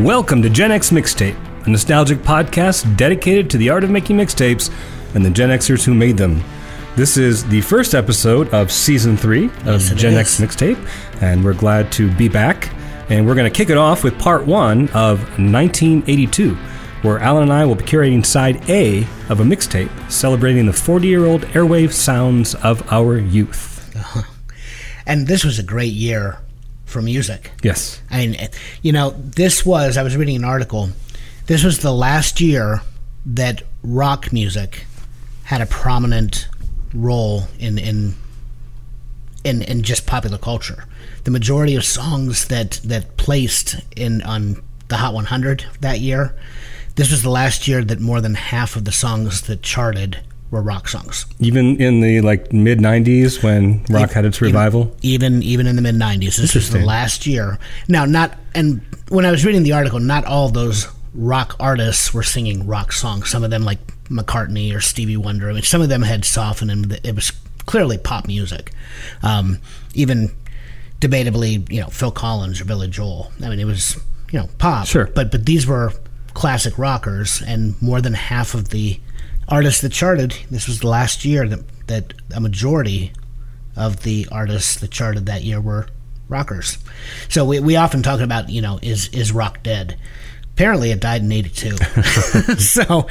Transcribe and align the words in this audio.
Welcome 0.00 0.40
to 0.42 0.48
Gen 0.48 0.72
X 0.72 0.90
Mixtape, 0.92 1.36
a 1.66 1.68
nostalgic 1.68 2.20
podcast 2.20 2.96
dedicated 2.96 3.50
to 3.50 3.58
the 3.58 3.68
art 3.68 3.84
of 3.84 3.90
making 3.90 4.16
mixtapes 4.16 4.72
and 5.14 5.22
the 5.22 5.28
Gen 5.28 5.50
Xers 5.50 5.84
who 5.84 5.92
made 5.92 6.16
them. 6.16 6.42
This 6.96 7.18
is 7.18 7.44
the 7.44 7.60
first 7.60 7.94
episode 7.94 8.48
of 8.48 8.72
season 8.72 9.18
three 9.18 9.46
of 9.66 9.82
Yes, 9.82 9.92
Gen. 9.94 10.14
X 10.14 10.40
Mixtape, 10.40 10.78
and 11.20 11.44
we're 11.44 11.52
glad 11.52 11.92
to 11.92 12.10
be 12.14 12.28
back. 12.28 12.72
And 13.10 13.26
we're 13.26 13.34
going 13.34 13.50
to 13.50 13.54
kick 13.54 13.68
it 13.68 13.76
off 13.76 14.02
with 14.02 14.18
part 14.18 14.46
one 14.46 14.88
of 14.88 15.20
1982, 15.38 16.54
where 17.02 17.18
Alan 17.18 17.42
and 17.42 17.52
I 17.52 17.66
will 17.66 17.74
be 17.74 17.84
curating 17.84 18.24
side 18.24 18.70
A 18.70 19.02
of 19.28 19.40
a 19.40 19.44
mixtape 19.44 19.90
celebrating 20.10 20.64
the 20.64 20.72
40 20.72 21.08
year 21.08 21.26
old 21.26 21.42
airwave 21.42 21.92
sounds 21.92 22.54
of 22.54 22.90
our 22.90 23.18
youth. 23.18 23.76
And 25.06 25.26
this 25.26 25.44
was 25.44 25.58
a 25.58 25.64
great 25.64 25.92
year 25.92 26.38
for 26.90 27.00
music. 27.00 27.52
Yes. 27.62 28.02
I 28.10 28.26
mean, 28.26 28.48
you 28.82 28.92
know, 28.92 29.10
this 29.10 29.64
was, 29.64 29.96
I 29.96 30.02
was 30.02 30.16
reading 30.16 30.36
an 30.36 30.44
article, 30.44 30.90
this 31.46 31.64
was 31.64 31.78
the 31.78 31.92
last 31.92 32.40
year 32.40 32.82
that 33.24 33.62
rock 33.82 34.32
music 34.32 34.86
had 35.44 35.60
a 35.60 35.66
prominent 35.66 36.48
role 36.94 37.44
in, 37.58 37.78
in, 37.78 38.14
in, 39.44 39.62
in 39.62 39.82
just 39.82 40.06
popular 40.06 40.38
culture. 40.38 40.84
The 41.24 41.30
majority 41.30 41.74
of 41.76 41.84
songs 41.84 42.48
that, 42.48 42.80
that 42.84 43.16
placed 43.16 43.76
in 43.96 44.22
on 44.22 44.62
the 44.88 44.96
Hot 44.96 45.14
100 45.14 45.66
that 45.80 46.00
year, 46.00 46.34
this 46.96 47.10
was 47.10 47.22
the 47.22 47.30
last 47.30 47.68
year 47.68 47.82
that 47.84 48.00
more 48.00 48.20
than 48.20 48.34
half 48.34 48.76
of 48.76 48.84
the 48.84 48.92
songs 48.92 49.42
that 49.42 49.62
charted 49.62 50.20
were 50.50 50.62
rock 50.62 50.88
songs. 50.88 51.26
Even 51.38 51.80
in 51.80 52.00
the 52.00 52.20
like 52.20 52.52
mid 52.52 52.78
90s 52.78 53.42
when 53.42 53.84
rock 53.88 54.10
had 54.10 54.24
its 54.24 54.40
revival. 54.40 54.94
even 55.02 55.42
even 55.42 55.66
in 55.66 55.76
the 55.76 55.82
mid 55.82 55.94
'90s. 55.94 56.36
This 56.36 56.54
was 56.54 56.70
the 56.70 56.80
last 56.80 57.26
year. 57.26 57.58
Now, 57.88 58.04
not 58.04 58.36
and 58.54 58.80
when 59.08 59.24
I 59.24 59.30
was 59.30 59.44
reading 59.44 59.62
the 59.62 59.72
article, 59.72 60.00
not 60.00 60.24
all 60.24 60.48
those 60.48 60.88
rock 61.14 61.56
artists 61.60 62.12
were 62.14 62.22
singing 62.22 62.66
rock 62.66 62.92
songs. 62.92 63.30
Some 63.30 63.44
of 63.44 63.50
them, 63.50 63.62
like 63.62 63.78
McCartney 64.08 64.74
or 64.74 64.80
Stevie 64.80 65.16
Wonder, 65.16 65.50
I 65.50 65.52
mean, 65.52 65.62
some 65.62 65.82
of 65.82 65.88
them 65.88 66.02
had 66.02 66.24
softened, 66.24 66.70
and 66.70 66.92
it 67.04 67.14
was 67.14 67.32
clearly 67.66 67.98
pop 67.98 68.26
music. 68.26 68.72
Um, 69.22 69.58
even 69.94 70.30
debatably, 71.00 71.70
you 71.70 71.80
know, 71.80 71.88
Phil 71.88 72.10
Collins 72.10 72.60
or 72.60 72.64
Billy 72.64 72.88
Joel. 72.88 73.30
I 73.42 73.48
mean, 73.48 73.60
it 73.60 73.64
was 73.64 73.96
you 74.32 74.38
know 74.38 74.48
pop. 74.58 74.86
Sure. 74.86 75.06
but 75.06 75.30
but 75.30 75.46
these 75.46 75.66
were 75.66 75.92
classic 76.34 76.78
rockers, 76.78 77.42
and 77.42 77.80
more 77.82 78.00
than 78.00 78.14
half 78.14 78.54
of 78.54 78.70
the 78.70 79.00
artists 79.50 79.80
that 79.82 79.92
charted. 79.92 80.36
This 80.50 80.66
was 80.66 80.80
the 80.80 80.88
last 80.88 81.24
year 81.24 81.48
that 81.48 81.86
that 81.88 82.14
a 82.34 82.40
majority 82.40 83.12
of 83.76 84.02
the 84.02 84.26
artists 84.30 84.78
that 84.80 84.90
charted 84.90 85.26
that 85.26 85.42
year 85.42 85.60
were 85.60 85.88
rockers. 86.28 86.78
So 87.28 87.44
we, 87.44 87.60
we 87.60 87.76
often 87.76 88.02
talk 88.02 88.20
about, 88.20 88.48
you 88.48 88.62
know, 88.62 88.78
is 88.82 89.08
is 89.08 89.32
rock 89.32 89.62
dead? 89.62 89.98
Apparently 90.52 90.90
it 90.90 91.00
died 91.00 91.22
in 91.22 91.32
82. 91.32 91.76
so, 92.58 93.06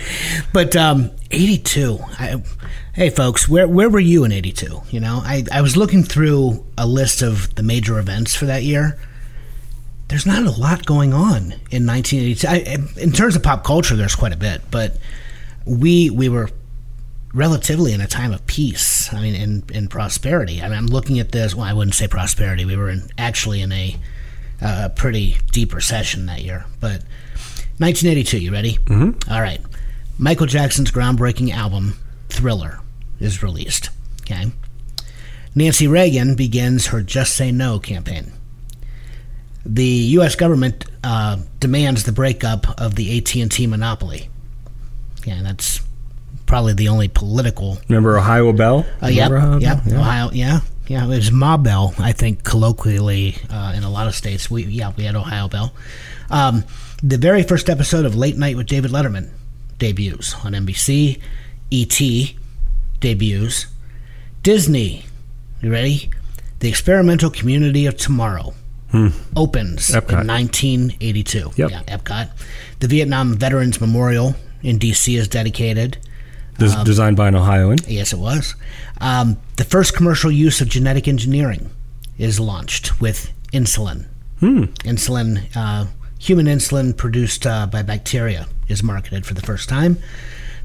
but 0.54 0.76
um, 0.76 1.12
82, 1.32 2.00
I, 2.20 2.44
hey 2.94 3.10
folks, 3.10 3.50
where, 3.50 3.68
where 3.68 3.90
were 3.90 4.00
you 4.00 4.24
in 4.24 4.32
82? 4.32 4.82
You 4.92 5.00
know, 5.00 5.22
I, 5.24 5.46
I 5.52 5.62
was 5.62 5.76
looking 5.76 6.04
through 6.04 6.64
a 6.78 6.86
list 6.86 7.24
of 7.24 7.56
the 7.56 7.64
major 7.64 7.98
events 7.98 8.36
for 8.36 8.46
that 8.46 8.64
year. 8.64 9.00
There's 10.10 10.28
not 10.28 10.44
a 10.44 10.52
lot 10.52 10.86
going 10.86 11.14
on 11.14 11.54
in 11.72 11.88
1982. 11.88 12.48
I, 12.48 13.02
in 13.02 13.12
terms 13.12 13.36
of 13.36 13.42
pop 13.42 13.64
culture, 13.64 13.96
there's 13.96 14.16
quite 14.16 14.34
a 14.34 14.38
bit, 14.38 14.62
but 14.70 14.98
we 15.70 16.10
we 16.10 16.30
were 16.30 16.50
relatively 17.34 17.94
in 17.94 18.02
a 18.02 18.08
time 18.08 18.34
of 18.34 18.46
peace. 18.48 19.14
I 19.14 19.22
mean, 19.22 19.36
in 19.36 19.64
in 19.72 19.88
prosperity. 19.88 20.62
I 20.62 20.70
mean, 20.70 20.78
I'm 20.78 20.88
looking 20.88 21.20
at 21.20 21.32
this. 21.32 21.54
Well, 21.54 21.66
I 21.66 21.74
wouldn't 21.74 21.96
say 21.96 22.08
prosperity. 22.08 22.66
We 22.66 22.76
were 22.76 22.90
in, 22.90 23.10
actually 23.18 23.62
in 23.62 23.72
a 23.72 23.96
uh, 24.62 24.90
pretty 24.96 25.38
deep 25.52 25.74
recession 25.74 26.26
that 26.26 26.42
year. 26.42 26.66
But 26.80 27.04
1982. 27.78 28.40
You 28.40 28.52
ready? 28.52 28.74
Mm-hmm. 28.74 29.32
All 29.32 29.42
right. 29.42 29.62
Michael 30.18 30.48
Jackson's 30.48 30.92
groundbreaking 30.92 31.54
album 31.54 31.98
Thriller 32.28 32.80
is 33.20 33.42
released. 33.42 33.90
Okay. 34.22 34.52
Nancy 35.56 35.88
Reagan 35.88 36.36
begins 36.36 36.88
her 36.88 37.02
Just 37.02 37.36
Say 37.36 37.52
No 37.52 37.80
campaign. 37.80 38.34
The 39.66 39.84
U.S. 39.84 40.36
government 40.36 40.86
uh, 41.04 41.38
demands 41.60 42.04
the 42.04 42.12
breakup 42.12 42.80
of 42.80 42.96
the 42.96 43.18
AT&T 43.18 43.66
monopoly. 43.68 44.30
Yeah, 45.26 45.42
that's 45.44 45.82
probably 46.46 46.74
the 46.74 46.88
only 46.90 47.08
political. 47.08 47.78
Remember 47.88 48.18
Ohio 48.18 48.52
Bell? 48.54 48.86
Uh, 49.02 49.08
yep, 49.08 49.32
Ohio 49.32 49.58
yep, 49.60 49.84
Bell? 49.84 49.94
Yeah. 49.94 50.00
Ohio, 50.00 50.30
yeah, 50.32 50.60
yeah. 50.88 51.04
It 51.06 51.08
was 51.08 51.32
Ma 51.32 51.58
Bell, 51.58 51.94
I 52.00 52.12
think, 52.12 52.44
colloquially 52.44 53.36
uh, 53.50 53.74
in 53.76 53.84
a 53.84 53.90
lot 53.90 54.08
of 54.08 54.16
states. 54.16 54.50
We 54.50 54.64
yeah, 54.66 54.94
we 54.98 55.04
had 55.04 55.16
Ohio 55.16 55.48
Bell. 55.48 55.74
Um, 56.30 56.64
the 57.04 57.18
very 57.18 57.44
first 57.44 57.70
episode 57.70 58.06
of 58.06 58.16
Late 58.16 58.38
Night 58.38 58.56
with 58.58 58.68
David 58.68 58.92
Letterman 58.92 59.30
debuts 59.78 60.36
on 60.46 60.54
NBC. 60.54 61.20
E.T. 61.72 62.38
debuts. 63.00 63.68
Disney, 64.44 65.06
you 65.62 65.72
ready? 65.72 66.10
The 66.60 66.68
Experimental 66.70 67.30
Community 67.30 67.86
of 67.86 67.96
Tomorrow 67.98 68.54
opens 69.36 69.88
Hmm. 69.90 69.98
Epcot. 69.98 70.22
in 70.22 70.28
1982. 70.28 71.52
Yep. 71.56 71.70
Yeah, 71.72 71.82
Epcot. 71.84 72.30
The 72.80 72.88
Vietnam 72.88 73.36
Veterans 73.36 73.80
Memorial 73.80 74.36
in 74.64 74.78
D.C. 74.78 75.16
is 75.16 75.28
dedicated. 75.28 75.98
Des- 76.58 76.76
Um, 76.76 76.84
designed 76.86 77.16
by 77.18 77.28
an 77.30 77.36
Ohioan. 77.36 77.78
Yes, 77.88 78.12
it 78.14 78.20
was. 78.20 78.56
Um, 79.00 79.38
the 79.56 79.64
first 79.64 79.96
commercial 79.96 80.32
use 80.32 80.60
of 80.62 80.68
genetic 80.70 81.08
engineering 81.08 81.70
is 82.18 82.40
launched 82.40 83.00
with 83.00 83.32
insulin. 83.54 84.06
Insulin, 84.42 85.44
uh, 85.56 85.86
human 86.18 86.46
insulin 86.46 86.96
produced 86.96 87.46
uh, 87.46 87.66
by 87.68 87.82
bacteria, 87.82 88.48
is 88.68 88.82
marketed 88.84 89.26
for 89.26 89.34
the 89.34 89.42
first 89.42 89.68
time. 89.70 89.98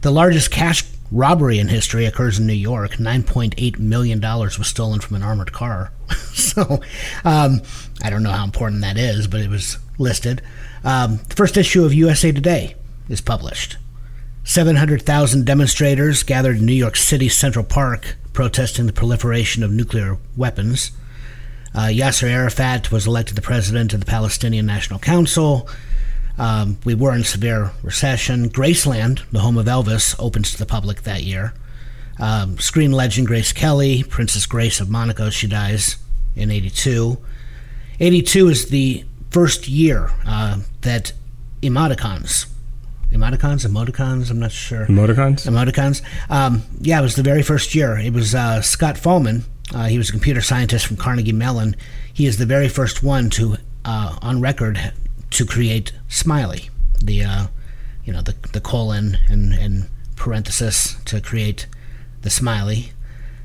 The 0.03 0.11
largest 0.11 0.51
cash 0.51 0.85
robbery 1.11 1.59
in 1.59 1.69
history 1.69 2.07
occurs 2.07 2.39
in 2.39 2.47
New 2.47 2.53
York. 2.53 2.93
$9.8 2.93 3.79
million 3.79 4.21
was 4.21 4.67
stolen 4.67 5.01
from 5.01 5.17
an 5.17 5.23
armored 5.23 5.53
car. 5.53 5.93
so 6.35 6.81
um, 7.25 7.61
I 8.03 8.11
don't 8.11 8.23
know 8.23 8.33
how 8.33 8.45
important 8.45 8.83
that 8.83 8.97
is, 8.99 9.27
but 9.27 9.41
it 9.41 9.49
was 9.51 9.79
listed. 9.99 10.43
Um, 10.83 11.21
the 11.29 11.35
first 11.37 11.57
issue 11.57 11.85
of 11.85 11.95
USA 11.95 12.33
Today 12.33 12.75
is 13.09 13.21
published. 13.21 13.77
700,000 14.45 15.47
demonstrators 15.47 16.23
gathered 16.23 16.59
in 16.59 16.67
New 16.67 16.75
York 16.75 16.97
City's 16.97 17.37
Central 17.37 17.65
Park 17.65 18.17
protesting 18.35 18.87
the 18.87 18.93
proliferation 18.93 19.63
of 19.63 19.73
nuclear 19.73 20.19
weapons. 20.37 20.93
Uh, 21.75 21.89
Yasser 21.89 22.29
Arafat 22.29 22.93
was 22.93 23.07
elected 23.07 23.37
the 23.37 23.43
president 23.43 23.95
of 23.95 24.01
the 24.01 24.07
Palestinian 24.07 24.67
National 24.67 24.99
Council. 24.99 25.69
Um, 26.37 26.79
we 26.85 26.95
were 26.95 27.15
in 27.15 27.25
severe 27.25 27.73
recession. 27.83 28.51
Graceland, 28.51 29.23
the 29.31 29.41
home 29.41 29.57
of 29.57 29.67
Elvis, 29.67 30.15
opens 30.19 30.53
to 30.53 30.59
the 30.59 30.67
public 30.67 31.03
that 31.03 31.23
year. 31.23 31.55
Um, 32.21 32.59
screen 32.59 32.93
legend 32.93 33.27
Grace 33.27 33.53
Kelly, 33.53 34.03
Princess 34.05 34.47
Grace 34.47 34.79
of 34.79 34.91
Monaco, 34.91 35.31
she 35.31 35.47
dies 35.47 35.97
in 36.37 36.51
82. 36.51 37.19
82 37.99 38.49
is 38.49 38.69
the 38.69 39.05
first 39.31 39.69
year 39.69 40.11
uh, 40.27 40.59
that 40.83 41.13
emoticons, 41.63 42.47
emoticons, 43.15 43.67
emoticons, 43.67 44.31
I'm 44.31 44.39
not 44.41 44.53
sure 44.53 44.87
Emoticons? 44.87 45.47
emoticons. 45.47 46.03
Um, 46.29 46.63
yeah, 46.81 46.99
it 46.99 47.03
was 47.03 47.15
the 47.17 47.23
very 47.23 47.43
first 47.43 47.75
year. 47.75 47.97
It 47.99 48.13
was 48.13 48.35
uh, 48.35 48.61
Scott 48.61 48.97
Fahlman. 48.97 49.45
Uh, 49.73 49.85
he 49.85 49.97
was 49.99 50.09
a 50.09 50.13
computer 50.13 50.41
scientist 50.43 50.87
from 50.87 50.97
Carnegie 50.97 51.33
Mellon. 51.33 51.77
He 52.13 52.27
is 52.27 52.37
the 52.39 52.47
very 52.47 52.69
first 52.69 53.03
one 53.03 53.31
to, 53.31 53.57
uh, 53.85 54.19
on 54.21 54.41
record, 54.41 54.93
to 55.31 55.47
create 55.47 55.93
Smiley, 56.09 56.71
the, 57.03 57.23
uh, 57.25 57.47
you 58.05 58.13
know, 58.13 58.21
the 58.23 58.35
the 58.53 58.61
colon 58.61 59.19
and 59.29 59.55
and 59.55 59.89
parenthesis 60.17 60.97
to 61.07 61.21
create 61.21 61.67
the 62.23 62.31
Smiley. 62.31 62.93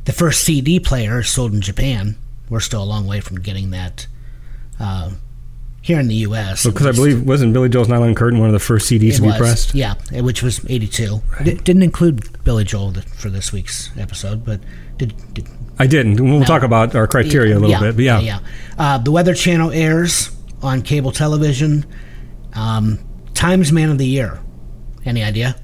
The 0.05 0.11
first 0.13 0.43
CD 0.43 0.79
player 0.79 1.23
sold 1.23 1.53
in 1.53 1.61
Japan. 1.61 2.17
We're 2.49 2.59
still 2.59 2.83
a 2.83 2.85
long 2.85 3.07
way 3.07 3.21
from 3.21 3.39
getting 3.39 3.69
that. 3.71 4.07
Here 5.89 5.99
in 5.99 6.07
the 6.07 6.13
U.S. 6.17 6.67
Because 6.67 6.85
I 6.85 6.91
believe, 6.91 7.25
wasn't 7.25 7.51
Billy 7.51 7.67
Joel's 7.67 7.87
Nylon 7.87 8.13
Curtain 8.13 8.37
one 8.37 8.47
of 8.47 8.53
the 8.53 8.59
first 8.59 8.87
CDs 8.87 9.15
to 9.15 9.23
be 9.23 9.29
was, 9.29 9.37
pressed? 9.37 9.73
Yeah, 9.73 9.95
which 10.21 10.43
was 10.43 10.63
82. 10.69 11.19
It 11.39 11.63
didn't 11.63 11.81
include 11.81 12.43
Billy 12.43 12.63
Joel 12.63 12.93
for 12.93 13.31
this 13.31 13.51
week's 13.51 13.89
episode, 13.97 14.45
but 14.45 14.61
did. 14.97 15.15
did 15.33 15.47
I 15.79 15.87
didn't. 15.87 16.23
We'll 16.23 16.45
talk 16.45 16.61
about 16.61 16.93
our 16.93 17.07
criteria 17.07 17.55
a 17.55 17.59
little 17.59 17.71
yeah, 17.71 17.79
bit, 17.79 17.95
but 17.95 18.05
yeah. 18.05 18.19
Yeah. 18.19 18.39
Uh, 18.77 18.99
the 18.99 19.09
Weather 19.09 19.33
Channel 19.33 19.71
airs 19.71 20.29
on 20.61 20.83
cable 20.83 21.11
television. 21.11 21.87
Um, 22.53 22.99
Times 23.33 23.71
Man 23.71 23.89
of 23.89 23.97
the 23.97 24.05
Year. 24.05 24.39
Any 25.05 25.23
idea? 25.23 25.59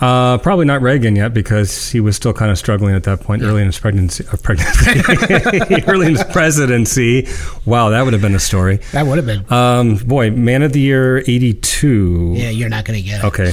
Uh, 0.00 0.38
probably 0.38 0.64
not 0.64 0.82
Reagan 0.82 1.14
yet 1.14 1.32
because 1.32 1.90
he 1.90 2.00
was 2.00 2.16
still 2.16 2.32
kind 2.32 2.50
of 2.50 2.58
struggling 2.58 2.94
at 2.94 3.04
that 3.04 3.20
point 3.20 3.42
early 3.42 3.60
in 3.60 3.66
his 3.66 3.78
pregnancy. 3.78 4.24
Uh, 4.30 4.36
pregnancy 4.42 5.82
early 5.86 6.06
in 6.06 6.12
his 6.16 6.24
presidency. 6.24 7.28
Wow, 7.64 7.90
that 7.90 8.02
would 8.02 8.12
have 8.12 8.22
been 8.22 8.34
a 8.34 8.40
story. 8.40 8.80
That 8.92 9.06
would 9.06 9.16
have 9.18 9.26
been. 9.26 9.50
Um, 9.52 9.96
boy, 9.96 10.30
Man 10.32 10.62
of 10.62 10.72
the 10.72 10.80
Year 10.80 11.18
82. 11.18 12.32
yeah, 12.36 12.50
you're 12.50 12.68
not 12.68 12.84
going 12.84 13.00
to 13.00 13.08
get 13.08 13.20
it. 13.22 13.26
Okay. 13.26 13.52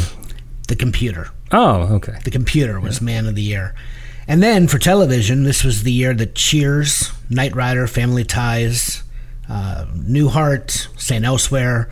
The 0.67 0.75
computer. 0.75 1.29
Oh, 1.51 1.95
okay. 1.95 2.17
The 2.23 2.31
computer 2.31 2.79
was 2.79 3.01
Man 3.01 3.27
of 3.27 3.35
the 3.35 3.41
Year. 3.43 3.75
And 4.27 4.41
then 4.41 4.67
for 4.67 4.79
television, 4.79 5.43
this 5.43 5.63
was 5.63 5.83
the 5.83 5.91
year 5.91 6.13
that 6.13 6.35
Cheers, 6.35 7.11
Knight 7.29 7.55
Rider, 7.55 7.85
Family 7.87 8.23
Ties, 8.23 9.03
uh, 9.49 9.85
Newhart, 9.93 10.87
St. 10.99 11.25
Elsewhere, 11.25 11.89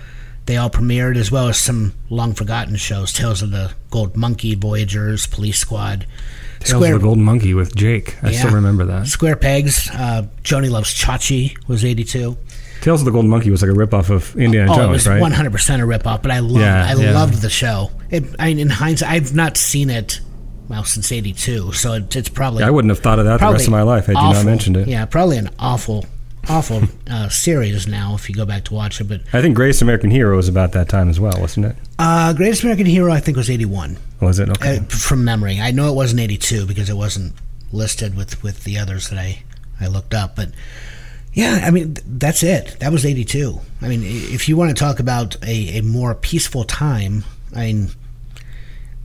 they 0.50 0.58
all 0.58 0.70
premiered, 0.70 1.16
as 1.16 1.32
well 1.32 1.48
as 1.48 1.62
some 1.62 1.94
long 2.10 2.34
forgotten 2.34 2.76
shows 2.76 3.14
Tales 3.14 3.44
of 3.44 3.52
the 3.52 3.72
Gold 3.92 4.18
Monkey, 4.18 4.56
Voyagers, 4.56 5.28
Police 5.28 5.60
Squad. 5.60 6.08
Tales 6.62 6.84
of 6.84 6.94
the 6.94 7.00
Golden 7.00 7.24
Monkey 7.24 7.54
with 7.54 7.76
Jake. 7.76 8.18
I 8.24 8.32
Yeah. 8.32 8.40
still 8.40 8.52
remember 8.56 8.84
that. 8.86 9.06
Square 9.06 9.36
Pegs, 9.36 9.88
uh, 9.94 10.24
Joanie 10.42 10.70
Loves 10.70 10.92
Chachi 10.94 11.56
was 11.68 11.86
82. 11.86 12.36
Tales 12.82 13.02
of 13.02 13.06
the 13.06 13.12
Golden 13.12 13.30
Monkey 13.30 13.52
was 13.52 13.62
like 13.62 13.70
a 13.70 13.76
ripoff 13.76 14.10
of 14.10 14.36
Indiana 14.38 14.72
oh, 14.72 14.74
it 14.74 14.78
Jones, 14.78 14.92
was 14.92 15.08
right? 15.08 15.22
100% 15.22 15.82
a 15.82 15.86
ripoff, 15.86 16.24
but 16.24 16.32
I 16.32 16.40
loved, 16.40 16.56
Yeah, 16.62 16.88
I 16.90 16.94
yeah. 17.00 17.14
loved 17.14 17.42
the 17.44 17.50
show. 17.52 17.92
It, 18.10 18.24
I, 18.40 18.48
in 18.48 18.72
hindsight, 18.72 19.10
I've 19.12 19.36
not 19.36 19.56
seen 19.56 19.92
it, 19.92 20.20
well, 20.68 20.84
since 20.84 21.12
82, 21.12 21.74
so 21.74 21.94
it, 21.94 22.16
it's 22.16 22.30
probably. 22.30 22.64
I 22.64 22.72
wouldn't 22.72 22.90
have 22.90 23.00
thought 23.00 23.20
of 23.20 23.26
that 23.26 23.40
the 23.40 23.52
rest 23.52 23.68
of 23.68 23.72
my 23.72 23.84
life 23.84 24.08
had 24.08 24.16
you 24.16 24.22
not 24.34 24.46
mentioned 24.46 24.78
it. 24.78 24.88
Yeah, 24.88 25.06
probably 25.06 25.38
an 25.38 25.52
awful, 25.60 26.06
awful 26.48 26.84
uh, 27.10 27.30
series 27.30 27.88
now 27.88 28.16
if 28.16 28.30
you 28.30 28.36
go 28.36 28.46
back 28.46 28.64
to 28.66 28.74
watch 28.74 29.02
it. 29.02 29.06
But 29.06 29.22
I 29.34 29.42
think 29.42 29.56
Greatest 29.56 29.82
American 29.82 30.10
Hero 30.12 30.36
was 30.36 30.48
about 30.48 30.72
that 30.74 30.90
time 30.90 31.10
as 31.10 31.20
well, 31.20 31.40
wasn't 31.40 31.66
it? 31.68 31.76
uh, 32.00 32.34
Greatest 32.34 32.64
American 32.64 32.86
Hero, 32.86 33.12
I 33.12 33.20
think, 33.20 33.38
was 33.38 33.50
81 33.50 33.98
Was 34.22 34.40
it? 34.40 34.50
Okay. 34.50 34.78
uh, 34.78 34.84
from 34.84 35.24
memory. 35.24 35.60
I 35.60 35.72
know 35.72 35.90
it 35.92 35.96
wasn't 35.96 36.22
82 36.22 36.66
because 36.66 36.90
it 36.90 36.96
wasn't 36.96 37.34
listed 37.72 38.16
with, 38.16 38.42
with 38.42 38.64
the 38.64 38.78
others 38.78 39.10
that 39.10 39.20
I, 39.20 39.44
I 39.82 39.88
looked 39.88 40.14
up. 40.14 40.36
But 40.36 40.52
yeah, 41.34 41.62
I 41.64 41.72
mean, 41.72 41.94
th- 41.96 42.06
that's 42.08 42.42
it. 42.44 42.78
That 42.80 42.92
was 42.92 43.06
82. 43.06 43.60
I 43.82 43.88
mean, 43.88 44.02
if 44.04 44.48
you 44.50 44.58
want 44.58 44.76
to 44.76 44.80
talk 44.84 45.00
about 45.00 45.36
a, 45.46 45.78
a 45.78 45.82
more 45.82 46.16
peaceful 46.16 46.64
time, 46.64 47.24
I 47.56 47.68
mean, 47.68 47.90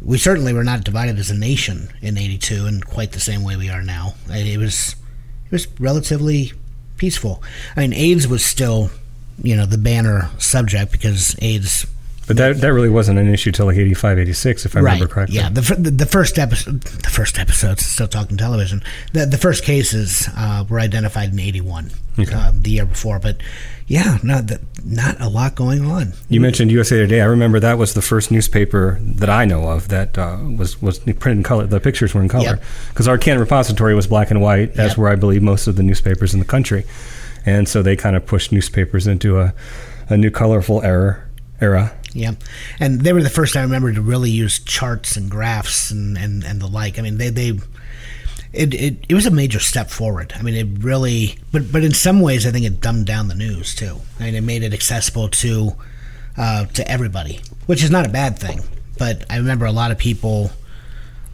we 0.01 0.19
certainly 0.19 0.53
were 0.53 0.65
not 0.65 0.85
divided 0.85 1.19
as 1.19 1.31
a 1.31 1.35
nation 1.37 1.89
in 2.01 2.17
82 2.19 2.67
in 2.67 2.81
quite 2.83 3.13
the 3.13 3.21
same 3.21 3.43
way 3.43 3.57
we 3.57 3.71
are 3.71 3.83
now. 3.83 4.15
It 4.29 4.59
was, 4.59 4.97
it 5.47 5.53
was 5.53 5.67
relatively 5.81 6.53
peaceful. 7.05 7.43
I 7.77 7.81
mean, 7.81 7.93
AIDS 7.93 8.27
was 8.27 8.43
still, 8.43 8.91
you 9.43 9.55
know, 9.55 9.67
the 9.67 9.77
banner 9.77 10.31
subject 10.39 10.91
because 10.91 11.37
AIDS 11.43 11.87
but 12.27 12.37
that 12.37 12.61
that 12.61 12.73
really 12.73 12.89
wasn't 12.89 13.19
an 13.19 13.29
issue 13.33 13.53
till 13.53 13.67
like 13.67 13.77
85, 13.77 14.19
86, 14.19 14.67
if 14.67 14.77
I 14.77 14.81
remember 14.81 15.07
correctly. 15.07 15.37
yeah, 15.37 15.49
the, 15.51 15.61
the 15.79 15.91
the 15.91 16.07
first 16.07 16.39
episode, 16.39 16.81
the 16.83 17.11
first 17.11 17.39
episodes, 17.39 17.85
still 17.85 18.09
talking 18.09 18.37
television. 18.37 18.83
The 19.13 19.27
the 19.27 19.39
first 19.39 19.65
cases 19.65 20.29
uh, 20.37 20.65
were 20.69 20.81
identified 20.81 21.33
in 21.33 21.39
eighty 21.41 21.61
one, 21.61 21.91
Okay. 22.19 22.33
uh, 22.35 22.53
the 22.55 22.71
year 22.71 22.87
before. 22.87 23.19
But 23.19 23.39
yeah, 23.87 24.19
not 24.23 24.47
the, 24.47 24.61
not 24.85 25.21
a 25.21 25.29
lot 25.29 25.55
going 25.55 25.85
on. 25.85 26.15
You 26.31 26.41
mentioned 26.41 26.71
USA 26.71 26.97
Today. 26.97 27.21
I 27.21 27.27
remember 27.27 27.61
that 27.61 27.77
was 27.77 27.93
the 27.95 28.01
first 28.03 28.31
newspaper 28.31 28.99
that 29.03 29.29
I 29.29 29.45
know 29.45 29.69
of 29.69 29.89
that 29.89 30.17
uh, 30.17 30.39
was 30.57 30.81
was 30.81 30.99
printed 31.01 31.37
in 31.39 31.43
color. 31.43 31.67
The 31.67 31.81
pictures 31.81 32.15
were 32.15 32.23
in 32.23 32.29
color 32.29 32.45
Yep. 32.45 32.63
because 32.89 33.09
our 33.09 33.19
Canton 33.19 33.41
repository 33.41 33.95
was 33.95 34.07
black 34.07 34.31
and 34.31 34.41
white, 34.41 34.71
as 34.79 34.93
Yep. 34.93 34.99
were 34.99 35.09
I 35.11 35.17
believe 35.17 35.43
most 35.43 35.67
of 35.67 35.77
the 35.77 35.83
newspapers 35.83 36.33
in 36.33 36.41
the 36.41 36.47
country, 36.47 36.85
and 37.45 37.69
so 37.69 37.83
they 37.83 37.97
kind 37.97 38.17
of 38.17 38.25
pushed 38.25 38.51
newspapers 38.53 39.07
into 39.07 39.39
a, 39.41 39.53
a 40.09 40.17
new 40.17 40.31
colorful 40.31 40.83
era. 40.83 41.21
Era. 41.61 41.93
Yeah, 42.15 42.33
and 42.79 43.01
they 43.01 43.13
were 43.13 43.23
the 43.23 43.29
first 43.29 43.57
I 43.57 43.63
remember 43.63 43.93
to 43.93 44.01
really 44.01 44.31
use 44.31 44.61
charts 44.61 45.17
and 45.17 45.29
graphs 45.29 45.91
and, 45.91 46.17
and, 46.17 46.45
and 46.45 46.61
the 46.61 46.69
like. 46.69 46.99
I 46.99 47.03
mean, 47.03 47.19
they 47.19 47.29
they. 47.29 47.59
It, 48.53 48.73
it, 48.73 49.05
it 49.09 49.15
was 49.15 49.27
a 49.27 49.33
major 49.33 49.59
step 49.59 49.91
forward. 49.91 50.33
I 50.37 50.43
mean, 50.43 50.55
it 50.55 50.85
really, 50.85 51.39
but 51.51 51.73
but 51.73 51.83
in 51.83 51.93
some 51.93 52.21
ways, 52.21 52.47
I 52.47 52.53
think 52.53 52.65
it 52.65 52.81
dumbed 52.81 53.07
down 53.07 53.27
the 53.27 53.35
news 53.35 53.75
too. 53.75 54.01
I 54.21 54.25
mean, 54.27 54.37
it 54.37 54.43
made 54.43 54.63
it 54.63 54.73
accessible 54.73 55.29
to 55.29 55.73
uh, 56.37 56.67
to 56.67 56.89
everybody, 56.89 57.41
which 57.67 57.83
is 57.83 57.91
not 57.91 58.07
a 58.07 58.11
bad 58.11 58.39
thing. 58.39 58.63
But 58.97 59.25
I 59.29 59.39
remember 59.39 59.67
a 59.67 59.73
lot 59.73 59.91
of 59.91 59.99
people, 59.99 60.53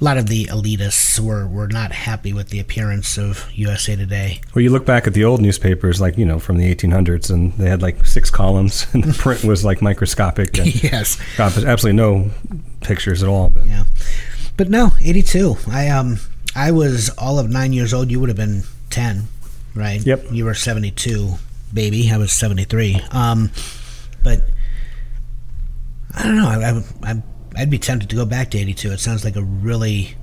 a 0.00 0.04
lot 0.04 0.16
of 0.16 0.28
the 0.28 0.46
elitists 0.46 1.20
were, 1.20 1.46
were 1.46 1.68
not 1.68 1.92
happy 1.92 2.32
with 2.32 2.48
the 2.48 2.58
appearance 2.58 3.18
of 3.18 3.50
USA 3.52 3.96
Today. 3.96 4.40
Well, 4.54 4.62
you 4.62 4.70
look 4.70 4.86
back 4.86 5.06
at 5.06 5.12
the 5.12 5.24
old 5.24 5.40
newspapers, 5.42 6.00
like 6.00 6.16
you 6.16 6.24
know 6.24 6.38
from 6.38 6.56
the 6.56 6.74
1800s, 6.74 7.30
and 7.30 7.52
they 7.54 7.68
had 7.68 7.82
like 7.82 8.06
six 8.06 8.30
columns, 8.30 8.86
and 8.92 9.04
the 9.04 9.12
print 9.12 9.44
was 9.44 9.64
like 9.64 9.82
microscopic. 9.82 10.56
And 10.58 10.82
yes. 10.82 11.20
absolutely 11.38 11.92
no 11.92 12.30
pictures 12.80 13.22
at 13.22 13.28
all. 13.28 13.50
But 13.50 13.66
Yeah, 13.66 13.84
but 14.56 14.70
no, 14.70 14.92
eighty-two. 15.02 15.56
I 15.68 15.88
um, 15.88 16.18
I 16.54 16.70
was 16.70 17.10
all 17.10 17.38
of 17.38 17.50
nine 17.50 17.72
years 17.72 17.92
old. 17.92 18.10
You 18.10 18.20
would 18.20 18.30
have 18.30 18.38
been 18.38 18.62
ten, 18.88 19.24
right? 19.74 20.04
Yep. 20.04 20.32
You 20.32 20.46
were 20.46 20.54
seventy-two, 20.54 21.34
baby. 21.74 22.10
I 22.10 22.16
was 22.16 22.32
seventy-three. 22.32 23.00
Um, 23.10 23.50
but 24.22 24.40
I 26.16 26.22
don't 26.22 26.36
know. 26.36 26.48
I, 26.48 27.10
I, 27.10 27.12
I 27.12 27.22
I'd 27.56 27.70
be 27.70 27.78
tempted 27.78 28.08
to 28.10 28.16
go 28.16 28.24
back 28.24 28.50
to 28.52 28.58
eighty-two. 28.58 28.92
It 28.92 29.00
sounds 29.00 29.24
like 29.24 29.36
a 29.36 29.42
really 29.42 30.16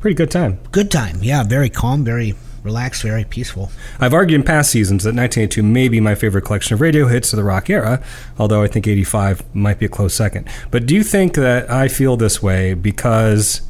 pretty 0.00 0.14
good 0.14 0.30
time. 0.30 0.58
good 0.72 0.90
time. 0.90 1.18
Yeah, 1.22 1.42
very 1.44 1.70
calm, 1.70 2.04
very 2.04 2.34
relaxed, 2.62 3.02
very 3.02 3.24
peaceful. 3.24 3.70
I've 4.00 4.14
argued 4.14 4.40
in 4.40 4.46
past 4.46 4.70
seasons 4.70 5.04
that 5.04 5.14
1982 5.14 5.62
may 5.62 5.88
be 5.88 6.00
my 6.00 6.14
favorite 6.14 6.42
collection 6.42 6.74
of 6.74 6.80
radio 6.80 7.06
hits 7.08 7.32
of 7.32 7.36
the 7.36 7.44
rock 7.44 7.68
era, 7.68 8.02
although 8.38 8.62
I 8.62 8.68
think 8.68 8.86
85 8.86 9.54
might 9.54 9.78
be 9.78 9.86
a 9.86 9.88
close 9.88 10.14
second. 10.14 10.48
But 10.70 10.86
do 10.86 10.94
you 10.94 11.02
think 11.02 11.34
that 11.34 11.70
I 11.70 11.88
feel 11.88 12.16
this 12.16 12.42
way 12.42 12.74
because 12.74 13.62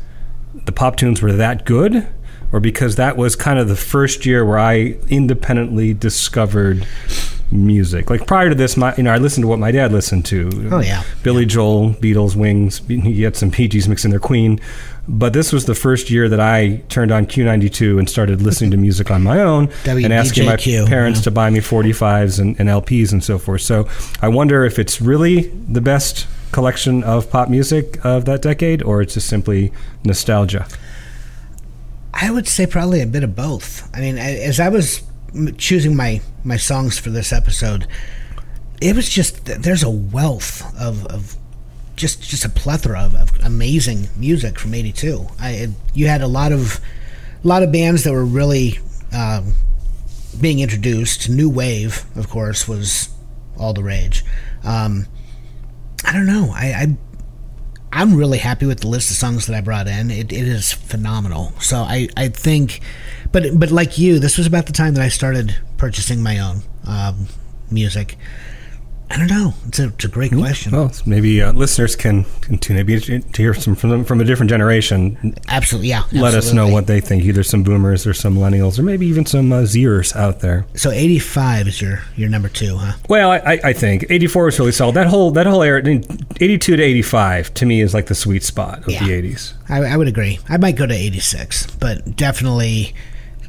the 0.66 0.72
pop 0.72 0.96
tunes 0.96 1.22
were 1.22 1.32
that 1.32 1.64
good? 1.64 2.06
Or 2.52 2.60
because 2.60 2.96
that 2.96 3.16
was 3.16 3.34
kind 3.34 3.58
of 3.58 3.66
the 3.66 3.76
first 3.76 4.26
year 4.26 4.44
where 4.44 4.58
I 4.58 4.98
independently 5.08 5.94
discovered 5.94 6.86
music. 7.52 8.10
Like 8.10 8.26
prior 8.26 8.48
to 8.48 8.54
this, 8.54 8.76
my 8.76 8.94
you 8.96 9.02
know 9.02 9.12
I 9.12 9.18
listened 9.18 9.44
to 9.44 9.48
what 9.48 9.58
my 9.58 9.70
dad 9.70 9.92
listened 9.92 10.24
to. 10.26 10.70
Oh, 10.72 10.80
yeah. 10.80 11.02
Billy 11.22 11.46
Joel, 11.46 11.90
Beatles, 11.94 12.34
Wings. 12.34 12.80
He 12.88 13.22
had 13.22 13.36
some 13.36 13.50
Bee 13.50 13.68
Gees 13.68 13.88
mixed 13.88 14.04
in 14.04 14.10
there, 14.10 14.20
Queen. 14.20 14.60
But 15.08 15.32
this 15.32 15.52
was 15.52 15.66
the 15.66 15.74
first 15.74 16.10
year 16.10 16.28
that 16.28 16.38
I 16.38 16.82
turned 16.88 17.10
on 17.10 17.26
Q92 17.26 17.98
and 17.98 18.08
started 18.08 18.40
listening 18.40 18.70
to 18.70 18.76
music 18.76 19.10
on 19.10 19.22
my 19.22 19.40
own 19.40 19.68
and 19.84 20.12
asking 20.12 20.46
my 20.46 20.56
parents 20.56 21.20
yeah. 21.20 21.24
to 21.24 21.30
buy 21.32 21.50
me 21.50 21.58
45s 21.58 22.38
and, 22.38 22.58
and 22.60 22.68
LPs 22.68 23.12
and 23.12 23.22
so 23.22 23.38
forth. 23.38 23.62
So 23.62 23.88
I 24.20 24.28
wonder 24.28 24.64
if 24.64 24.78
it's 24.78 25.00
really 25.00 25.48
the 25.68 25.80
best 25.80 26.28
collection 26.52 27.02
of 27.02 27.30
pop 27.30 27.48
music 27.48 28.04
of 28.04 28.26
that 28.26 28.42
decade 28.42 28.82
or 28.82 29.02
it's 29.02 29.14
just 29.14 29.28
simply 29.28 29.72
nostalgia. 30.04 30.68
I 32.14 32.30
would 32.30 32.46
say 32.46 32.66
probably 32.66 33.00
a 33.00 33.06
bit 33.06 33.24
of 33.24 33.34
both. 33.34 33.90
I 33.96 34.00
mean, 34.00 34.18
as 34.18 34.60
I 34.60 34.68
was 34.68 35.02
choosing 35.56 35.96
my 35.96 36.20
my 36.44 36.56
songs 36.56 36.98
for 36.98 37.10
this 37.10 37.32
episode, 37.32 37.86
it 38.80 38.96
was 38.96 39.08
just 39.08 39.44
there's 39.44 39.82
a 39.82 39.90
wealth 39.90 40.62
of, 40.80 41.06
of 41.06 41.36
just 41.96 42.22
just 42.22 42.44
a 42.44 42.48
plethora 42.48 43.00
of, 43.00 43.14
of 43.14 43.44
amazing 43.44 44.08
music 44.16 44.58
from 44.58 44.74
'82. 44.74 45.26
I 45.40 45.50
it, 45.50 45.70
you 45.94 46.06
had 46.06 46.22
a 46.22 46.26
lot 46.26 46.52
of 46.52 46.80
a 47.44 47.48
lot 47.48 47.62
of 47.62 47.72
bands 47.72 48.04
that 48.04 48.12
were 48.12 48.24
really 48.24 48.78
um, 49.12 49.54
being 50.40 50.60
introduced. 50.60 51.28
New 51.28 51.48
wave, 51.48 52.04
of 52.16 52.28
course, 52.28 52.66
was 52.68 53.08
all 53.58 53.72
the 53.72 53.82
rage. 53.82 54.24
Um, 54.64 55.06
I 56.04 56.12
don't 56.12 56.26
know. 56.26 56.50
I, 56.54 56.66
I 56.66 56.96
I'm 57.92 58.14
really 58.14 58.38
happy 58.38 58.64
with 58.64 58.80
the 58.80 58.88
list 58.88 59.10
of 59.10 59.16
songs 59.16 59.46
that 59.46 59.54
I 59.54 59.60
brought 59.60 59.86
in. 59.86 60.10
It, 60.10 60.32
it 60.32 60.48
is 60.48 60.72
phenomenal. 60.72 61.52
So 61.60 61.78
I, 61.78 62.08
I 62.16 62.28
think, 62.28 62.80
but 63.32 63.58
but 63.58 63.70
like 63.70 63.98
you, 63.98 64.18
this 64.18 64.38
was 64.38 64.46
about 64.46 64.66
the 64.66 64.72
time 64.72 64.94
that 64.94 65.02
I 65.02 65.08
started 65.08 65.58
purchasing 65.76 66.22
my 66.22 66.38
own 66.38 66.62
um, 66.86 67.28
music. 67.70 68.16
I 69.12 69.18
don't 69.18 69.26
know. 69.28 69.52
It's 69.68 69.78
a, 69.78 69.88
it's 69.88 70.06
a 70.06 70.08
great 70.08 70.32
question. 70.32 70.72
Well, 70.72 70.90
maybe 71.04 71.42
uh, 71.42 71.52
listeners 71.52 71.94
can, 71.94 72.24
can 72.40 72.56
tune 72.56 72.76
maybe 72.76 72.98
to 72.98 73.20
hear 73.36 73.52
some 73.52 73.74
from, 73.74 73.90
them, 73.90 74.04
from 74.04 74.22
a 74.22 74.24
different 74.24 74.48
generation. 74.48 75.34
Absolutely, 75.48 75.88
yeah. 75.90 76.04
Let 76.12 76.32
us 76.32 76.54
know 76.54 76.66
what 76.68 76.86
they 76.86 77.00
think. 77.02 77.22
Either 77.24 77.42
some 77.42 77.62
boomers 77.62 78.06
or 78.06 78.14
some 78.14 78.36
millennials 78.36 78.78
or 78.78 78.82
maybe 78.84 79.06
even 79.06 79.26
some 79.26 79.52
uh, 79.52 79.62
Zers 79.62 80.16
out 80.16 80.40
there. 80.40 80.64
So 80.76 80.90
85 80.90 81.68
is 81.68 81.82
your 81.82 82.02
your 82.16 82.30
number 82.30 82.48
two, 82.48 82.78
huh? 82.78 82.94
Well, 83.08 83.30
I, 83.32 83.60
I- 83.62 83.72
think 83.74 84.06
84 84.08 84.44
was 84.46 84.58
really 84.58 84.72
solid. 84.72 84.94
That 84.94 85.08
whole 85.08 85.30
that 85.32 85.46
whole 85.46 85.62
era, 85.62 85.82
82 85.84 86.76
to 86.76 86.82
85, 86.82 87.52
to 87.54 87.66
me 87.66 87.80
is 87.82 87.92
like 87.92 88.06
the 88.06 88.14
sweet 88.14 88.42
spot 88.42 88.78
of 88.80 88.88
Yeah. 88.88 89.04
the 89.06 89.12
80s. 89.22 89.52
I, 89.68 89.78
I 89.92 89.96
would 89.98 90.08
agree. 90.08 90.38
I 90.48 90.56
might 90.56 90.76
go 90.76 90.86
to 90.86 90.94
86, 90.94 91.66
but 91.76 92.16
definitely 92.16 92.94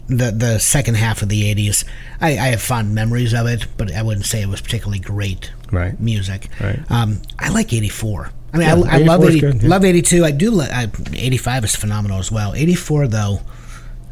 the 0.08 0.32
the 0.32 0.60
second 0.60 0.96
half 0.96 1.22
of 1.22 1.30
the 1.30 1.54
80s. 1.56 1.86
I, 2.22 2.32
I 2.32 2.48
have 2.48 2.62
fond 2.62 2.94
memories 2.94 3.34
of 3.34 3.48
it, 3.48 3.66
but 3.78 3.92
I 3.94 4.02
wouldn't 4.04 4.26
say 4.26 4.42
it 4.42 4.48
was 4.50 4.62
particularly 4.62 5.00
great 5.00 5.52
Right. 5.72 6.00
music. 6.00 6.50
Right. 6.60 6.80
Um, 6.92 7.22
I 7.40 7.50
like 7.50 7.74
84. 7.74 8.30
I 8.54 8.58
mean, 8.58 8.68
Yeah, 8.68 8.76
I, 8.90 8.96
I 8.96 8.98
love 9.00 9.24
80, 9.24 9.40
good, 9.40 9.64
yeah. 9.64 9.70
love 9.70 9.84
82. 9.86 10.24
I 10.26 10.32
do. 10.32 10.52
Li- 10.52 10.68
I, 10.72 10.84
85 11.14 11.64
is 11.64 11.76
phenomenal 11.76 12.20
as 12.20 12.32
well. 12.32 12.54
84 12.54 13.08
though, 13.08 13.42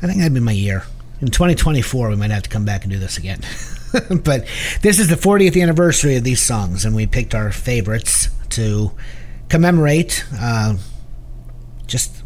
I 0.02 0.08
think 0.08 0.18
that'd 0.20 0.34
be 0.34 0.40
my 0.40 0.52
year. 0.54 0.84
In 1.20 1.28
2024, 1.28 2.10
we 2.10 2.16
might 2.16 2.32
have 2.32 2.42
to 2.44 2.50
come 2.50 2.66
back 2.66 2.84
and 2.84 2.92
do 2.92 2.98
this 2.98 3.18
again. 3.20 3.42
but 4.24 4.48
this 4.82 4.98
is 4.98 5.08
the 5.10 5.16
40th 5.16 5.62
anniversary 5.62 6.16
of 6.16 6.24
these 6.24 6.42
songs, 6.42 6.84
and 6.86 6.96
we 6.96 7.06
picked 7.06 7.36
our 7.36 7.52
favorites 7.52 8.30
to 8.50 8.92
commemorate 9.50 10.26
uh, 10.40 10.78
just 11.86 12.24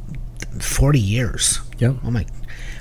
40 0.62 1.00
years. 1.00 1.60
Yeah. 1.78 1.96
Oh 2.06 2.12
my, 2.12 2.26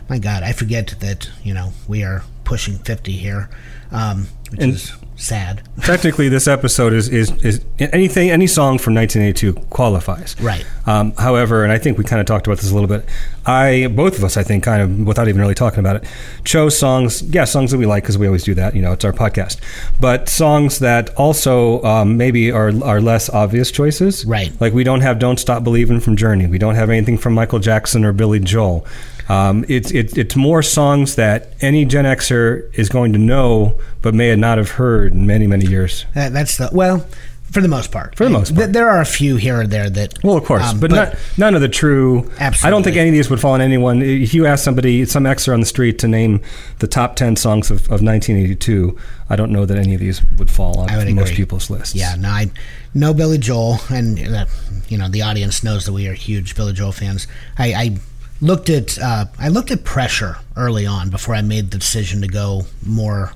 my 0.08 0.18
God! 0.18 0.42
I 0.42 0.52
forget 0.52 0.94
that 1.00 1.28
you 1.42 1.54
know 1.54 1.72
we 1.88 2.02
are 2.02 2.24
pushing 2.44 2.74
50 2.78 3.12
here, 3.12 3.48
um, 3.90 4.28
which 4.50 4.60
And- 4.60 4.72
is 4.74 4.92
sad. 5.16 5.62
Technically, 5.82 6.28
this 6.28 6.46
episode 6.46 6.92
is, 6.92 7.08
is, 7.08 7.30
is 7.42 7.64
anything, 7.78 8.30
any 8.30 8.46
song 8.46 8.78
from 8.78 8.94
1982 8.94 9.54
qualifies. 9.70 10.36
Right. 10.40 10.66
Um, 10.86 11.12
however, 11.12 11.62
and 11.62 11.72
I 11.72 11.78
think 11.78 11.96
we 11.96 12.04
kind 12.04 12.20
of 12.20 12.26
talked 12.26 12.46
about 12.46 12.58
this 12.58 12.70
a 12.70 12.74
little 12.74 12.88
bit. 12.88 13.08
I, 13.46 13.86
both 13.86 14.18
of 14.18 14.24
us, 14.24 14.36
I 14.36 14.42
think, 14.42 14.62
kind 14.64 14.82
of 14.82 15.06
without 15.06 15.28
even 15.28 15.40
really 15.40 15.54
talking 15.54 15.78
about 15.78 15.96
it, 15.96 16.04
chose 16.44 16.76
songs. 16.76 17.22
Yeah, 17.22 17.44
songs 17.44 17.70
that 17.70 17.78
we 17.78 17.86
like 17.86 18.02
because 18.02 18.18
we 18.18 18.26
always 18.26 18.44
do 18.44 18.52
that. 18.54 18.74
You 18.76 18.82
know, 18.82 18.92
it's 18.92 19.04
our 19.06 19.12
podcast. 19.12 19.58
But 20.00 20.28
songs 20.28 20.80
that 20.80 21.14
also 21.14 21.82
um, 21.82 22.16
maybe 22.18 22.50
are 22.50 22.72
are 22.84 23.00
less 23.00 23.30
obvious 23.30 23.70
choices. 23.70 24.26
Right. 24.26 24.52
Like 24.60 24.74
we 24.74 24.84
don't 24.84 25.00
have 25.00 25.18
"Don't 25.18 25.38
Stop 25.38 25.64
Believing" 25.64 26.00
from 26.00 26.16
Journey. 26.16 26.46
We 26.46 26.58
don't 26.58 26.74
have 26.74 26.90
anything 26.90 27.16
from 27.16 27.32
Michael 27.34 27.58
Jackson 27.60 28.04
or 28.04 28.12
Billy 28.12 28.40
Joel. 28.40 28.86
Um, 29.28 29.64
it's 29.68 29.90
it, 29.90 30.16
it's 30.18 30.36
more 30.36 30.62
songs 30.62 31.16
that 31.16 31.54
any 31.60 31.84
Gen 31.84 32.04
Xer 32.04 32.72
is 32.74 32.88
going 32.88 33.12
to 33.12 33.18
know, 33.18 33.78
but 34.02 34.14
may 34.14 34.34
not 34.36 34.58
have 34.58 34.72
heard 34.72 35.12
in 35.12 35.26
many 35.26 35.46
many 35.46 35.66
years. 35.66 36.04
That, 36.14 36.32
that's 36.32 36.58
the 36.58 36.68
well, 36.72 37.06
for 37.54 37.60
the 37.60 37.68
most 37.68 37.92
part. 37.92 38.16
For 38.16 38.24
the 38.24 38.30
most 38.30 38.54
part. 38.54 38.72
there 38.72 38.90
are 38.90 39.00
a 39.00 39.06
few 39.06 39.36
here 39.36 39.60
or 39.60 39.66
there 39.66 39.88
that. 39.88 40.22
Well, 40.24 40.36
of 40.36 40.44
course, 40.44 40.64
um, 40.64 40.80
but, 40.80 40.90
not, 40.90 41.14
none 41.38 41.54
of 41.54 41.60
the 41.60 41.68
true. 41.68 42.30
Absolutely. 42.40 42.66
I 42.66 42.70
don't 42.70 42.82
think 42.82 42.96
any 42.96 43.10
of 43.10 43.14
these 43.14 43.30
would 43.30 43.40
fall 43.40 43.52
on 43.52 43.60
anyone. 43.60 44.02
If 44.02 44.34
you 44.34 44.44
ask 44.44 44.64
somebody, 44.64 45.04
some 45.04 45.22
Xer 45.22 45.54
on 45.54 45.60
the 45.60 45.66
street, 45.66 46.00
to 46.00 46.08
name 46.08 46.42
the 46.80 46.88
top 46.88 47.14
ten 47.14 47.36
songs 47.36 47.70
of, 47.70 47.82
of 47.84 48.02
1982, 48.02 48.98
I 49.30 49.36
don't 49.36 49.52
know 49.52 49.64
that 49.66 49.78
any 49.78 49.94
of 49.94 50.00
these 50.00 50.20
would 50.36 50.50
fall 50.50 50.80
on 50.80 50.94
would 50.96 51.14
most 51.14 51.28
agree. 51.28 51.36
people's 51.36 51.70
lists. 51.70 51.94
Yeah, 51.94 52.16
no, 52.16 52.28
I 52.28 52.50
know 52.92 53.14
Billy 53.14 53.38
Joel, 53.38 53.78
and 53.88 54.18
uh, 54.18 54.46
you 54.88 54.98
know 54.98 55.08
the 55.08 55.22
audience 55.22 55.62
knows 55.62 55.86
that 55.86 55.92
we 55.92 56.08
are 56.08 56.14
huge 56.14 56.56
Billy 56.56 56.72
Joel 56.72 56.92
fans. 56.92 57.28
I, 57.56 57.74
I 57.74 57.96
looked 58.44 58.70
at 58.70 58.98
uh, 58.98 59.24
I 59.38 59.48
looked 59.48 59.70
at 59.70 59.84
pressure 59.84 60.36
early 60.56 60.86
on 60.86 61.10
before 61.10 61.34
I 61.34 61.42
made 61.42 61.70
the 61.70 61.78
decision 61.78 62.20
to 62.20 62.28
go 62.28 62.66
more 62.86 63.32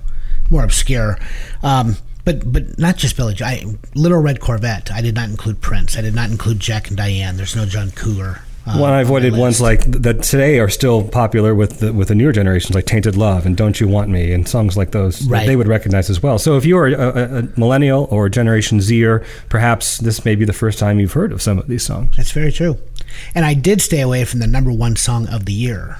more 0.50 0.62
obscure. 0.62 1.18
Um, 1.62 1.96
but 2.24 2.52
but 2.52 2.78
not 2.78 2.96
just 2.96 3.16
Billy. 3.16 3.34
I, 3.42 3.64
Little 3.94 4.20
Red 4.20 4.40
Corvette. 4.40 4.92
I 4.92 5.00
did 5.00 5.14
not 5.14 5.28
include 5.30 5.60
Prince. 5.60 5.96
I 5.96 6.02
did 6.02 6.14
not 6.14 6.30
include 6.30 6.60
Jack 6.60 6.88
and 6.88 6.96
Diane. 6.96 7.36
There's 7.36 7.56
no 7.56 7.64
John 7.64 7.90
Cougar. 7.90 8.42
Uh, 8.66 8.74
Well, 8.76 8.84
I 8.84 8.96
on 8.96 9.02
avoided 9.02 9.34
ones 9.34 9.62
like 9.62 9.84
that 10.02 10.22
today 10.22 10.58
are 10.58 10.68
still 10.68 11.02
popular 11.08 11.54
with 11.54 11.80
the, 11.80 11.90
with 11.90 12.08
the 12.08 12.14
newer 12.14 12.32
generations, 12.32 12.74
like 12.74 12.84
"Tainted 12.84 13.16
Love" 13.16 13.46
and 13.46 13.56
"Don't 13.56 13.80
You 13.80 13.88
Want 13.88 14.10
Me" 14.10 14.30
and 14.32 14.46
songs 14.46 14.76
like 14.76 14.90
those. 14.90 15.20
that 15.20 15.30
Right. 15.32 15.46
They 15.46 15.56
would 15.56 15.68
recognize 15.68 16.10
as 16.10 16.22
well. 16.22 16.38
So 16.38 16.58
if 16.58 16.66
you 16.66 16.76
are 16.76 16.88
a, 16.88 16.92
a, 16.92 17.38
a 17.38 17.42
millennial 17.56 18.08
or 18.10 18.28
Generation 18.28 18.82
Zer, 18.82 19.24
perhaps 19.48 19.96
this 19.96 20.22
may 20.26 20.34
be 20.34 20.44
the 20.44 20.52
first 20.52 20.78
time 20.78 21.00
you've 21.00 21.14
heard 21.14 21.32
of 21.32 21.40
some 21.40 21.58
of 21.58 21.66
these 21.66 21.82
songs. 21.82 22.14
That's 22.14 22.32
very 22.32 22.52
true. 22.52 22.76
And 23.34 23.44
I 23.44 23.54
did 23.54 23.80
stay 23.80 24.00
away 24.00 24.24
from 24.24 24.40
the 24.40 24.46
number 24.46 24.72
one 24.72 24.96
song 24.96 25.28
of 25.28 25.44
the 25.44 25.52
year. 25.52 25.98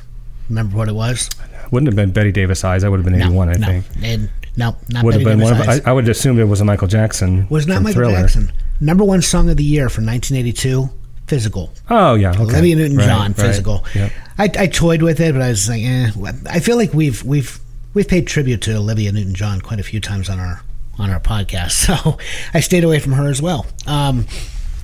Remember 0.49 0.77
what 0.77 0.89
it 0.89 0.95
was? 0.95 1.31
Wouldn't 1.71 1.87
have 1.89 1.97
been 1.97 2.11
Bette 2.11 2.33
Davis 2.33 2.65
eyes. 2.65 2.85
I 2.85 2.89
would 2.89 2.99
have 2.99 3.05
been 3.05 3.21
81, 3.21 3.49
I 3.49 3.53
no, 3.55 3.67
think. 3.67 3.85
And, 4.03 4.31
no, 4.57 4.77
not 4.89 5.05
Would 5.05 5.15
have 5.15 5.25
Betty 5.25 5.37
been 5.37 5.45
one 5.45 5.53
of. 5.53 5.69
Eyes. 5.69 5.81
I, 5.85 5.91
I 5.91 5.93
would 5.93 6.05
have 6.05 6.17
assumed 6.17 6.39
it 6.39 6.45
was 6.45 6.61
a 6.61 6.65
Michael 6.65 6.89
Jackson. 6.89 7.47
was 7.49 7.67
not 7.67 7.83
Michael 7.83 8.03
Thriller. 8.03 8.21
Jackson. 8.23 8.51
Number 8.81 9.05
one 9.05 9.23
song 9.23 9.51
of 9.51 9.57
the 9.57 9.65
year 9.65 9.89
for 9.89 10.01
1982, 10.01 10.89
Physical. 11.29 11.71
Oh 11.91 12.15
yeah, 12.15 12.31
okay. 12.31 12.41
Olivia 12.41 12.75
Newton-John, 12.77 13.07
Right, 13.07 13.27
right. 13.27 13.37
Physical. 13.37 13.85
Yep. 13.95 14.13
I, 14.39 14.51
I 14.61 14.67
toyed 14.67 15.03
with 15.03 15.21
it, 15.21 15.35
but 15.35 15.43
I 15.43 15.51
was 15.51 15.69
like, 15.69 15.83
eh. 15.85 16.11
I 16.49 16.59
feel 16.61 16.77
like 16.79 16.95
we've 16.95 17.23
we've 17.23 17.61
we've 17.93 18.09
paid 18.09 18.27
tribute 18.27 18.63
to 18.63 18.77
Olivia 18.77 19.13
Newton-John 19.13 19.61
quite 19.61 19.79
a 19.79 19.83
few 19.83 20.01
times 20.01 20.31
on 20.31 20.41
our 20.41 20.63
on 20.99 21.11
our 21.11 21.21
podcast, 21.21 21.73
so 22.03 22.17
I 22.55 22.61
stayed 22.61 22.83
away 22.83 22.99
from 22.99 23.13
her 23.13 23.29
as 23.29 23.43
well. 23.43 23.67
Um, 23.87 24.27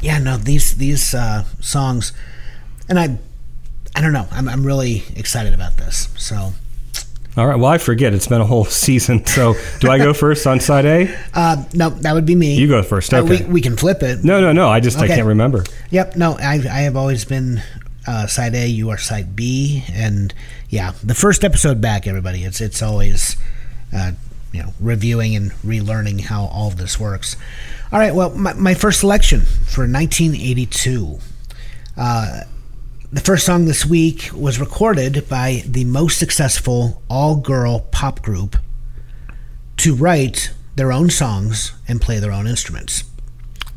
yeah, 0.05 0.19
no, 0.19 0.37
these 0.37 0.77
these 0.77 1.15
uh, 1.15 1.45
songs, 1.61 2.13
and 2.89 2.99
I 2.99 3.19
I 3.97 4.01
don't 4.03 4.13
know. 4.13 4.29
I'm 4.31 4.49
I'm 4.49 4.65
really 4.65 5.03
excited 5.17 5.55
about 5.55 5.79
this. 5.79 6.09
So 6.19 6.53
All 7.37 7.47
right. 7.47 7.57
Well, 7.57 7.71
I 7.71 7.79
forget. 7.79 8.13
It's 8.13 8.27
been 8.29 8.43
a 8.43 8.47
whole 8.47 8.65
season. 8.85 9.25
So, 9.25 9.55
do 9.81 9.91
I 9.91 9.99
go 9.99 10.13
first 10.25 10.47
on 10.47 10.61
side 10.61 10.85
A? 10.85 11.17
uh, 11.33 11.65
no, 11.73 11.89
that 11.91 12.13
would 12.13 12.27
be 12.27 12.35
me. 12.35 12.55
You 12.57 12.69
go 12.69 12.83
first. 12.83 13.15
Uh, 13.15 13.25
we, 13.27 13.43
we 13.45 13.61
can 13.63 13.77
flip 13.77 14.03
it. 14.03 14.23
no, 14.23 14.41
no, 14.41 14.53
no. 14.53 14.69
I 14.69 14.81
just 14.81 14.99
I 14.99 15.07
can't 15.07 15.27
remember. 15.27 15.65
Yep. 15.91 16.17
No, 16.17 16.37
I 16.39 16.55
I 16.71 16.81
have 16.83 16.97
always 16.97 17.25
been 17.25 17.63
uh, 18.07 18.27
side 18.27 18.55
A. 18.55 18.67
You 18.69 18.91
are 18.91 18.99
side 18.99 19.35
B, 19.35 19.85
and 19.91 20.35
yeah, 20.69 20.93
the 21.03 21.15
first 21.15 21.45
episode 21.45 21.81
back, 21.81 22.07
everybody. 22.07 22.45
It's 22.45 22.61
it's 22.61 22.83
always 22.83 23.39
uh, 23.91 24.13
you 24.53 24.63
know 24.63 24.75
reviewing 24.79 25.35
and 25.35 25.53
relearning 25.65 26.21
how 26.21 26.45
all 26.45 26.69
of 26.69 26.77
this 26.77 27.01
works. 27.01 27.37
All 27.95 28.01
right. 28.01 28.13
Well, 28.13 28.31
my, 28.31 28.55
my 28.55 28.75
first 28.75 28.99
selection 28.99 29.43
for 29.43 29.83
1982. 29.83 31.21
Uh, 31.97 32.41
the 33.13 33.21
first 33.21 33.47
song 33.47 33.67
this 33.67 33.87
week 33.87 34.31
was 34.35 34.59
recorded 34.59 35.29
by 35.29 35.63
the 35.65 35.85
most 35.85 36.19
successful 36.19 37.01
all-girl 37.09 37.87
pop 37.93 38.21
group 38.21 38.57
to 39.77 39.95
write 39.95 40.51
their 40.75 40.91
own 40.91 41.09
songs 41.09 41.73
and 41.87 42.01
play 42.01 42.19
their 42.19 42.33
own 42.33 42.49
instruments. 42.49 43.05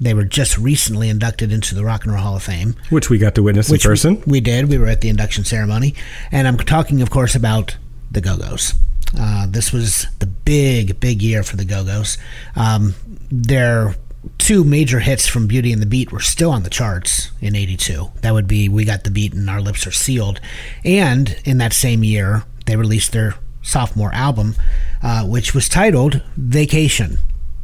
They 0.02 0.16
were 0.16 0.26
just 0.26 0.58
recently 0.58 1.10
inducted 1.10 1.52
into 1.52 1.76
the 1.76 1.86
Rock 1.86 2.04
and 2.04 2.12
Roll 2.12 2.24
Hall 2.24 2.36
of 2.38 2.42
Fame, 2.42 2.74
Which 2.90 3.12
we 3.12 3.20
got 3.20 3.36
to 3.36 3.44
witness 3.44 3.70
in 3.72 3.78
person. 3.78 4.24
we 4.26 4.42
did. 4.42 4.68
We 4.68 4.80
were 4.80 4.88
at 4.88 5.02
the 5.02 5.10
induction 5.10 5.46
ceremony, 5.46 5.94
and 6.32 6.48
I'm 6.48 6.58
talking, 6.58 7.04
of 7.04 7.12
course, 7.12 7.36
about 7.36 7.78
the 8.10 8.22
Go 8.22 8.36
Go's. 8.36 8.74
Uh, 9.16 9.46
this 9.48 9.72
was 9.72 10.08
the 10.18 10.26
big, 10.26 11.00
big 11.00 11.22
year 11.22 11.44
for 11.44 11.56
the 11.56 11.66
Go 11.66 11.84
Go's. 11.86 12.18
Um, 12.56 12.96
their 13.30 13.96
two 14.38 14.64
major 14.64 15.00
hits 15.00 15.28
from 15.28 15.48
Beauty 15.48 15.72
and 15.72 15.82
the 15.82 15.86
Beat 15.86 16.12
were 16.12 16.20
still 16.20 16.52
on 16.52 16.64
the 16.64 16.70
charts 16.70 17.32
in 17.42 17.56
'82. 17.56 18.12
That 18.22 18.34
would 18.34 18.48
be 18.48 18.70
"We 18.70 18.86
Got 18.86 19.04
the 19.04 19.12
Beat" 19.12 19.34
and 19.34 19.50
"Our 19.50 19.62
Lips 19.62 19.86
Are 19.88 19.92
Sealed." 19.92 20.40
And 20.86 21.36
in 21.46 21.58
that 21.60 21.74
same 21.74 22.04
year, 22.04 22.44
they 22.66 22.76
released 22.76 23.12
their 23.12 23.36
sophomore 23.62 24.14
album, 24.14 24.56
uh, 25.04 25.24
which 25.26 25.54
was 25.54 25.68
titled 25.70 26.22
"Vacation." 26.36 27.18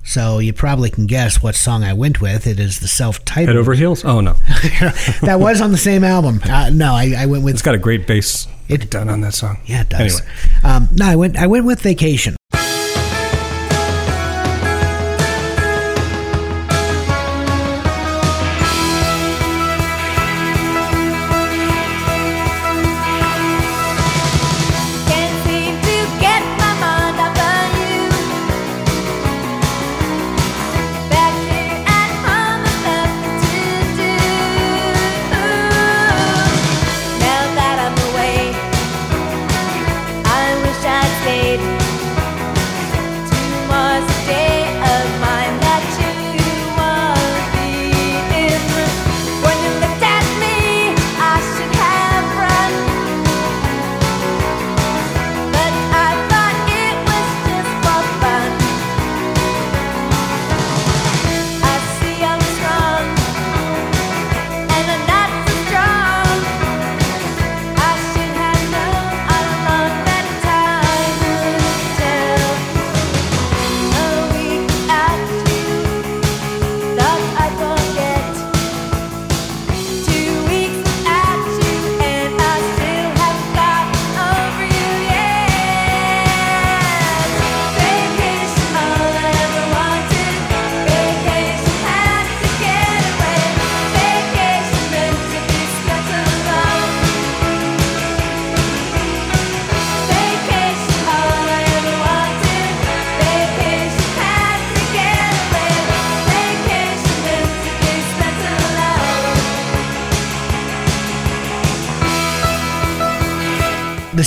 So 0.05 0.39
you 0.39 0.51
probably 0.51 0.89
can 0.89 1.05
guess 1.07 1.41
what 1.41 1.55
song 1.55 1.81
I 1.85 1.93
went 1.93 2.19
with. 2.19 2.45
It 2.45 2.59
is 2.59 2.79
the 2.79 2.89
self-titled. 2.89 3.47
Head 3.47 3.55
over 3.55 3.73
heels. 3.73 4.03
Oh 4.03 4.19
no, 4.19 4.33
that 5.21 5.37
was 5.39 5.61
on 5.61 5.71
the 5.71 5.77
same 5.77 6.03
album. 6.03 6.41
Uh, 6.43 6.69
no, 6.73 6.93
I, 6.93 7.13
I 7.19 7.25
went 7.25 7.43
with 7.45 7.53
it's 7.53 7.61
got 7.61 7.73
a 7.75 7.77
great 7.77 8.05
bass 8.05 8.47
It- 8.67 8.89
done 8.89 9.07
on 9.09 9.21
that 9.21 9.33
song. 9.33 9.59
yeah, 9.65 9.81
it 9.81 9.89
does. 9.89 10.19
Anyway, 10.21 10.33
Um, 10.63 10.89
no, 10.93 11.05
I 11.05 11.15
went 11.15 11.37
I 11.37 11.47
went 11.47 11.63
with 11.65 11.81
Vacation. 11.81 12.35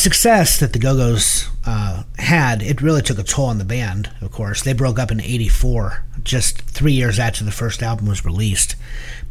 Success 0.06 0.60
that 0.60 0.72
the 0.72 0.78
Go 0.78 0.94
Go's 0.94 1.48
uh, 1.64 2.04
had, 2.16 2.62
it 2.62 2.80
really 2.80 3.02
took 3.02 3.18
a 3.18 3.24
toll 3.24 3.46
on 3.46 3.58
the 3.58 3.64
band, 3.64 4.08
of 4.20 4.30
course. 4.30 4.62
They 4.62 4.72
broke 4.72 5.00
up 5.00 5.10
in 5.10 5.20
84, 5.20 6.04
just 6.22 6.62
three 6.62 6.92
years 6.92 7.18
after 7.18 7.42
the 7.42 7.50
first 7.50 7.82
album 7.82 8.06
was 8.06 8.24
released. 8.24 8.76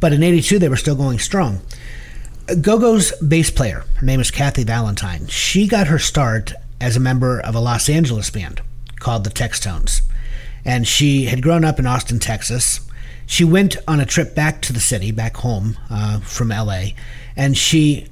But 0.00 0.12
in 0.12 0.22
82, 0.22 0.58
they 0.58 0.68
were 0.68 0.76
still 0.76 0.94
going 0.94 1.18
strong. 1.18 1.62
Go 2.60 2.78
Go's 2.78 3.12
bass 3.22 3.48
player, 3.50 3.84
her 3.94 4.04
name 4.04 4.20
is 4.20 4.30
Kathy 4.30 4.64
Valentine. 4.64 5.28
She 5.28 5.66
got 5.66 5.86
her 5.86 5.98
start 5.98 6.52
as 6.78 6.94
a 6.94 7.00
member 7.00 7.40
of 7.40 7.54
a 7.54 7.60
Los 7.60 7.88
Angeles 7.88 8.28
band 8.28 8.60
called 8.96 9.24
the 9.24 9.30
Textones. 9.30 10.02
And 10.62 10.86
she 10.86 11.24
had 11.24 11.40
grown 11.40 11.64
up 11.64 11.78
in 11.78 11.86
Austin, 11.86 12.18
Texas. 12.18 12.86
She 13.24 13.44
went 13.44 13.78
on 13.88 13.98
a 13.98 14.04
trip 14.04 14.34
back 14.34 14.60
to 14.60 14.74
the 14.74 14.80
city, 14.80 15.10
back 15.10 15.38
home 15.38 15.78
uh, 15.88 16.20
from 16.20 16.48
LA, 16.48 16.88
and 17.34 17.56
she, 17.56 18.08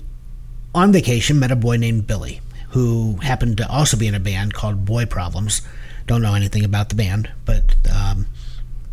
on 0.75 0.93
vacation, 0.93 1.39
met 1.39 1.51
a 1.51 1.57
boy 1.57 1.77
named 1.77 2.07
Billy, 2.07 2.41
who 2.75 3.15
happened 3.23 3.57
to 3.57 3.69
also 3.71 3.97
be 3.97 4.09
in 4.09 4.17
a 4.17 4.21
band 4.21 4.53
called 4.53 4.85
Boy 4.85 5.07
Problems. 5.07 5.63
Don't 6.09 6.23
know 6.23 6.35
anything 6.35 6.65
about 6.65 6.89
the 6.89 6.97
band, 6.97 7.31
but 7.45 7.77
um, 7.89 8.27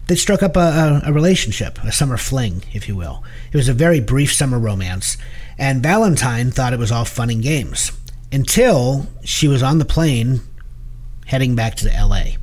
they 0.05 0.13
struck 0.13 0.43
up 0.43 0.55
a, 0.55 1.01
a, 1.03 1.11
relationship, 1.11 1.79
a 1.83 1.91
summer 1.91 2.17
fling, 2.17 2.61
if 2.73 2.87
you 2.87 2.95
will. 2.95 3.23
It 3.51 3.57
was 3.57 3.67
a 3.67 3.73
very 3.73 3.99
brief 3.99 4.31
summer 4.33 4.59
romance, 4.59 5.17
and 5.57 5.81
Valentine 5.81 6.51
thought 6.51 6.73
it 6.73 6.79
was 6.79 6.91
all 6.91 7.05
fun 7.05 7.31
and 7.31 7.41
games 7.41 7.91
until 8.31 9.07
she 9.23 9.47
was 9.47 9.63
on 9.63 9.79
the 9.79 9.85
plane 9.85 10.41
heading 11.25 11.55
back 11.55 11.73
to 11.77 11.87
LA. 11.89 12.35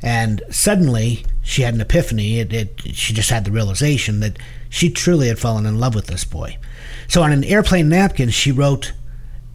And 0.00 0.42
suddenly 0.48 1.26
she 1.42 1.62
had 1.62 1.74
an 1.74 1.80
epiphany. 1.80 2.38
It, 2.38 2.52
it, 2.52 2.80
she 2.94 3.12
just 3.12 3.30
had 3.30 3.44
the 3.44 3.50
realization 3.50 4.20
that 4.20 4.38
she 4.70 4.90
truly 4.90 5.26
had 5.26 5.40
fallen 5.40 5.66
in 5.66 5.80
love 5.80 5.96
with 5.96 6.06
this 6.06 6.24
boy. 6.24 6.56
So 7.08 7.24
on 7.24 7.32
an 7.32 7.42
airplane 7.42 7.88
napkin, 7.88 8.30
she 8.30 8.52
wrote, 8.52 8.92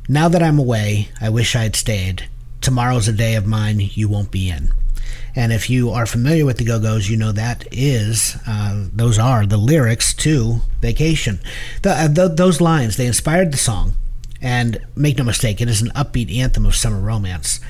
Now 0.10 0.28
that 0.28 0.44
I'm 0.44 0.60
away, 0.60 1.08
I 1.22 1.30
wish 1.30 1.56
I'd 1.56 1.78
stayed. 1.78 2.28
Tomorrow's 2.60 3.08
a 3.08 3.14
day 3.14 3.36
of 3.36 3.46
mine 3.46 3.80
you 3.80 4.10
won't 4.10 4.32
be 4.32 4.50
in. 4.50 4.74
And 5.34 5.54
if 5.54 5.70
you 5.70 5.92
are 5.92 6.06
familiar 6.06 6.46
with 6.46 6.58
the 6.58 6.66
Go 6.66 6.78
Go's, 6.78 7.10
you 7.10 7.16
know 7.16 7.32
that 7.32 7.66
is, 7.72 8.36
uh, 8.46 8.88
those 8.92 9.18
are 9.18 9.46
the 9.46 9.58
lyrics 9.58 10.14
to 10.16 10.58
Vacation. 10.82 11.40
The, 11.84 11.92
uh, 11.92 12.14
th- 12.14 12.32
those 12.36 12.60
lines, 12.60 12.98
they 12.98 13.08
inspired 13.08 13.52
the 13.52 13.58
song. 13.58 13.94
And 14.42 14.80
make 14.94 15.18
no 15.18 15.24
mistake, 15.24 15.62
it 15.62 15.70
is 15.70 15.82
an 15.82 15.92
upbeat 15.96 16.36
anthem 16.38 16.66
of 16.66 16.76
summer 16.76 17.00
romance. 17.00 17.62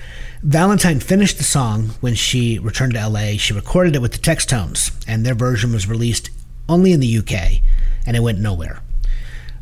Valentine 0.42 1.00
finished 1.00 1.38
the 1.38 1.44
song 1.44 1.92
when 2.02 2.16
she 2.16 2.58
returned 2.58 2.96
to 2.96 3.08
LA. 3.08 3.38
She 3.38 3.54
recorded 3.54 3.96
it 3.96 4.02
with 4.02 4.14
the 4.14 4.18
Textones, 4.18 4.92
and 5.08 5.24
their 5.24 5.36
version 5.36 5.72
was 5.72 5.88
released 5.88 6.32
only 6.68 6.94
in 6.94 7.00
the 7.00 7.18
UK, 7.20 7.62
and 8.08 8.18
it 8.18 8.24
went 8.24 8.40
nowhere. 8.40 8.82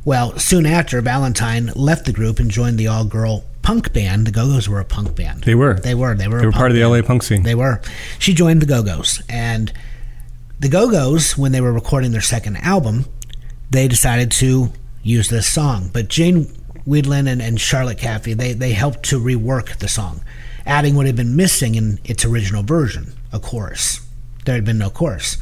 Well, 0.03 0.37
soon 0.39 0.65
after, 0.65 0.99
Valentine 1.01 1.71
left 1.75 2.05
the 2.05 2.13
group 2.13 2.39
and 2.39 2.49
joined 2.49 2.79
the 2.79 2.87
all 2.87 3.05
girl 3.05 3.43
punk 3.61 3.93
band. 3.93 4.25
The 4.25 4.31
Go 4.31 4.47
Go's 4.47 4.67
were 4.67 4.79
a 4.79 4.85
punk 4.85 5.15
band. 5.15 5.43
They 5.43 5.55
were. 5.55 5.75
They 5.75 5.93
were. 5.93 6.15
They 6.15 6.27
were. 6.27 6.39
They 6.39 6.45
were 6.47 6.51
part 6.51 6.71
of 6.71 6.75
the 6.75 6.81
band. 6.81 6.93
LA 6.93 7.01
punk 7.01 7.23
scene. 7.23 7.43
They 7.43 7.55
were. 7.55 7.81
She 8.17 8.33
joined 8.33 8.61
the 8.61 8.65
Go 8.65 8.81
Go's, 8.81 9.21
and 9.29 9.71
the 10.59 10.69
Go 10.69 10.89
Go's, 10.89 11.37
when 11.37 11.51
they 11.51 11.61
were 11.61 11.73
recording 11.73 12.11
their 12.11 12.21
second 12.21 12.57
album, 12.57 13.05
they 13.69 13.87
decided 13.87 14.31
to 14.31 14.71
use 15.03 15.29
this 15.29 15.47
song. 15.47 15.89
But 15.93 16.07
Jane 16.07 16.45
Wiedlin 16.87 17.27
and, 17.27 17.41
and 17.41 17.59
Charlotte 17.59 17.97
Caffey, 17.97 18.35
they, 18.35 18.53
they 18.53 18.73
helped 18.73 19.03
to 19.05 19.19
rework 19.19 19.77
the 19.77 19.87
song, 19.87 20.21
adding 20.65 20.95
what 20.95 21.05
had 21.05 21.15
been 21.15 21.35
missing 21.35 21.75
in 21.75 21.99
its 22.03 22.25
original 22.25 22.63
version, 22.63 23.13
a 23.31 23.39
chorus. 23.39 24.01
There 24.45 24.55
had 24.55 24.65
been 24.65 24.77
no 24.77 24.89
chorus. 24.89 25.37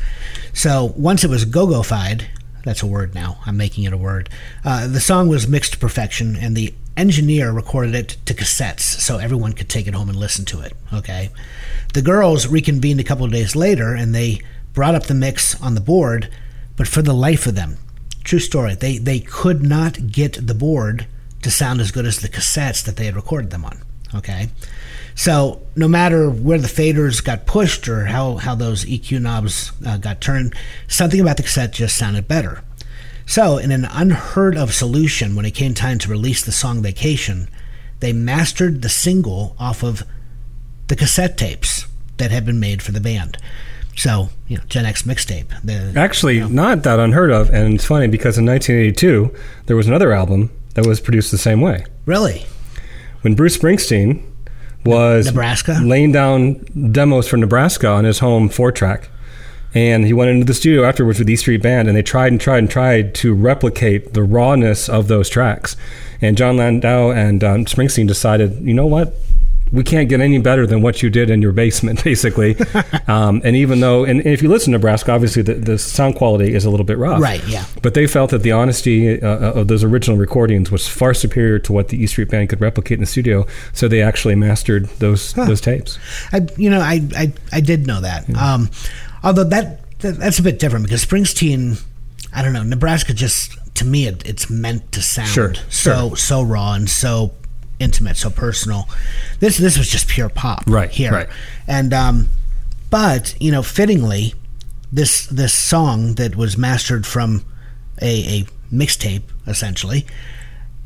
So 0.54 0.94
once 0.98 1.24
it 1.24 1.30
was 1.30 1.46
go-go-fied, 1.46 2.30
that's 2.64 2.84
a 2.84 2.88
word 2.88 3.16
now, 3.16 3.40
I'm 3.46 3.58
making 3.58 3.84
it 3.84 3.94
a 3.94 3.98
word, 3.98 4.30
uh, 4.64 4.88
the 4.88 5.00
song 5.00 5.28
was 5.28 5.48
mixed 5.48 5.74
to 5.74 5.80
perfection, 5.80 6.36
and 6.36 6.56
the 6.56 6.74
engineer 6.98 7.52
recorded 7.52 7.96
it 7.96 8.18
to 8.26 8.34
cassettes 8.34 8.82
so 8.82 9.18
everyone 9.18 9.54
could 9.54 9.70
take 9.70 9.88
it 9.88 9.94
home 9.94 10.10
and 10.10 10.18
listen 10.18 10.46
to 10.46 10.62
it, 10.62 10.74
okay? 10.94 11.30
The 11.94 12.02
girls 12.02 12.48
reconvened 12.48 13.00
a 13.00 13.04
couple 13.06 13.26
of 13.26 13.32
days 13.32 13.56
later, 13.56 13.94
and 13.94 14.14
they 14.14 14.42
brought 14.74 14.96
up 14.96 15.04
the 15.04 15.14
mix 15.14 15.60
on 15.62 15.76
the 15.76 15.82
board, 15.82 16.30
but 16.76 16.88
for 16.88 17.02
the 17.02 17.14
life 17.14 17.48
of 17.48 17.56
them, 17.56 17.78
true 18.24 18.40
story, 18.40 18.76
they, 18.76 18.98
they 18.98 19.20
could 19.20 19.64
not 19.64 20.12
get 20.12 20.46
the 20.46 20.54
board 20.54 21.08
to 21.42 21.50
sound 21.50 21.82
as 21.82 21.92
good 21.92 22.06
as 22.06 22.20
the 22.20 22.30
cassettes 22.30 22.84
that 22.84 22.98
they 22.98 23.06
had 23.06 23.16
recorded 23.16 23.50
them 23.50 23.66
on. 23.66 23.82
Okay, 24.14 24.50
so 25.20 25.62
no 25.76 25.90
matter 25.90 26.30
where 26.30 26.60
the 26.60 26.70
faders 26.70 27.22
got 27.22 27.46
pushed 27.46 27.90
or 27.90 28.06
how 28.06 28.38
how 28.38 28.56
those 28.56 28.86
EQ 28.86 29.20
knobs 29.20 29.74
uh, 29.86 29.98
got 29.98 30.22
turned, 30.22 30.56
something 30.88 31.20
about 31.20 31.36
the 31.36 31.44
cassette 31.44 31.74
just 31.74 31.98
sounded 31.98 32.26
better. 32.26 32.64
So, 33.26 33.58
in 33.58 33.70
an 33.74 33.84
unheard 33.84 34.56
of 34.56 34.74
solution, 34.74 35.36
when 35.36 35.44
it 35.44 35.52
came 35.52 35.74
time 35.74 36.00
to 36.00 36.10
release 36.10 36.42
the 36.42 36.54
song 36.54 36.82
"Vacation," 36.82 37.50
they 38.00 38.14
mastered 38.14 38.82
the 38.82 38.88
single 38.88 39.58
off 39.60 39.84
of 39.84 40.04
the 40.88 40.96
cassette 40.96 41.38
tapes 41.38 41.86
that 42.16 42.32
had 42.32 42.46
been 42.46 42.62
made 42.62 42.82
for 42.82 42.94
the 42.94 43.02
band. 43.02 43.38
So, 43.98 44.30
you 44.48 44.56
know, 44.56 44.64
Gen 44.70 44.86
X 44.86 45.02
mixtape. 45.02 45.50
The, 45.66 46.00
Actually, 46.00 46.48
not 46.48 46.84
that 46.84 46.98
unheard 46.98 47.32
of, 47.32 47.50
and 47.50 47.74
it's 47.74 47.84
funny 47.84 48.08
because 48.08 48.38
in 48.38 48.46
1982 48.46 49.36
there 49.66 49.76
was 49.76 49.86
another 49.86 50.14
album 50.14 50.50
that 50.76 50.86
was 50.86 51.02
produced 51.02 51.32
the 51.32 51.38
same 51.38 51.60
way. 51.60 51.84
really, 52.06 52.46
When 53.20 53.36
Bruce 53.36 53.58
Springsteen 53.58 54.24
was 54.86 55.28
Nebraska? 55.28 55.80
laying 55.84 56.12
down 56.12 56.66
demos 56.92 57.28
for 57.28 57.38
Nebraska 57.38 57.88
on 57.88 58.06
his 58.06 58.20
home 58.20 58.50
four 58.50 58.72
track, 58.72 59.10
and 59.74 60.06
he 60.06 60.14
went 60.14 60.32
into 60.32 60.46
the 60.46 60.54
studio 60.54 60.84
afterwards 60.84 61.20
with 61.20 61.30
E 61.30 61.36
Street 61.36 61.62
Band, 61.62 61.88
and 61.88 61.96
they 61.98 62.02
tried 62.02 62.32
and 62.32 62.42
tried 62.42 62.60
and 62.60 62.70
tried 62.70 63.14
to 63.16 63.34
replicate 63.34 64.14
the 64.14 64.24
rawness 64.24 64.90
of 64.90 65.08
those 65.08 65.30
tracks. 65.30 65.76
And 66.22 66.38
Jon 66.38 66.58
Landau 66.58 67.12
and 67.12 67.44
um, 67.44 67.66
Springsteen 67.66 68.08
decided, 68.08 68.60
you 68.62 68.74
know 68.74 68.88
what? 68.88 69.14
We 69.72 69.84
can't 69.84 70.10
get 70.10 70.20
any 70.20 70.40
better 70.40 70.66
than 70.66 70.82
what 70.82 71.04
you 71.04 71.10
did 71.10 71.30
in 71.30 71.42
your 71.42 71.52
basement, 71.52 72.04
basically. 72.06 72.58
um, 73.08 73.42
and 73.44 73.56
even 73.56 73.80
though, 73.80 74.04
and, 74.04 74.20
and 74.20 74.30
if 74.30 74.42
you 74.42 74.50
listen 74.50 74.72
to 74.72 74.78
Nebraska, 74.78 75.12
obviously 75.12 75.42
the, 75.42 75.54
the 75.56 75.78
sound 75.78 76.16
quality 76.16 76.54
is 76.54 76.66
a 76.66 76.70
little 76.70 76.86
bit 76.86 76.98
rough. 76.98 77.22
Right, 77.22 77.46
yeah. 77.48 77.66
But 77.82 77.94
they 77.94 78.08
felt 78.08 78.32
that 78.32 78.44
the 78.44 78.52
honesty 78.52 79.22
uh, 79.22 79.28
of 79.54 79.68
those 79.68 79.84
original 79.84 80.18
recordings 80.18 80.72
was 80.72 80.88
far 80.88 81.14
superior 81.14 81.60
to 81.60 81.74
what 81.74 81.90
the 81.90 82.02
E 82.02 82.08
Street 82.08 82.30
Band 82.30 82.50
could 82.50 82.62
replicate 82.62 82.94
in 82.98 83.02
the 83.02 83.06
studio. 83.06 83.46
So 83.74 83.88
they 83.88 84.02
actually 84.02 84.36
mastered 84.36 84.86
those 85.00 85.34
those 85.34 85.62
tapes. 85.62 86.00
I, 86.32 86.48
you 86.58 86.70
know, 86.70 86.80
I, 86.80 87.02
I, 87.16 87.34
I 87.52 87.62
did 87.62 87.88
know 87.88 88.02
that. 88.02 88.30
Um, 88.36 88.70
although 89.24 89.44
that, 89.46 90.00
that 90.00 90.18
that's 90.18 90.40
a 90.40 90.44
bit 90.44 90.60
different 90.60 90.86
because 90.86 91.06
Springsteen, 91.06 91.82
I 92.34 92.42
don't 92.42 92.54
know, 92.54 92.64
Nebraska 92.64 93.14
just 93.14 93.58
to 93.76 93.86
me 93.86 94.08
it, 94.08 94.28
it's 94.28 94.50
meant 94.50 94.92
to 94.94 95.02
sound 95.02 95.30
Sure, 95.30 95.54
so 95.70 96.10
sure. 96.10 96.16
so 96.16 96.42
raw 96.42 96.74
and 96.74 96.90
so 96.90 97.34
intimate, 97.80 98.18
so 98.18 98.30
personal. 98.30 98.88
This 99.40 99.58
this 99.58 99.78
was 99.78 99.90
just 99.90 100.08
pure 100.08 100.30
pop, 100.30 100.64
Right, 100.68 100.90
here, 100.90 101.12
right. 101.12 101.30
and 101.68 101.94
um, 101.94 102.30
but 102.90 103.36
you 103.40 103.52
know, 103.52 103.64
fittingly, 103.64 104.34
this 104.92 105.26
this 105.28 105.54
song 105.54 106.16
that 106.16 106.36
was 106.36 106.58
mastered 106.58 107.06
from 107.06 107.46
a, 108.02 108.40
a 108.42 108.46
mixtape 108.74 109.24
essentially, 109.48 110.06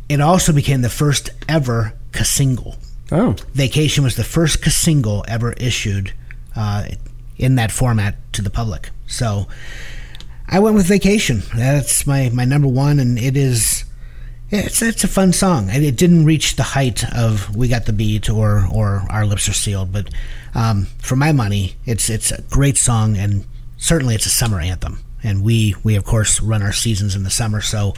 it 0.09 0.21
also 0.21 0.53
became 0.53 0.81
the 0.81 0.89
first 0.89 1.31
ever 1.49 1.93
single. 2.23 2.77
Oh, 3.11 3.35
Vacation 3.53 4.03
was 4.03 4.15
the 4.15 4.23
first 4.23 4.63
single 4.63 5.23
ever 5.27 5.53
issued 5.53 6.13
uh, 6.55 6.85
in 7.37 7.55
that 7.55 7.71
format 7.71 8.15
to 8.33 8.41
the 8.41 8.49
public. 8.49 8.89
So 9.07 9.47
I 10.47 10.59
went 10.59 10.75
with 10.75 10.87
Vacation. 10.87 11.43
That's 11.55 12.07
my, 12.07 12.29
my 12.33 12.45
number 12.45 12.67
one, 12.67 12.99
and 12.99 13.17
it 13.19 13.35
is. 13.37 13.85
Yeah, 14.53 14.65
It's, 14.65 14.81
it's 14.81 15.03
a 15.03 15.07
fun 15.07 15.33
song. 15.33 15.69
And 15.69 15.83
It 15.83 15.97
didn't 15.97 16.25
reach 16.25 16.55
the 16.55 16.63
height 16.63 17.03
of 17.13 17.55
"We 17.55 17.67
Got 17.67 17.85
the 17.85 17.93
Beat" 17.93 18.29
or 18.29 18.65
or 18.71 19.03
"Our 19.09 19.25
Lips 19.25 19.49
Are 19.49 19.53
Sealed," 19.53 19.91
but 19.91 20.09
um, 20.55 20.85
for 20.99 21.15
my 21.15 21.31
money, 21.31 21.75
it's 21.85 22.09
it's 22.09 22.31
a 22.31 22.41
great 22.43 22.77
song, 22.77 23.17
and 23.17 23.45
certainly 23.77 24.15
it's 24.15 24.25
a 24.25 24.29
summer 24.29 24.59
anthem. 24.59 24.99
And 25.23 25.43
we 25.43 25.75
we 25.83 25.95
of 25.95 26.03
course 26.05 26.39
run 26.41 26.61
our 26.61 26.73
seasons 26.73 27.15
in 27.15 27.23
the 27.23 27.29
summer, 27.31 27.61
so 27.61 27.93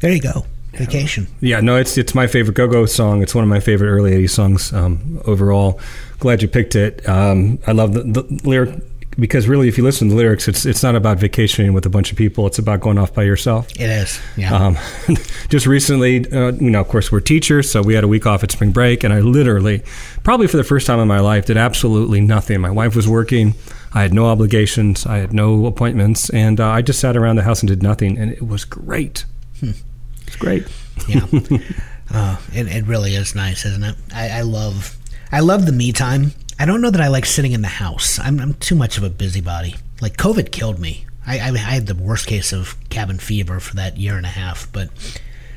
there 0.00 0.12
you 0.12 0.20
go, 0.20 0.44
Vacation. 0.72 1.26
yeah, 1.40 1.60
no, 1.60 1.76
it's 1.76 1.96
it's 1.96 2.14
my 2.14 2.26
favorite 2.26 2.54
go-go 2.56 2.86
song. 2.86 3.22
It's 3.22 3.34
one 3.34 3.44
of 3.44 3.48
my 3.48 3.60
favorite 3.60 3.88
early 3.88 4.10
'80s 4.12 4.30
songs 4.30 4.72
um, 4.72 5.20
overall. 5.24 5.80
Glad 6.18 6.42
you 6.42 6.48
picked 6.48 6.74
it. 6.76 7.08
Um, 7.08 7.58
I 7.66 7.72
love 7.72 7.94
the, 7.94 8.02
the 8.02 8.22
lyric 8.44 8.82
because 9.18 9.48
really, 9.48 9.68
if 9.68 9.78
you 9.78 9.84
listen 9.84 10.08
to 10.08 10.14
the 10.14 10.18
lyrics, 10.18 10.48
it's 10.48 10.66
it's 10.66 10.82
not 10.82 10.94
about 10.94 11.18
vacationing 11.18 11.72
with 11.72 11.86
a 11.86 11.88
bunch 11.88 12.10
of 12.10 12.18
people. 12.18 12.46
It's 12.46 12.58
about 12.58 12.80
going 12.80 12.98
off 12.98 13.14
by 13.14 13.22
yourself. 13.22 13.68
It 13.72 13.88
is, 13.88 14.20
yeah. 14.36 14.54
Um, 14.54 14.76
just 15.48 15.66
recently, 15.66 16.30
uh, 16.30 16.52
you 16.52 16.70
know, 16.70 16.80
of 16.80 16.88
course, 16.88 17.10
we're 17.10 17.20
teachers, 17.20 17.70
so 17.70 17.82
we 17.82 17.94
had 17.94 18.04
a 18.04 18.08
week 18.08 18.26
off 18.26 18.44
at 18.44 18.50
spring 18.50 18.72
break, 18.72 19.04
and 19.04 19.12
I 19.12 19.20
literally, 19.20 19.82
probably 20.22 20.46
for 20.46 20.56
the 20.56 20.64
first 20.64 20.86
time 20.86 20.98
in 20.98 21.08
my 21.08 21.20
life, 21.20 21.46
did 21.46 21.56
absolutely 21.56 22.20
nothing. 22.20 22.60
My 22.60 22.70
wife 22.70 22.94
was 22.94 23.08
working. 23.08 23.54
I 23.92 24.02
had 24.02 24.12
no 24.12 24.26
obligations. 24.26 25.06
I 25.06 25.18
had 25.18 25.32
no 25.32 25.64
appointments, 25.66 26.28
and 26.30 26.60
uh, 26.60 26.68
I 26.68 26.82
just 26.82 27.00
sat 27.00 27.16
around 27.16 27.36
the 27.36 27.42
house 27.42 27.62
and 27.62 27.68
did 27.68 27.82
nothing, 27.82 28.18
and 28.18 28.30
it 28.30 28.46
was 28.46 28.64
great. 28.64 29.24
It's 29.62 30.36
great. 30.36 30.66
Yeah, 31.08 31.24
uh, 32.10 32.36
it, 32.52 32.66
it 32.66 32.84
really 32.86 33.14
is 33.14 33.34
nice, 33.34 33.64
isn't 33.64 33.84
it? 33.84 33.96
I, 34.14 34.28
I 34.28 34.40
love, 34.42 34.96
I 35.32 35.40
love 35.40 35.64
the 35.64 35.72
me 35.72 35.92
time. 35.92 36.32
I 36.58 36.64
don't 36.66 36.80
know 36.80 36.90
that 36.90 37.00
I 37.00 37.08
like 37.08 37.26
sitting 37.26 37.52
in 37.52 37.62
the 37.62 37.68
house. 37.68 38.18
I'm, 38.18 38.40
I'm 38.40 38.54
too 38.54 38.74
much 38.74 38.96
of 38.98 39.04
a 39.04 39.10
busybody. 39.10 39.76
Like 40.00 40.16
COVID 40.16 40.50
killed 40.52 40.78
me. 40.78 41.06
I, 41.26 41.38
I, 41.38 41.48
I 41.48 41.56
had 41.56 41.86
the 41.86 41.94
worst 41.94 42.26
case 42.26 42.52
of 42.52 42.76
cabin 42.88 43.18
fever 43.18 43.60
for 43.60 43.74
that 43.76 43.96
year 43.98 44.16
and 44.16 44.24
a 44.24 44.30
half. 44.30 44.70
But 44.72 44.88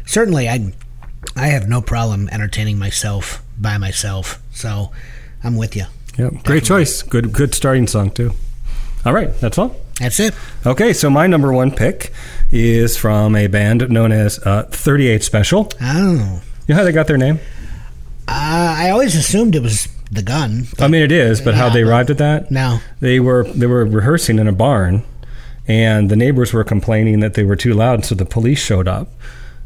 certainly, 0.05 0.49
I, 0.49 0.73
I 1.35 1.47
have 1.47 1.69
no 1.69 1.81
problem 1.81 2.27
entertaining 2.29 2.77
myself 2.79 3.41
by 3.57 3.77
myself. 3.77 4.41
So, 4.51 4.91
I'm 5.43 5.55
with 5.55 5.75
you. 5.75 5.85
Yeah, 6.17 6.31
great 6.43 6.65
choice. 6.65 7.01
Good, 7.01 7.31
good 7.31 7.55
starting 7.55 7.87
song 7.87 8.11
too. 8.11 8.33
All 9.05 9.13
right, 9.13 9.33
that's 9.39 9.57
all. 9.57 9.75
That's 10.01 10.19
it. 10.19 10.33
Okay, 10.65 10.91
so 10.91 11.09
my 11.09 11.27
number 11.27 11.53
one 11.53 11.71
pick 11.71 12.11
is 12.51 12.97
from 12.97 13.35
a 13.35 13.47
band 13.47 13.89
known 13.89 14.11
as 14.11 14.37
uh, 14.39 14.63
38 14.63 15.23
Special. 15.23 15.71
Oh, 15.81 16.41
You 16.67 16.73
know 16.73 16.79
how 16.79 16.83
they 16.83 16.91
got 16.91 17.07
their 17.07 17.17
name? 17.17 17.39
uh, 18.27 18.75
I 18.77 18.89
always 18.89 19.15
assumed 19.15 19.55
it 19.55 19.61
was 19.63 19.87
the 20.11 20.23
gun. 20.23 20.65
I 20.79 20.87
mean, 20.87 21.01
it 21.01 21.11
is, 21.11 21.41
but 21.41 21.53
how 21.53 21.69
they 21.69 21.83
arrived 21.83 22.09
at 22.09 22.17
that? 22.17 22.51
No. 22.51 22.79
They 22.99 23.19
were 23.19 23.43
they 23.43 23.67
were 23.67 23.85
rehearsing 23.85 24.39
in 24.39 24.47
a 24.47 24.51
barn, 24.51 25.03
and 25.67 26.09
the 26.09 26.15
neighbors 26.15 26.53
were 26.53 26.63
complaining 26.63 27.19
that 27.19 27.35
they 27.35 27.43
were 27.43 27.55
too 27.55 27.73
loud, 27.73 28.05
so 28.05 28.15
the 28.15 28.25
police 28.25 28.59
showed 28.59 28.87
up. 28.87 29.09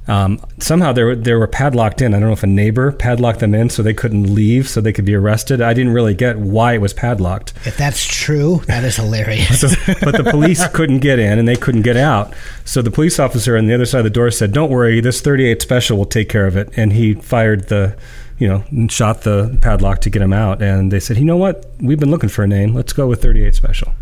Um, 0.05 0.45
somehow 0.59 0.91
they 0.91 1.03
were 1.03 1.15
they 1.15 1.33
were 1.33 1.47
padlocked 1.47 2.01
in. 2.01 2.13
I 2.13 2.19
don't 2.19 2.27
know 2.27 2.33
if 2.33 2.43
a 2.43 2.47
neighbor 2.47 2.91
padlocked 2.91 3.39
them 3.39 3.55
in 3.55 3.69
so 3.69 3.81
they 3.81 3.93
couldn't 3.93 4.35
leave, 4.35 4.67
so 4.67 4.81
they 4.81 4.91
could 4.91 5.05
be 5.05 5.15
arrested. 5.15 5.61
I 5.61 5.73
didn't 5.73 5.93
really 5.93 6.13
get 6.13 6.37
why 6.37 6.73
it 6.73 6.81
was 6.81 6.93
padlocked. 6.93 7.53
If 7.65 7.77
that's 7.77 8.05
true, 8.05 8.61
that 8.67 8.83
is 8.83 8.97
hilarious. 8.97 9.61
So, 9.61 9.69
but 10.01 10.17
the 10.17 10.29
police 10.29 10.67
couldn't 10.69 10.99
get 10.99 11.19
in 11.19 11.39
and 11.39 11.47
they 11.47 11.55
couldn't 11.55 11.83
get 11.83 11.95
out. 11.95 12.33
So 12.65 12.81
the 12.81 12.91
police 12.91 13.17
officer 13.17 13.55
on 13.57 13.67
the 13.67 13.73
other 13.73 13.85
side 13.85 13.99
of 13.99 14.03
the 14.03 14.09
door 14.09 14.29
said, 14.29 14.51
"Don't 14.51 14.69
worry, 14.69 14.99
this 14.99 15.21
38 15.21 15.61
special 15.61 15.97
will 15.97 16.05
take 16.05 16.27
care 16.27 16.47
of 16.47 16.57
it." 16.57 16.69
And 16.75 16.91
he 16.91 17.13
fired 17.13 17.69
the, 17.69 17.95
you 18.39 18.47
know, 18.47 18.87
shot 18.87 19.21
the 19.21 19.57
padlock 19.61 20.01
to 20.01 20.09
get 20.09 20.21
him 20.21 20.33
out. 20.33 20.61
And 20.61 20.91
they 20.91 20.99
said, 20.99 21.17
"You 21.17 21.25
know 21.25 21.37
what? 21.37 21.65
We've 21.79 21.99
been 21.99 22.11
looking 22.11 22.29
for 22.29 22.43
a 22.43 22.47
name. 22.47 22.73
Let's 22.73 22.93
go 22.93 23.07
with 23.07 23.21
38 23.21 23.55
special." 23.55 23.93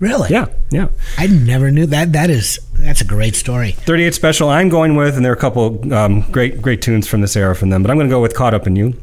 really? 0.00 0.30
Yeah, 0.30 0.46
yeah. 0.70 0.88
I 1.18 1.28
never 1.28 1.70
knew 1.70 1.86
that. 1.86 2.12
That 2.12 2.30
is 2.30 2.58
that's 2.72 3.00
a 3.00 3.04
great 3.04 3.36
story. 3.36 3.72
38 3.72 4.14
special. 4.14 4.48
I'm 4.48 4.68
going 4.68 4.96
with, 4.96 5.14
and 5.16 5.24
there 5.24 5.32
are 5.32 5.36
a 5.36 5.38
couple 5.38 5.94
um, 5.94 6.22
great 6.32 6.60
great 6.60 6.82
tunes 6.82 7.06
from 7.06 7.20
this 7.20 7.36
era 7.36 7.54
from 7.54 7.70
them. 7.70 7.82
But 7.82 7.90
I'm 7.90 7.96
going 7.96 8.08
to 8.08 8.14
go 8.14 8.20
with 8.20 8.34
"Caught 8.34 8.54
Up 8.54 8.66
in 8.66 8.74
You." 8.74 8.94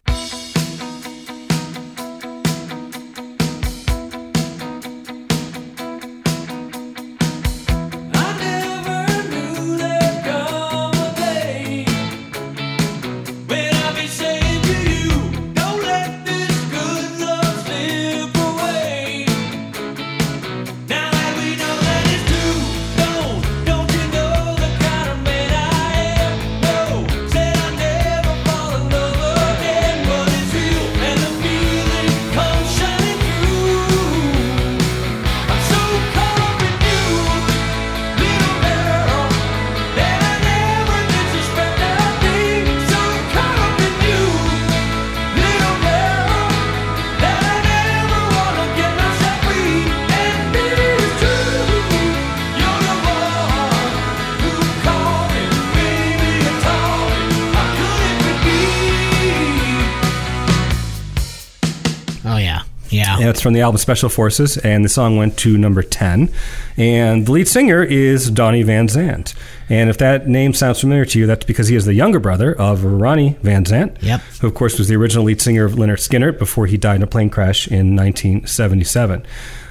Yeah. 63.19 63.25
Yeah, 63.25 63.29
it's 63.31 63.41
from 63.41 63.53
the 63.53 63.61
album 63.61 63.77
Special 63.77 64.09
Forces, 64.09 64.57
and 64.57 64.85
the 64.85 64.89
song 64.89 65.17
went 65.17 65.37
to 65.39 65.57
number 65.57 65.81
10. 65.83 66.29
And 66.77 67.25
the 67.25 67.31
lead 67.31 67.47
singer 67.47 67.83
is 67.83 68.29
Donnie 68.29 68.63
Van 68.63 68.87
Zant. 68.87 69.33
And 69.69 69.89
if 69.89 69.97
that 69.97 70.27
name 70.27 70.53
sounds 70.53 70.79
familiar 70.79 71.03
to 71.05 71.19
you, 71.19 71.25
that's 71.25 71.45
because 71.45 71.67
he 71.67 71.75
is 71.75 71.85
the 71.85 71.93
younger 71.93 72.19
brother 72.19 72.53
of 72.59 72.83
Ronnie 72.83 73.35
Van 73.41 73.65
Zant, 73.65 73.97
Yep. 74.01 74.21
who, 74.41 74.47
of 74.47 74.53
course, 74.53 74.77
was 74.77 74.87
the 74.87 74.95
original 74.95 75.23
lead 75.25 75.41
singer 75.41 75.65
of 75.65 75.73
Lynyrd 75.73 75.97
Skynyrd 75.99 76.37
before 76.37 76.67
he 76.67 76.77
died 76.77 76.97
in 76.97 77.03
a 77.03 77.07
plane 77.07 77.29
crash 77.29 77.67
in 77.67 77.95
1977. 77.95 79.25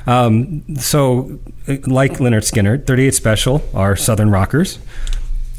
Um, 0.06 0.62
so, 0.76 1.38
uh, 1.68 1.76
like 1.86 2.14
Lynyrd 2.14 2.42
Skynyrd, 2.50 2.86
38 2.86 3.14
Special 3.14 3.62
are 3.74 3.96
Southern 3.96 4.30
rockers 4.30 4.78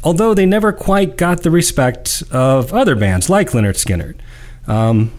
although 0.04 0.32
they 0.32 0.46
never 0.46 0.72
quite 0.72 1.16
got 1.16 1.42
the 1.42 1.50
respect 1.50 2.22
of 2.30 2.72
other 2.72 2.94
bands 2.94 3.28
like 3.28 3.50
Lynyrd 3.50 3.74
Skynyrd. 3.74 4.14
Um, 4.72 5.10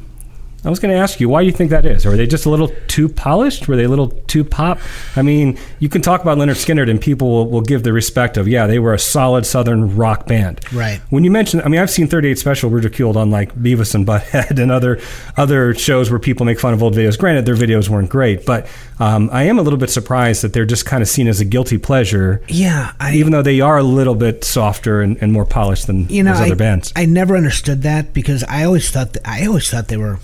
I 0.63 0.69
was 0.69 0.79
going 0.79 0.93
to 0.93 0.99
ask 0.99 1.19
you, 1.19 1.29
why 1.29 1.41
do 1.41 1.45
you 1.45 1.53
think 1.53 1.69
that 1.69 1.85
is? 1.85 2.05
Or 2.05 2.11
are 2.11 2.17
they 2.17 2.27
just 2.27 2.45
a 2.45 2.49
little 2.49 2.69
too 2.87 3.07
polished? 3.07 3.67
Were 3.67 3.75
they 3.77 3.85
a 3.85 3.89
little 3.89 4.09
too 4.09 4.43
pop? 4.43 4.79
I 5.15 5.21
mean, 5.21 5.57
you 5.79 5.87
can 5.87 6.01
talk 6.01 6.21
about 6.21 6.37
Lynyrd 6.37 6.51
Skynyrd 6.51 6.89
and 6.89 6.99
people 6.99 7.29
will, 7.29 7.49
will 7.49 7.61
give 7.61 7.83
the 7.83 7.93
respect 7.93 8.35
of, 8.35 8.47
yeah, 8.47 8.67
they 8.67 8.79
were 8.79 8.93
a 8.93 8.99
solid 8.99 9.45
Southern 9.45 9.95
rock 9.95 10.27
band. 10.27 10.61
Right. 10.73 10.99
When 11.09 11.23
you 11.23 11.31
mention, 11.31 11.61
I 11.61 11.69
mean, 11.69 11.79
I've 11.79 11.89
seen 11.89 12.07
38 12.07 12.37
Special 12.37 12.69
ridiculed 12.69 13.15
on 13.15 13.31
like 13.31 13.53
Beavis 13.55 13.95
and 13.95 14.05
Butthead 14.05 14.59
and 14.59 14.71
other 14.71 14.99
other 15.37 15.73
shows 15.73 16.09
where 16.09 16.19
people 16.19 16.45
make 16.45 16.59
fun 16.59 16.73
of 16.73 16.83
old 16.83 16.95
videos. 16.95 17.17
Granted, 17.17 17.45
their 17.45 17.55
videos 17.55 17.89
weren't 17.89 18.09
great, 18.09 18.45
but 18.45 18.67
um, 18.99 19.29
I 19.31 19.43
am 19.43 19.59
a 19.59 19.61
little 19.61 19.79
bit 19.79 19.89
surprised 19.89 20.41
that 20.41 20.53
they're 20.53 20.65
just 20.65 20.85
kind 20.85 21.01
of 21.01 21.07
seen 21.07 21.27
as 21.27 21.39
a 21.39 21.45
guilty 21.45 21.77
pleasure 21.77 22.41
Yeah, 22.47 22.93
I 22.99 23.15
even 23.15 23.31
though 23.31 23.41
they 23.41 23.61
are 23.61 23.77
a 23.77 23.83
little 23.83 24.15
bit 24.15 24.43
softer 24.43 25.01
and, 25.01 25.17
and 25.21 25.31
more 25.31 25.45
polished 25.45 25.87
than 25.87 26.07
you 26.09 26.23
know 26.23 26.31
those 26.31 26.41
I, 26.41 26.45
other 26.47 26.55
bands. 26.55 26.91
I 26.95 27.05
never 27.05 27.37
understood 27.37 27.83
that 27.83 28.13
because 28.13 28.43
I 28.43 28.65
always 28.65 28.89
thought 28.89 29.13
that, 29.13 29.27
I 29.27 29.45
always 29.45 29.69
thought 29.69 29.87
they 29.87 29.97
were 29.97 30.19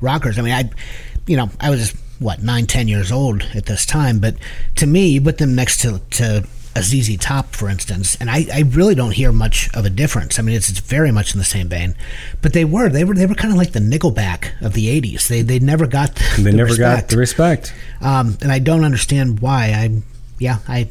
rockers. 0.00 0.38
I 0.38 0.42
mean, 0.42 0.54
I 0.54 0.70
you 1.26 1.36
know 1.36 1.50
I 1.60 1.70
was 1.70 1.92
what 2.18 2.42
nine 2.42 2.66
ten 2.66 2.88
years 2.88 3.12
old 3.12 3.42
at 3.54 3.66
this 3.66 3.86
time, 3.86 4.18
but 4.18 4.36
to 4.76 4.86
me, 4.86 5.08
you 5.08 5.20
put 5.20 5.38
them 5.38 5.54
next 5.54 5.80
to 5.82 6.00
to 6.10 6.46
a 6.76 6.82
ZZ 6.82 7.16
Top, 7.16 7.56
for 7.56 7.68
instance, 7.68 8.16
and 8.20 8.30
I, 8.30 8.46
I 8.54 8.60
really 8.60 8.94
don't 8.94 9.10
hear 9.12 9.32
much 9.32 9.68
of 9.74 9.84
a 9.84 9.90
difference. 9.90 10.38
I 10.38 10.42
mean, 10.42 10.54
it's, 10.54 10.68
it's 10.68 10.78
very 10.78 11.10
much 11.10 11.32
in 11.34 11.38
the 11.38 11.44
same 11.44 11.68
vein, 11.68 11.96
but 12.42 12.52
they 12.52 12.64
were 12.64 12.88
they 12.88 13.04
were 13.04 13.14
they 13.14 13.26
were 13.26 13.34
kind 13.34 13.50
of 13.52 13.58
like 13.58 13.72
the 13.72 13.80
Nickelback 13.80 14.60
of 14.62 14.74
the 14.74 14.86
'80s. 15.00 15.26
They 15.28 15.42
they 15.42 15.58
never 15.58 15.86
got 15.86 16.14
the, 16.14 16.42
they 16.42 16.50
the 16.50 16.56
never 16.56 16.76
got 16.76 16.90
respect. 16.90 17.10
the 17.10 17.16
respect. 17.18 17.74
um, 18.00 18.36
and 18.42 18.52
I 18.52 18.58
don't 18.60 18.84
understand 18.84 19.40
why. 19.40 19.66
I 19.72 20.02
yeah 20.38 20.58
I. 20.68 20.88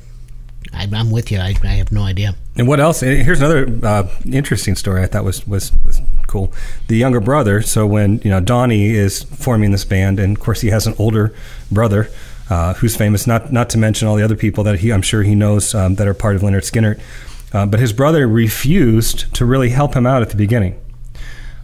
I 0.73 0.85
I'm 0.91 1.11
with 1.11 1.31
you. 1.31 1.39
I, 1.39 1.55
I 1.63 1.67
have 1.75 1.93
no 1.93 2.01
idea. 2.03 2.35
And 2.57 2.67
what 2.67 2.81
else? 2.81 3.01
eh, 3.01 3.23
Here's 3.23 3.39
another 3.39 3.67
uh, 3.83 4.09
interesting 4.25 4.75
story 4.75 5.01
I 5.01 5.05
thought 5.07 5.23
was, 5.23 5.47
was 5.47 5.71
was 5.85 6.01
cool. 6.27 6.53
The 6.87 6.97
younger 6.97 7.19
brother. 7.19 7.61
So 7.61 7.87
when 7.87 8.19
you 8.23 8.29
know 8.29 8.39
Donnie 8.39 8.91
is 8.91 9.23
forming 9.23 9.71
this 9.71 9.85
band, 9.85 10.19
and 10.19 10.37
of 10.37 10.43
course 10.43 10.61
he 10.61 10.69
has 10.69 10.85
an 10.85 10.93
older 10.99 11.33
brother 11.71 12.09
uh, 12.49 12.75
who's 12.75 12.95
famous. 12.95 13.27
Not 13.27 13.51
not 13.51 13.69
to 13.71 13.77
mention 13.77 14.07
all 14.07 14.15
the 14.15 14.23
other 14.23 14.35
people 14.35 14.63
that 14.65 14.79
he 14.79 14.91
I'm 14.91 15.01
sure 15.01 15.23
he 15.23 15.35
knows 15.35 15.73
um, 15.73 15.95
that 15.95 16.07
are 16.07 16.13
part 16.13 16.35
of 16.35 16.41
Lynyrd 16.41 16.69
Skynyrd. 16.69 17.01
Uh, 17.53 17.65
but 17.65 17.79
his 17.79 17.93
brother 17.93 18.27
refused 18.27 19.33
to 19.33 19.45
really 19.45 19.69
help 19.69 19.95
him 19.95 20.05
out 20.05 20.21
at 20.21 20.29
the 20.29 20.35
beginning. 20.35 20.79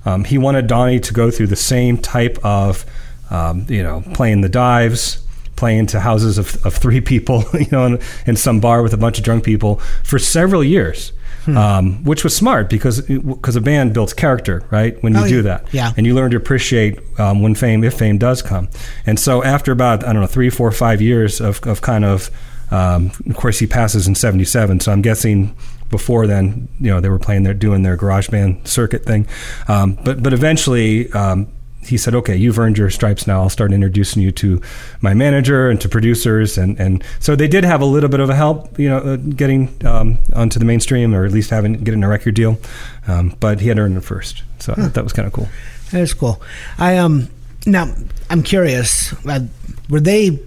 Um, 0.06 0.23
he 0.23 0.38
wanted 0.38 0.67
Donnie 0.67 0.99
to 1.02 1.13
go 1.13 1.32
through 1.32 1.47
the 1.47 1.56
same 1.56 1.97
type 1.97 2.38
of, 2.43 2.86
um, 3.30 3.65
you 3.69 3.84
know, 3.84 4.02
playing 4.13 4.41
the 4.41 4.49
dives, 4.49 5.26
playing 5.56 5.88
to 5.88 5.99
houses 5.99 6.38
of, 6.38 6.65
of 6.65 6.73
three 6.73 7.02
people, 7.02 7.43
you 7.54 7.67
know, 7.71 7.86
in, 7.86 7.99
in 8.26 8.36
some 8.36 8.60
bar 8.60 8.82
with 8.82 8.93
a 8.93 8.97
bunch 8.97 9.17
of 9.17 9.23
drunk 9.23 9.43
people 9.43 9.78
for 10.04 10.19
several 10.19 10.63
years, 10.63 11.12
um, 11.47 12.03
which 12.03 12.23
was 12.23 12.36
smart 12.36 12.69
because 12.69 13.01
because 13.01 13.56
a 13.56 13.62
band 13.62 13.93
builds 13.93 14.13
character, 14.13 14.63
right? 14.71 15.01
When 15.03 15.13
you 15.13 15.21
Oh, 15.21 15.27
do 15.27 15.41
that, 15.43 15.65
Yeah. 15.71 15.91
and 15.97 16.06
you 16.06 16.15
learn 16.15 16.32
to 16.32 16.38
appreciate 16.38 16.99
um, 17.19 17.41
when 17.41 17.56
fame, 17.56 17.84
if 17.84 17.93
fame 17.95 18.17
does 18.17 18.41
come. 18.41 18.69
And 19.06 19.19
so 19.19 19.43
after 19.43 19.71
about 19.71 20.03
I 20.03 20.13
don't 20.13 20.21
know 20.21 20.27
three, 20.27 20.49
four, 20.49 20.71
five 20.71 21.01
years 21.01 21.41
of, 21.41 21.60
of 21.67 21.82
kind 21.82 22.06
of, 22.06 22.29
um, 22.71 23.12
of 23.29 23.36
course 23.36 23.60
he 23.60 23.67
passes 23.67 24.08
in 24.08 24.15
'77, 24.15 24.79
so 24.79 24.91
I'm 24.91 25.01
guessing 25.01 25.56
before 25.89 26.25
then, 26.27 26.69
you 26.79 26.89
know, 26.89 26.99
they 26.99 27.10
were 27.10 27.19
playing 27.19 27.43
their 27.43 27.53
doing 27.53 27.84
their 27.84 27.95
garage 27.95 28.29
band 28.29 28.67
circuit 28.67 29.06
thing. 29.06 29.27
Um, 29.67 29.97
but 30.03 30.23
but 30.23 30.34
eventually. 30.34 31.12
Um, 31.12 31.47
he 31.86 31.98
said, 31.98 32.15
"Okay, 32.15 32.36
you've 32.36 32.60
earned 32.60 32.78
your 32.78 32.89
stripes. 32.89 33.28
Now 33.28 33.41
I'll 33.41 33.50
start 33.50 33.72
introducing 33.72 34.22
you 34.22 34.32
to 34.34 34.62
my 35.02 35.13
manager 35.13 35.69
and 35.69 35.80
to 35.82 35.89
producers." 35.89 36.58
And, 36.58 36.80
and 36.80 37.04
so 37.19 37.36
they 37.36 37.48
did 37.48 37.63
have 37.63 37.82
a 37.82 37.86
little 37.86 38.10
bit 38.10 38.19
of 38.19 38.30
a 38.30 38.36
help, 38.36 38.78
you 38.80 38.89
know, 38.89 38.98
uh, 38.98 39.15
getting 39.17 39.76
um, 39.86 40.17
onto 40.34 40.60
the 40.60 40.65
mainstream 40.65 41.13
or 41.13 41.26
at 41.26 41.32
least 41.32 41.50
having 41.50 41.74
getting 41.84 42.04
a 42.04 42.08
record 42.08 42.36
deal. 42.36 42.58
Um, 43.08 43.36
but 43.39 43.60
he 43.60 43.67
had 43.67 43.80
earned 43.80 43.98
it 43.98 44.02
first, 44.02 44.43
so 44.60 44.74
I 44.74 44.76
thought 44.76 44.93
that 44.93 45.04
was 45.04 45.13
kind 45.13 45.28
of 45.28 45.34
cool. 45.34 45.50
That 45.91 46.02
is 46.02 46.13
cool. 46.13 46.41
I 46.78 46.98
um 46.98 47.30
now 47.65 47.93
I'm 48.30 48.43
curious. 48.43 49.13
Uh, 49.26 49.41
were 49.89 50.00
they 50.00 50.39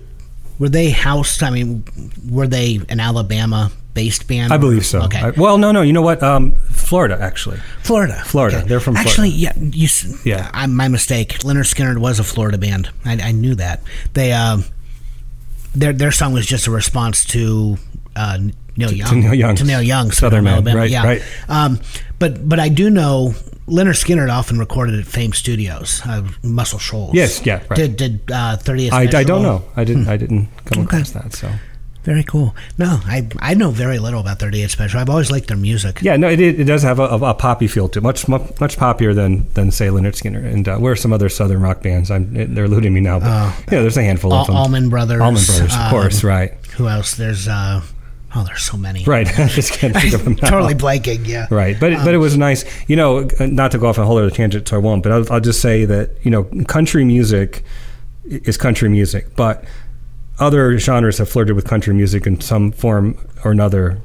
were 0.59 0.68
they 0.68 0.90
housed? 0.90 1.42
I 1.42 1.51
mean, 1.51 1.85
were 2.29 2.46
they 2.46 2.81
in 2.88 3.01
Alabama 3.01 3.70
based 3.96 4.28
band? 4.28 4.52
I 4.52 4.59
believe 4.59 4.87
so. 4.87 5.00
Okay, 5.02 5.18
I- 5.18 5.30
well, 5.30 5.59
no, 5.59 5.72
no. 5.72 5.82
You 5.82 5.92
know 5.92 6.02
what? 6.02 6.22
Um, 6.22 6.52
Florida, 6.70 7.18
actually. 7.20 7.59
Florida. 7.82 8.22
Florida. 8.24 8.59
Okay. 8.59 8.68
They're 8.68 8.78
from 8.80 8.94
Florida. 8.94 9.11
Actually, 9.11 9.30
yeah. 9.30 9.52
You. 9.56 9.88
Yeah. 10.24 10.50
I'm 10.54 10.72
my 10.76 10.87
mistake. 10.88 11.38
Lynyrd 11.40 11.66
Skynyrd 11.74 11.98
was 11.98 12.20
a 12.20 12.24
Florida 12.24 12.59
band. 12.59 12.90
I, 13.04 13.14
I 13.30 13.32
knew 13.32 13.54
that. 13.56 13.82
They 14.12 14.32
um 14.32 14.64
their 15.74 15.92
their 15.92 16.12
song 16.12 16.32
was 16.32 16.46
just 16.46 16.66
a 16.66 16.70
response 16.70 17.24
to. 17.26 17.76
Uh, 18.14 18.38
Neil 18.78 18.92
Young 18.92 19.20
Neil 19.20 19.32
Young. 19.35 19.56
to 19.56 19.64
Neil 19.64 19.82
Young, 19.82 20.11
Southern 20.11 20.44
Man. 20.44 20.52
Alabama. 20.54 20.78
Right, 20.80 20.90
yeah. 20.90 21.02
right. 21.04 21.22
Um, 21.48 21.80
but 22.18 22.46
but 22.46 22.61
I 22.61 22.68
do 22.68 22.90
know 22.90 23.32
Lynyrd 23.66 23.96
Skynyrd 23.96 24.30
often 24.30 24.59
recorded 24.59 24.98
at 25.00 25.06
Fame 25.06 25.32
Studios, 25.32 26.02
uh, 26.04 26.22
Muscle 26.42 26.78
Shoals. 26.78 27.14
Yes, 27.14 27.44
yeah, 27.46 27.62
right. 27.70 27.76
Did 27.76 27.96
did 27.96 28.20
uh, 28.30 28.56
30th? 28.61 28.92
I, 28.92 29.18
I 29.20 29.24
don't 29.24 29.42
know. 29.42 29.64
I 29.76 29.85
didn't. 29.85 30.09
I 30.09 30.16
didn't 30.18 30.48
come 30.66 30.82
Okay. 30.85 30.96
across 30.98 31.11
that. 31.12 31.32
So 31.32 31.50
Very 32.07 32.23
cool. 32.23 32.55
No, 32.79 33.01
I 33.05 33.29
I 33.40 33.55
know 33.55 33.71
very 33.73 33.99
little 33.99 34.21
about 34.21 34.38
38 34.38 34.71
Special. 34.71 35.01
I've 35.01 35.11
always 35.11 35.29
liked 35.31 35.49
their 35.49 35.57
music. 35.57 35.99
yeah, 36.03 36.16
no, 36.16 36.29
it, 36.29 36.38
it 36.40 36.64
does 36.64 36.83
have 36.85 37.01
a, 37.01 37.03
a, 37.03 37.19
a 37.31 37.35
poppy 37.35 37.66
feel 37.66 37.88
to 37.90 37.99
it. 37.99 38.03
Much 38.03 38.29
much, 38.29 38.42
much 38.61 38.77
poppier 38.77 39.12
than 39.12 39.53
than 39.55 39.73
say 39.73 39.88
Lynyrd 39.88 40.14
Skynyrd 40.14 40.47
and 40.51 40.69
uh, 40.69 40.77
where 40.79 40.92
are 40.92 40.97
some 40.97 41.12
other 41.12 41.29
southern 41.29 41.61
rock 41.61 41.83
bands? 41.83 42.11
I'm 42.12 42.33
they're 42.55 42.66
eluding 42.66 42.95
me 42.95 43.01
now, 43.01 43.19
but 43.19 43.29
Oh. 43.29 43.57
yeah, 43.73 43.81
there's 43.83 43.97
a 43.97 44.05
handful 44.05 44.33
of 44.33 44.47
them. 44.47 44.55
Allman 44.57 44.88
Brothers. 44.88 45.21
Allman 45.21 45.42
Brothers, 45.45 45.75
of 45.75 45.81
um, 45.81 45.90
course, 45.90 46.23
right, 46.23 46.53
Who 46.77 46.87
else? 46.88 47.16
There's 47.16 47.49
uh 47.49 47.83
oh, 48.37 48.45
there's 48.45 48.62
so 48.62 48.77
many. 48.77 49.03
right. 49.05 49.27
I 49.40 49.49
just 49.49 49.73
can't 49.73 49.92
think 49.97 50.14
of 50.14 50.23
them 50.25 50.37
now. 50.42 50.49
totally 50.51 50.75
blanking. 50.75 51.27
Yeah. 51.27 51.49
Right, 51.51 51.77
but 51.81 51.90
it, 51.92 51.99
but 52.05 52.14
it 52.14 52.19
was 52.19 52.38
nice. 52.38 52.64
You 52.88 52.95
know, 52.95 53.29
not 53.40 53.73
to 53.73 53.79
go 53.79 53.88
off 53.88 53.99
on 53.99 54.05
a 54.05 54.07
whole 54.07 54.19
other 54.19 54.31
tangent, 54.31 54.69
so 54.69 54.77
I 54.77 54.79
won't. 54.79 55.03
But 55.03 55.11
I'll, 55.11 55.33
I'll 55.33 55.40
just 55.40 55.61
say 55.61 55.85
that 55.87 56.11
you 56.23 56.31
know, 56.31 56.45
country 56.69 57.03
music 57.05 57.64
is 58.25 58.57
country 58.57 58.88
music, 58.88 59.35
but 59.35 59.64
other 60.38 60.79
genres 60.79 61.18
have 61.18 61.29
flirted 61.29 61.57
with 61.57 61.64
country 61.66 61.94
music 61.94 62.27
in 62.27 62.40
some 62.40 62.72
form 62.72 63.16
or 63.44 63.51
another 63.53 63.99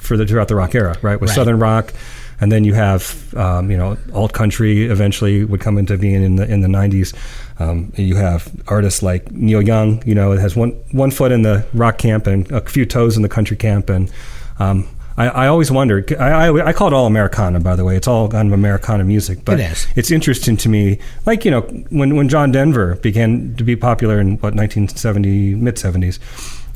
for 0.00 0.16
the 0.16 0.26
throughout 0.26 0.48
the 0.48 0.56
rock 0.56 0.74
era. 0.74 0.96
Right, 1.02 1.20
with 1.20 1.30
Right. 1.30 1.34
southern 1.36 1.58
rock, 1.60 1.92
and 2.40 2.50
then 2.50 2.64
you 2.64 2.74
have 2.74 3.32
um, 3.36 3.70
you 3.70 3.76
know 3.76 3.96
alt 4.12 4.32
country 4.32 4.84
eventually 4.86 5.44
would 5.44 5.60
come 5.60 5.78
into 5.78 5.96
being 5.96 6.22
in 6.22 6.36
the 6.36 6.50
in 6.50 6.60
the 6.60 6.68
nineties. 6.68 7.14
Um, 7.58 7.92
you 7.96 8.16
have 8.16 8.50
artists 8.68 9.02
like 9.02 9.30
Neil 9.30 9.62
Young. 9.62 10.02
You 10.04 10.14
know, 10.14 10.32
has 10.32 10.56
one 10.56 10.70
one 10.92 11.10
foot 11.10 11.30
in 11.32 11.42
the 11.42 11.64
rock 11.72 11.98
camp 11.98 12.26
and 12.26 12.50
a 12.52 12.60
few 12.62 12.84
toes 12.84 13.16
in 13.16 13.22
the 13.22 13.28
country 13.28 13.56
camp, 13.56 13.88
and 13.88 14.10
um, 14.58 14.88
I, 15.16 15.28
I 15.28 15.46
always 15.46 15.70
wondered. 15.70 16.12
I, 16.14 16.48
I, 16.48 16.66
I 16.68 16.72
call 16.72 16.88
it 16.88 16.92
all 16.92 17.06
Americana, 17.06 17.60
by 17.60 17.74
the 17.76 17.84
way. 17.84 17.96
It's 17.96 18.06
all 18.06 18.28
kind 18.28 18.48
of 18.48 18.52
Americana 18.52 19.04
music, 19.04 19.44
but 19.44 19.58
It 19.92 19.98
it's 19.98 20.10
interesting 20.10 20.56
to 20.58 20.68
me. 20.68 20.98
Like 21.24 21.44
you 21.44 21.50
know, 21.50 21.62
when 21.90 22.16
when 22.16 22.28
John 22.28 22.52
Denver 22.52 22.96
began 22.96 23.54
to 23.56 23.64
be 23.64 23.76
popular 23.76 24.20
in 24.20 24.32
what 24.38 24.54
1970 24.54 25.54
mid 25.54 25.76
70s, 25.76 26.18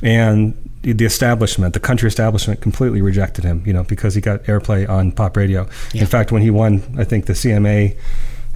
and 0.03 0.55
the 0.83 0.92
the 0.92 1.05
establishment, 1.05 1.74
the 1.74 1.81
country 1.81 2.09
establishment, 2.09 2.61
completely 2.61 3.03
rejected 3.03 3.44
him. 3.44 3.62
You 3.66 3.72
know, 3.72 3.85
because 3.85 4.14
he 4.14 4.20
got 4.20 4.42
airplay 4.44 4.88
on 4.88 5.12
pop 5.12 5.37
radio. 5.37 5.68
Yeah. 5.92 6.03
In 6.03 6.07
fact, 6.07 6.33
when 6.33 6.42
he 6.42 6.50
won, 6.50 6.83
I 6.98 7.05
think 7.05 7.26
the 7.26 7.35
CMA. 7.35 7.96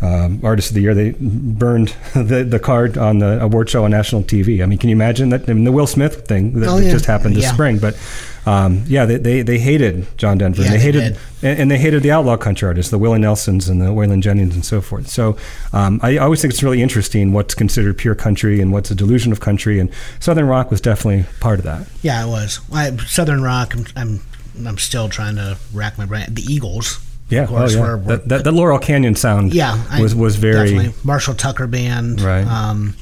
Um, 0.02 0.40
Artist 0.44 0.70
of 0.70 0.74
the 0.74 0.82
Year. 0.82 0.94
They 0.94 1.14
burned 1.18 1.88
the, 2.14 2.44
the 2.46 2.58
card 2.58 2.98
on 2.98 3.20
the 3.20 3.40
award 3.42 3.70
show 3.70 3.84
on 3.84 3.92
national 3.92 4.22
TV. 4.24 4.62
I 4.62 4.66
mean, 4.66 4.78
can 4.78 4.90
you 4.90 4.96
imagine 4.96 5.30
that? 5.30 5.48
I 5.48 5.52
mean, 5.54 5.64
the 5.64 5.72
Will 5.72 5.86
Smith 5.86 6.26
thing 6.26 6.60
that, 6.60 6.68
Oh, 6.68 6.76
yeah. 6.78 6.90
just 6.90 7.06
happened 7.06 7.36
this 7.36 7.44
Yeah. 7.44 7.52
spring. 7.52 7.78
But 7.78 7.96
um, 8.44 8.82
yeah, 8.86 9.06
they, 9.06 9.16
they, 9.16 9.40
they 9.42 9.58
hated 9.58 10.06
John 10.18 10.36
Denver. 10.36 10.62
Yeah, 10.62 10.70
they 10.72 10.76
they 10.76 10.82
hated 10.82 11.00
did. 11.00 11.18
and, 11.42 11.60
and 11.60 11.70
they 11.70 11.78
hated 11.78 12.02
the 12.02 12.10
outlaw 12.10 12.36
country 12.36 12.66
artists, 12.68 12.90
the 12.90 12.98
Willie 12.98 13.18
Nelsons 13.20 13.68
and 13.70 13.80
the 13.80 13.86
Waylon 13.86 14.20
Jennings 14.20 14.54
and 14.54 14.64
so 14.64 14.82
forth. 14.82 15.08
So 15.08 15.38
um, 15.72 16.00
I 16.02 16.18
always 16.18 16.42
think 16.42 16.52
it's 16.52 16.62
really 16.62 16.82
interesting 16.82 17.32
what's 17.32 17.54
considered 17.54 17.96
pure 17.96 18.14
country 18.16 18.60
and 18.60 18.72
what's 18.72 18.90
a 18.90 18.94
delusion 18.94 19.32
of 19.32 19.40
country. 19.40 19.78
And 19.80 19.90
Southern 20.20 20.46
rock 20.46 20.70
was 20.70 20.82
definitely 20.82 21.24
part 21.40 21.60
of 21.60 21.64
that. 21.64 21.86
Yeah, 22.02 22.22
it 22.26 22.28
was. 22.28 22.60
I, 22.70 22.94
Southern 23.06 23.42
rock. 23.42 23.74
I'm, 23.74 23.86
I'm 23.96 24.20
I'm 24.66 24.78
still 24.78 25.08
trying 25.08 25.36
to 25.36 25.56
rack 25.72 25.96
my 25.96 26.04
brain. 26.04 26.26
The 26.28 26.42
Eagles. 26.42 27.00
Yeah, 27.30 27.44
Of 27.44 27.48
course, 27.48 27.74
oh, 27.74 27.78
yeah. 27.78 27.96
that, 28.06 28.28
that, 28.28 28.44
that 28.44 28.52
Laurel 28.52 28.78
Canyon 28.78 29.14
sound 29.14 29.54
Yeah, 29.54 29.82
I- 29.90 30.00
was 30.02 30.14
was 30.14 30.36
very 30.36 30.70
definitely. 30.70 30.94
Marshall 31.04 31.34
Tucker 31.34 31.66
band. 31.66 32.20
Right. 32.20 32.46
Um, 32.46 32.96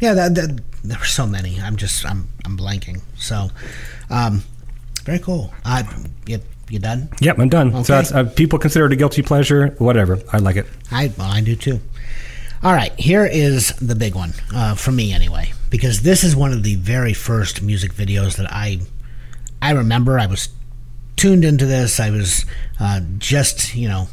yeah, 0.00 0.14
that, 0.14 0.34
that 0.36 0.60
there 0.84 0.98
were 0.98 1.04
so 1.04 1.26
many. 1.26 1.60
I'm 1.60 1.76
just 1.76 2.04
I'm 2.06 2.28
I'm 2.44 2.56
blanking. 2.56 3.00
So, 3.16 3.48
um, 4.10 4.42
very 5.04 5.18
cool. 5.18 5.52
Uh, 5.64 5.82
you, 6.26 6.40
you 6.68 6.78
done? 6.78 7.08
Yep, 7.20 7.38
I'm 7.38 7.48
done. 7.48 7.68
Okay. 7.74 7.82
So 7.84 7.92
that's, 7.94 8.12
uh, 8.12 8.24
people 8.24 8.58
consider 8.58 8.86
it 8.86 8.92
a 8.92 8.96
guilty 8.96 9.22
pleasure. 9.22 9.68
Whatever, 9.78 10.20
I 10.32 10.38
like 10.38 10.56
it. 10.56 10.66
I 10.92 11.12
well, 11.18 11.30
I 11.30 11.40
do 11.40 11.56
too. 11.56 11.80
All 12.62 12.72
right, 12.72 12.92
here 12.98 13.24
is 13.26 13.68
the 13.76 13.94
big 13.94 14.14
one 14.14 14.32
uh, 14.54 14.74
for 14.74 14.90
me 14.92 15.12
anyway, 15.12 15.52
because 15.70 16.02
this 16.02 16.24
is 16.24 16.34
one 16.34 16.52
of 16.52 16.62
the 16.62 16.74
very 16.76 17.12
first 17.14 17.62
music 17.62 17.92
videos 17.92 18.36
that 18.36 18.50
I 18.50 18.80
I 19.60 19.72
remember. 19.72 20.18
I 20.18 20.26
was 20.26 20.48
tuned 21.16 21.44
into 21.44 21.66
this. 21.66 21.98
I 21.98 22.10
was 22.10 22.46
uh, 22.78 23.00
just 23.18 23.74
you 23.74 23.88
know 23.88 24.08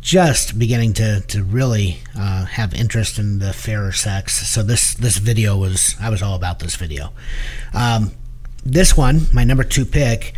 just 0.00 0.58
beginning 0.58 0.92
to 0.94 1.20
to 1.20 1.42
really 1.42 1.98
uh, 2.16 2.44
have 2.44 2.74
interest 2.74 3.18
in 3.18 3.38
the 3.38 3.52
fairer 3.52 3.92
sex. 3.92 4.48
So 4.48 4.62
this 4.62 4.94
this 4.94 5.16
video 5.16 5.56
was 5.56 5.96
I 6.00 6.10
was 6.10 6.22
all 6.22 6.36
about 6.36 6.60
this 6.60 6.76
video. 6.76 7.12
Um, 7.74 8.12
this 8.64 8.96
one, 8.96 9.22
my 9.32 9.44
number 9.44 9.64
two 9.64 9.84
pick, 9.84 10.34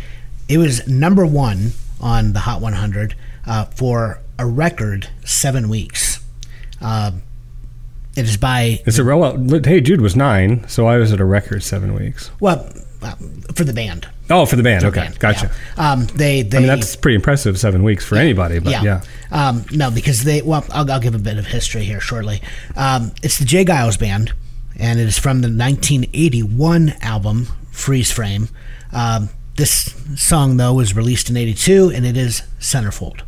it 0.47 0.57
was 0.57 0.87
number 0.87 1.25
one 1.25 1.71
on 1.99 2.33
the 2.33 2.39
Hot 2.39 2.61
100 2.61 3.15
uh, 3.45 3.65
for 3.65 4.21
a 4.37 4.45
record 4.45 5.09
seven 5.25 5.67
weeks. 5.67 6.23
Uh, 6.81 7.11
it 8.15 8.25
is 8.25 8.37
by 8.37 8.79
It's 8.85 8.97
a 8.97 9.03
well. 9.03 9.37
Hey 9.63 9.81
Jude 9.81 10.01
was 10.01 10.15
nine, 10.15 10.67
so 10.67 10.87
I 10.87 10.97
was 10.97 11.13
at 11.13 11.19
a 11.19 11.25
record 11.25 11.63
seven 11.63 11.93
weeks. 11.93 12.31
well 12.39 12.71
uh, 13.01 13.15
for 13.53 13.63
the 13.63 13.73
band. 13.73 14.07
Oh, 14.29 14.45
for 14.45 14.55
the 14.55 14.63
band. 14.63 14.83
The 14.83 14.87
okay, 14.87 15.01
band, 15.01 15.19
gotcha. 15.19 15.51
yeah. 15.77 15.91
Um, 15.91 16.05
they 16.05 16.43
they 16.43 16.57
I 16.57 16.59
mean, 16.61 16.67
that's 16.67 16.95
pretty 16.95 17.15
impressive. 17.15 17.59
Seven 17.59 17.83
weeks 17.83 18.05
for 18.05 18.15
anybody, 18.15 18.59
but 18.59 18.71
yeah. 18.83 19.01
Um, 19.31 19.65
no, 19.71 19.91
because 19.91 20.23
they, 20.23 20.41
well, 20.41 20.65
I'll, 20.71 20.89
I'll 20.91 20.99
give 20.99 21.15
a 21.15 21.19
bit 21.19 21.37
of 21.37 21.47
history 21.47 21.83
here 21.83 21.99
shortly. 21.99 22.41
Um, 22.75 23.11
it's 23.23 23.37
the 23.39 23.45
J. 23.45 23.65
Geils 23.65 23.99
Band, 23.99 24.33
and 24.77 24.99
it 24.99 25.07
is 25.07 25.17
from 25.17 25.41
the 25.41 25.47
1981 25.47 26.93
album 27.01 27.47
Freeze 27.71 28.11
Frame. 28.11 28.49
Um, 28.91 29.29
this 29.55 29.95
song, 30.15 30.57
though, 30.57 30.73
was 30.73 30.95
released 30.95 31.29
in 31.29 31.37
82, 31.37 31.91
and 31.93 32.05
it 32.05 32.17
is 32.17 32.43
Centerfold. 32.59 33.21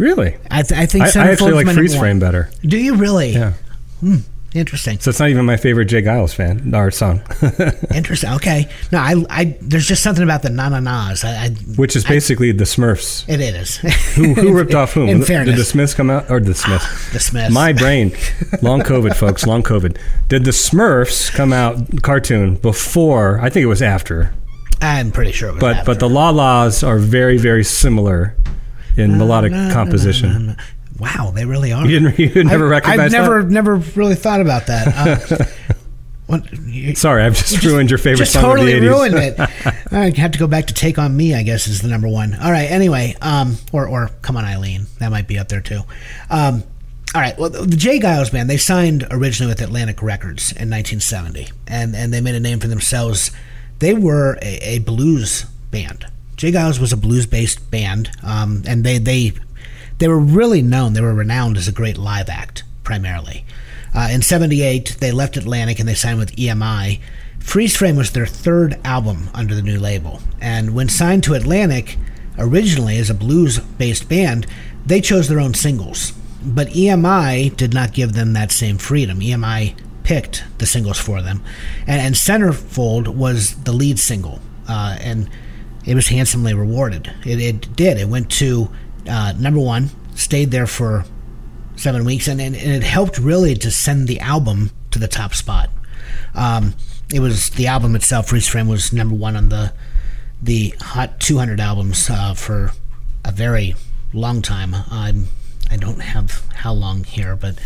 Really, 0.00 0.36
I, 0.50 0.62
th- 0.62 0.80
I 0.80 0.86
think 0.86 1.04
I, 1.16 1.26
I 1.26 1.30
actually 1.30 1.52
like 1.52 1.68
Freeze 1.74 1.94
Frame 1.94 2.18
better. 2.18 2.50
Do 2.62 2.78
you 2.78 2.94
really? 2.96 3.30
Yeah, 3.32 3.52
hmm. 4.00 4.16
Interesting. 4.52 4.98
so 4.98 5.10
it's 5.10 5.20
not 5.20 5.28
even 5.28 5.44
my 5.44 5.56
favorite 5.56 5.84
J. 5.84 6.02
Geils 6.02 6.34
fan 6.34 6.74
or 6.74 6.90
song, 6.90 7.22
Interesting. 7.94 8.32
Okay. 8.32 8.68
No, 8.90 8.98
I, 8.98 9.14
I, 9.30 9.58
there's 9.60 9.86
just 9.86 10.02
something 10.02 10.24
about 10.24 10.42
the 10.42 10.50
na 10.50 10.70
na 10.70 10.80
na's. 10.80 11.22
I, 11.22 11.44
I, 11.44 11.48
which 11.76 11.94
is 11.94 12.04
basically 12.04 12.50
the 12.50 12.64
Smurfs. 12.64 13.28
it 13.28 13.40
is. 13.40 13.76
Who, 14.16 14.34
who 14.34 14.52
ripped 14.56 14.74
off 14.74 14.94
whom? 14.94 15.08
In 15.08 15.18
Did 15.18 15.26
fairness, 15.26 15.56
the 15.56 15.64
Smiths 15.64 15.94
come 15.94 16.10
out 16.10 16.30
or 16.30 16.40
the 16.40 16.50
ah, 16.50 16.54
Smiths? 16.54 17.12
the 17.12 17.20
Smiths. 17.20 17.54
My 17.54 17.72
brain, 17.72 18.10
long 18.62 18.80
COVID, 18.80 19.14
folks, 19.14 19.46
long 19.46 19.62
COVID. 19.62 19.96
Did 20.26 20.44
the 20.44 20.50
Smurfs 20.50 21.30
come 21.30 21.52
out 21.52 22.02
cartoon 22.02 22.56
before? 22.56 23.38
I 23.40 23.50
think 23.50 23.62
it 23.62 23.68
was 23.68 23.82
after. 23.82 24.34
I'm 24.80 25.12
pretty 25.12 25.30
sure 25.32 25.50
it 25.50 25.52
was 25.52 25.60
But 25.60 25.76
after. 25.76 25.92
but 25.92 26.00
the 26.00 26.08
La 26.08 26.30
La's 26.30 26.82
are 26.82 26.98
very 26.98 27.36
very 27.36 27.62
similar 27.62 28.34
in 28.96 29.18
melodic 29.18 29.52
composition. 29.72 30.56
Wow, 30.98 31.32
they 31.34 31.44
really 31.46 31.72
are. 31.72 31.86
You 31.86 32.00
didn't 32.00 32.18
you 32.18 32.44
never 32.44 32.68
recognized 32.68 33.00
I've 33.00 33.12
never 33.12 33.42
that? 33.42 33.50
never 33.50 33.76
really 33.76 34.14
thought 34.14 34.40
about 34.40 34.66
that. 34.66 34.86
Uh, 35.40 35.44
what, 36.26 36.52
you, 36.66 36.94
Sorry, 36.94 37.22
I've 37.22 37.34
just 37.36 37.64
ruined 37.64 37.90
your 37.90 37.98
favorite 37.98 38.18
just 38.18 38.34
song 38.34 38.42
totally 38.42 38.74
of 38.74 38.82
the 38.82 38.86
80s. 38.86 38.90
ruined 38.90 39.14
it. 39.14 39.40
I 39.92 40.20
have 40.20 40.32
to 40.32 40.38
go 40.38 40.46
back 40.46 40.66
to 40.66 40.74
"Take 40.74 40.98
on 40.98 41.16
Me." 41.16 41.34
I 41.34 41.42
guess 41.42 41.66
is 41.68 41.80
the 41.80 41.88
number 41.88 42.06
one. 42.08 42.34
All 42.34 42.50
right. 42.50 42.70
Anyway, 42.70 43.16
um, 43.22 43.56
or 43.72 43.88
or 43.88 44.08
"Come 44.20 44.36
on, 44.36 44.44
Eileen." 44.44 44.86
That 44.98 45.10
might 45.10 45.26
be 45.26 45.38
up 45.38 45.48
there 45.48 45.62
too. 45.62 45.80
Um, 46.28 46.64
all 47.14 47.20
right. 47.20 47.36
Well, 47.38 47.48
the 47.48 47.76
J. 47.76 47.98
Geils 47.98 48.30
band 48.30 48.50
they 48.50 48.58
signed 48.58 49.06
originally 49.10 49.50
with 49.50 49.60
Atlantic 49.62 50.02
Records 50.02 50.52
in 50.52 50.68
1970, 50.70 51.48
and 51.66 51.96
and 51.96 52.12
they 52.12 52.20
made 52.20 52.34
a 52.34 52.40
name 52.40 52.60
for 52.60 52.68
themselves. 52.68 53.30
They 53.78 53.94
were 53.94 54.38
a, 54.42 54.74
a 54.74 54.78
blues 54.80 55.44
band. 55.70 56.04
J. 56.40 56.52
Geils 56.52 56.80
was 56.80 56.90
a 56.90 56.96
blues 56.96 57.26
based 57.26 57.70
band, 57.70 58.10
um, 58.22 58.62
and 58.66 58.82
they 58.82 58.96
they 58.96 59.34
they 59.98 60.08
were 60.08 60.18
really 60.18 60.62
known. 60.62 60.94
They 60.94 61.02
were 61.02 61.12
renowned 61.12 61.58
as 61.58 61.68
a 61.68 61.72
great 61.72 61.98
live 61.98 62.30
act, 62.30 62.64
primarily. 62.82 63.44
Uh, 63.94 64.08
in 64.10 64.22
'78, 64.22 64.96
they 65.00 65.12
left 65.12 65.36
Atlantic 65.36 65.78
and 65.78 65.86
they 65.86 65.92
signed 65.92 66.18
with 66.18 66.34
EMI. 66.36 66.98
Freeze 67.40 67.76
Frame 67.76 67.96
was 67.96 68.12
their 68.12 68.24
third 68.24 68.80
album 68.86 69.28
under 69.34 69.54
the 69.54 69.60
new 69.60 69.78
label, 69.78 70.22
and 70.40 70.74
when 70.74 70.88
signed 70.88 71.24
to 71.24 71.34
Atlantic, 71.34 71.98
originally 72.38 72.96
as 72.96 73.10
a 73.10 73.14
blues-based 73.14 74.08
band, 74.08 74.46
they 74.86 75.02
chose 75.02 75.28
their 75.28 75.40
own 75.40 75.52
singles. 75.52 76.12
But 76.42 76.68
EMI 76.68 77.54
did 77.54 77.74
not 77.74 77.92
give 77.92 78.14
them 78.14 78.32
that 78.32 78.50
same 78.50 78.78
freedom. 78.78 79.20
EMI 79.20 79.74
picked 80.04 80.44
the 80.56 80.64
singles 80.64 80.98
for 80.98 81.20
them, 81.20 81.42
and, 81.86 82.00
and 82.00 82.14
Centerfold 82.14 83.08
was 83.08 83.62
the 83.64 83.72
lead 83.72 83.98
single, 83.98 84.40
uh, 84.66 84.96
and 85.02 85.28
it 85.86 85.94
was 85.94 86.08
handsomely 86.08 86.54
rewarded. 86.54 87.12
It, 87.24 87.40
it 87.40 87.76
did. 87.76 87.98
It 87.98 88.08
went 88.08 88.30
to 88.32 88.70
uh, 89.08 89.32
number 89.38 89.60
one, 89.60 89.90
stayed 90.14 90.50
there 90.50 90.66
for 90.66 91.04
seven 91.76 92.04
weeks, 92.04 92.28
and, 92.28 92.40
and, 92.40 92.54
and 92.54 92.72
it 92.72 92.82
helped 92.82 93.18
really 93.18 93.54
to 93.54 93.70
send 93.70 94.06
the 94.06 94.20
album 94.20 94.70
to 94.90 94.98
the 94.98 95.08
top 95.08 95.34
spot. 95.34 95.70
Um, 96.34 96.74
it 97.12 97.20
was 97.20 97.50
the 97.50 97.66
album 97.66 97.96
itself. 97.96 98.28
Freeze 98.28 98.46
Frame 98.46 98.68
was 98.68 98.92
number 98.92 99.14
one 99.14 99.36
on 99.36 99.48
the 99.48 99.72
the 100.42 100.74
Hot 100.80 101.20
200 101.20 101.60
albums 101.60 102.08
uh, 102.08 102.32
for 102.32 102.72
a 103.24 103.32
very 103.32 103.74
long 104.12 104.40
time. 104.42 104.74
I'm 104.90 105.26
I 105.70 105.76
don't 105.76 106.00
have 106.00 106.46
how 106.54 106.72
long 106.72 107.04
here, 107.04 107.36
but 107.36 107.58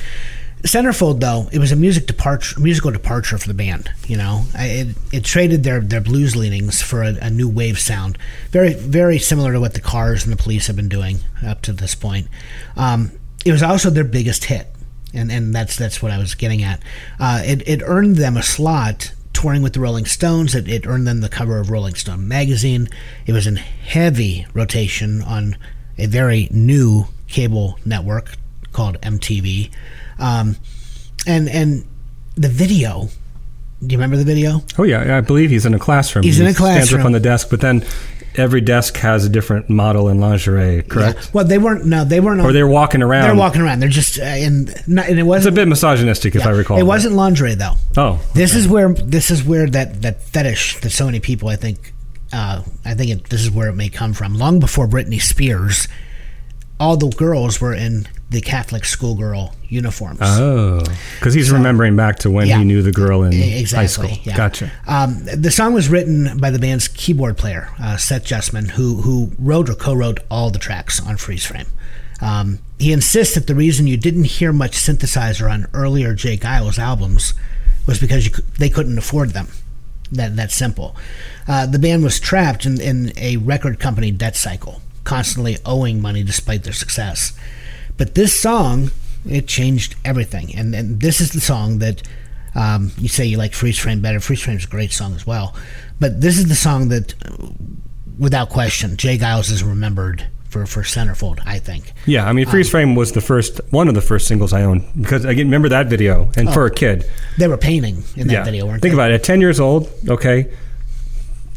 Centerfold 0.65 1.21
though 1.21 1.47
it 1.53 1.59
was 1.59 1.73
a 1.73 1.77
music 1.77 2.07
departure, 2.07 2.59
musical 2.59 2.91
departure 2.91 3.37
for 3.37 3.49
the 3.49 3.55
band. 3.55 3.91
You 4.07 4.17
know, 4.17 4.45
it 4.55 4.97
it 5.13 5.25
traded 5.25 5.63
their 5.63 5.81
their 5.81 6.01
blues 6.01 6.35
leanings 6.35 6.81
for 6.81 7.03
a, 7.03 7.15
a 7.21 7.29
new 7.29 7.49
wave 7.49 7.79
sound, 7.79 8.17
very 8.51 8.73
very 8.73 9.19
similar 9.19 9.53
to 9.53 9.61
what 9.61 9.75
the 9.75 9.81
Cars 9.81 10.25
and 10.25 10.33
the 10.33 10.43
Police 10.43 10.67
have 10.69 10.77
been 10.77 10.89
doing 10.89 11.19
up 11.47 11.61
to 11.63 11.73
this 11.75 11.95
point. 11.95 12.29
Um, 12.77 13.13
it 13.45 13.53
was 13.53 13.63
also 13.63 13.91
their 13.91 14.05
biggest 14.05 14.45
hit, 14.45 14.69
and 15.13 15.31
and 15.31 15.55
that's 15.55 15.77
that's 15.77 16.03
what 16.03 16.11
I 16.11 16.19
was 16.19 16.35
getting 16.35 16.63
at. 16.63 16.81
Uh, 17.21 17.43
it 17.45 17.69
it 17.69 17.83
earned 17.85 18.17
them 18.17 18.39
a 18.39 18.43
slot 18.43 19.13
touring 19.35 19.61
with 19.61 19.75
the 19.75 19.81
Rolling 19.81 20.07
Stones. 20.07 20.55
It, 20.55 20.67
it 20.67 20.87
earned 20.87 21.07
them 21.07 21.21
the 21.21 21.29
cover 21.29 21.59
of 21.59 21.71
Rolling 21.71 21.95
Stone 21.95 22.27
magazine. 22.27 22.89
It 23.27 23.33
was 23.33 23.47
in 23.47 23.57
heavy 23.57 24.47
rotation 24.55 25.21
on 25.21 25.59
a 25.99 26.07
very 26.07 26.49
new 26.51 27.05
cable 27.29 27.79
network 27.85 28.39
called 28.75 29.01
MTV. 29.01 29.71
Um, 30.19 30.57
and 31.27 31.49
and 31.49 31.87
the 32.37 32.51
video. 32.51 33.09
Do 33.81 33.93
you 33.93 33.99
remember 33.99 34.17
the 34.17 34.25
video? 34.25 34.63
Oh 34.79 34.83
yeah, 34.83 35.17
I 35.17 35.21
believe 35.21 35.51
he's 35.51 35.67
in 35.67 35.75
a 35.75 35.79
classroom. 35.79 36.25
He's 36.25 36.37
He 36.37 36.45
in 36.45 36.51
a 36.51 36.55
classroom. 36.55 36.85
Stands 36.85 37.01
up 37.01 37.07
on 37.07 37.13
the 37.13 37.21
desk, 37.21 37.49
but 37.51 37.61
then 37.61 37.85
every 38.37 38.61
desk 38.61 38.97
has 38.97 39.25
a 39.25 39.29
different 39.29 39.69
model 39.71 40.09
in 40.09 40.21
lingerie. 40.21 40.83
Correct? 40.83 41.33
Well, 41.33 41.45
they 41.45 41.59
weren't. 41.59 41.85
No, 41.85 42.05
they 42.05 42.21
weren't. 42.21 42.41
Or 42.41 42.53
they're 42.53 42.69
walking 42.69 43.03
around. 43.03 43.25
They're 43.25 43.35
walking 43.35 43.63
around. 43.63 43.81
They're 43.81 43.89
just 43.89 44.19
uh, 44.19 44.25
in. 44.25 44.67
Not, 44.87 45.09
and 45.09 45.19
it 45.19 45.27
It's 45.27 45.47
a 45.47 45.53
bit 45.53 45.69
misogynistic, 45.69 46.35
if 46.35 46.47
I 46.47 46.51
recall. 46.51 46.79
It 46.79 46.85
wasn't 46.85 47.15
lingerie 47.15 47.55
though. 47.55 47.75
Oh, 47.97 48.21
This 48.35 48.55
is 48.55 48.69
where 48.69 48.93
this 48.93 49.31
is 49.31 49.43
where 49.43 49.69
that 49.71 50.03
that 50.03 50.23
fetish 50.23 50.81
that 50.81 50.91
so 50.91 51.07
many 51.07 51.21
people 51.21 51.49
I 51.49 51.57
think 51.57 51.95
uh, 52.33 52.63
I 52.85 52.95
think 52.95 53.11
it, 53.11 53.25
this 53.31 53.43
is 53.43 53.51
where 53.51 53.69
it 53.69 53.75
may 53.75 53.89
come 53.89 54.13
from. 54.13 54.35
Long 54.35 54.61
before 54.61 54.87
Britney 54.89 55.21
Spears, 55.21 55.89
all 56.81 56.97
the 56.97 57.11
girls 57.11 57.61
were 57.61 57.75
in 57.75 58.09
the 58.35 58.41
Catholic 58.43 58.85
schoolgirl 58.85 59.55
uniforms. 59.69 60.19
oh, 60.23 60.83
because 61.19 61.33
he's 61.35 61.51
remembering 61.51 61.97
back 61.97 62.19
to 62.21 62.31
when 62.31 62.47
Yeah. 62.47 62.59
he 62.59 62.65
knew 62.65 62.83
the 62.83 62.93
girl 62.93 63.23
in 63.23 63.33
exactly. 63.33 63.77
high 63.77 63.87
school. 63.87 64.19
Yeah. 64.25 64.37
Gotcha. 64.37 64.71
Um, 64.87 65.25
the 65.25 65.51
song 65.51 65.73
was 65.73 65.89
written 65.89 66.37
by 66.39 66.51
the 66.51 66.59
band's 66.59 66.89
keyboard 66.89 67.37
player, 67.37 67.71
uh, 67.81 67.97
Seth 67.97 68.25
Justman, 68.27 68.71
who 68.73 68.97
who 69.03 69.33
wrote 69.39 69.69
or 69.71 69.75
co-wrote 69.75 70.21
all 70.31 70.51
the 70.51 70.59
tracks 70.59 71.01
on 71.01 71.17
Freeze 71.17 71.45
Frame. 71.47 71.67
Um, 72.21 72.59
he 72.79 72.93
insists 72.93 73.35
that 73.35 73.47
the 73.47 73.55
reason 73.55 73.87
you 73.87 73.97
didn't 73.97 74.25
hear 74.25 74.53
much 74.53 74.73
synthesizer 74.73 75.51
on 75.51 75.67
earlier 75.73 76.15
J. 76.15 76.37
Geils 76.37 76.79
albums 76.79 77.35
was 77.87 77.99
because 77.99 78.27
you, 78.27 78.33
they 78.59 78.69
couldn't 78.69 78.99
afford 78.99 79.31
them. 79.31 79.49
That 80.13 80.37
that's 80.37 80.55
simple. 80.55 80.97
Uh, 81.49 81.67
the 81.67 81.79
band 81.79 82.03
was 82.05 82.21
trapped 82.21 82.67
in, 82.67 82.81
in 82.81 83.13
a 83.17 83.37
record 83.39 83.79
company 83.81 84.11
debt 84.11 84.37
cycle, 84.37 84.81
constantly 85.03 85.57
owing 85.67 86.01
money 86.01 86.23
despite 86.23 86.63
their 86.65 86.73
success. 86.73 87.33
But 87.97 88.15
this 88.15 88.39
song, 88.39 88.91
it 89.29 89.47
changed 89.47 89.97
everything, 90.05 90.55
and, 90.57 90.75
and 90.75 91.01
this 91.01 91.21
is 91.21 91.31
the 91.31 91.41
song 91.41 91.79
that 91.79 92.03
um, 92.55 92.93
you 92.99 93.09
say 93.09 93.25
you 93.25 93.37
like 93.37 93.53
Freeze 93.53 93.79
Frame 93.79 94.01
better. 94.01 94.21
Freeze 94.21 94.41
Frame 94.43 94.57
is 94.57 94.65
a 94.65 94.69
great 94.69 94.93
song 94.93 95.15
as 95.15 95.27
well, 95.27 95.57
but 96.01 96.21
this 96.21 96.39
is 96.39 96.49
the 96.49 96.55
song 96.55 96.89
that, 96.89 97.15
without 98.19 98.51
question, 98.51 98.97
J. 98.97 99.19
Geils 99.19 99.51
is 99.51 99.63
remembered 99.63 100.27
for 100.49 100.67
for 100.67 100.83
Centerfold. 100.83 101.41
I 101.47 101.59
think. 101.59 101.93
Yeah, 102.07 102.29
I 102.29 102.33
mean, 102.33 102.47
Freeze 102.47 102.71
Frame 102.71 102.95
was 102.95 103.13
the 103.13 103.21
first, 103.21 103.61
one 103.71 103.89
of 103.89 103.95
the 103.95 104.01
first 104.01 104.27
singles 104.27 104.53
I 104.53 104.63
owned 104.63 104.85
because 105.01 105.25
i 105.27 105.31
remember 105.31 105.69
that 105.69 105.87
video, 105.87 106.31
and 106.37 106.53
for 106.53 106.67
a 106.67 106.71
kid, 106.71 107.09
They 107.39 107.49
were 107.49 107.57
painting 107.57 108.05
in 108.17 108.29
that 108.29 108.33
yeah. 108.33 108.45
video, 108.45 108.67
weren't 108.67 108.83
they? 108.83 108.89
Think 108.89 108.97
they? 108.99 109.03
about 109.03 109.11
it. 109.11 109.15
At 109.15 109.25
ten 109.25 109.41
years 109.41 109.61
old, 109.61 109.91
okay, 110.09 110.53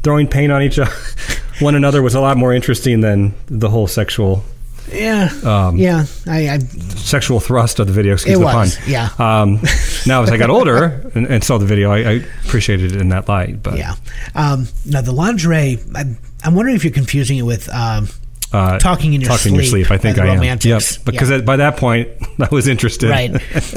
throwing 0.03 0.27
paint 0.27 0.51
on 0.51 0.61
each 0.61 0.79
other, 0.79 0.91
one 1.59 1.75
another 1.75 2.01
was 2.01 2.15
a 2.15 2.21
lot 2.21 2.37
more 2.37 2.53
interesting 2.53 3.01
than 3.01 3.33
the 3.47 3.69
whole 3.69 3.87
sexual 3.87 4.43
Yeah, 4.91 5.29
Um, 5.43 5.77
yeah. 5.77 6.05
I, 6.27 6.49
I 6.49 6.59
sexual 6.59 7.39
thrust 7.39 7.79
of 7.79 7.87
the 7.87 7.93
video. 7.93 8.13
Excuse 8.13 8.35
It 8.35 8.39
the 8.39 8.45
was, 8.45 8.75
pun. 8.77 8.89
yeah. 8.89 9.09
Um, 9.19 9.59
now, 10.05 10.23
as 10.23 10.31
I 10.31 10.37
got 10.37 10.49
older 10.49 11.09
and, 11.13 11.27
and 11.27 11.43
saw 11.43 11.57
the 11.57 11.65
video, 11.65 11.91
I, 11.91 11.97
I 11.97 12.11
appreciated 12.45 12.93
it 12.95 13.01
in 13.01 13.09
that 13.09 13.27
light. 13.27 13.61
But 13.61 13.77
yeah. 13.77 13.95
Um, 14.35 14.67
now 14.85 15.01
the 15.01 15.11
lingerie. 15.11 15.79
I'm, 15.95 16.17
I'm 16.43 16.55
wondering 16.55 16.75
if 16.75 16.83
you're 16.83 16.93
confusing 16.93 17.37
it 17.37 17.41
with 17.41 17.67
um, 17.73 18.07
uh, 18.53 18.79
Talking 18.79 19.13
in 19.13 19.19
Your 19.21 19.29
talking 19.29 19.49
in 19.53 19.55
your 19.55 19.63
Sleep 19.65 19.85
sleep. 19.87 19.91
I 19.91 19.97
think 19.97 20.17
I 20.19 20.27
am. 20.27 20.35
Romantics. 20.35 20.97
Yep. 20.97 21.05
Because 21.05 21.29
Yeah. 21.31 21.37
at- 21.37 21.45
by 21.45 21.57
that 21.57 21.75
point, 21.77 22.07
I 22.39 22.47
was 22.49 22.67
interested. 22.69 23.09
right. 23.09 23.31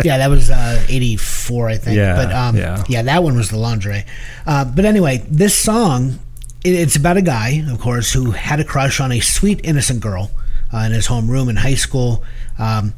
Yeah, 0.05 0.18
that 0.18 0.29
was 0.31 0.49
uh, 0.51 0.85
84, 0.88 1.68
I 1.70 1.77
think. 1.77 1.96
Yeah, 1.96 2.14
but 2.14 2.33
um, 2.33 2.57
yeah. 2.57 3.03
that 3.03 3.23
one 3.25 3.35
was 3.37 3.51
the 3.51 3.59
lingerie. 3.59 4.05
Uh, 4.46 4.64
but 4.64 4.85
anyway, 4.85 5.25
this 5.29 5.57
song, 5.57 6.20
it, 6.62 6.75
it's 6.75 6.94
about 6.94 7.16
a 7.16 7.23
guy, 7.23 7.64
of 7.68 7.81
course, 7.81 8.12
who 8.12 8.31
had 8.31 8.61
a 8.61 8.64
crush 8.64 9.01
on 9.01 9.11
a 9.11 9.18
sweet, 9.20 9.61
innocent 9.64 10.01
girl 10.01 10.31
in 10.73 10.93
his 10.93 11.07
home 11.07 11.31
room 11.31 11.49
in 11.49 11.57
high 11.57 11.75
school. 11.75 12.23
Um, 12.59 12.95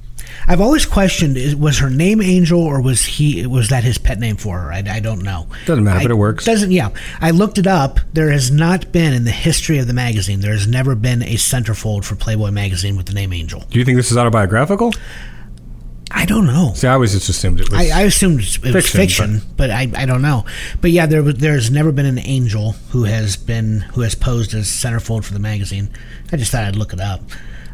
I've 0.46 0.60
always 0.60 0.86
questioned: 0.86 1.36
is, 1.36 1.54
was 1.54 1.78
her 1.78 1.90
name 1.90 2.22
Angel, 2.22 2.60
or 2.60 2.80
was 2.80 3.04
he? 3.04 3.46
Was 3.46 3.68
that 3.68 3.84
his 3.84 3.98
pet 3.98 4.18
name 4.18 4.36
for 4.36 4.58
her? 4.60 4.72
I, 4.72 4.82
I 4.88 5.00
don't 5.00 5.22
know. 5.22 5.46
Doesn't 5.66 5.84
matter, 5.84 5.98
I- 6.00 6.02
but 6.04 6.10
it 6.10 6.14
works. 6.14 6.44
Doesn't 6.44 6.70
yeah? 6.70 6.90
I 7.20 7.30
looked 7.32 7.58
it 7.58 7.66
up. 7.66 7.98
There 8.12 8.30
has 8.30 8.50
not 8.50 8.92
been 8.92 9.12
in 9.12 9.24
the 9.24 9.30
history 9.32 9.78
of 9.78 9.86
the 9.86 9.92
magazine. 9.92 10.40
There 10.40 10.52
has 10.52 10.66
never 10.66 10.94
been 10.94 11.22
a 11.22 11.34
centerfold 11.34 12.04
for 12.04 12.14
Playboy 12.14 12.50
magazine 12.50 12.96
with 12.96 13.06
the 13.06 13.14
name 13.14 13.32
Angel. 13.32 13.64
Do 13.70 13.78
you 13.78 13.84
think 13.84 13.96
this 13.96 14.10
is 14.10 14.16
autobiographical? 14.16 14.92
I 16.14 16.26
don't 16.26 16.46
know. 16.46 16.72
See, 16.74 16.86
I 16.86 16.92
always 16.92 17.12
just 17.12 17.28
assumed 17.30 17.60
it 17.60 17.70
was. 17.70 17.80
I, 17.90 18.00
I 18.00 18.02
assumed 18.02 18.40
it 18.40 18.60
was 18.62 18.72
Fiction, 18.72 19.00
fiction, 19.00 19.40
but, 19.56 19.70
I, 19.70 19.90
I 19.96 20.04
don't 20.04 20.20
know. 20.20 20.44
But 20.82 20.90
yeah, 20.90 21.06
there 21.06 21.22
was- 21.22 21.36
there's 21.36 21.70
never 21.70 21.90
been 21.90 22.04
an 22.06 22.18
angel 22.18 22.72
who 22.90 23.04
has 23.04 23.36
been 23.36 23.80
who 23.94 24.02
has 24.02 24.14
posed 24.14 24.52
as 24.54 24.66
centerfold 24.66 25.24
for 25.24 25.32
the 25.32 25.38
magazine. 25.38 25.88
I 26.30 26.36
just 26.36 26.52
thought 26.52 26.64
I'd 26.64 26.76
look 26.76 26.92
it 26.92 27.00
up. 27.00 27.22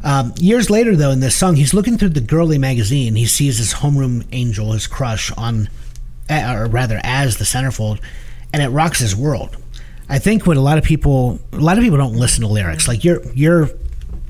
Um, 0.04 0.32
years 0.38 0.70
later, 0.70 0.96
though, 0.96 1.10
in 1.10 1.20
this 1.20 1.36
song, 1.36 1.56
he's 1.56 1.74
looking 1.74 1.98
through 1.98 2.10
the 2.10 2.20
girly 2.20 2.58
magazine. 2.58 3.16
He 3.16 3.26
sees 3.26 3.58
his 3.58 3.74
homeroom 3.74 4.26
angel, 4.32 4.72
his 4.72 4.86
crush, 4.86 5.32
on, 5.32 5.68
or 6.30 6.66
rather, 6.66 7.00
as 7.02 7.38
the 7.38 7.44
centerfold, 7.44 8.00
and 8.52 8.62
it 8.62 8.68
rocks 8.68 9.00
his 9.00 9.16
world. 9.16 9.56
I 10.08 10.18
think 10.18 10.46
what 10.46 10.56
a 10.56 10.60
lot 10.60 10.78
of 10.78 10.84
people, 10.84 11.38
a 11.52 11.56
lot 11.56 11.76
of 11.78 11.84
people 11.84 11.98
don't 11.98 12.14
listen 12.14 12.42
to 12.42 12.48
lyrics. 12.48 12.88
Like 12.88 13.04
you're, 13.04 13.22
you're, 13.32 13.68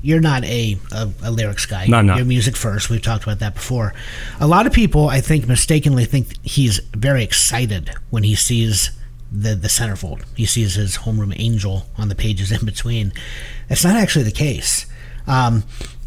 you're 0.01 0.21
not 0.21 0.43
a 0.45 0.77
a, 0.91 1.09
a 1.23 1.31
lyrics 1.31 1.65
guy. 1.65 1.87
No, 1.87 1.97
I'm 1.97 2.05
not. 2.05 2.17
You're 2.17 2.25
music 2.25 2.55
first. 2.55 2.89
We've 2.89 3.01
talked 3.01 3.23
about 3.23 3.39
that 3.39 3.53
before. 3.53 3.93
A 4.39 4.47
lot 4.47 4.65
of 4.65 4.73
people, 4.73 5.09
I 5.09 5.21
think, 5.21 5.47
mistakenly 5.47 6.05
think 6.05 6.33
he's 6.43 6.79
very 6.95 7.23
excited 7.23 7.91
when 8.09 8.23
he 8.23 8.35
sees 8.35 8.91
the 9.31 9.55
the 9.55 9.67
centerfold. 9.67 10.23
He 10.35 10.45
sees 10.45 10.75
his 10.75 10.99
homeroom 10.99 11.33
angel 11.37 11.85
on 11.97 12.09
the 12.09 12.15
pages 12.15 12.51
in 12.51 12.65
between. 12.65 13.13
That's 13.67 13.83
not 13.83 13.95
actually 13.95 14.23
the 14.23 14.31
case. 14.31 14.85
Um, 15.29 15.63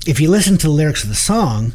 if 0.06 0.20
you 0.20 0.30
listen 0.30 0.58
to 0.58 0.66
the 0.66 0.72
lyrics 0.72 1.02
of 1.02 1.08
the 1.08 1.14
song, 1.14 1.74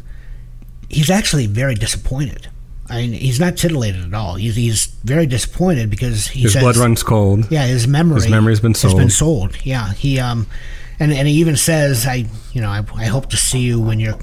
he's 0.88 1.10
actually 1.10 1.46
very 1.46 1.74
disappointed. 1.74 2.48
I 2.90 3.02
mean, 3.02 3.12
he's 3.12 3.38
not 3.38 3.56
titillated 3.56 4.04
at 4.04 4.14
all. 4.14 4.36
He's, 4.36 4.56
he's 4.56 4.86
very 5.04 5.26
disappointed 5.26 5.90
because 5.90 6.28
he 6.28 6.42
his 6.42 6.54
says, 6.54 6.62
blood 6.62 6.76
runs 6.76 7.02
cold. 7.02 7.50
yeah, 7.50 7.66
his 7.66 7.86
memory. 7.86 8.22
His 8.22 8.30
memory's 8.30 8.60
been 8.60 8.74
sold. 8.74 8.94
Has 8.94 9.00
been 9.00 9.10
sold. 9.10 9.64
Yeah, 9.64 9.92
he 9.92 10.18
um, 10.18 10.46
and 10.98 11.12
and 11.12 11.28
he 11.28 11.34
even 11.34 11.56
says, 11.56 12.06
I 12.06 12.26
you 12.52 12.60
know, 12.60 12.70
I, 12.70 12.82
I 12.94 13.04
hope 13.04 13.28
to 13.30 13.36
see 13.36 13.60
you 13.60 13.80
when 13.80 14.00
your 14.00 14.18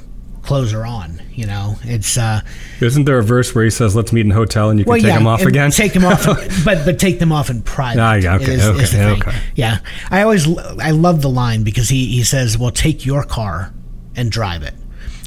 clothes 0.45 0.73
are 0.73 0.85
on. 0.85 1.21
You 1.33 1.45
know, 1.47 1.75
it's 1.83 2.17
uh, 2.17 2.41
Isn't 2.79 3.05
there 3.05 3.17
a 3.19 3.23
verse 3.23 3.53
where 3.53 3.63
he 3.63 3.69
says, 3.69 3.95
"Let's 3.95 4.13
meet 4.13 4.25
in 4.25 4.31
a 4.31 4.35
hotel 4.35 4.69
and 4.69 4.79
you 4.79 4.85
can 4.85 4.89
well, 4.91 4.99
take 4.99 5.07
yeah, 5.07 5.17
them 5.17 5.27
off 5.27 5.41
again"? 5.41 5.71
Take 5.71 5.93
them 5.93 6.05
off, 6.05 6.25
but 6.65 6.85
but 6.85 6.97
take 6.99 7.19
them 7.19 7.31
off 7.31 7.49
in 7.49 7.61
private. 7.61 7.99
Ah, 8.01 8.13
yeah, 8.13 8.35
okay, 8.35 8.53
is- 8.53 8.63
is 8.63 8.67
okay, 8.69 8.85
thing. 8.85 9.21
okay. 9.21 9.37
Yeah, 9.55 9.79
I 10.09 10.21
always 10.21 10.47
I 10.57 10.91
love 10.91 11.21
the 11.21 11.29
line 11.29 11.63
because 11.63 11.89
he 11.89 12.05
he 12.07 12.23
says, 12.23 12.57
"Well, 12.57 12.71
take 12.71 13.05
your 13.05 13.23
car 13.23 13.73
and 14.15 14.31
drive 14.31 14.63
it." 14.63 14.73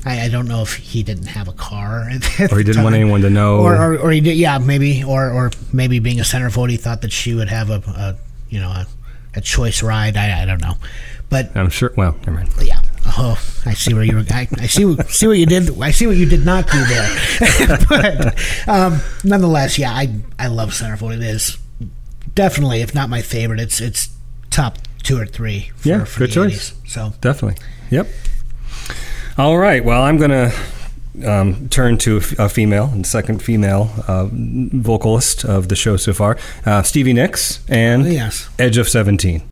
I, 0.07 0.23
I 0.27 0.29
don't 0.29 0.47
know 0.49 0.63
if 0.63 0.75
he 0.77 1.03
didn't 1.03 1.27
have 1.27 1.49
a 1.49 1.53
car, 1.53 2.09
Or 2.51 2.57
he 2.59 2.65
didn't 2.65 2.83
want 2.85 2.95
anyone 2.95 3.21
to 3.23 3.31
know. 3.31 3.59
or, 3.59 3.77
or 3.77 3.99
or 3.99 4.11
he 4.11 4.21
did, 4.21 4.37
yeah, 4.37 4.57
maybe, 4.59 5.03
or 5.05 5.31
or 5.31 5.51
maybe 5.73 5.99
being 5.99 6.21
a 6.21 6.23
centerfold, 6.23 6.71
he 6.71 6.77
thought 6.79 7.03
that 7.03 7.13
she 7.13 7.35
would 7.35 7.49
have 7.49 7.69
a, 7.69 7.83
a 7.87 8.17
you 8.49 8.61
know 8.61 8.69
a, 8.69 8.87
a 9.35 9.41
choice 9.41 9.83
ride. 9.83 10.17
I, 10.17 10.43
I 10.43 10.45
don't 10.47 10.63
know, 10.63 10.75
but 11.29 11.55
I'm 11.55 11.69
sure. 11.69 11.93
Well, 11.97 12.13
never 12.21 12.31
mind. 12.33 12.51
yeah, 12.63 12.81
Oh, 13.17 13.39
I 13.65 13.75
see 13.75 13.95
where 13.95 14.05
you 14.05 14.17
were. 14.17 14.25
I, 14.31 14.47
I 14.59 14.67
see. 14.67 14.85
what- 14.85 15.09
See 15.11 15.27
what 15.27 15.39
you 15.39 15.47
did. 15.47 15.81
I 15.81 15.91
see 15.93 16.07
what 16.07 16.17
you 16.17 16.27
did 16.27 16.45
not 16.45 16.71
do 16.71 16.85
there. 16.85 17.79
but 17.89 18.39
um, 18.69 19.01
nonetheless, 19.25 19.79
yeah, 19.79 19.93
I 19.93 20.15
I 20.39 20.49
love 20.49 20.71
Centerfold. 20.71 21.15
It 21.17 21.23
is 21.23 21.57
definitely, 22.35 22.83
if 22.83 22.95
not 22.95 23.09
my 23.09 23.23
favorite, 23.23 23.61
it's 23.61 23.81
it's 23.81 24.09
top 24.51 24.79
two 25.03 25.19
or 25.19 25.27
three. 25.27 25.71
For, 25.77 25.89
Yeah, 25.89 26.05
for 26.05 26.21
good 26.21 26.31
choice. 26.33 26.71
80s. 26.73 26.89
So 26.91 27.13
Definitely. 27.21 27.63
Yep. 27.91 28.09
All 29.39 29.57
right. 29.57 29.83
Well, 29.85 30.03
I'm 30.03 30.19
going 30.19 30.31
to 30.31 30.53
um, 31.31 31.69
turn 31.69 31.97
to 31.99 32.21
a 32.39 32.49
female 32.49 32.87
and 32.93 33.07
second 33.07 33.43
female 33.43 33.91
uh, 34.07 34.29
vocalist 34.31 35.45
of 35.45 35.69
the 35.69 35.77
show 35.77 35.97
so 35.97 36.13
far, 36.13 36.37
uh, 36.67 36.83
Stevie 36.83 37.13
Nicks 37.13 37.61
and 37.69 38.03
Oh, 38.03 38.11
yes. 38.11 38.49
Edge 38.59 38.77
of 38.79 38.89
17. 38.89 39.43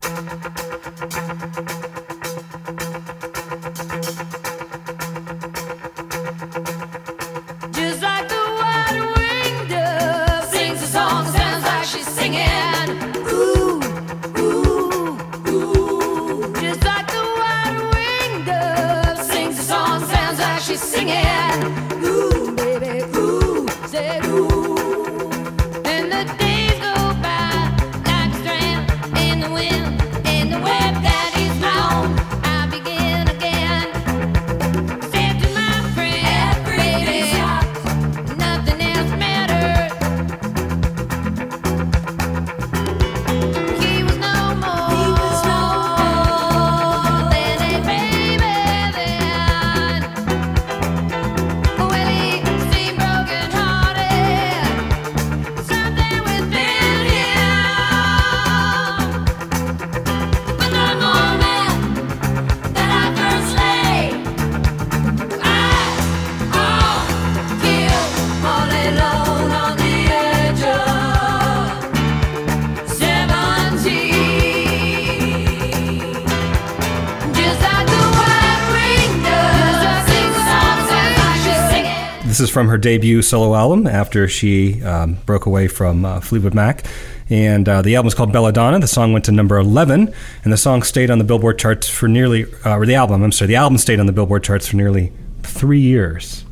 Her 82.77 82.81
debut 82.81 83.23
solo 83.23 83.55
album 83.55 83.87
after 83.87 84.27
she 84.27 84.83
um, 84.83 85.15
broke 85.25 85.47
away 85.47 85.67
from 85.67 86.05
uh, 86.05 86.19
Fleetwood 86.19 86.53
Mac. 86.53 86.85
And 87.27 87.67
uh, 87.67 87.81
the 87.81 87.95
album 87.95 88.07
is 88.09 88.13
called 88.13 88.31
Bella 88.31 88.53
Donna. 88.53 88.77
The 88.79 88.85
song 88.87 89.13
went 89.13 89.25
to 89.25 89.31
number 89.31 89.57
11, 89.57 90.13
and 90.43 90.53
the 90.53 90.57
song 90.57 90.83
stayed 90.83 91.09
on 91.09 91.17
the 91.17 91.23
Billboard 91.23 91.57
charts 91.57 91.89
for 91.89 92.07
nearly, 92.07 92.45
uh, 92.63 92.75
or 92.77 92.85
the 92.85 92.93
album, 92.93 93.23
I'm 93.23 93.31
sorry, 93.31 93.47
the 93.47 93.55
album 93.55 93.79
stayed 93.79 93.99
on 93.99 94.05
the 94.05 94.11
Billboard 94.11 94.43
charts 94.43 94.67
for 94.67 94.75
nearly 94.75 95.11
three 95.41 95.79
years. 95.79 96.45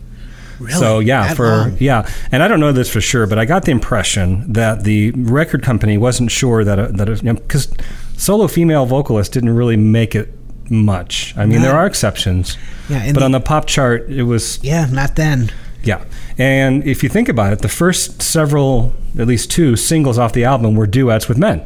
really, 0.60 0.74
So 0.74 0.98
yeah, 0.98 1.28
that 1.28 1.38
for 1.38 1.48
long? 1.48 1.78
yeah, 1.80 2.10
and 2.32 2.42
I 2.42 2.48
don't 2.48 2.60
know 2.60 2.72
this 2.72 2.90
for 2.92 3.02
sure, 3.02 3.28
but 3.28 3.38
I 3.38 3.46
got 3.46 3.66
the 3.66 3.72
impression 3.72 4.52
that 4.54 4.84
the 4.84 5.12
record 5.12 5.62
company 5.62 5.96
wasn't 6.00 6.32
sure 6.32 6.64
that 6.64 6.80
a, 6.80 6.88
that 6.88 7.22
because 7.36 7.72
solo 8.18 8.48
female 8.48 8.88
vocalists 8.88 9.32
didn't 9.32 9.56
really 9.56 9.78
make 9.78 10.16
it 10.16 10.34
much. 10.72 11.38
I 11.38 11.46
mean, 11.46 11.62
there 11.62 11.76
are 11.76 11.86
exceptions, 11.86 12.58
Yeah, 12.90 13.12
but 13.14 13.20
the- 13.20 13.26
on 13.26 13.32
the 13.32 13.40
pop 13.40 13.68
chart, 13.68 14.10
it 14.10 14.24
was 14.24 14.60
yeah, 14.64 14.88
not 14.92 15.16
then. 15.16 15.52
Yeah. 15.86 16.04
And 16.38 16.84
if 16.86 17.04
you 17.04 17.10
think 17.10 17.30
about 17.30 17.54
it, 17.54 17.60
the 17.60 17.70
first 17.70 18.22
several, 18.22 18.94
at 19.18 19.28
least 19.28 19.50
two 19.52 19.76
singles 19.78 20.18
off 20.18 20.34
the 20.34 20.44
album 20.44 20.76
were 20.76 20.88
duets 20.88 21.30
with 21.30 21.38
men. 21.38 21.66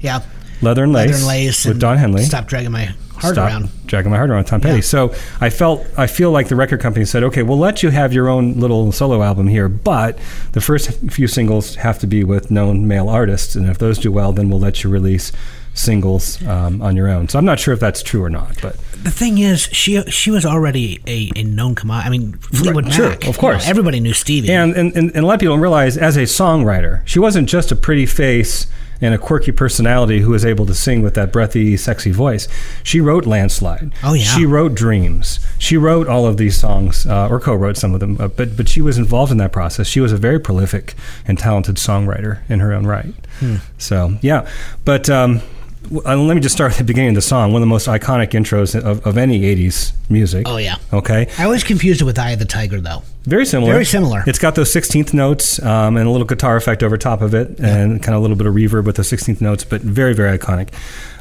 Yeah, 0.00 0.22
Leather 0.62 0.84
and 0.84 0.92
Lace, 0.92 1.06
Leather 1.06 1.18
and 1.18 1.26
Lace 1.26 1.64
with 1.66 1.80
Don 1.80 1.96
Henley. 1.96 2.22
Stop 2.22 2.46
dragging 2.46 2.70
my 2.70 2.94
heart 3.16 3.34
Stop 3.34 3.48
around. 3.48 3.70
dragging 3.86 4.10
my 4.10 4.16
heart 4.18 4.30
around 4.30 4.44
Tom 4.44 4.60
Petty. 4.60 4.76
Yeah. 4.76 4.80
So 4.82 5.14
I 5.40 5.50
felt 5.50 5.86
I 5.96 6.06
feel 6.06 6.30
like 6.30 6.48
the 6.48 6.56
record 6.56 6.80
company 6.80 7.04
said, 7.04 7.24
okay, 7.24 7.42
we'll 7.42 7.58
let 7.58 7.82
you 7.82 7.90
have 7.90 8.12
your 8.12 8.28
own 8.28 8.54
little 8.54 8.92
solo 8.92 9.22
album 9.22 9.48
here, 9.48 9.68
but 9.68 10.18
the 10.52 10.60
first 10.60 10.90
few 11.10 11.26
singles 11.26 11.76
have 11.76 11.98
to 12.00 12.06
be 12.06 12.24
with 12.24 12.50
known 12.50 12.86
male 12.86 13.08
artists, 13.08 13.54
and 13.56 13.68
if 13.68 13.78
those 13.78 13.98
do 13.98 14.12
well, 14.12 14.32
then 14.32 14.48
we'll 14.50 14.60
let 14.60 14.84
you 14.84 14.90
release 14.90 15.32
singles 15.74 16.42
um, 16.46 16.80
on 16.80 16.96
your 16.96 17.08
own. 17.08 17.28
So 17.28 17.38
I'm 17.38 17.44
not 17.44 17.58
sure 17.60 17.74
if 17.74 17.80
that's 17.80 18.02
true 18.02 18.22
or 18.24 18.30
not, 18.30 18.60
but 18.62 18.76
The 19.06 19.12
thing 19.12 19.38
is, 19.38 19.60
she 19.70 20.02
she 20.10 20.32
was 20.32 20.44
already 20.44 20.98
a, 21.06 21.30
a 21.36 21.44
known 21.44 21.76
commodity. 21.76 22.06
I 22.08 22.10
mean, 22.10 22.32
Fleetwood 22.32 22.86
Right, 22.86 22.92
sure, 22.92 23.08
Mac. 23.10 23.22
of 23.28 23.36
you 23.36 23.40
course. 23.40 23.64
know, 23.64 23.70
everybody 23.70 24.00
knew 24.00 24.12
Stevie. 24.12 24.50
And, 24.50 24.74
and, 24.74 24.96
and, 24.96 25.10
and 25.14 25.24
a 25.24 25.26
lot 25.26 25.34
of 25.34 25.40
people 25.40 25.54
don't 25.54 25.62
realize, 25.62 25.96
as 25.96 26.16
a 26.16 26.22
songwriter, 26.22 27.06
she 27.06 27.20
wasn't 27.20 27.48
just 27.48 27.70
a 27.70 27.76
pretty 27.76 28.04
face 28.04 28.66
and 29.00 29.14
a 29.14 29.18
quirky 29.18 29.52
personality 29.52 30.22
who 30.22 30.30
was 30.30 30.44
able 30.44 30.66
to 30.66 30.74
sing 30.74 31.02
with 31.02 31.14
that 31.14 31.30
breathy, 31.30 31.76
sexy 31.76 32.10
voice. 32.10 32.48
She 32.82 33.00
wrote 33.00 33.26
Landslide. 33.26 33.92
Oh, 34.02 34.14
yeah. 34.14 34.24
She 34.24 34.44
wrote 34.44 34.74
Dreams. 34.74 35.38
She 35.56 35.76
wrote 35.76 36.08
all 36.08 36.26
of 36.26 36.36
these 36.36 36.56
songs, 36.58 37.06
uh, 37.06 37.28
or 37.28 37.38
co-wrote 37.38 37.76
some 37.76 37.94
of 37.94 38.00
them. 38.00 38.20
Uh, 38.20 38.26
but 38.26 38.56
but 38.56 38.68
she 38.68 38.82
was 38.82 38.98
involved 38.98 39.30
in 39.30 39.38
that 39.38 39.52
process. 39.52 39.86
She 39.86 40.00
was 40.00 40.10
a 40.12 40.16
very 40.16 40.40
prolific 40.40 40.94
and 41.28 41.38
talented 41.38 41.76
songwriter 41.76 42.40
in 42.48 42.58
her 42.58 42.72
own 42.72 42.86
right. 42.88 43.14
Hmm. 43.38 43.56
So 43.78 44.18
yeah, 44.20 44.48
but. 44.84 45.08
Um, 45.08 45.42
let 45.90 46.34
me 46.34 46.40
just 46.40 46.54
start 46.54 46.72
at 46.72 46.78
the 46.78 46.84
beginning 46.84 47.10
of 47.10 47.14
the 47.16 47.22
song. 47.22 47.52
One 47.52 47.62
of 47.62 47.66
the 47.66 47.70
most 47.70 47.86
iconic 47.86 48.30
intros 48.30 48.74
of, 48.74 49.06
of 49.06 49.16
any 49.18 49.40
'80s 49.40 49.92
music. 50.10 50.48
Oh, 50.48 50.56
yeah. 50.56 50.76
Okay. 50.92 51.28
I 51.38 51.44
always 51.44 51.64
confused 51.64 52.00
it 52.00 52.04
with 52.04 52.18
Eye 52.18 52.30
of 52.30 52.38
the 52.38 52.44
Tiger, 52.44 52.80
though. 52.80 53.02
Very 53.24 53.44
similar. 53.44 53.72
Very 53.72 53.84
similar. 53.84 54.22
It's 54.26 54.38
got 54.38 54.54
those 54.54 54.72
16th 54.72 55.12
notes 55.12 55.60
um, 55.62 55.96
and 55.96 56.06
a 56.06 56.10
little 56.10 56.26
guitar 56.26 56.56
effect 56.56 56.82
over 56.82 56.96
top 56.96 57.22
of 57.22 57.34
it, 57.34 57.58
and 57.58 58.02
kind 58.02 58.14
of 58.14 58.20
a 58.20 58.22
little 58.22 58.36
bit 58.36 58.46
of 58.46 58.54
reverb 58.54 58.84
with 58.84 58.96
the 58.96 59.02
16th 59.02 59.40
notes, 59.40 59.64
but 59.64 59.80
very, 59.80 60.14
very 60.14 60.38
iconic. 60.38 60.72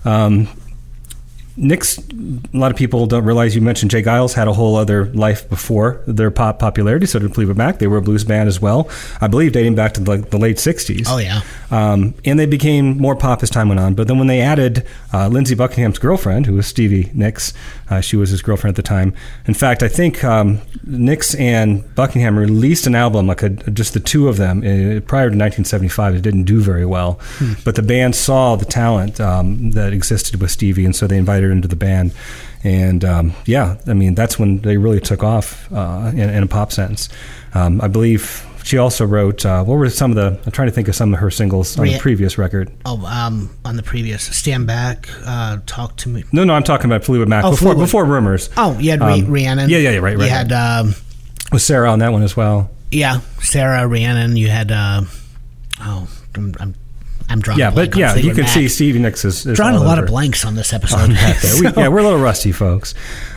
Um, 0.06 0.48
Nicks, 1.58 1.98
a 1.98 2.58
lot 2.58 2.72
of 2.72 2.78
people 2.78 3.06
don't 3.08 3.24
realize 3.24 3.56
you 3.56 3.62
mentioned 3.62 3.92
J. 3.92 4.04
Geils 4.04 4.34
had 4.34 4.48
a 4.48 4.54
whole 4.54 4.76
other 4.76 5.06
life 5.14 5.50
before 5.50 6.02
their 6.06 6.30
pop 6.30 6.60
popularity. 6.60 7.06
So 7.06 7.20
did 7.20 7.34
Fleetwood 7.34 7.56
Mac. 7.56 7.80
They 7.80 7.88
were 7.88 7.98
a 7.98 8.02
blues 8.02 8.26
band 8.26 8.50
as 8.50 8.62
well, 8.62 8.90
I 9.22 9.28
believe, 9.28 9.54
dating 9.54 9.76
back 9.76 9.94
to 9.94 10.02
the, 10.02 10.18
the 10.18 10.38
late 10.38 10.58
60s. 10.58 11.06
Oh, 11.08 11.18
yeah. 11.18 11.42
Um, 11.72 12.14
and 12.26 12.38
they 12.38 12.46
became 12.46 12.98
more 12.98 13.16
pop 13.16 13.42
as 13.42 13.50
time 13.50 13.70
went 13.70 13.80
on. 13.80 13.94
But 13.94 14.08
then 14.08 14.18
when 14.18 14.28
they 14.28 14.42
added 14.42 14.86
uh, 15.14 15.30
Lindsey 15.30 15.56
Buckingham's 15.56 15.98
girlfriend, 16.00 16.46
who 16.46 16.56
was 16.56 16.68
Stevie 16.68 17.10
Nicks, 17.14 17.54
uh, 17.90 18.02
she 18.02 18.16
was 18.16 18.30
his 18.30 18.42
girlfriend 18.42 18.74
at 18.74 18.76
the 18.76 18.88
time. 18.88 19.14
In 19.46 19.54
fact, 19.54 19.84
I 19.84 19.88
think 19.88 20.24
um, 20.24 20.62
Nicks 20.84 21.36
and 21.36 21.94
Buckingham 21.96 22.38
released 22.38 22.88
an 22.88 22.96
album, 22.96 23.28
like 23.28 23.44
a, 23.44 23.50
just 23.50 23.94
the 23.94 24.00
two 24.00 24.28
of 24.28 24.38
them, 24.38 24.60
uh, 24.60 25.02
prior 25.02 25.30
to 25.30 25.38
1975. 25.38 26.16
It 26.16 26.22
didn't 26.22 26.44
do 26.44 26.62
very 26.62 26.86
well. 26.86 27.20
But 27.64 27.76
the 27.76 27.84
band 27.84 28.16
saw 28.16 28.56
the 28.56 28.66
talent 28.66 29.20
um, 29.22 29.72
that 29.72 29.94
existed 29.94 30.42
with 30.42 30.52
Stevie, 30.52 30.86
and 30.86 30.96
so 30.96 31.08
they 31.08 31.18
invited 31.18 31.46
her 31.46 31.52
into 31.52 31.68
the 31.68 31.76
band. 31.76 32.14
And 32.64 33.06
um, 33.06 33.34
yeah, 33.46 33.78
I 33.86 33.94
mean, 33.94 34.16
that's 34.16 34.40
when 34.40 34.62
they 34.62 34.78
really 34.78 35.00
took 35.00 35.24
off 35.24 35.72
uh, 35.72 36.12
in, 36.14 36.30
in 36.30 36.44
a 36.44 36.48
pop 36.48 36.72
sense. 36.72 37.10
Um, 37.54 37.80
I 37.82 37.88
believe 37.88 38.44
she 38.66 38.78
also 38.80 39.06
wrote, 39.06 39.46
uh, 39.46 39.64
what 39.64 39.76
were 39.76 39.90
some 39.90 40.12
of 40.12 40.16
the, 40.16 40.40
I'm 40.46 40.52
trying 40.52 40.68
to 40.68 40.72
think 40.74 40.88
of 40.88 40.96
some 40.96 41.14
of 41.14 41.20
her 41.20 41.30
singles 41.30 41.78
on 41.78 41.86
the 41.86 42.00
previous 42.00 42.38
record. 42.38 42.72
Oh, 42.86 43.06
um, 43.06 43.50
on 43.64 43.76
the 43.76 43.84
previous 43.84 44.24
Stand 44.36 44.66
Back, 44.66 45.08
uh, 45.26 45.60
Talk 45.68 45.98
to 45.98 46.10
Me. 46.10 46.24
No, 46.32 46.44
no, 46.44 46.54
I'm 46.56 46.64
talking 46.64 46.88
about 46.88 47.04
Fleetwood 47.04 47.30
Mac 47.30 47.46
Oh, 47.46 47.52
before, 47.52 47.68
Fleetwood. 47.70 47.86
before 47.86 48.06
Rumors. 48.06 48.50
Oh, 48.58 48.78
you 48.80 48.90
had 48.92 49.02
Um, 49.02 49.28
Rhiannon. 49.32 49.70
Yeah, 49.70 49.78
yeah, 49.78 49.92
yeah, 49.92 49.98
right, 50.00 50.18
right. 50.18 50.24
You 50.26 50.30
had, 50.32 50.52
right. 50.52 50.80
um, 50.80 50.96
With 51.52 51.62
Sara 51.62 51.92
on 51.92 52.00
that 52.00 52.12
one 52.12 52.24
as 52.24 52.36
well. 52.36 52.72
yeah, 52.92 53.20
Sara 53.40 53.88
Rhiannon. 53.88 54.36
You 54.36 54.48
had, 54.50 54.72
uh, 54.72 55.02
oh, 55.82 56.08
I'm, 56.36 56.56
I'm, 56.60 56.76
I'm 57.30 57.40
drawing 57.40 57.60
Yeah, 57.60 57.72
but 57.72 57.94
on 57.94 58.00
yeah, 58.00 58.16
you 58.16 58.32
can 58.34 58.42
Mac. 58.44 58.50
see 58.50 58.68
Stevie 58.68 59.00
Nicks 59.00 59.26
is, 59.26 59.46
is 59.46 59.56
Drawing 59.58 59.76
a 59.76 59.80
lot 59.80 59.98
over. 59.98 60.06
of 60.06 60.12
blanks 60.12 60.46
on 60.46 60.56
this 60.56 60.72
episode. 60.74 61.10
Yeah, 61.12 61.28
we, 61.30 61.34
So- 61.40 61.74
yeah, 61.78 61.88
we're 61.88 62.00
a 62.00 62.04
little 62.04 62.20
rusty, 62.20 62.52
folks. 62.52 62.94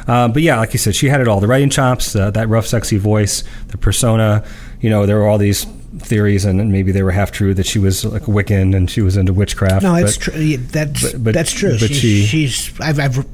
Uh, 0.07 0.29
but 0.29 0.43
yeah, 0.43 0.59
like 0.59 0.73
you 0.73 0.79
said, 0.79 0.95
she 0.95 1.09
had 1.09 1.21
it 1.21 1.29
all: 1.29 1.41
the 1.41 1.47
writing 1.47 1.71
chops, 1.71 2.15
uh, 2.15 2.31
that 2.33 2.49
rough, 2.49 2.67
sexy 2.67 2.99
voice, 2.99 3.45
the 3.69 3.79
persona. 3.79 4.45
You 4.81 4.91
know, 4.91 5.07
there 5.07 5.17
were 5.17 5.27
all 5.27 5.39
these 5.39 5.65
theories, 6.01 6.45
and 6.45 6.71
maybe 6.71 6.93
they 6.93 7.03
were 7.03 7.11
half 7.11 7.33
true 7.33 7.55
that 7.55 7.67
she 7.67 7.79
was 7.79 8.05
like 8.05 8.23
a 8.23 8.31
Wiccan 8.31 8.77
and 8.77 8.91
she 8.91 9.01
was 9.01 9.17
into 9.17 9.33
witchcraft. 9.33 9.83
No, 9.83 9.95
it's 9.95 10.17
true. 10.19 10.35
Yeah, 10.39 10.59
That's 10.61 11.13
but- 11.13 11.25
but- 11.25 11.35
that's 11.35 11.53
true. 11.53 11.73
but 11.81 11.89
she, 11.89 11.95
she- 11.95 12.25
she's 12.27 12.81
I've, 12.81 12.99
I've 13.01 13.27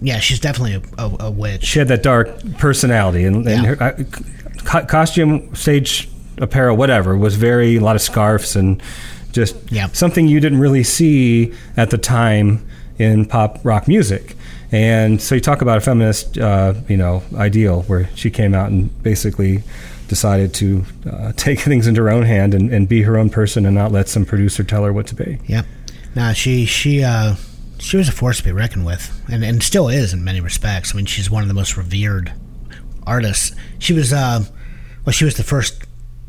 yeah, 0.00 0.18
she's 0.18 0.40
definitely 0.40 0.74
a, 0.98 1.02
a, 1.02 1.16
a 1.26 1.30
witch. 1.30 1.62
She 1.64 1.78
had 1.78 1.86
that 1.88 2.02
dark 2.02 2.28
personality, 2.58 3.24
and, 3.24 3.46
and 3.46 3.64
her 3.66 4.04
co- 4.64 4.84
costume, 4.86 5.54
stage 5.54 6.08
apparel, 6.38 6.76
whatever, 6.76 7.16
was 7.16 7.36
very 7.36 7.76
a 7.76 7.80
lot 7.80 7.94
of 7.94 8.02
scarves 8.02 8.56
and 8.56 8.82
just 9.32 9.56
Yeah. 9.70 9.88
something 9.92 10.28
you 10.28 10.40
didn't 10.40 10.58
really 10.58 10.84
see 10.84 11.52
at 11.76 11.90
the 11.90 11.98
time 11.98 12.64
in 12.98 13.24
pop 13.24 13.58
rock 13.64 13.88
music. 13.88 14.36
And 14.70 15.20
so 15.20 15.34
you 15.34 15.40
talk 15.40 15.60
about 15.60 15.78
a 15.78 15.80
feminist, 15.80 16.38
uh, 16.38 16.74
you 16.88 16.96
know, 16.96 17.22
ideal 17.34 17.82
where 17.82 18.08
she 18.14 18.30
came 18.30 18.54
out 18.54 18.70
and 18.70 19.02
basically 19.02 19.62
decided 20.08 20.54
to 20.54 20.84
uh, 21.10 21.32
take 21.36 21.60
things 21.60 21.86
into 21.86 22.02
her 22.02 22.10
own 22.10 22.22
hand 22.24 22.54
and, 22.54 22.70
and 22.72 22.88
be 22.88 23.02
her 23.02 23.16
own 23.18 23.28
person 23.30 23.66
and 23.66 23.74
not 23.74 23.92
let 23.92 24.08
some 24.08 24.24
producer 24.24 24.62
tell 24.64 24.84
her 24.84 24.92
what 24.92 25.06
to 25.08 25.14
be. 25.14 25.38
Yep. 25.46 25.66
Now 26.14 26.32
she 26.32 26.64
she 26.66 27.02
uh, 27.02 27.36
she 27.78 27.96
was 27.96 28.08
a 28.08 28.12
force 28.12 28.38
to 28.38 28.44
be 28.44 28.52
reckoned 28.52 28.84
with, 28.86 29.22
and 29.30 29.42
and 29.44 29.62
still 29.62 29.88
is 29.88 30.12
in 30.12 30.22
many 30.22 30.40
respects. 30.40 30.94
I 30.94 30.96
mean, 30.96 31.06
she's 31.06 31.30
one 31.30 31.42
of 31.42 31.48
the 31.48 31.54
most 31.54 31.76
revered 31.76 32.32
artists. 33.06 33.52
She 33.78 33.92
was 33.94 34.12
uh, 34.12 34.44
well, 35.06 35.12
she 35.12 35.24
was 35.24 35.36
the 35.36 35.42
first 35.44 35.84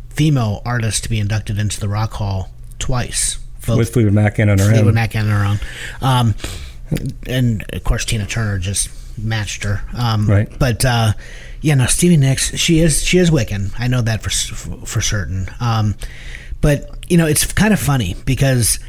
female 0.10 0.62
artist 0.66 1.04
to 1.04 1.10
be 1.10 1.20
inducted 1.20 1.58
into 1.60 1.80
the 1.80 1.88
Rock 1.90 2.14
Hall 2.14 2.50
twice. 2.84 3.40
Both 3.66 3.78
With 3.78 3.94
Fleetwood 3.94 4.14
Mac 4.14 4.40
and 4.40 4.52
on 4.52 4.58
her 4.60 4.66
Fleetwood 4.66 4.88
own. 4.90 4.94
Mac 4.96 5.16
and 5.16 5.30
her 5.30 5.46
own. 5.46 5.60
Um, 6.02 6.36
and 7.26 7.64
of 7.72 7.84
course, 7.86 8.04
Tina 8.04 8.26
Turner 8.26 8.60
just 8.60 8.90
matched 9.18 9.64
her. 9.64 9.82
Um, 9.98 10.28
Right. 10.30 10.50
But 10.60 10.84
uh, 10.84 11.14
yeah, 11.62 11.76
no, 11.76 11.86
Stevie 11.86 12.18
Nicks, 12.18 12.56
she 12.58 12.80
is 12.80 13.02
she 13.04 13.20
is 13.20 13.32
Wiccan. 13.32 13.72
I 13.80 13.88
know 13.88 14.02
that 14.02 14.22
for 14.22 14.30
for 14.86 15.00
certain. 15.02 15.48
Um, 15.62 15.96
but 16.60 16.90
you 17.10 17.18
know, 17.18 17.26
it's 17.26 17.52
kind 17.54 17.74
of 17.74 17.80
funny 17.80 18.16
because 18.26 18.80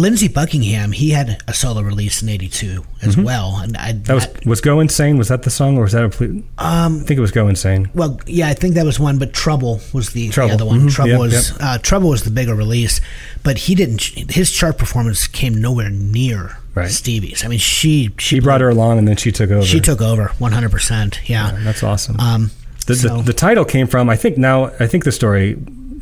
Lindsey 0.00 0.28
Buckingham, 0.28 0.92
he 0.92 1.10
had 1.10 1.42
a 1.46 1.52
solo 1.54 1.82
release 1.82 2.22
in 2.22 2.28
'82 2.28 2.84
as 3.02 3.16
well, 3.16 3.58
and 3.62 3.76
I 3.76 3.92
Mm-hmm. 3.92 4.02
That 4.04 4.14
was 4.14 4.28
was 4.46 4.60
Go 4.60 4.80
Insane. 4.80 5.18
Was 5.18 5.28
that 5.28 5.42
the 5.42 5.50
song, 5.50 5.76
or 5.78 5.82
was 5.82 5.92
that 5.92 6.04
a? 6.04 6.08
Ple- 6.08 6.42
um, 6.58 7.00
I 7.00 7.04
think 7.04 7.18
it 7.18 7.20
was 7.20 7.30
Go 7.32 7.48
Insane. 7.48 7.90
well, 7.94 8.18
yeah, 8.26 8.48
I 8.48 8.54
think 8.54 8.74
that 8.74 8.84
was 8.86 8.98
one, 8.98 9.18
but 9.18 9.32
Trouble 9.32 9.80
was 9.92 10.10
the, 10.10 10.26
the 10.28 10.32
Trouble. 10.32 10.54
other 10.54 10.64
one. 10.66 10.80
Mhm. 10.88 10.90
Trouble 10.92 11.10
Yep, 11.12 11.18
was 11.20 11.52
Uh, 11.60 11.78
Trouble 11.78 12.08
was 12.10 12.22
the 12.22 12.30
bigger 12.30 12.54
release, 12.54 13.00
but 13.42 13.58
he 13.58 13.74
didn't. 13.74 14.02
His 14.30 14.50
chart 14.50 14.78
performance 14.78 15.26
came 15.26 15.60
nowhere 15.60 15.90
near 15.90 16.56
Right. 16.74 16.88
Stevie's. 16.90 17.44
I 17.44 17.48
mean, 17.48 17.58
she 17.58 18.10
she, 18.18 18.38
brought 18.40 18.60
her 18.60 18.68
along, 18.70 18.98
and 18.98 19.06
then 19.08 19.16
she 19.16 19.32
took 19.32 19.50
over. 19.50 19.66
she 19.66 19.80
took 19.80 20.00
over 20.00 20.32
100. 20.38 20.70
percent 20.70 21.20
Yeah. 21.26 21.58
That's 21.64 21.82
awesome. 21.82 22.18
Um, 22.20 22.50
the, 22.86 22.94
so- 22.94 23.16
the 23.18 23.22
the 23.24 23.32
title 23.32 23.64
came 23.64 23.86
from. 23.86 24.08
I 24.08 24.16
think 24.16 24.38
now. 24.38 24.70
I 24.80 24.86
think 24.86 25.04
the 25.04 25.12
story, 25.12 25.56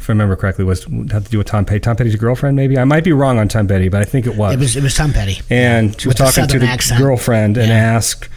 if 0.08 0.10
I 0.10 0.14
remember 0.14 0.36
correctly, 0.36 0.64
was 0.64 0.84
had 0.84 1.24
to 1.26 1.30
do 1.30 1.36
with 1.38 1.46
Tom 1.46 1.64
Petty. 1.66 1.80
Tom 1.80 1.96
Petty's 1.96 2.16
girlfriend, 2.16 2.56
maybe. 2.56 2.78
I 2.78 2.84
might 2.84 3.04
be 3.04 3.12
wrong 3.12 3.38
on 3.38 3.46
Tom 3.46 3.68
Petty, 3.68 3.88
but 3.90 4.00
I 4.00 4.04
think 4.04 4.26
it 4.26 4.36
was. 4.36 4.54
it 4.54 4.58
was 4.58 4.74
it 4.76 4.82
was 4.82 4.94
Tom 4.94 5.12
Petty. 5.12 5.40
and 5.50 5.90
she 6.00 6.08
was 6.08 6.14
With 6.14 6.16
the 6.18 6.24
talking 6.24 6.46
to 6.48 6.58
the 6.58 6.66
accent. 6.66 7.00
girlfriend 7.00 7.58
and 7.58 7.68
Yeah. 7.68 7.74
asked 7.76 8.28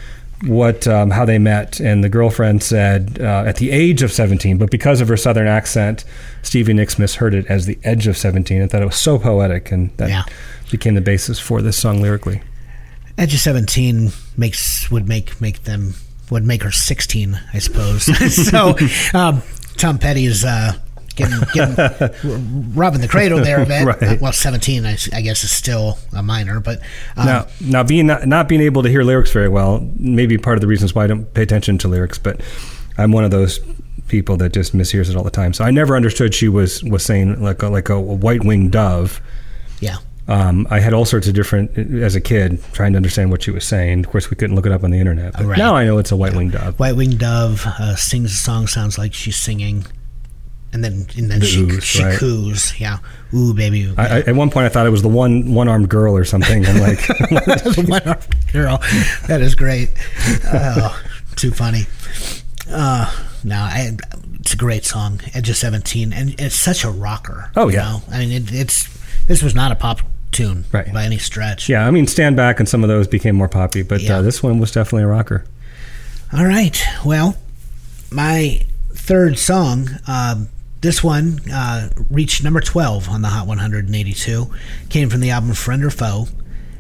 what 0.46 0.86
um, 0.88 1.12
how 1.12 1.24
they 1.24 1.38
met 1.40 1.80
and 1.80 2.04
the 2.04 2.10
girlfriend 2.10 2.62
said 2.64 3.20
uh, 3.22 3.44
at 3.46 3.58
the 3.58 3.70
age 3.70 4.02
of 4.02 4.12
17 4.12 4.58
but 4.58 4.72
because 4.72 5.00
of 5.00 5.08
her 5.08 5.16
southern 5.16 5.46
accent 5.48 6.04
stevie 6.42 6.74
nicks 6.74 6.98
misheard 6.98 7.36
it 7.36 7.46
as 7.46 7.68
the 7.68 7.78
edge 7.84 8.08
of 8.08 8.18
17 8.18 8.60
and 8.60 8.72
thought 8.72 8.82
it 8.82 8.86
was 8.86 8.96
so 9.00 9.20
poetic 9.20 9.72
and 9.72 9.96
that 9.98 10.10
Yeah. 10.10 10.24
became 10.72 10.96
the 10.96 11.02
basis 11.02 11.38
for 11.38 11.62
this 11.62 11.78
song 11.78 12.02
lyrically 12.02 12.42
Edge 13.20 13.36
of 13.36 13.40
17 13.40 14.10
makes 14.36 14.90
would 14.90 15.08
make 15.08 15.40
make 15.40 15.66
them 15.66 15.94
would 16.32 16.44
make 16.44 16.64
her 16.64 16.72
16, 16.72 17.40
I 17.54 17.60
suppose. 17.60 18.06
so 18.50 18.76
um, 19.14 19.44
Tom 19.78 20.00
Petty 20.00 20.26
is 20.26 20.44
uh, 20.44 20.74
getting, 21.22 21.40
getting 21.54 22.74
robbing 22.74 23.02
the 23.02 23.08
cradle 23.08 23.40
there 23.40 23.62
a 23.62 23.66
bit. 23.66 23.86
Right. 23.86 24.20
Well, 24.22 24.34
17, 24.34 24.86
I 24.86 25.22
guess, 25.22 25.44
is 25.44 25.52
still 25.52 25.98
a 26.16 26.22
minor, 26.24 26.60
but 26.60 26.80
um, 27.16 27.26
now 27.26 27.48
now 27.62 27.84
being 27.84 28.08
not, 28.08 28.28
not 28.28 28.48
being 28.48 28.62
able 28.62 28.84
to 28.84 28.90
hear 28.90 29.04
lyrics 29.04 29.32
very 29.32 29.50
well 29.50 29.88
maybe 29.98 30.38
part 30.38 30.58
of 30.58 30.62
the 30.62 30.68
reasons 30.68 30.94
why 30.96 31.04
i 31.04 31.08
don't 31.08 31.34
pay 31.34 31.42
attention 31.44 31.78
to 31.78 31.88
lyrics 31.88 32.18
but 32.18 32.42
i'm 32.98 33.12
one 33.12 33.24
of 33.24 33.32
those 33.32 33.60
people 34.08 34.38
that 34.38 34.52
just 34.54 34.76
mishears 34.76 35.10
it 35.10 35.16
all 35.16 35.24
the 35.24 35.32
time 35.32 35.54
so 35.54 35.64
i 35.64 35.72
never 35.72 35.96
understood 35.96 36.34
she 36.34 36.48
was 36.48 36.84
was 36.84 37.04
saying 37.06 37.42
like 37.42 37.62
a, 37.62 37.68
like 37.68 37.90
a 37.90 38.00
white-winged 38.00 38.72
dove 38.72 39.22
yeah. 39.80 39.98
Um, 40.28 40.68
I 40.70 40.80
had 40.80 40.94
all 40.94 41.06
sorts 41.06 41.28
of 41.28 41.34
different 41.34 41.76
as 42.02 42.16
a 42.16 42.22
kid 42.22 42.64
trying 42.72 42.94
to 42.94 42.98
understand 42.98 43.32
what 43.32 43.42
she 43.44 43.50
was 43.52 43.66
saying. 43.66 44.02
Of 44.06 44.10
course, 44.12 44.30
we 44.30 44.38
couldn't 44.38 44.56
look 44.56 44.66
it 44.68 44.72
up 44.72 44.84
on 44.84 44.92
the 44.92 45.00
internet. 45.00 45.34
But 45.34 45.46
Right. 45.46 45.58
now 45.58 45.76
I 45.76 45.84
know 45.86 45.98
it's 45.98 46.12
a 46.12 46.16
white 46.16 46.36
winged 46.36 46.52
dove. 46.54 46.80
White 46.80 46.96
Winged 46.96 47.18
Dove 47.20 47.66
uh, 47.66 47.96
sings 47.96 48.32
a 48.32 48.36
song, 48.38 48.68
sounds 48.68 48.98
like 49.00 49.14
she's 49.16 49.36
singing, 49.38 49.86
and 50.74 50.84
then 50.84 51.06
and 51.18 51.30
then 51.30 51.40
The 51.40 51.46
she 51.46 51.62
oohs, 51.64 51.82
she 51.84 52.04
right. 52.04 52.18
coos, 52.18 52.80
yeah, 52.80 52.98
ooh 53.34 53.54
baby, 53.54 53.84
ooh. 53.84 53.96
I, 53.98 54.08
I, 54.08 54.20
at 54.22 54.36
one 54.36 54.50
point, 54.50 54.66
I 54.66 54.70
thought 54.70 54.86
it 54.86 54.90
was 54.92 55.02
the 55.02 55.08
one 55.10 55.54
one 55.54 55.68
armed 55.68 55.90
girl 55.90 56.16
or 56.16 56.24
something. 56.26 56.66
I'm 56.66 56.80
like, 56.80 57.00
the 57.08 57.86
one-armed 57.88 58.52
girl. 58.54 58.78
That 59.28 59.42
is 59.42 59.56
great. 59.56 59.90
Oh, 60.54 61.02
too 61.36 61.52
funny. 61.52 61.84
Uh, 62.70 63.12
no, 63.44 63.56
I, 63.58 63.98
it's 64.40 64.54
a 64.54 64.58
great 64.58 64.86
song, 64.86 65.20
Edge 65.34 65.50
of 65.50 65.58
Seventeen, 65.58 66.14
and 66.14 66.40
it's 66.40 66.56
such 66.56 66.84
a 66.84 66.90
rocker. 66.90 67.52
Oh, 67.56 67.68
you 67.68 67.76
yeah. 67.76 67.84
know? 67.84 68.02
I 68.12 68.20
mean, 68.20 68.32
it, 68.32 68.52
it's 68.54 68.88
this 69.28 69.44
was 69.44 69.54
not 69.56 69.72
a 69.72 69.76
pop 69.76 70.00
tune 70.32 70.64
Right. 70.72 70.92
by 70.94 71.04
any 71.04 71.18
stretch. 71.18 71.68
yeah, 71.68 71.86
I 71.86 71.92
mean, 71.92 72.08
Stand 72.08 72.38
Back 72.38 72.60
and 72.62 72.70
some 72.70 72.84
of 72.84 72.88
those 72.88 73.08
became 73.08 73.36
more 73.36 73.50
poppy, 73.50 73.82
but 73.82 74.02
Yeah. 74.02 74.18
uh, 74.18 74.22
this 74.22 74.42
one 74.42 74.60
was 74.60 74.72
definitely 74.72 75.04
a 75.04 75.08
rocker. 75.08 75.44
All 76.32 76.46
right. 76.46 76.82
Well, 77.06 77.36
my 78.12 78.62
third 78.94 79.38
song, 79.38 79.90
um, 80.08 80.48
this 80.82 81.04
one 81.04 81.40
uh, 81.52 81.90
reached 82.10 82.44
number 82.44 82.60
12 82.60 83.10
on 83.10 83.22
the 83.22 83.30
Hot 83.30 83.48
182, 83.48 84.52
came 84.90 85.10
from 85.10 85.22
the 85.22 85.30
album 85.30 85.54
Friend 85.54 85.84
or 85.84 85.90
Foe, 85.90 86.28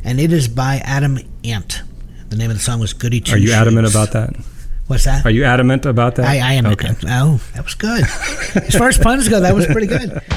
and 0.03 0.19
it 0.19 0.33
is 0.33 0.47
by 0.47 0.81
Adam 0.83 1.19
Ant. 1.43 1.81
The 2.29 2.35
name 2.35 2.49
of 2.49 2.57
the 2.57 2.63
song 2.63 2.79
was 2.79 2.93
Goody 2.93 3.21
Two 3.21 3.35
Are 3.35 3.37
you 3.37 3.51
adamant 3.51 3.87
about 3.87 4.11
that? 4.13 4.35
What's 4.87 5.05
that? 5.05 5.25
Are 5.25 5.31
you 5.31 5.43
adamant 5.43 5.85
about 5.85 6.15
that? 6.15 6.25
I, 6.25 6.39
I 6.39 6.53
am. 6.53 6.65
Okay. 6.65 6.89
Oh, 7.07 7.41
that 7.53 7.63
was 7.63 7.75
good. 7.75 8.03
as 8.55 8.75
far 8.75 8.89
as 8.89 8.97
puns 8.97 9.29
go, 9.29 9.39
that 9.39 9.53
was 9.53 9.65
pretty 9.67 9.87
good. 9.87 10.21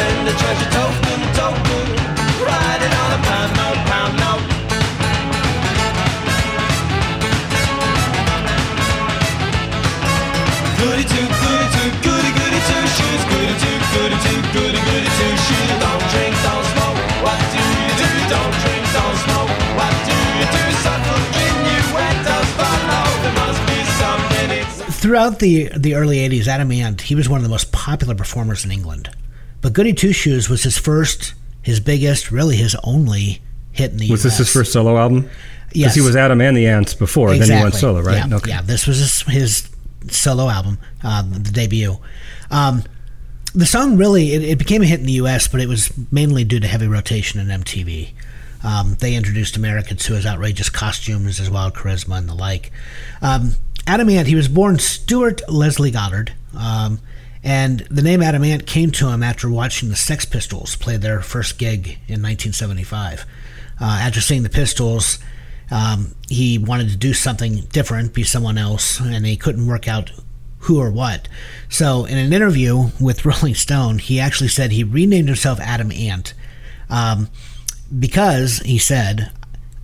Send 0.00 0.28
a 0.28 0.32
treasure 0.32 0.70
token, 0.72 1.20
token, 1.36 1.86
on 2.40 3.10
a 3.12 3.20
pound 3.28 3.52
note, 3.60 3.80
pound 3.92 4.14
note. 4.24 4.44
Goody 10.80 11.04
two, 11.04 11.26
goody 11.44 11.68
two, 11.76 11.90
goody 12.00 12.32
goody 12.32 12.60
two 12.64 12.84
shoes. 12.96 13.22
Goody 13.28 13.56
two, 13.60 13.76
goody 13.92 14.18
two, 14.24 14.40
goody 14.56 14.80
goody 14.88 15.10
two 15.20 15.32
shoes. 15.44 15.68
Don't 15.84 16.04
drink, 16.12 16.32
don't 16.48 16.64
smoke. 16.72 16.98
What 17.20 17.36
do 17.52 17.60
you 17.60 17.92
do? 18.00 18.08
Don't 18.32 18.54
drink, 18.64 18.84
don't 18.96 19.18
smoke. 19.28 19.52
What 19.76 19.92
do 20.08 20.16
you 20.16 20.46
do? 20.48 20.62
Subtle 20.80 21.20
follow. 22.56 23.04
There 23.20 23.36
must 23.36 23.62
be 23.68 23.78
Throughout 25.00 25.38
the 25.40 25.68
the 25.76 25.94
early 25.94 26.16
'80s, 26.26 26.46
Adam 26.46 26.72
Ant 26.72 27.02
he 27.02 27.14
was 27.14 27.28
one 27.28 27.36
of 27.36 27.42
the 27.42 27.50
most 27.50 27.70
popular 27.70 28.14
performers 28.14 28.64
in 28.64 28.70
England. 28.70 29.10
But 29.60 29.72
Goody 29.72 29.92
Two 29.92 30.12
Shoes 30.12 30.48
was 30.48 30.62
his 30.62 30.78
first, 30.78 31.34
his 31.62 31.80
biggest, 31.80 32.30
really 32.30 32.56
his 32.56 32.76
only 32.82 33.42
hit 33.72 33.92
in 33.92 33.98
the 33.98 34.10
Was 34.10 34.24
U.S. 34.24 34.38
this 34.38 34.46
his 34.46 34.52
first 34.52 34.72
solo 34.72 34.96
album? 34.96 35.28
Yes. 35.72 35.72
Because 35.72 35.94
he 35.94 36.00
was 36.00 36.16
Adam 36.16 36.40
and 36.40 36.56
the 36.56 36.66
Ants 36.66 36.94
before, 36.94 37.30
exactly. 37.30 37.48
then 37.48 37.58
he 37.58 37.62
went 37.62 37.74
solo, 37.74 38.00
right? 38.00 38.28
Yeah, 38.28 38.36
okay. 38.36 38.50
yeah. 38.50 38.62
This 38.62 38.86
was 38.86 38.98
his, 38.98 39.20
his 39.22 39.68
solo 40.08 40.48
album, 40.48 40.78
um, 41.04 41.32
the 41.32 41.52
debut. 41.52 41.98
Um, 42.50 42.82
the 43.54 43.66
song 43.66 43.96
really 43.96 44.32
it, 44.32 44.42
it 44.42 44.58
became 44.58 44.82
a 44.82 44.86
hit 44.86 45.00
in 45.00 45.06
the 45.06 45.12
U.S., 45.12 45.48
but 45.48 45.60
it 45.60 45.68
was 45.68 45.92
mainly 46.10 46.44
due 46.44 46.60
to 46.60 46.66
heavy 46.66 46.88
rotation 46.88 47.40
in 47.40 47.62
MTV. 47.62 48.12
Um, 48.62 48.96
they 49.00 49.14
introduced 49.14 49.56
Americans 49.56 50.04
to 50.04 50.14
his 50.14 50.26
outrageous 50.26 50.68
costumes, 50.68 51.38
his 51.38 51.50
wild 51.50 51.74
charisma, 51.74 52.18
and 52.18 52.28
the 52.28 52.34
like. 52.34 52.70
Um, 53.22 53.54
Adam 53.86 54.08
Ant, 54.10 54.28
he 54.28 54.34
was 54.34 54.48
born 54.48 54.78
Stuart 54.78 55.40
Leslie 55.48 55.90
Goddard, 55.90 56.32
um, 56.56 57.00
and 57.42 57.80
the 57.90 58.02
name 58.02 58.22
Adam 58.22 58.44
Ant 58.44 58.66
came 58.66 58.90
to 58.92 59.08
him 59.08 59.22
after 59.22 59.48
watching 59.48 59.88
the 59.88 59.96
Sex 59.96 60.24
Pistols 60.24 60.76
play 60.76 60.96
their 60.96 61.20
first 61.22 61.58
gig 61.58 61.86
in 62.06 62.22
1975. 62.22 63.24
Uh, 63.80 63.84
after 63.84 64.20
seeing 64.20 64.42
the 64.42 64.50
Pistols, 64.50 65.18
um, 65.70 66.14
he 66.28 66.58
wanted 66.58 66.90
to 66.90 66.96
do 66.96 67.14
something 67.14 67.62
different, 67.72 68.12
be 68.12 68.24
someone 68.24 68.58
else, 68.58 69.00
and 69.00 69.24
he 69.24 69.36
couldn't 69.36 69.66
work 69.66 69.88
out 69.88 70.10
who 70.60 70.80
or 70.80 70.90
what. 70.90 71.28
So, 71.70 72.04
in 72.04 72.18
an 72.18 72.32
interview 72.32 72.90
with 73.00 73.24
Rolling 73.24 73.54
Stone, 73.54 74.00
he 74.00 74.20
actually 74.20 74.48
said 74.48 74.72
he 74.72 74.84
renamed 74.84 75.28
himself 75.28 75.58
Adam 75.60 75.90
Ant. 75.92 76.34
Um, 76.90 77.28
because 77.98 78.58
he 78.58 78.78
said, 78.78 79.32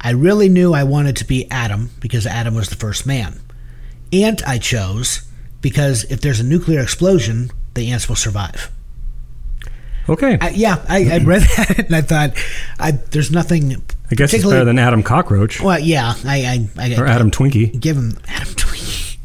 I 0.00 0.10
really 0.10 0.48
knew 0.48 0.74
I 0.74 0.84
wanted 0.84 1.16
to 1.16 1.24
be 1.24 1.50
Adam 1.50 1.90
because 2.00 2.26
Adam 2.26 2.54
was 2.54 2.68
the 2.68 2.76
first 2.76 3.06
man. 3.06 3.40
Ant 4.12 4.46
I 4.46 4.58
chose 4.58 5.25
because 5.66 6.04
if 6.04 6.20
there's 6.20 6.38
a 6.38 6.44
nuclear 6.44 6.80
explosion, 6.80 7.50
the 7.74 7.90
ants 7.90 8.08
will 8.08 8.14
survive. 8.14 8.70
Okay. 10.08 10.38
I, 10.40 10.50
yeah, 10.50 10.80
I, 10.88 11.14
I 11.14 11.18
read 11.18 11.42
that 11.56 11.86
and 11.86 11.96
I 11.96 12.02
thought, 12.02 12.38
I, 12.78 12.92
there's 12.92 13.32
nothing. 13.32 13.82
I 14.08 14.14
guess 14.14 14.32
it's 14.32 14.44
better 14.44 14.64
than 14.64 14.78
Adam 14.78 15.02
Cockroach 15.02 15.60
Well, 15.60 15.80
yeah, 15.80 16.14
I, 16.24 16.68
I, 16.78 16.84
I 16.94 17.00
or 17.00 17.06
Adam 17.08 17.32
Twinkie. 17.32 17.80
give 17.80 17.96
him 17.96 18.16
Adam 18.28 18.54
Twinkie. 18.54 19.18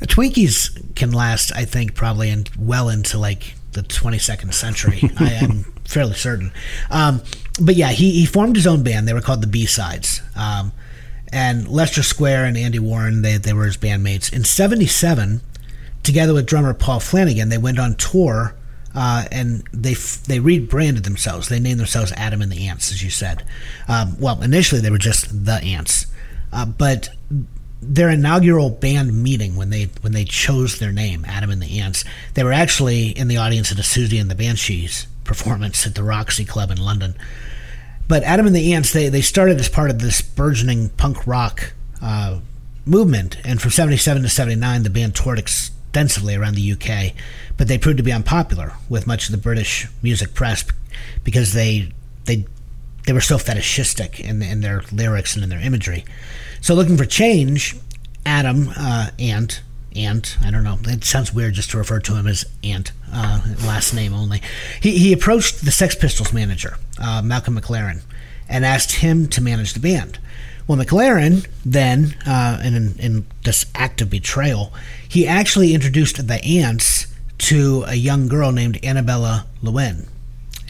Twinkies 0.02 0.94
can 0.94 1.10
last, 1.10 1.52
I 1.56 1.64
think, 1.64 1.94
probably 1.94 2.28
in, 2.28 2.44
well 2.58 2.90
into 2.90 3.16
like 3.16 3.54
the 3.72 3.80
22nd 3.80 4.52
century. 4.52 5.00
I 5.18 5.32
am 5.32 5.72
fairly 5.86 6.16
certain. 6.16 6.52
Um, 6.90 7.22
but 7.58 7.76
yeah, 7.76 7.92
he, 7.92 8.10
he 8.10 8.26
formed 8.26 8.56
his 8.56 8.66
own 8.66 8.82
band. 8.82 9.08
They 9.08 9.14
were 9.14 9.22
called 9.22 9.40
the 9.40 9.46
B 9.46 9.64
Sides. 9.64 10.20
Um, 10.36 10.72
and 11.32 11.66
Lester 11.66 12.02
Square 12.02 12.44
and 12.44 12.58
Andy 12.58 12.78
Warren, 12.78 13.22
they, 13.22 13.38
they 13.38 13.54
were 13.54 13.64
his 13.64 13.78
bandmates. 13.78 14.30
In 14.30 14.44
77, 14.44 15.40
together 16.02 16.34
with 16.34 16.46
drummer 16.46 16.74
Paul 16.74 17.00
Flanagan, 17.00 17.48
they 17.48 17.58
went 17.58 17.78
on 17.78 17.94
tour 17.94 18.54
uh, 18.94 19.24
and 19.32 19.62
they 19.72 19.92
f- 19.92 20.22
they 20.24 20.38
rebranded 20.38 21.04
themselves. 21.04 21.48
They 21.48 21.60
named 21.60 21.80
themselves 21.80 22.12
Adam 22.12 22.42
and 22.42 22.52
the 22.52 22.68
Ants, 22.68 22.92
as 22.92 23.02
you 23.02 23.10
said. 23.10 23.44
Um, 23.88 24.18
well, 24.20 24.42
initially 24.42 24.80
they 24.80 24.90
were 24.90 24.98
just 24.98 25.44
the 25.44 25.54
Ants, 25.54 26.06
uh, 26.52 26.66
but 26.66 27.08
their 27.80 28.10
inaugural 28.10 28.70
band 28.70 29.22
meeting 29.22 29.56
when 29.56 29.70
they 29.70 29.84
when 30.02 30.12
they 30.12 30.24
chose 30.24 30.78
their 30.78 30.92
name, 30.92 31.24
Adam 31.26 31.50
and 31.50 31.62
the 31.62 31.80
Ants, 31.80 32.04
they 32.34 32.44
were 32.44 32.52
actually 32.52 33.08
in 33.08 33.28
the 33.28 33.38
audience 33.38 33.72
at 33.72 33.78
a 33.78 33.82
Siouxsie 33.82 34.20
and 34.20 34.30
the 34.30 34.34
Banshees 34.34 35.06
performance 35.24 35.86
at 35.86 35.94
the 35.94 36.02
Roxy 36.02 36.44
Club 36.44 36.70
in 36.70 36.78
London. 36.78 37.14
But 38.08 38.24
Adam 38.24 38.46
and 38.46 38.54
the 38.54 38.74
Ants, 38.74 38.92
they, 38.92 39.08
they 39.08 39.20
started 39.20 39.58
as 39.58 39.68
part 39.68 39.90
of 39.90 40.00
this 40.00 40.20
burgeoning 40.20 40.90
punk 40.90 41.26
rock 41.26 41.72
uh, 42.02 42.40
movement. 42.84 43.38
And 43.44 43.60
from 43.60 43.70
77 43.70 44.22
to 44.22 44.28
79, 44.28 44.82
the 44.82 44.90
band 44.90 45.14
toured 45.14 45.38
extensively 45.92 46.34
around 46.34 46.54
the 46.54 46.72
UK. 46.72 47.14
But 47.58 47.68
they 47.68 47.76
proved 47.76 47.98
to 47.98 48.02
be 48.02 48.12
unpopular 48.12 48.72
with 48.88 49.06
much 49.06 49.26
of 49.26 49.32
the 49.32 49.38
British 49.38 49.86
music 50.02 50.32
press 50.32 50.64
because 51.22 51.52
they 51.52 51.92
they 52.24 52.46
they 53.06 53.12
were 53.12 53.20
so 53.20 53.36
fetishistic 53.36 54.18
in, 54.18 54.40
in 54.42 54.62
their 54.62 54.82
lyrics 54.90 55.34
and 55.34 55.44
in 55.44 55.50
their 55.50 55.60
imagery. 55.60 56.04
So 56.62 56.74
looking 56.74 56.96
for 56.96 57.04
change, 57.04 57.76
Adam 58.24 58.70
uh, 58.74 59.10
Ant 59.18 59.62
Ant 59.94 60.38
I 60.42 60.50
don't 60.50 60.64
know 60.64 60.78
it 60.84 61.04
sounds 61.04 61.34
weird 61.34 61.54
just 61.54 61.70
to 61.72 61.78
refer 61.78 62.00
to 62.00 62.14
him 62.14 62.26
as 62.26 62.46
Ant 62.64 62.92
uh, 63.12 63.40
last 63.66 63.92
name 63.92 64.14
only. 64.14 64.40
He 64.80 64.96
he 64.96 65.12
approached 65.12 65.62
the 65.62 65.70
Sex 65.72 65.94
Pistols 65.94 66.32
manager 66.32 66.78
uh, 66.98 67.20
Malcolm 67.20 67.60
McLaren 67.60 68.00
and 68.48 68.64
asked 68.64 68.92
him 68.92 69.28
to 69.28 69.42
manage 69.42 69.74
the 69.74 69.80
band. 69.80 70.18
Well, 70.72 70.82
McLaren 70.82 71.46
then, 71.66 72.16
uh, 72.26 72.58
in, 72.64 72.98
in 72.98 73.26
this 73.44 73.66
act 73.74 74.00
of 74.00 74.08
betrayal, 74.08 74.72
he 75.06 75.26
actually 75.26 75.74
introduced 75.74 76.26
the 76.26 76.42
Ants 76.42 77.08
to 77.40 77.84
a 77.86 77.94
young 77.94 78.26
girl 78.26 78.52
named 78.52 78.82
Annabella 78.82 79.46
Lwin, 79.62 80.08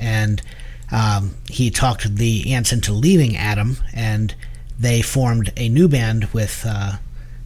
and 0.01 0.43
um, 0.91 1.37
he 1.49 1.71
talked 1.71 2.17
the 2.17 2.53
Ants 2.53 2.73
into 2.73 2.93
leaving 2.93 3.37
Adam, 3.37 3.77
and 3.95 4.35
they 4.77 5.03
formed 5.03 5.53
a 5.57 5.69
new 5.69 5.87
band 5.87 6.25
with 6.33 6.65
uh, 6.67 6.95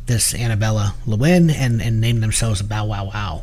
this 0.07 0.35
Annabella 0.35 0.95
Lwin 1.05 1.51
and, 1.51 1.83
and 1.83 2.01
named 2.01 2.23
themselves 2.23 2.63
Bow 2.63 2.87
Wow 2.87 3.11
Wow. 3.13 3.43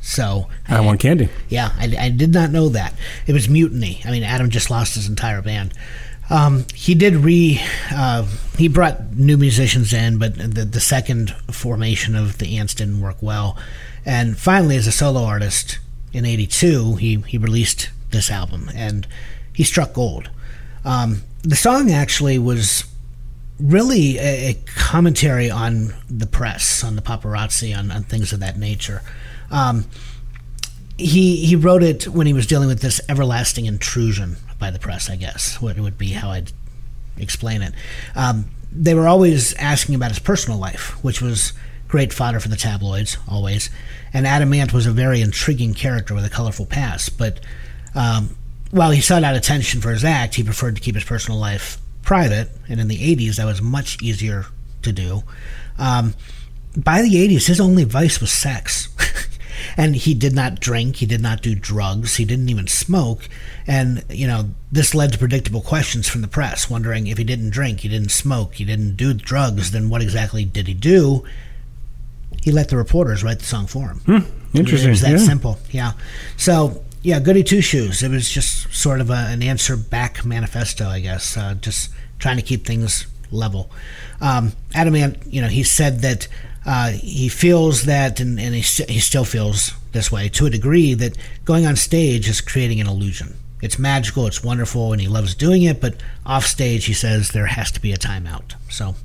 So 0.00 0.48
I 0.66 0.80
want 0.80 1.00
candy. 1.00 1.28
yeah, 1.50 1.72
I, 1.78 1.94
I 2.00 2.08
did 2.08 2.32
not 2.32 2.50
know 2.50 2.70
that. 2.70 2.94
It 3.26 3.34
was 3.34 3.46
mutiny. 3.46 4.00
I 4.06 4.10
mean, 4.10 4.22
Adam 4.22 4.48
just 4.48 4.70
lost 4.70 4.94
his 4.94 5.06
entire 5.06 5.42
band. 5.42 5.74
Um, 6.32 6.64
he 6.74 6.94
did 6.94 7.16
re. 7.16 7.60
Uh, 7.90 8.26
he 8.56 8.66
brought 8.66 9.12
new 9.14 9.36
musicians 9.36 9.92
in, 9.92 10.18
but 10.18 10.34
the, 10.36 10.64
the 10.64 10.80
second 10.80 11.30
formation 11.50 12.16
of 12.16 12.38
the 12.38 12.56
Ants 12.56 12.72
didn't 12.72 13.02
work 13.02 13.18
well. 13.20 13.58
And 14.06 14.38
finally, 14.38 14.76
as 14.76 14.86
a 14.86 14.92
solo 14.92 15.24
artist 15.24 15.78
in 16.14 16.24
'82, 16.24 16.96
he 16.96 17.16
he 17.28 17.36
released 17.36 17.90
this 18.12 18.30
album, 18.30 18.70
and 18.74 19.06
he 19.52 19.62
struck 19.62 19.92
gold. 19.92 20.30
Um, 20.86 21.22
the 21.42 21.54
song 21.54 21.90
actually 21.90 22.38
was 22.38 22.84
really 23.60 24.16
a, 24.16 24.50
a 24.50 24.58
commentary 24.74 25.50
on 25.50 25.92
the 26.08 26.26
press, 26.26 26.82
on 26.82 26.96
the 26.96 27.02
paparazzi, 27.02 27.76
on, 27.76 27.90
on 27.90 28.04
things 28.04 28.32
of 28.32 28.40
that 28.40 28.56
nature. 28.56 29.02
Um, 29.50 29.84
he 30.96 31.44
he 31.44 31.56
wrote 31.56 31.82
it 31.82 32.08
when 32.08 32.26
he 32.26 32.32
was 32.32 32.46
dealing 32.46 32.68
with 32.68 32.80
this 32.80 33.02
everlasting 33.06 33.66
intrusion 33.66 34.38
by 34.62 34.70
the 34.70 34.78
press. 34.78 35.10
I 35.10 35.16
guess 35.16 35.60
what 35.60 35.78
would 35.78 35.98
be 35.98 36.12
how 36.12 36.30
I'd 36.30 36.52
explain 37.18 37.62
it. 37.62 37.74
Um, 38.14 38.46
they 38.70 38.94
were 38.94 39.08
always 39.08 39.54
asking 39.54 39.96
about 39.96 40.10
his 40.10 40.20
personal 40.20 40.58
life, 40.58 41.02
which 41.04 41.20
was 41.20 41.52
great 41.88 42.12
fodder 42.12 42.40
for 42.40 42.48
the 42.48 42.56
tabloids, 42.56 43.18
always. 43.28 43.68
And 44.14 44.26
Adam 44.26 44.52
Ant 44.54 44.72
was 44.72 44.86
a 44.86 44.92
very 44.92 45.20
intriguing 45.20 45.74
character 45.74 46.14
with 46.14 46.24
a 46.24 46.30
colorful 46.30 46.64
past. 46.64 47.18
But 47.18 47.40
um, 47.94 48.36
while 48.70 48.92
he 48.92 49.00
sought 49.00 49.24
out 49.24 49.34
attention 49.34 49.80
for 49.80 49.90
his 49.90 50.04
act, 50.04 50.36
he 50.36 50.44
preferred 50.44 50.76
to 50.76 50.80
keep 50.80 50.94
his 50.94 51.04
personal 51.04 51.38
life 51.38 51.78
private. 52.02 52.48
And 52.68 52.80
in 52.80 52.88
the 52.88 53.16
80s, 53.16 53.36
that 53.36 53.44
was 53.44 53.60
much 53.60 54.00
easier 54.00 54.46
to 54.82 54.92
do. 54.92 55.22
Um, 55.76 56.14
by 56.76 57.02
the 57.02 57.10
80s, 57.10 57.48
his 57.48 57.60
only 57.60 57.84
vice 57.84 58.20
was 58.20 58.32
sex. 58.32 58.88
and 59.76 59.96
he 59.96 60.14
did 60.14 60.34
not 60.34 60.60
drink, 60.60 60.96
he 60.96 61.06
did 61.06 61.20
not 61.20 61.42
do 61.42 61.54
drugs, 61.54 62.16
he 62.16 62.24
didn't 62.24 62.48
even 62.48 62.66
smoke. 62.66 63.28
And, 63.66 64.04
you 64.10 64.26
know, 64.26 64.50
this 64.70 64.94
led 64.94 65.12
to 65.12 65.18
predictable 65.18 65.60
questions 65.60 66.08
from 66.08 66.20
the 66.20 66.28
press, 66.28 66.68
wondering 66.68 67.06
if 67.06 67.18
he 67.18 67.24
didn't 67.24 67.50
drink, 67.50 67.80
he 67.80 67.88
didn't 67.88 68.10
smoke, 68.10 68.54
he 68.54 68.64
didn't 68.64 68.96
do 68.96 69.14
drugs, 69.14 69.70
then 69.70 69.88
what 69.88 70.02
exactly 70.02 70.44
did 70.44 70.66
he 70.66 70.74
do? 70.74 71.24
He 72.42 72.50
let 72.50 72.68
the 72.68 72.76
reporters 72.76 73.22
write 73.22 73.38
the 73.38 73.44
song 73.44 73.66
for 73.66 73.88
him. 73.88 74.26
Interesting. 74.54 74.88
It 74.88 74.90
was 74.90 75.00
that 75.02 75.12
yeah. 75.12 75.18
simple. 75.18 75.58
Yeah. 75.70 75.92
So 76.36 76.82
yeah, 77.02 77.20
Goody 77.20 77.42
Two 77.42 77.60
Shoes. 77.60 78.02
It 78.02 78.10
was 78.10 78.28
just 78.28 78.72
sort 78.72 79.00
of 79.00 79.10
a, 79.10 79.26
an 79.28 79.42
answer 79.42 79.76
back 79.76 80.24
manifesto, 80.24 80.86
I 80.86 81.00
guess. 81.00 81.36
Uh, 81.36 81.54
just 81.54 81.90
trying 82.18 82.36
to 82.36 82.42
keep 82.42 82.64
things 82.64 83.06
level. 83.30 83.70
Um, 84.20 84.52
Adam 84.74 84.94
Ant, 84.94 85.18
you 85.26 85.40
know, 85.40 85.48
he 85.48 85.62
said 85.62 86.00
that 86.00 86.28
uh, 86.64 86.90
he 86.90 87.28
feels 87.28 87.84
that, 87.84 88.20
and, 88.20 88.38
and 88.38 88.54
he, 88.54 88.62
st- 88.62 88.90
he 88.90 89.00
still 89.00 89.24
feels 89.24 89.72
this 89.92 90.10
way 90.10 90.28
to 90.30 90.46
a 90.46 90.50
degree, 90.50 90.94
that 90.94 91.16
going 91.44 91.66
on 91.66 91.76
stage 91.76 92.28
is 92.28 92.40
creating 92.40 92.80
an 92.80 92.86
illusion. 92.86 93.36
It's 93.60 93.78
magical, 93.78 94.26
it's 94.26 94.42
wonderful, 94.42 94.92
and 94.92 95.00
he 95.00 95.08
loves 95.08 95.34
doing 95.34 95.62
it. 95.62 95.80
But 95.80 96.02
off 96.26 96.46
stage, 96.46 96.86
he 96.86 96.94
says 96.94 97.28
there 97.28 97.46
has 97.46 97.70
to 97.72 97.80
be 97.80 97.92
a 97.92 97.96
timeout. 97.96 98.54
So 98.68 98.96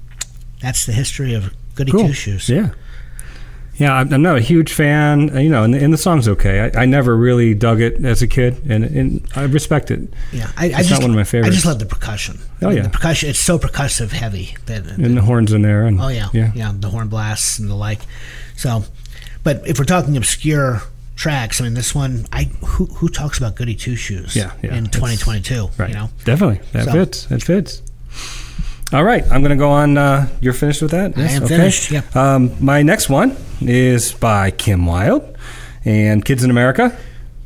that's 0.62 0.86
the 0.86 0.93
history 0.93 1.34
of 1.34 1.53
Goody 1.76 1.91
Cool. 1.91 2.08
Two 2.08 2.14
Shoes. 2.14 2.49
Yeah. 2.49 2.72
Yeah, 3.78 3.93
I'm 3.93 4.11
I'm 4.11 4.21
not 4.21 4.38
a 4.38 4.41
huge 4.41 4.73
fan, 4.73 5.36
uh, 5.36 5.39
you 5.39 5.49
know, 5.49 5.63
and 5.63 5.73
the, 5.73 5.84
and 5.84 5.93
the 5.93 5.97
song's 5.97 6.28
okay. 6.28 6.71
I, 6.73 6.82
I 6.82 6.86
never 6.86 7.15
really 7.15 7.53
dug 7.53 7.80
it 7.80 8.03
as 8.03 8.21
a 8.21 8.28
kid, 8.28 8.59
and, 8.67 8.84
and 8.84 9.28
I 9.36 9.43
respect 9.43 9.91
it. 9.91 10.01
Yeah, 10.32 10.51
I, 10.57 10.65
I 10.65 10.67
It's 10.80 10.89
just 10.89 10.91
not 10.91 11.01
one 11.01 11.11
of 11.11 11.15
my 11.15 11.23
favorites. 11.23 11.51
I 11.51 11.53
just 11.53 11.65
love 11.65 11.78
the 11.80 11.86
percussion. 11.86 12.39
Oh, 12.61 12.69
yeah. 12.69 12.82
the 12.84 12.89
percussion. 12.89 13.30
It's 13.30 13.39
so 13.39 13.59
percussive 13.59 14.09
heavy 14.11 14.55
that. 14.65 14.88
And 14.88 15.15
the 15.15 15.21
horns 15.21 15.53
in 15.53 15.61
there. 15.61 15.86
And, 15.86 16.01
oh 16.01 16.07
yeah, 16.07 16.30
Yeah. 16.34 16.51
yeah, 16.55 16.71
the 16.75 16.89
horn 16.89 17.07
blasts 17.07 17.59
and 17.59 17.69
the 17.69 17.75
like. 17.75 17.99
So, 18.55 18.84
but 19.43 19.61
if 19.67 19.78
we're 19.78 19.86
talking 19.86 20.17
obscure 20.17 20.82
tracks, 21.15 21.61
I 21.61 21.65
mean, 21.65 21.73
this 21.75 21.93
one, 21.93 22.25
I 22.32 22.45
who 22.65 22.86
who 22.86 23.09
talks 23.09 23.38
about 23.38 23.55
Goody 23.55 23.75
Two 23.75 23.95
Shoes? 23.95 24.36
Yeah, 24.36 24.53
yeah, 24.63 24.75
in 24.75 24.86
2022, 24.86 25.69
Right. 25.78 25.89
you 25.89 25.95
know. 25.95 26.09
Definitely. 26.25 26.61
That 26.71 26.86
So- 26.86 26.91
fits. 26.93 27.25
That 27.25 27.43
fits. 27.43 27.82
All 28.94 29.04
right. 29.04 29.24
I'm 29.32 29.42
going 29.42 29.50
to 29.52 29.58
go 29.58 29.70
on. 29.70 29.98
Uh, 29.98 30.28
you're 30.40 30.54
finished 30.54 30.82
with 30.82 30.92
that? 30.92 31.18
I 31.18 31.22
am 31.24 31.44
Okay. 31.44 31.58
finished, 31.58 31.92
yeah. 31.92 32.02
Um, 32.16 32.52
my 32.64 32.82
next 32.84 33.10
one 33.10 33.36
is 33.62 34.14
by 34.14 34.52
Kim 34.52 34.86
Wilde 34.86 35.36
and 35.84 36.24
Kids 36.24 36.44
in 36.44 36.50
America, 36.50 36.98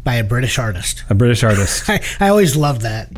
By 0.04 0.16
a 0.16 0.24
British 0.24 0.60
artist. 0.60 1.04
a 1.10 1.16
British 1.16 1.44
artist. 1.44 1.84
I, 1.90 2.00
I 2.20 2.30
always 2.30 2.56
love 2.56 2.82
that. 2.84 3.10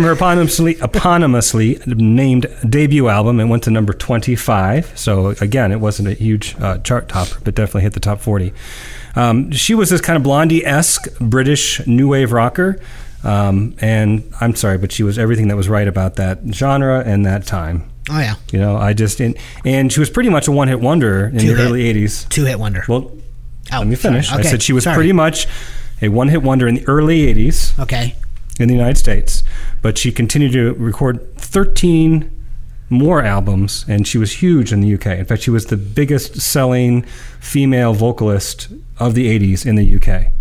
From 0.00 0.16
her 0.16 0.16
eponymously, 0.16 0.78
eponymously 0.78 1.86
named 1.86 2.46
debut 2.66 3.08
album. 3.08 3.38
It 3.38 3.44
went 3.46 3.64
to 3.64 3.70
number 3.70 3.92
25. 3.92 4.98
So, 4.98 5.34
again, 5.42 5.72
it 5.72 5.80
wasn't 5.80 6.08
a 6.08 6.14
huge 6.14 6.56
uh, 6.58 6.78
chart 6.78 7.08
topper, 7.08 7.38
but 7.44 7.54
definitely 7.54 7.82
hit 7.82 7.92
the 7.92 8.00
top 8.00 8.20
40. 8.20 8.54
Um, 9.14 9.50
she 9.50 9.74
was 9.74 9.90
this 9.90 10.00
kind 10.00 10.16
of 10.16 10.22
blondie 10.22 10.64
esque 10.64 11.06
British 11.18 11.86
new 11.86 12.08
wave 12.08 12.32
rocker. 12.32 12.80
Um, 13.22 13.74
and 13.80 14.32
I'm 14.40 14.54
sorry, 14.54 14.78
but 14.78 14.90
she 14.90 15.02
was 15.02 15.18
everything 15.18 15.48
that 15.48 15.56
was 15.56 15.68
right 15.68 15.86
about 15.86 16.16
that 16.16 16.38
genre 16.50 17.00
and 17.04 17.26
that 17.26 17.46
time. 17.46 17.90
Oh 18.08 18.18
yeah, 18.18 18.36
You 18.50 18.58
know, 18.58 18.76
I 18.76 18.94
just, 18.94 19.20
and, 19.20 19.36
and 19.66 19.92
she 19.92 20.00
was 20.00 20.08
pretty 20.08 20.30
much 20.30 20.48
a 20.48 20.52
one 20.52 20.68
hit 20.68 20.80
wonder 20.80 21.26
in 21.26 21.34
the 21.34 21.40
Two-hit. 21.40 21.60
early 21.60 21.92
80s. 21.92 22.26
two 22.30 22.46
hit 22.46 22.58
wonder. 22.58 22.82
Well, 22.88 23.12
oh, 23.72 23.78
let 23.78 23.86
me 23.86 23.96
finish. 23.96 24.30
sorry. 24.30 24.44
I 24.44 24.46
said 24.46 24.62
she 24.62 24.72
was 24.72 24.84
sorry. 24.84 24.94
pretty 24.94 25.12
much 25.12 25.46
a 26.00 26.08
one 26.08 26.28
hit 26.28 26.42
wonder 26.42 26.66
in 26.66 26.76
the 26.76 26.88
early 26.88 27.32
80s 27.32 27.78
okay. 27.78 28.16
in 28.58 28.68
the 28.68 28.74
United 28.74 28.96
States, 28.96 29.44
but 29.82 29.98
she 29.98 30.12
continued 30.12 30.52
to 30.52 30.74
record 30.74 31.36
13 31.36 32.30
more 32.90 33.22
albums, 33.22 33.84
and 33.88 34.06
she 34.06 34.18
was 34.18 34.42
huge 34.42 34.72
in 34.72 34.80
the 34.80 34.94
UK. 34.94 35.06
In 35.18 35.24
fact, 35.24 35.42
she 35.42 35.50
was 35.50 35.66
the 35.66 35.76
biggest 35.76 36.40
selling 36.40 37.02
female 37.38 37.94
vocalist 37.94 38.68
of 38.98 39.14
the 39.14 39.26
80s 39.38 39.64
in 39.64 39.76
the 39.76 39.94
UK. 39.94 40.32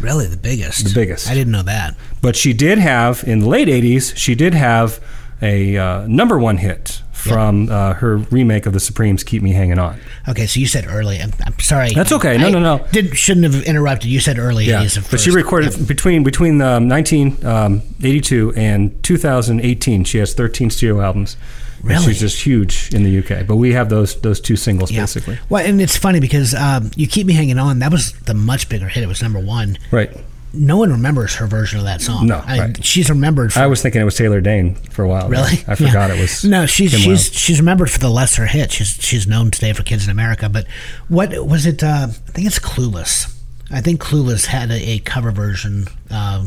Really, 0.00 0.26
the 0.26 0.36
biggest. 0.36 0.84
The 0.84 0.94
biggest. 0.94 1.30
I 1.30 1.34
didn't 1.34 1.52
know 1.52 1.62
that. 1.62 1.96
But 2.20 2.36
she 2.36 2.52
did 2.52 2.78
have, 2.78 3.24
in 3.24 3.38
the 3.40 3.48
late 3.48 3.68
80s, 3.68 4.16
she 4.16 4.34
did 4.34 4.52
have 4.52 5.00
a 5.42 5.76
uh, 5.76 6.06
number 6.06 6.38
one 6.38 6.56
hit 6.58 7.02
from 7.12 7.68
uh, 7.70 7.94
her 7.94 8.18
remake 8.18 8.66
of 8.66 8.72
the 8.72 8.80
Supremes' 8.80 9.24
Keep 9.24 9.42
Me 9.42 9.52
Hanging 9.52 9.78
On. 9.78 9.98
Okay, 10.28 10.46
so 10.46 10.60
you 10.60 10.66
said 10.66 10.86
early. 10.86 11.18
I'm, 11.20 11.32
I'm 11.44 11.58
sorry. 11.58 11.92
That's 11.92 12.12
okay. 12.12 12.38
No, 12.38 12.46
I 12.46 12.50
no, 12.50 12.60
no. 12.60 12.86
Did 12.92 13.16
shouldn't 13.16 13.52
have 13.52 13.64
interrupted. 13.64 14.08
You 14.08 14.20
said 14.20 14.38
early. 14.38 14.66
Yeah, 14.66 14.84
80s 14.84 15.10
but 15.10 15.20
she 15.20 15.30
recorded 15.30 15.86
between 15.88 16.22
between 16.22 16.60
um, 16.60 16.88
1982 16.88 18.52
and 18.56 19.02
2018. 19.02 20.04
She 20.04 20.18
has 20.18 20.34
13 20.34 20.70
studio 20.70 21.00
albums. 21.00 21.36
Really? 21.82 22.04
she's 22.04 22.20
just 22.20 22.42
huge 22.42 22.92
in 22.94 23.02
the 23.02 23.18
UK. 23.18 23.46
But 23.46 23.56
we 23.56 23.72
have 23.72 23.88
those 23.88 24.20
those 24.20 24.40
two 24.40 24.56
singles 24.56 24.90
Yeah. 24.90 25.02
basically. 25.02 25.38
Well, 25.48 25.64
and 25.64 25.80
it's 25.80 25.96
funny 25.96 26.20
because 26.20 26.54
um, 26.54 26.90
you 26.96 27.06
keep 27.06 27.26
me 27.26 27.34
hanging 27.34 27.58
on. 27.58 27.80
That 27.80 27.92
was 27.92 28.12
the 28.12 28.34
much 28.34 28.68
bigger 28.68 28.88
hit. 28.88 29.02
It 29.02 29.08
was 29.08 29.22
number 29.22 29.38
one. 29.40 29.78
Right. 29.90 30.10
No 30.52 30.78
one 30.78 30.90
remembers 30.90 31.34
her 31.34 31.46
version 31.46 31.78
of 31.78 31.84
that 31.84 32.00
song. 32.00 32.26
No, 32.26 32.42
I, 32.46 32.58
right. 32.58 32.84
she's 32.84 33.10
remembered. 33.10 33.52
For, 33.52 33.58
I 33.60 33.66
was 33.66 33.82
thinking 33.82 34.00
it 34.00 34.04
was 34.04 34.14
Taylor 34.16 34.40
Dayne 34.40 34.74
for 34.76 35.02
a 35.04 35.08
while. 35.08 35.28
really. 35.28 35.52
I 35.68 35.74
forgot 35.74 36.08
Yeah. 36.10 36.14
it 36.16 36.20
was. 36.20 36.44
No, 36.44 36.64
she's 36.66 36.92
Kim 36.92 37.00
she's 37.00 37.06
Wilde. 37.08 37.20
she's 37.34 37.58
remembered 37.60 37.90
for 37.90 37.98
the 37.98 38.08
lesser 38.08 38.46
hit. 38.46 38.72
She's 38.72 38.88
she's 39.00 39.26
known 39.26 39.50
today 39.50 39.72
for 39.72 39.82
Kids 39.82 40.04
in 40.04 40.10
America. 40.10 40.48
But 40.48 40.66
what 41.08 41.46
was 41.46 41.66
it? 41.66 41.82
Uh, 41.82 42.06
I 42.10 42.30
think 42.30 42.46
it's 42.46 42.58
Clueless. 42.58 43.32
I 43.70 43.80
think 43.80 44.00
Clueless 44.00 44.46
had 44.46 44.70
a, 44.70 44.90
a 44.92 44.98
cover 45.00 45.30
version 45.32 45.88
uh, 46.10 46.46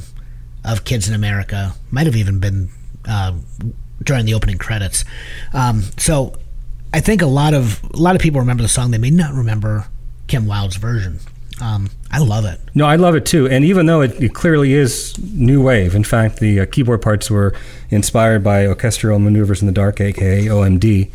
of 0.64 0.86
Kids 0.86 1.08
in 1.08 1.14
America. 1.14 1.74
Might 1.91 2.06
have 2.08 2.16
even 2.16 2.39
been 2.39 2.70
uh, 3.08 3.34
during 4.04 4.26
the 4.26 4.34
opening 4.34 4.58
credits. 4.58 5.04
Um, 5.54 5.84
so 5.97 6.36
I 6.93 7.02
think 7.02 7.22
a 7.22 7.28
lot 7.28 7.54
of 7.54 7.84
a 7.93 7.97
lot 7.97 8.16
of 8.16 8.22
people 8.22 8.39
remember 8.39 8.64
the 8.64 8.70
song. 8.70 8.89
They 8.91 8.97
may 8.97 9.12
not 9.12 9.34
remember 9.34 9.88
Kim 10.28 10.47
Wilde's 10.47 10.78
version. 10.78 11.20
Um, 11.62 11.89
I 12.12 12.20
love 12.20 12.45
it. 12.45 12.60
No, 12.74 12.86
I 12.86 12.95
love 12.95 13.16
it 13.16 13.26
too. 13.26 13.47
And 13.47 13.64
even 13.66 13.86
though 13.86 14.01
it, 14.01 14.12
it 14.22 14.34
clearly 14.34 14.74
is 14.74 15.18
new 15.34 15.62
wave, 15.62 15.93
in 15.95 16.03
fact, 16.03 16.39
the 16.39 16.62
uh, 16.62 16.66
keyboard 16.66 17.01
parts 17.01 17.30
were 17.30 17.53
inspired 17.89 18.43
by 18.43 18.66
orchestral 18.68 19.20
maneuvers 19.20 19.62
in 19.62 19.66
the 19.68 19.74
dark, 19.74 19.99
aka 20.01 20.45
OMD. 20.45 21.12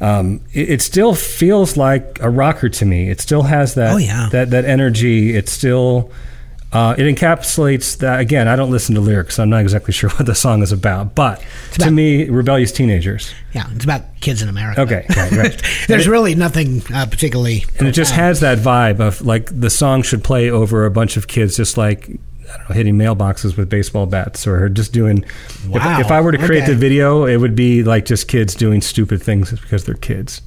Um, 0.00 0.40
it, 0.52 0.70
it 0.70 0.82
still 0.82 1.14
feels 1.14 1.76
like 1.76 2.18
a 2.20 2.28
rocker 2.30 2.68
to 2.68 2.84
me. 2.84 3.08
It 3.10 3.20
still 3.20 3.42
has 3.42 3.74
that 3.74 3.92
Oh, 3.94 3.96
yeah. 3.96 4.28
that 4.32 4.50
that 4.50 4.64
energy. 4.64 5.34
It 5.36 5.48
still 5.48 6.10
uh, 6.76 6.94
it 6.98 7.02
encapsulates 7.02 7.96
that. 7.98 8.20
Again, 8.20 8.48
I 8.48 8.56
don't 8.56 8.70
listen 8.70 8.94
to 8.96 9.00
lyrics. 9.00 9.36
So 9.36 9.42
I'm 9.42 9.48
not 9.48 9.62
exactly 9.62 9.94
sure 9.94 10.10
what 10.16 10.26
the 10.26 10.34
song 10.34 10.62
is 10.62 10.72
about. 10.72 11.14
But 11.14 11.42
to 11.78 11.90
me, 11.90 12.28
rebellious 12.28 12.70
teenagers. 12.70 13.32
Yeah, 13.52 13.66
it's 13.74 13.84
about 13.84 14.02
kids 14.20 14.42
in 14.42 14.50
America. 14.50 14.82
Okay, 14.82 15.06
right, 15.16 15.32
right. 15.32 15.62
There's 15.88 16.06
really 16.06 16.34
nothing 16.34 16.82
uh, 16.92 17.06
particularly. 17.06 17.64
and 17.78 17.88
it 17.88 17.92
just 17.92 18.12
has 18.12 18.40
that 18.40 18.58
vibe 18.58 19.00
of 19.00 19.22
like 19.22 19.48
the 19.58 19.70
song 19.70 20.02
should 20.02 20.22
play 20.22 20.50
over 20.50 20.84
a 20.84 20.90
bunch 20.90 21.16
of 21.16 21.28
kids 21.28 21.56
just 21.56 21.78
like 21.78 22.10
I 22.52 22.56
don't 22.58 22.68
know, 22.68 22.74
hitting 22.74 22.96
mailboxes 22.96 23.56
with 23.56 23.70
baseball 23.70 24.04
bats 24.04 24.46
or 24.46 24.68
just 24.68 24.92
doing 24.92 25.24
if- 25.24 25.68
Wow, 25.68 25.98
if, 26.00 26.10
I 26.10 26.20
were 26.20 26.32
to 26.32 26.38
create 26.38 26.64
okay. 26.64 26.72
the 26.72 26.78
video 26.78 27.24
it 27.24 27.38
would 27.38 27.56
be 27.56 27.82
like 27.82 28.04
just 28.04 28.28
kids 28.28 28.54
doing 28.54 28.80
stupid 28.82 29.22
things 29.22 29.50
because 29.50 29.84
they're 29.84 29.94
kids 29.94 30.42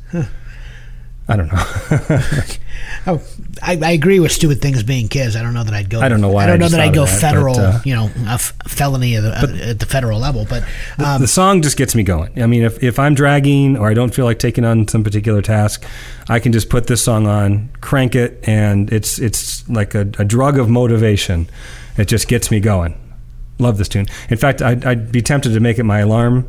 I 1.30 1.36
don't 1.36 1.48
know 1.52 2.20
Oh, 3.08 3.22
I, 3.62 3.80
I 3.82 3.92
agree 3.92 4.20
with 4.20 4.32
stupid 4.32 4.62
things 4.62 4.84
being 4.84 5.08
kids. 5.08 5.36
I 5.36 5.42
don't 5.42 5.54
know 5.54 5.64
that 5.64 5.74
I'd 5.74 5.90
go. 5.90 6.02
I 6.02 6.10
don't 6.10 6.22
know 6.22 6.30
why 6.30 6.44
I 6.44 6.48
don't 6.48 6.56
I 6.56 6.58
know 6.60 6.70
that 6.70 6.80
I'd 6.80 6.94
go 6.94 7.06
that, 7.06 7.22
federal. 7.22 7.56
but, 7.56 7.64
uh, 7.64 7.80
you 7.86 7.96
know, 7.96 8.10
a 8.28 8.34
f- 8.34 8.54
felony 8.68 9.16
at 9.16 9.22
the, 9.22 9.68
at 9.70 9.80
the 9.80 9.86
federal 9.86 10.20
level. 10.20 10.46
But 10.50 10.64
um, 10.98 11.22
the 11.22 11.28
song 11.28 11.62
just 11.62 11.78
gets 11.78 11.96
me 11.96 12.04
going 12.04 12.42
I 12.42 12.46
mean 12.46 12.64
if, 12.64 12.82
if 12.84 13.00
I'm 13.00 13.16
dragging 13.16 13.78
or 13.78 13.90
I 13.90 13.94
don't 13.94 14.14
feel 14.14 14.26
like 14.26 14.40
taking 14.40 14.66
on 14.66 14.88
some 14.88 15.04
particular 15.04 15.42
task 15.42 15.86
I 16.28 16.40
can 16.40 16.52
just 16.52 16.70
put 16.70 16.88
this 16.88 17.04
song 17.04 17.26
on 17.26 17.70
crank 17.80 18.16
it 18.16 18.40
and 18.44 18.92
it's 18.92 19.20
it's 19.20 19.68
like 19.70 19.96
a, 19.96 20.02
a 20.02 20.26
drug 20.26 20.58
of 20.58 20.70
motivation 20.70 21.50
it 21.98 22.06
just 22.08 22.28
gets 22.28 22.52
me 22.52 22.60
going 22.60 23.00
love 23.60 23.78
this 23.78 23.90
tune 23.90 24.08
in 24.30 24.38
fact 24.38 24.62
I'd, 24.62 24.86
I'd 24.86 25.12
be 25.12 25.22
tempted 25.22 25.54
to 25.54 25.60
make 25.60 25.80
it 25.80 25.84
my 25.84 26.00
alarm 26.00 26.48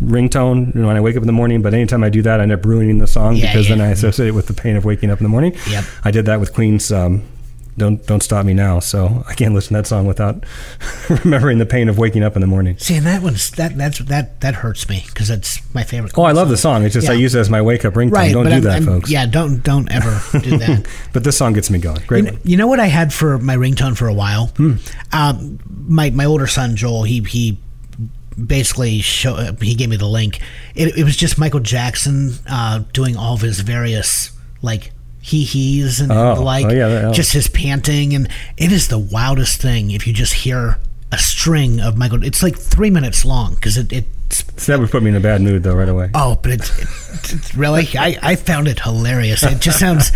ringtone 0.00 0.74
you 0.74 0.80
know, 0.80 0.88
when 0.88 0.96
I 0.96 1.00
wake 1.00 1.16
up 1.16 1.22
in 1.22 1.26
the 1.26 1.32
morning 1.32 1.62
but 1.62 1.74
anytime 1.74 2.02
I 2.02 2.08
do 2.08 2.22
that 2.22 2.40
I 2.40 2.42
end 2.42 2.52
up 2.52 2.64
ruining 2.64 2.98
the 2.98 3.06
song 3.06 3.36
Yeah, 3.36 3.52
because 3.52 3.68
then. 3.68 3.80
I 3.80 3.88
associate 3.90 4.28
it 4.28 4.32
with 4.34 4.46
the 4.46 4.54
pain 4.54 4.76
of 4.76 4.84
waking 4.84 5.10
up 5.10 5.18
in 5.20 5.24
the 5.24 5.28
morning 5.28 5.54
Yep. 5.68 5.84
I 6.04 6.10
did 6.10 6.26
that 6.26 6.40
with 6.40 6.52
Queen's 6.54 6.90
um, 6.90 7.22
don't 7.78 8.04
don't 8.06 8.22
stop 8.22 8.44
me 8.44 8.52
now 8.52 8.80
so 8.80 9.24
I 9.28 9.34
can't 9.34 9.54
listen 9.54 9.68
to 9.74 9.78
that 9.82 9.86
song 9.86 10.06
without 10.06 10.44
remembering 11.24 11.56
the 11.58 11.64
pain 11.66 11.88
of 11.88 11.96
waking 11.98 12.22
up 12.22 12.34
in 12.36 12.40
the 12.40 12.46
morning 12.46 12.76
see, 12.78 12.96
and 12.96 13.06
that 13.06 13.22
one's 13.22 13.50
that 13.52 13.76
that's 13.78 13.98
that 14.00 14.40
that 14.42 14.56
hurts 14.56 14.88
me 14.90 15.04
because 15.06 15.28
that's 15.28 15.60
my 15.74 15.82
favorite. 15.82 16.12
Oh, 16.16 16.22
I 16.24 16.32
love 16.32 16.50
the 16.50 16.58
song. 16.58 16.84
It's 16.84 16.92
just 16.92 17.08
I 17.08 17.14
use 17.14 17.34
it 17.34 17.38
as 17.40 17.48
my 17.48 17.62
wake 17.62 17.86
up 17.86 17.94
ringtone. 17.94 18.12
Right, 18.12 18.32
don't 18.32 18.44
do 18.44 18.50
I'm- 18.52 18.62
that, 18.64 18.72
I'm- 18.74 18.84
folks. 18.84 19.10
Yeah, 19.10 19.24
don't 19.24 19.62
don't 19.62 19.90
ever 19.90 20.20
do 20.40 20.58
that. 20.58 20.86
But 21.14 21.24
this 21.24 21.38
song 21.38 21.54
gets 21.54 21.70
me 21.70 21.78
going. 21.78 22.00
You 22.00 22.06
Great. 22.06 22.24
know, 22.24 22.38
you 22.44 22.56
know 22.58 22.66
what 22.66 22.78
I 22.78 22.86
had 22.88 23.10
for 23.10 23.38
my 23.38 23.56
ringtone 23.56 23.96
for 23.96 24.06
a 24.06 24.12
while? 24.14 24.48
Hmm. 24.48 24.74
Um, 25.12 25.58
my 25.86 26.10
my 26.10 26.26
older 26.26 26.46
son 26.46 26.76
Joel, 26.76 27.04
he 27.04 27.20
he 27.22 27.58
basically 28.34 29.00
show 29.00 29.52
he 29.60 29.74
gave 29.74 29.88
me 29.88 29.96
the 29.96 30.06
link. 30.06 30.40
It, 30.74 30.96
it 30.98 31.04
was 31.04 31.16
just 31.16 31.38
Michael 31.38 31.60
Jackson 31.60 32.32
uh, 32.48 32.80
doing 32.92 33.16
all 33.16 33.34
of 33.34 33.40
his 33.40 33.60
various 33.60 34.30
like 34.62 34.92
he 35.20 35.44
he's 35.44 36.00
and 36.00 36.10
Oh, 36.10 36.34
the 36.34 36.40
like, 36.40 36.66
oh, 36.66 36.70
yeah, 36.70 37.12
just 37.12 37.32
his 37.32 37.48
panting, 37.48 38.14
and 38.14 38.28
it 38.56 38.72
is 38.72 38.88
the 38.88 38.98
wildest 38.98 39.60
thing 39.60 39.90
if 39.92 40.06
you 40.06 40.12
just 40.12 40.32
hear 40.34 40.78
a 41.12 41.18
string 41.18 41.80
of 41.80 41.96
Michael. 41.96 42.24
It's 42.24 42.42
like 42.42 42.58
three 42.58 42.90
minutes 42.90 43.24
long 43.24 43.54
because 43.54 43.76
it, 43.76 43.92
it's 43.92 44.44
So 44.56 44.72
that 44.72 44.80
would 44.80 44.90
put 44.90 45.02
me 45.02 45.10
in 45.10 45.16
a 45.16 45.20
bad 45.20 45.42
mood, 45.42 45.62
though, 45.62 45.74
right 45.74 45.88
away. 45.88 46.10
Oh, 46.14 46.38
but 46.42 46.52
it's, 46.52 46.78
it's, 46.78 47.32
it's 47.34 47.54
really 47.54 47.86
I, 47.96 48.18
I 48.22 48.36
found 48.36 48.66
it 48.66 48.80
hilarious. 48.80 49.42
It 49.42 49.60
just 49.60 49.78
sounds 49.78 50.10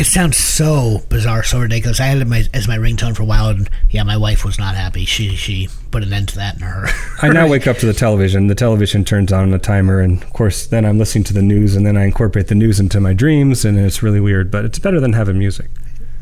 it 0.00 0.06
sounds 0.06 0.38
so 0.38 1.02
bizarre, 1.10 1.42
so 1.42 1.60
ridiculous. 1.60 2.00
I 2.00 2.06
had 2.06 2.22
it 2.22 2.26
my, 2.26 2.44
as 2.54 2.66
my 2.66 2.78
ringtone 2.78 3.14
for 3.14 3.22
a 3.22 3.26
while, 3.26 3.48
and 3.48 3.68
yeah, 3.90 4.02
my 4.02 4.16
wife 4.16 4.46
was 4.46 4.58
not 4.58 4.74
happy. 4.74 5.04
She 5.04 5.36
she 5.36 5.68
put 5.90 6.02
an 6.02 6.10
end 6.10 6.30
to 6.30 6.36
that 6.36 6.54
in 6.54 6.62
her. 6.62 6.86
I 7.20 7.28
now 7.28 7.46
wake 7.50 7.66
up 7.66 7.76
to 7.78 7.86
the 7.86 7.92
television. 7.92 8.46
The 8.46 8.54
television 8.54 9.04
turns 9.04 9.30
on 9.30 9.52
a 9.52 9.58
timer, 9.58 10.00
and 10.00 10.22
of 10.22 10.32
course, 10.32 10.66
then 10.66 10.86
I'm 10.86 10.98
listening 10.98 11.24
to 11.24 11.34
the 11.34 11.42
news, 11.42 11.76
and 11.76 11.84
then 11.84 11.98
I 11.98 12.04
incorporate 12.04 12.46
the 12.46 12.54
news 12.54 12.80
into 12.80 12.98
my 12.98 13.12
dreams, 13.12 13.66
and 13.66 13.78
it's 13.78 14.02
really 14.02 14.20
weird. 14.20 14.50
But 14.50 14.64
it's 14.64 14.78
better 14.78 15.00
than 15.00 15.12
having 15.12 15.38
music. 15.38 15.68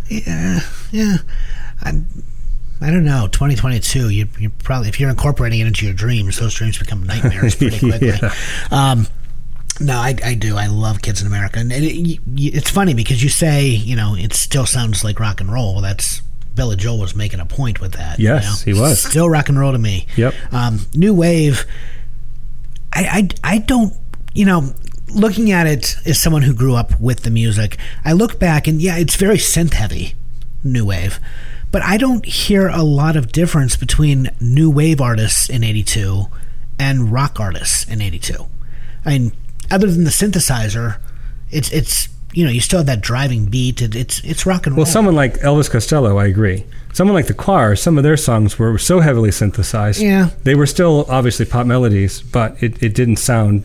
yeah, 0.09 0.59
yeah. 0.91 1.19
I 1.81 2.03
I 2.81 2.91
don't 2.91 3.05
know. 3.05 3.29
2022. 3.31 4.11
You 4.11 4.29
you 4.41 4.51
probably 4.51 4.89
if 4.89 4.99
you're 4.99 5.11
incorporating 5.11 5.61
it 5.61 5.69
into 5.69 5.85
your 5.87 5.95
dreams, 5.95 6.41
those 6.41 6.55
dreams 6.55 6.79
become 6.79 7.05
nightmares 7.05 7.55
pretty 7.57 7.79
quickly. 7.79 8.09
Yeah. 8.09 8.35
Um, 8.73 9.07
no, 9.81 9.95
I, 9.95 10.15
I 10.25 10.35
do. 10.35 10.57
I 10.57 10.67
love 10.67 11.03
Kids 11.03 11.21
in 11.21 11.27
America, 11.27 11.59
and 11.61 11.71
it, 11.73 11.83
it, 11.85 12.21
it's 12.37 12.71
funny 12.71 12.95
because 12.95 13.23
you 13.23 13.29
say 13.29 13.67
you 13.67 13.97
know 13.97 14.15
it 14.17 14.33
still 14.33 14.67
sounds 14.67 15.05
like 15.05 15.21
rock 15.21 15.41
and 15.41 15.53
roll. 15.53 15.75
Well, 15.75 15.83
that's 15.83 16.21
Billy 16.55 16.77
Joel 16.77 16.99
was 16.99 17.15
making 17.15 17.41
a 17.41 17.47
point 17.47 17.81
with 17.81 17.93
that. 17.93 18.19
you 18.19 18.25
Yes, 18.27 18.67
know? 18.67 18.73
he 18.73 18.79
was. 18.81 19.03
still 19.03 19.29
rock 19.31 19.49
and 19.49 19.59
roll 19.59 19.73
to 19.73 19.79
me. 19.79 20.07
Yep. 20.17 20.35
Um, 20.53 20.81
New 20.95 21.15
wave. 21.15 21.65
I, 22.93 23.29
I 23.45 23.55
I 23.55 23.59
don't 23.59 23.93
you 24.35 24.45
know 24.47 24.73
looking 25.15 25.51
at 25.53 25.67
it 25.67 25.97
as 26.05 26.21
someone 26.21 26.43
who 26.43 26.53
grew 26.55 26.75
up 26.75 27.01
with 27.01 27.21
the 27.23 27.31
music. 27.31 27.79
I 28.05 28.13
look 28.13 28.39
back 28.39 28.67
and 28.67 28.81
yeah, 28.83 28.97
it's 28.99 29.17
very 29.17 29.37
synth 29.39 29.73
heavy, 29.75 30.15
new 30.65 30.85
wave. 30.87 31.19
But 31.71 31.83
I 31.83 31.97
don't 31.99 32.25
hear 32.25 32.69
a 32.69 32.83
lot 32.83 33.15
of 33.17 33.31
difference 33.31 33.77
between 33.77 34.31
new 34.41 34.71
wave 34.71 35.01
artists 35.03 35.49
in 35.51 35.63
82 35.63 36.27
and 36.79 37.13
rock 37.13 37.39
artists 37.41 37.87
in 37.87 38.01
82. 38.01 38.47
I 39.05 39.19
mean, 39.19 39.33
other 39.71 39.91
than 39.91 40.05
the 40.05 40.11
synthesizer, 40.11 40.99
it's 41.51 41.71
it's 41.73 42.09
you 42.35 42.45
know, 42.45 42.51
you 42.51 42.61
still 42.61 42.81
have 42.81 42.87
that 42.87 43.01
driving 43.01 43.47
beat. 43.47 43.81
It, 43.81 43.97
it's 43.97 44.23
it's 44.25 44.45
rock 44.47 44.67
and 44.67 44.77
roll. 44.77 44.85
Well, 44.85 44.93
someone 44.93 45.15
like 45.15 45.35
Elvis 45.41 45.71
Costello, 45.71 46.19
I 46.19 46.27
agree. 46.27 46.65
Someone 46.93 47.15
like 47.15 47.27
the 47.27 47.35
Choir, 47.35 47.75
some 47.77 47.97
of 47.97 48.05
their 48.05 48.17
songs 48.17 48.59
were 48.59 48.77
so 48.79 49.01
heavily 49.01 49.31
synthesized. 49.31 50.01
Yeah. 50.01 50.31
They 50.45 50.55
were 50.55 50.67
still 50.67 51.07
obviously 51.09 51.47
pop 51.47 51.67
melodies, 51.67 52.21
but 52.23 52.61
it, 52.63 52.83
it 52.83 52.95
didn't 52.95 53.17
sound 53.17 53.65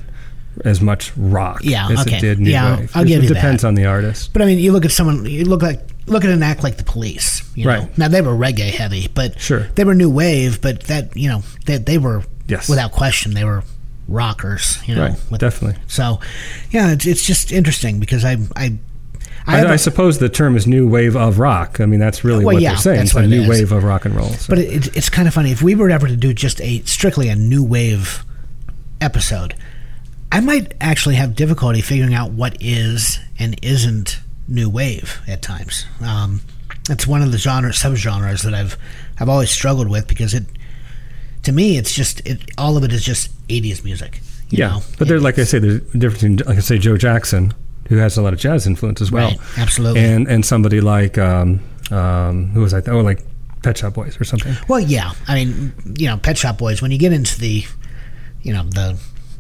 as 0.64 0.82
much 0.82 1.12
rock 1.18 1.62
Yeah, 1.64 1.90
as 1.90 2.02
okay. 2.02 2.18
it 2.18 2.22
did 2.22 2.40
new 2.40 2.52
Yeah, 2.52 2.78
wave. 2.78 2.92
I'll 2.96 3.04
it, 3.04 3.08
give 3.08 3.24
it 3.24 3.28
you 3.28 3.34
depends 3.34 3.64
that. 3.64 3.70
on 3.70 3.76
the 3.76 3.86
artist. 3.86 4.32
But 4.34 4.44
I 4.44 4.46
mean, 4.46 4.60
you 4.60 4.72
look 4.72 4.86
at 4.86 4.92
someone, 4.92 5.26
you 5.26 5.46
look 5.46 5.62
like 5.64 5.82
look 6.06 6.24
at 6.24 6.30
an 6.32 6.44
act 6.44 6.64
like 6.64 6.78
the 6.78 6.84
Police. 6.84 7.42
You 7.56 7.66
know? 7.66 7.72
Right. 7.72 7.98
Now 7.98 8.08
they 8.08 8.22
were 8.22 8.34
reggae 8.34 8.70
heavy, 8.72 9.08
but 9.14 9.40
Sure. 9.40 9.62
they 9.76 9.84
were 9.84 9.96
new 9.96 10.10
wave. 10.10 10.62
But 10.62 10.82
that 10.84 11.16
you 11.18 11.28
know 11.30 11.44
they, 11.66 11.78
they 11.80 11.98
were 11.98 12.24
Yes. 12.48 12.70
without 12.70 12.92
question, 12.92 13.34
they 13.34 13.44
were 13.46 13.64
rockers. 14.08 14.78
You 14.88 14.96
know, 14.96 15.02
Right, 15.10 15.20
with- 15.32 15.42
definitely. 15.42 15.82
So, 15.88 16.20
yeah, 16.72 16.92
it's 16.92 17.06
it's 17.06 17.24
just 17.26 17.52
interesting 17.52 18.00
because 18.00 18.24
I 18.26 18.38
I 18.56 18.78
I, 19.46 19.58
have 19.58 19.68
I 19.72 19.74
a- 19.74 19.78
suppose 19.78 20.20
the 20.20 20.30
term 20.30 20.56
is 20.56 20.66
new 20.68 20.88
wave 20.88 21.16
of 21.18 21.38
rock. 21.40 21.80
I 21.82 21.86
mean, 21.86 22.00
that's 22.00 22.24
really 22.24 22.46
Well, 22.46 22.56
what 22.56 22.62
yeah, 22.64 22.70
they're 22.72 22.78
saying. 22.78 22.98
that's 22.98 23.10
It's 23.10 23.16
what 23.16 23.24
a 23.24 23.28
it 23.28 23.30
new 23.30 23.42
is. 23.44 23.50
wave 23.50 23.72
of 23.72 23.84
rock 23.84 24.06
and 24.06 24.16
roll. 24.16 24.30
so. 24.30 24.46
But 24.50 24.60
it, 24.60 24.96
it's 24.96 25.10
kind 25.10 25.28
of 25.28 25.34
funny 25.34 25.52
if 25.52 25.62
we 25.62 25.76
were 25.76 25.90
ever 25.90 26.08
to 26.08 26.16
do 26.16 26.34
just 26.34 26.62
a 26.62 26.82
strictly 26.84 27.28
a 27.30 27.36
new 27.36 27.64
wave 27.64 28.24
episode, 29.02 29.54
I 30.32 30.40
might 30.40 30.74
actually 30.82 31.16
have 31.16 31.36
difficulty 31.36 31.82
figuring 31.82 32.14
out 32.14 32.32
what 32.32 32.56
is 32.62 33.20
and 33.38 33.60
isn't 33.62 34.20
new 34.48 34.70
wave 34.70 35.22
at 35.28 35.42
times. 35.42 35.86
Um, 36.02 36.42
it's 36.90 37.06
one 37.08 37.22
of 37.22 37.32
the 37.32 37.38
genre 37.38 37.72
subgenres 37.72 38.44
that 38.44 38.54
I've 38.54 38.78
I've 39.20 39.30
always 39.30 39.52
struggled 39.52 39.90
with 39.90 40.08
because 40.08 40.34
it 40.34 40.46
to 41.44 41.52
me 41.52 41.78
it's 41.78 41.94
just 41.94 42.26
it 42.26 42.50
all 42.58 42.78
of 42.78 42.84
it 42.84 42.92
is 42.94 43.04
just 43.04 43.30
80s 43.50 43.84
music. 43.84 44.22
you 44.50 44.60
yeah, 44.60 44.68
know? 44.70 44.82
but 44.98 45.08
there's 45.08 45.22
like 45.24 45.38
I 45.40 45.44
say, 45.44 45.60
there's 45.60 45.76
a 45.94 45.98
difference 45.98 46.22
between 46.24 46.38
like 46.48 46.58
I 46.58 46.62
say 46.62 46.78
Joe 46.78 46.98
Jackson, 46.98 47.54
who 47.90 47.98
has 47.98 48.18
a 48.18 48.22
lot 48.22 48.34
of 48.34 48.40
jazz 48.40 48.66
influence 48.68 49.02
as 49.02 49.12
well, 49.12 49.30
Right, 49.30 49.40
absolutely. 49.58 50.02
and 50.02 50.28
and 50.28 50.46
somebody 50.46 50.82
like 50.82 51.18
um, 51.18 51.60
um, 51.92 52.48
who 52.50 52.62
was 52.62 52.74
I? 52.74 52.82
Oh, 52.88 53.02
like 53.02 53.20
Pet 53.64 53.78
Shop 53.78 53.94
Boys 53.94 54.20
or 54.20 54.24
something. 54.24 54.54
Well, 54.68 54.80
yeah. 54.80 55.12
I 55.28 55.36
mean, 55.36 55.74
you 55.98 56.08
know, 56.08 56.18
Pet 56.18 56.38
Shop 56.38 56.58
Boys. 56.58 56.82
When 56.82 56.92
you 56.92 56.98
get 56.98 57.14
into 57.14 57.40
the, 57.40 57.64
you 58.42 58.54
know, 58.54 58.64
the 58.64 58.98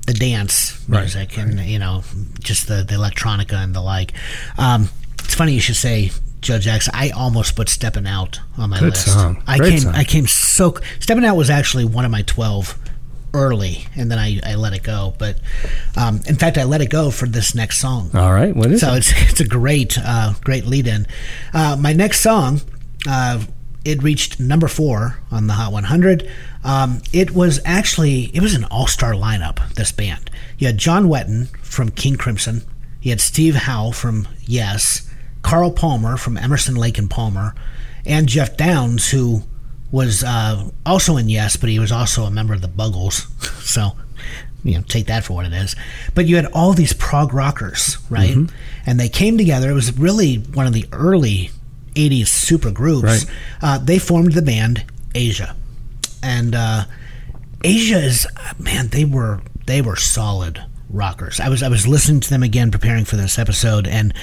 the 0.08 0.14
dance 0.14 0.84
Right, 0.89 1.01
music 1.01 1.38
and 1.38 1.60
you 1.62 1.80
know, 1.80 2.04
just 2.39 2.68
the 2.68 2.84
the 2.84 2.95
electronica 2.95 3.54
and 3.54 3.74
the 3.76 3.82
like. 3.82 4.14
Um, 4.58 4.89
it's 5.24 5.36
funny 5.36 5.54
you 5.54 5.62
should 5.62 5.78
say 5.78 6.12
Joe 6.41 6.60
Jackson. 6.60 6.93
I 6.95 7.10
almost 7.12 7.56
put 7.56 7.70
"Stepping 7.70 8.06
Out" 8.08 8.39
on 8.58 8.70
my 8.72 8.80
Good 8.80 8.89
list. 8.91 9.08
song. 9.14 9.41
I 9.47 9.58
Great 9.58 9.70
came. 9.72 9.80
song. 9.80 9.95
I 9.95 10.04
came 10.04 10.28
so. 10.28 10.76
"Stepping 10.99 11.24
Out" 11.26 11.38
was 11.38 11.49
actually 11.49 11.86
one 11.86 12.04
of 12.06 12.12
my 12.12 12.22
twelve 12.24 12.78
early, 13.34 13.86
and 13.96 14.12
then 14.12 14.20
I, 14.20 14.40
I 14.44 14.56
let 14.56 14.74
it 14.74 14.84
go. 14.84 15.14
But 15.18 15.40
um, 15.98 16.22
in 16.28 16.36
fact, 16.36 16.58
I 16.58 16.64
let 16.64 16.82
it 16.82 16.90
go 16.90 17.12
for 17.12 17.26
this 17.26 17.56
next 17.56 17.80
song. 17.80 18.12
All 18.14 18.32
right, 18.32 18.56
what 18.56 18.72
is 18.72 18.82
it? 18.82 18.86
So 18.86 18.94
it? 18.94 18.98
it's 18.98 19.12
it's 19.32 19.40
a 19.42 19.48
great 19.48 19.98
uh, 19.98 20.34
great 20.44 20.66
lead 20.66 20.88
in. 20.88 21.08
Uh, 21.54 21.78
my 21.80 21.94
next 21.94 22.22
song, 22.22 22.62
uh, 23.08 23.44
it 23.84 24.02
reached 24.02 24.40
number 24.40 24.68
four 24.68 25.20
on 25.32 25.48
the 25.48 25.54
Hot 25.54 25.72
100. 25.72 26.30
Um, 26.64 27.02
it 27.12 27.32
was 27.32 27.60
actually 27.66 28.32
it 28.34 28.42
was 28.42 28.54
an 28.54 28.66
all 28.66 28.88
star 28.88 29.14
lineup. 29.14 29.74
This 29.74 29.92
band. 29.92 30.30
You 30.58 30.68
had 30.68 30.78
John 30.78 31.06
Wetton 31.06 31.56
from 31.58 31.90
King 31.90 32.16
Crimson. 32.16 32.62
You 33.02 33.12
had 33.12 33.22
Steve 33.22 33.56
Howe 33.56 33.92
from 33.92 34.28
Yes, 34.46 35.10
Carl 35.42 35.72
Palmer 35.72 36.16
from 36.16 36.38
Emerson 36.38 36.76
Lake 36.76 36.98
and 36.98 37.10
Palmer, 37.10 37.54
and 38.06 38.30
Geoff 38.30 38.56
Downes 38.56 39.10
who 39.10 39.44
was 39.94 40.24
uh, 40.24 40.70
also 40.86 41.16
in 41.16 41.30
Yes, 41.30 41.56
but 41.56 41.70
he 41.70 41.80
was 41.80 41.91
also 41.91 42.24
a 42.24 42.32
member 42.32 42.54
of 42.54 42.62
the 42.62 42.68
Buggles. 42.68 43.28
So 43.64 43.94
you 44.64 44.76
know, 44.76 44.84
take 44.88 45.08
that 45.08 45.24
for 45.24 45.34
what 45.34 45.46
it 45.46 45.54
is. 45.54 45.76
But 46.14 46.26
you 46.26 46.36
had 46.36 46.46
all 46.48 46.74
these 46.74 46.94
prog 46.94 47.34
rockers, 47.34 47.98
right? 48.10 48.36
Mm-hmm. 48.36 48.56
And 48.86 49.00
they 49.00 49.10
came 49.10 49.38
together. 49.38 49.70
It 49.70 49.74
was 49.74 49.98
really 49.98 50.36
one 50.36 50.68
of 50.68 50.74
the 50.74 50.86
early 50.91 51.50
80s 51.96 52.28
super 52.28 52.72
groups. 52.72 53.04
Right. 53.04 53.26
Uh, 53.62 53.78
they 53.78 54.00
formed 54.00 54.34
the 54.34 54.41
band 54.41 54.86
Asia. 55.16 55.56
And 56.22 56.56
uh, 56.56 56.86
Asia 57.64 58.00
is, 58.00 58.28
man, 58.58 58.88
they 58.89 59.06
were 59.06 59.41
they 59.66 59.82
were 59.82 59.96
solid 59.96 60.64
rockers. 60.89 61.39
I 61.39 61.50
was 61.50 61.64
I 61.64 61.68
was 61.68 61.88
listening 61.88 62.22
to 62.22 62.30
them 62.30 62.44
again 62.44 62.72
preparing 62.72 63.06
for 63.06 63.16
this 63.16 63.38
episode, 63.38 63.88
and 63.88 64.14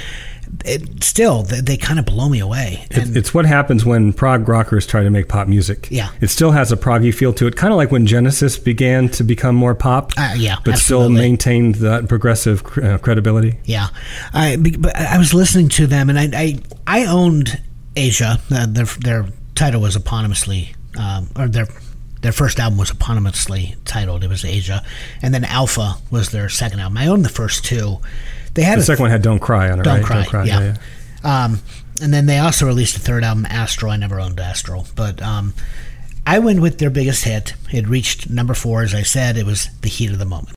it, 0.64 1.02
still 1.04 1.42
they, 1.42 1.60
they 1.60 1.76
kind 1.76 1.98
of 1.98 2.04
blow 2.06 2.28
me 2.28 2.40
away. 2.40 2.86
It- 2.90 3.16
it's 3.16 3.32
what 3.34 3.46
happens 3.46 3.84
when 3.84 4.12
prog 4.12 4.48
rockers 4.48 4.86
try 4.86 5.02
to 5.02 5.10
make 5.10 5.28
pop 5.28 5.48
music. 5.48 5.88
Yeah. 5.90 6.10
It 6.20 6.28
still 6.28 6.50
has 6.52 6.70
a 6.72 6.76
proggy 6.76 7.14
feel 7.14 7.32
to 7.34 7.46
it, 7.46 7.56
kind 7.56 7.72
of 7.72 7.76
like 7.76 7.90
when 7.90 8.06
Genesis 8.06 8.58
began 8.58 9.08
to 9.10 9.24
become 9.24 9.54
more 9.54 9.74
pop, 9.74 10.12
Uh, 10.16 10.34
yeah, 10.36 10.56
but 10.64 10.78
still 10.78 11.08
maintained 11.08 11.76
that 11.76 12.08
progressive 12.08 12.62
uh, 12.78 12.98
credibility. 12.98 13.58
Yeah, 13.64 13.88
I 14.32 14.56
but 14.56 14.94
I 14.96 15.18
was 15.18 15.32
listening 15.34 15.68
to 15.70 15.86
them, 15.86 16.08
and 16.10 16.18
I 16.18 16.28
I, 16.34 16.58
I 16.86 17.06
owned 17.06 17.60
Asia. 17.96 18.38
Uh, 18.50 18.66
their 18.66 18.86
their 19.00 19.26
title 19.54 19.80
was 19.80 19.96
eponymously, 19.96 20.74
um, 20.98 21.28
or 21.36 21.48
their 21.48 21.66
their 22.22 22.32
first 22.32 22.60
album 22.60 22.78
was 22.78 22.90
eponymously 22.90 23.76
titled. 23.84 24.22
It 24.24 24.28
was 24.28 24.44
Asia, 24.44 24.82
and 25.22 25.32
then 25.34 25.44
Alpha 25.44 25.94
was 26.10 26.30
their 26.30 26.48
second 26.48 26.80
album. 26.80 26.98
I 26.98 27.06
owned 27.06 27.24
the 27.24 27.28
first 27.30 27.64
two. 27.64 27.98
They 28.54 28.62
had 28.62 28.78
The 28.78 28.82
second 28.82 29.04
one 29.04 29.10
had 29.10 29.22
Don't 29.22 29.38
Cry 29.38 29.70
on 29.70 29.80
it, 29.80 29.82
Don't 29.84 30.08
right? 30.08 30.26
Cry, 30.26 30.44
yeah. 30.44 30.76
Um, 31.22 31.60
and 32.02 32.12
then 32.12 32.26
they 32.26 32.38
also 32.38 32.66
released 32.66 32.96
a 32.96 33.00
third 33.00 33.24
album, 33.24 33.46
Astra. 33.48 33.90
I 33.90 33.96
never 33.96 34.20
owned 34.20 34.40
Astra, 34.40 34.82
but 34.96 35.22
um, 35.22 35.54
I 36.26 36.38
went 36.38 36.60
with 36.60 36.78
their 36.78 36.90
biggest 36.90 37.24
hit. 37.24 37.54
It 37.70 37.86
reached 37.86 38.30
number 38.30 38.54
four, 38.54 38.82
as 38.82 38.94
I 38.94 39.02
said. 39.02 39.36
It 39.36 39.46
was 39.46 39.68
"The 39.82 39.88
Heat 39.88 40.10
of 40.10 40.18
the 40.18 40.24
Moment." 40.24 40.56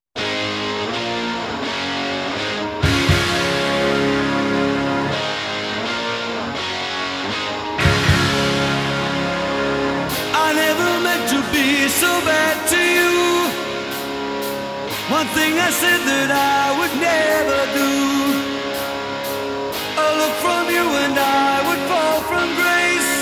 Said 15.81 16.01
that 16.05 16.29
I 16.29 16.63
would 16.77 16.95
never 17.01 17.59
do. 17.79 17.91
A 20.05 20.07
look 20.19 20.35
from 20.45 20.63
you 20.75 20.85
and 21.03 21.15
I 21.17 21.53
would 21.67 21.81
fall 21.89 22.17
from 22.29 22.47
grace. 22.61 23.13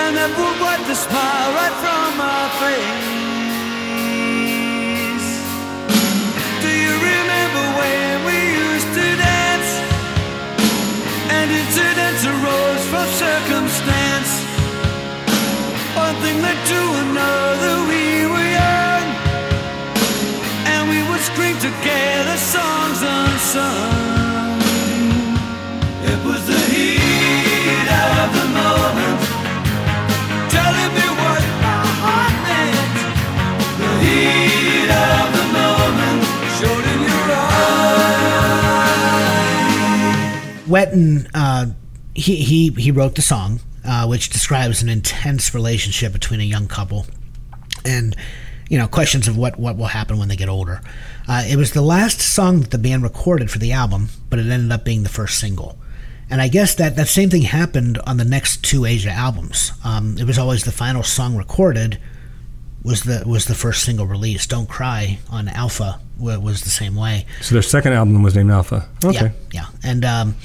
And 0.00 0.10
that 0.18 0.30
would 0.38 0.58
wipe 0.64 0.84
the 0.86 0.98
smile 1.06 1.50
right 1.58 1.76
from 1.82 2.08
my 2.24 2.42
face. 2.60 3.03
Wetton, 40.74 41.30
uh, 41.34 41.66
he, 42.16 42.34
he, 42.36 42.70
he 42.70 42.90
wrote 42.90 43.14
the 43.14 43.22
song, 43.22 43.60
uh, 43.84 44.06
which 44.08 44.30
describes 44.30 44.82
an 44.82 44.88
intense 44.88 45.54
relationship 45.54 46.12
between 46.12 46.40
a 46.40 46.44
young 46.44 46.66
couple 46.66 47.06
and, 47.84 48.16
you 48.68 48.76
know, 48.76 48.88
questions 48.88 49.28
of 49.28 49.36
what, 49.36 49.56
what 49.56 49.76
will 49.76 49.86
happen 49.86 50.18
when 50.18 50.26
they 50.26 50.34
get 50.34 50.48
older. 50.48 50.80
Uh, 51.28 51.44
it 51.46 51.54
was 51.54 51.74
the 51.74 51.80
last 51.80 52.20
song 52.20 52.60
that 52.60 52.72
the 52.72 52.78
band 52.78 53.04
recorded 53.04 53.52
for 53.52 53.60
the 53.60 53.70
album, 53.70 54.08
but 54.28 54.40
it 54.40 54.48
ended 54.48 54.72
up 54.72 54.84
being 54.84 55.04
the 55.04 55.08
first 55.08 55.38
single. 55.38 55.78
And 56.28 56.40
I 56.40 56.48
guess 56.48 56.74
that, 56.74 56.96
that 56.96 57.06
same 57.06 57.30
thing 57.30 57.42
happened 57.42 57.98
on 57.98 58.16
the 58.16 58.24
next 58.24 58.64
two 58.64 58.84
Asia 58.84 59.10
albums. 59.10 59.70
Um, 59.84 60.18
it 60.18 60.24
was 60.24 60.38
always 60.38 60.64
the 60.64 60.72
final 60.72 61.04
song 61.04 61.36
recorded 61.36 62.00
was 62.84 63.02
the 63.02 63.22
was 63.26 63.46
the 63.46 63.54
first 63.54 63.82
single 63.82 64.06
released. 64.06 64.50
Don't 64.50 64.68
Cry 64.68 65.18
on 65.30 65.48
Alpha 65.48 66.00
was 66.18 66.62
the 66.62 66.70
same 66.70 66.94
way. 66.94 67.26
So 67.40 67.54
their 67.54 67.62
second 67.62 67.94
album 67.94 68.22
was 68.22 68.36
named 68.36 68.50
Alpha. 68.50 68.88
Okay. 69.02 69.32
Yeah, 69.50 69.64
yeah. 69.64 69.66
And 69.82 70.04
um, 70.04 70.36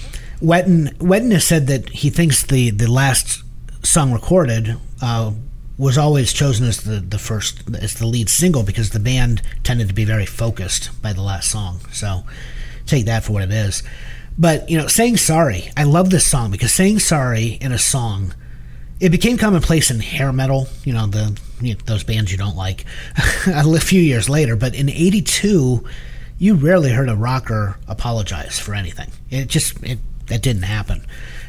Wetton 0.42 0.94
Wetton 0.98 1.32
has 1.34 1.46
said 1.46 1.68
that 1.68 1.90
he 1.90 2.10
thinks 2.10 2.44
the 2.44 2.72
the 2.72 2.90
last 2.90 3.44
song 3.84 4.14
recorded 4.14 4.78
uh, 5.02 5.34
was 5.78 5.98
always 5.98 6.32
chosen 6.34 6.66
as 6.66 6.82
the 6.82 7.02
the 7.02 7.20
first 7.20 7.64
as 7.76 7.96
the 7.96 8.08
lead 8.08 8.30
single 8.30 8.64
because 8.64 8.92
the 8.92 9.00
band 9.00 9.42
tended 9.64 9.90
to 9.90 9.94
be 9.94 10.06
very 10.06 10.26
focused 10.26 10.90
by 11.02 11.12
the 11.14 11.22
last 11.22 11.52
song. 11.52 11.82
So 11.92 12.24
take 12.86 13.06
that 13.06 13.26
for 13.26 13.34
what 13.34 13.44
it 13.44 13.52
is. 13.52 13.84
But 14.38 14.70
you 14.70 14.78
know, 14.78 14.88
saying 14.88 15.18
sorry, 15.18 15.72
I 15.76 15.84
love 15.84 16.10
this 16.10 16.26
song 16.26 16.52
because 16.52 16.72
saying 16.72 17.00
sorry 17.00 17.58
in 17.60 17.74
a 17.74 17.78
song 17.78 18.34
it 19.00 19.10
became 19.10 19.38
commonplace 19.38 19.90
in 19.92 20.00
hair 20.00 20.34
metal, 20.34 20.68
you 20.84 20.94
know, 20.94 21.08
the 21.08 21.38
you 21.62 21.74
know, 21.74 21.80
those 21.86 22.04
bands 22.04 22.32
you 22.32 22.38
don't 22.38 22.56
like, 22.56 22.86
a 23.48 23.80
few 23.80 24.02
years 24.02 24.30
later. 24.30 24.56
But 24.56 24.76
in 24.76 24.90
'82, 24.90 25.84
you 26.38 26.56
rarely 26.56 26.92
heard 26.92 27.10
a 27.10 27.16
rocker 27.16 27.78
apologize 27.88 28.60
for 28.60 28.74
anything. 28.74 29.12
It 29.30 29.48
just 29.48 29.82
it 29.84 30.00
that 30.28 30.42
didn't 30.42 30.64
happen. 30.64 31.06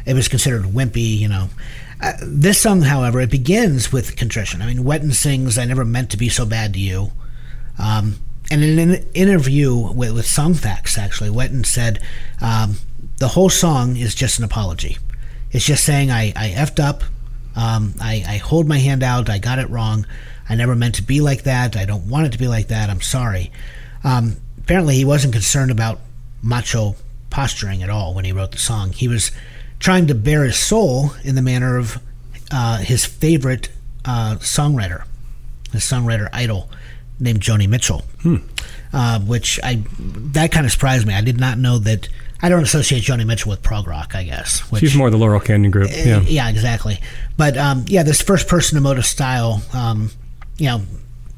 It 0.06 0.14
was 0.14 0.28
considered 0.28 0.64
wimpy, 0.64 1.18
you 1.18 1.28
know. 1.28 1.50
Uh, 2.02 2.12
this 2.22 2.58
song, 2.60 2.80
however, 2.80 3.20
it 3.20 3.30
begins 3.30 3.92
with 3.92 4.16
contrition. 4.16 4.62
I 4.62 4.66
mean, 4.66 4.84
Wetton 4.84 5.12
sings, 5.12 5.58
"I 5.58 5.64
never 5.64 5.84
meant 5.84 6.10
to 6.10 6.16
be 6.16 6.28
so 6.28 6.46
bad 6.46 6.72
to 6.74 6.80
you." 6.80 7.12
Um, 7.78 8.16
and 8.50 8.64
in 8.64 8.78
an 8.78 9.06
interview 9.14 9.74
with, 9.74 10.12
with 10.12 10.26
Songfacts, 10.26 10.98
actually, 10.98 11.30
Wetton 11.30 11.64
said 11.64 12.02
um, 12.40 12.76
the 13.18 13.28
whole 13.28 13.50
song 13.50 13.96
is 13.96 14.14
just 14.14 14.38
an 14.38 14.44
apology. 14.44 14.98
It's 15.52 15.64
just 15.64 15.84
saying 15.84 16.10
I, 16.10 16.32
I 16.34 16.50
effed 16.50 16.82
up. 16.82 17.02
Um, 17.56 17.94
I, 18.00 18.24
I 18.26 18.36
hold 18.36 18.68
my 18.68 18.78
hand 18.78 19.02
out. 19.02 19.28
I 19.28 19.38
got 19.38 19.58
it 19.58 19.68
wrong. 19.70 20.06
I 20.48 20.54
never 20.54 20.74
meant 20.74 20.96
to 20.96 21.02
be 21.02 21.20
like 21.20 21.44
that. 21.44 21.76
I 21.76 21.84
don't 21.84 22.08
want 22.08 22.26
it 22.26 22.32
to 22.32 22.38
be 22.38 22.48
like 22.48 22.68
that. 22.68 22.90
I'm 22.90 23.00
sorry. 23.00 23.52
Um, 24.04 24.36
apparently, 24.58 24.96
he 24.96 25.04
wasn't 25.04 25.32
concerned 25.32 25.70
about 25.70 26.00
macho 26.42 26.96
posturing 27.28 27.82
at 27.82 27.90
all 27.90 28.14
when 28.14 28.24
he 28.24 28.32
wrote 28.32 28.52
the 28.52 28.58
song. 28.58 28.92
He 28.92 29.08
was 29.08 29.30
trying 29.78 30.06
to 30.08 30.14
bare 30.14 30.44
his 30.44 30.58
soul 30.58 31.12
in 31.22 31.34
the 31.34 31.42
manner 31.42 31.76
of 31.76 32.00
uh, 32.50 32.78
his 32.78 33.04
favorite 33.04 33.68
uh, 34.04 34.36
songwriter, 34.36 35.04
his 35.72 35.82
songwriter 35.82 36.28
idol 36.32 36.68
named 37.20 37.40
Joni 37.40 37.68
Mitchell, 37.68 38.04
uh, 38.92 39.20
which 39.20 39.60
I 39.62 39.84
that 39.98 40.50
kind 40.50 40.66
of 40.66 40.72
surprised 40.72 41.06
me. 41.06 41.14
I 41.14 41.20
did 41.20 41.38
not 41.38 41.58
know 41.58 41.78
that. 41.78 42.08
I 42.42 42.48
don't 42.48 42.62
associate 42.62 43.02
Joni 43.02 43.26
Mitchell 43.26 43.50
with 43.50 43.62
prog 43.62 43.86
rock. 43.86 44.14
I 44.14 44.24
guess 44.24 44.60
which, 44.70 44.80
She's 44.80 44.96
more 44.96 45.10
the 45.10 45.18
Laurel 45.18 45.40
Canyon 45.40 45.70
group. 45.70 45.90
yeah. 45.90 46.20
Yeah. 46.20 46.48
exactly. 46.48 46.98
But 47.36 47.56
um, 47.56 47.84
yeah, 47.88 48.02
this 48.02 48.22
first 48.22 48.48
person 48.48 48.78
emotive 48.78 49.06
style, 49.06 49.62
um, 49.72 50.10
you 50.56 50.66
know, 50.66 50.82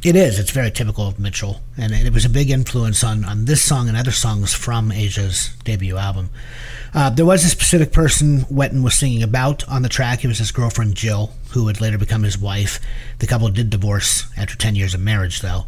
it 0.05 0.16
is. 0.16 0.38
It's 0.38 0.50
very 0.50 0.70
typical 0.70 1.07
of 1.07 1.18
Mitchell, 1.20 1.61
and 1.76 1.92
it 1.92 2.12
was 2.12 2.24
a 2.24 2.28
big 2.28 2.50
influence 2.50 3.05
on 3.05 3.24
on 3.24 3.44
this 3.44 3.62
song 3.62 3.88
and 3.88 3.96
other 3.96 4.11
songs 4.11 4.53
from 4.53 4.90
Asia's 4.90 5.50
debut 5.64 5.96
album. 5.96 6.30
Uh, 6.94 7.09
there 7.09 7.24
was 7.24 7.44
a 7.44 7.48
specific 7.48 7.92
person 7.92 8.40
Wetton 8.42 8.82
was 8.82 8.94
singing 8.94 9.22
about 9.22 9.66
on 9.68 9.82
the 9.82 9.88
track. 9.88 10.24
It 10.24 10.28
was 10.28 10.38
his 10.38 10.50
girlfriend 10.50 10.94
Jill, 10.96 11.32
who 11.50 11.64
would 11.64 11.80
later 11.80 11.98
become 11.98 12.22
his 12.24 12.36
wife. 12.36 12.80
The 13.20 13.26
couple 13.26 13.48
did 13.48 13.70
divorce 13.70 14.26
after 14.36 14.57
ten 14.57 14.74
years 14.74 14.92
of 14.92 15.00
marriage, 15.00 15.40
though, 15.40 15.66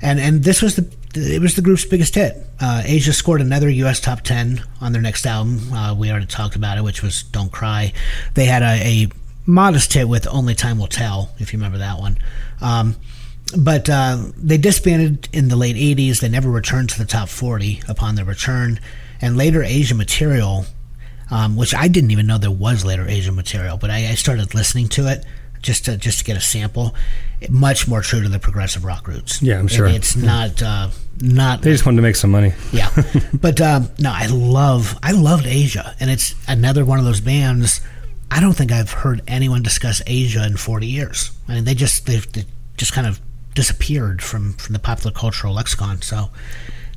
and 0.00 0.18
and 0.18 0.42
this 0.42 0.62
was 0.62 0.76
the 0.76 0.90
it 1.16 1.40
was 1.40 1.54
the 1.56 1.62
group's 1.62 1.84
biggest 1.84 2.14
hit. 2.14 2.36
Uh, 2.60 2.82
Asia 2.84 3.12
scored 3.12 3.40
another 3.40 3.68
U.S. 3.68 4.00
top 4.00 4.20
ten 4.22 4.60
on 4.80 4.92
their 4.92 5.02
next 5.02 5.26
album. 5.26 5.72
Uh, 5.72 5.94
we 5.94 6.10
already 6.10 6.26
talked 6.26 6.56
about 6.56 6.78
it, 6.78 6.84
which 6.84 7.02
was 7.02 7.22
"Don't 7.24 7.50
Cry." 7.52 7.92
They 8.34 8.44
had 8.46 8.62
a, 8.62 9.04
a 9.04 9.08
modest 9.46 9.92
hit 9.92 10.08
with 10.08 10.26
"Only 10.26 10.54
Time 10.54 10.78
Will 10.78 10.86
Tell," 10.86 11.30
if 11.38 11.52
you 11.52 11.58
remember 11.58 11.78
that 11.78 11.98
one. 11.98 12.18
Um, 12.60 12.96
but 13.56 13.88
uh, 13.88 14.18
they 14.36 14.58
disbanded 14.58 15.28
in 15.32 15.48
the 15.48 15.56
late 15.56 15.76
80s. 15.76 16.20
They 16.20 16.28
never 16.28 16.50
returned 16.50 16.90
to 16.90 16.98
the 16.98 17.04
top 17.04 17.28
40 17.28 17.82
upon 17.88 18.16
their 18.16 18.24
return. 18.24 18.80
And 19.20 19.36
later 19.36 19.62
Asia 19.62 19.94
material, 19.94 20.66
um, 21.30 21.56
which 21.56 21.74
I 21.74 21.86
didn't 21.88 22.10
even 22.10 22.26
know 22.26 22.38
there 22.38 22.50
was 22.50 22.84
later 22.84 23.06
Asia 23.08 23.30
material, 23.32 23.76
but 23.76 23.88
I, 23.90 24.08
I 24.08 24.14
started 24.14 24.52
listening 24.54 24.88
to 24.90 25.06
it 25.10 25.24
just 25.62 25.84
to 25.86 25.96
just 25.96 26.18
to 26.18 26.24
get 26.24 26.36
a 26.36 26.40
sample. 26.40 26.94
Much 27.48 27.86
more 27.86 28.00
true 28.02 28.20
to 28.22 28.28
the 28.28 28.38
progressive 28.40 28.84
rock 28.84 29.06
roots. 29.06 29.40
Yeah, 29.42 29.58
I'm 29.58 29.68
sure. 29.68 29.86
It- 29.86 29.94
it's 29.96 30.16
not 30.16 30.60
uh, 30.62 30.88
not 31.20 31.62
They 31.62 31.72
just 31.72 31.86
wanted 31.86 31.96
to 31.96 32.02
make 32.02 32.16
some 32.16 32.30
money. 32.30 32.52
yeah, 32.72 32.90
but 33.40 33.60
um, 33.60 33.88
no, 33.98 34.12
I 34.12 34.26
love 34.26 34.98
I 35.02 35.12
loved 35.12 35.46
Asia, 35.46 35.94
and 36.00 36.10
it's 36.10 36.34
another 36.48 36.84
one 36.84 36.98
of 36.98 37.04
those 37.04 37.20
bands. 37.20 37.80
I 38.30 38.40
don't 38.40 38.54
think 38.54 38.72
I've 38.72 38.90
heard 38.90 39.22
anyone 39.28 39.62
discuss 39.62 40.02
Asia 40.06 40.44
in 40.44 40.56
40 40.56 40.86
years. 40.86 41.30
I 41.48 41.54
mean, 41.54 41.64
they 41.64 41.74
just 41.74 42.06
they, 42.06 42.18
they 42.18 42.44
just 42.76 42.92
kind 42.92 43.06
of 43.06 43.20
disappeared 43.54 44.22
from 44.22 44.54
from 44.54 44.72
the 44.72 44.78
popular 44.78 45.12
cultural 45.12 45.54
lexicon. 45.54 46.02
So 46.02 46.30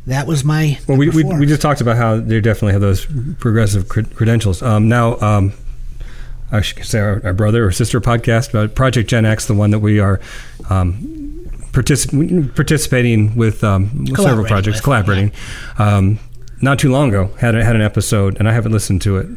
that 0.08 0.26
was 0.28 0.44
my 0.44 0.80
Well, 0.88 0.98
we, 0.98 1.10
we, 1.10 1.24
we 1.24 1.46
just 1.46 1.62
talked 1.62 1.82
about 1.82 1.98
how 1.98 2.18
they 2.20 2.42
definitely 2.42 2.74
have 2.74 2.82
those 2.82 3.06
progressive 3.38 3.86
cred- 3.86 4.16
credentials. 4.16 4.62
Um, 4.64 4.90
now, 4.90 5.20
um, 5.20 5.54
I 6.52 6.62
should 6.62 6.84
say 6.84 7.00
our, 7.00 7.22
our 7.24 7.34
brother 7.34 7.66
or 7.66 7.72
sister 7.72 8.02
podcast 8.02 8.52
but 8.52 8.74
Project 8.74 9.08
Gen 9.10 9.24
X, 9.26 9.46
the 9.46 9.54
one 9.54 9.70
that 9.70 9.80
we 9.80 10.00
are 10.00 10.20
um, 10.70 11.19
particip- 11.72 12.56
participating 12.56 13.36
with 13.36 13.64
um, 13.64 14.06
with 14.06 14.18
several 14.22 14.46
projects, 14.46 14.78
with, 14.78 14.84
collaborating. 14.84 15.32
Um, 15.78 16.20
not 16.62 16.78
too 16.80 16.92
long 16.92 17.10
ago, 17.10 17.28
had 17.40 17.56
had 17.56 17.76
an 17.76 17.82
episode, 17.82 18.38
and 18.40 18.48
I 18.50 18.52
haven't 18.52 18.74
listened 18.74 19.02
to 19.04 19.18
it, 19.18 19.28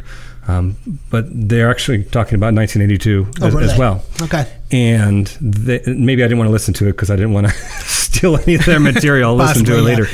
um, 0.48 0.76
but 1.10 1.26
they're 1.30 1.70
actually 1.70 2.02
talking 2.04 2.34
about 2.34 2.52
1982 2.52 3.26
Oh, 3.40 3.46
as, 3.46 3.54
were 3.54 3.60
as 3.60 3.78
well 3.78 4.04
Okay. 4.20 4.44
and 4.72 5.28
they, 5.40 5.80
maybe 5.86 6.24
I 6.24 6.26
didn't 6.26 6.38
want 6.38 6.48
to 6.48 6.52
listen 6.52 6.74
to 6.74 6.88
it 6.88 6.92
because 6.92 7.12
I 7.12 7.16
didn't 7.16 7.32
want 7.32 7.46
to 7.46 7.52
steal 7.86 8.36
any 8.38 8.56
of 8.56 8.64
their 8.64 8.80
material. 8.92 9.30
I'll 9.30 9.36
listen 9.46 9.64
to 9.66 9.72
it 9.72 9.74
Possibly, 9.76 9.92
yeah. 9.92 9.98
later. 9.98 10.10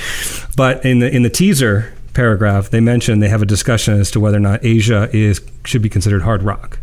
But 0.54 0.84
in 0.84 0.98
the 0.98 1.08
in 1.14 1.22
the 1.22 1.30
teaser 1.30 1.94
paragraph, 2.12 2.68
they 2.68 2.80
mention 2.80 3.20
they 3.20 3.28
have 3.30 3.40
a 3.42 3.46
discussion 3.46 3.98
as 3.98 4.10
to 4.10 4.20
whether 4.20 4.36
or 4.36 4.40
not 4.40 4.62
Asia 4.62 5.08
is 5.14 5.40
should 5.64 5.80
be 5.80 5.88
considered 5.88 6.20
hard 6.22 6.42
rock. 6.42 6.78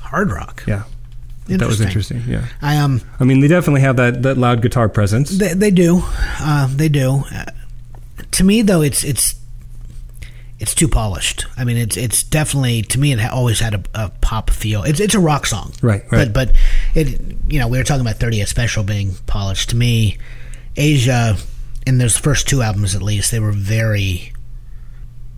Hard 0.00 0.30
rock. 0.30 0.62
Yeah, 0.66 0.84
that 1.56 1.66
was 1.66 1.80
Interesting. 1.80 2.22
Yeah, 2.26 2.46
I 2.62 2.76
um 2.76 3.00
I 3.18 3.24
mean 3.24 3.40
they 3.40 3.48
definitely 3.48 3.80
have 3.80 3.96
that 3.96 4.22
that 4.22 4.38
loud 4.38 4.62
guitar 4.62 4.88
presence. 4.88 5.30
They, 5.30 5.54
they 5.54 5.70
do, 5.70 6.02
uh, 6.40 6.68
they 6.70 6.88
do. 6.88 7.24
Uh, 7.32 7.44
to 8.32 8.44
me, 8.44 8.62
though, 8.62 8.82
it's 8.82 9.04
it's 9.04 9.34
it's 10.60 10.74
too 10.74 10.88
polished. 10.88 11.46
I 11.56 11.64
mean, 11.64 11.76
it's 11.76 11.96
it's 11.96 12.22
definitely 12.22 12.82
to 12.82 12.98
me 12.98 13.12
it 13.12 13.20
ha- 13.20 13.34
always 13.34 13.60
had 13.60 13.74
a, 13.74 13.82
a 13.94 14.10
pop 14.20 14.50
feel. 14.50 14.82
It's 14.82 15.00
it's 15.00 15.14
a 15.14 15.20
rock 15.20 15.46
song, 15.46 15.72
Right, 15.82 16.02
right. 16.10 16.32
But 16.32 16.48
but 16.48 16.56
it 16.94 17.20
you 17.48 17.58
know 17.58 17.68
we 17.68 17.78
were 17.78 17.84
talking 17.84 18.02
about 18.02 18.16
30th 18.16 18.48
Special 18.48 18.82
being 18.82 19.14
polished. 19.26 19.70
To 19.70 19.76
me, 19.76 20.18
Asia 20.76 21.36
in 21.86 21.98
those 21.98 22.16
first 22.16 22.46
two 22.48 22.60
albums 22.60 22.94
at 22.94 23.02
least 23.02 23.30
they 23.30 23.40
were 23.40 23.52
very 23.52 24.32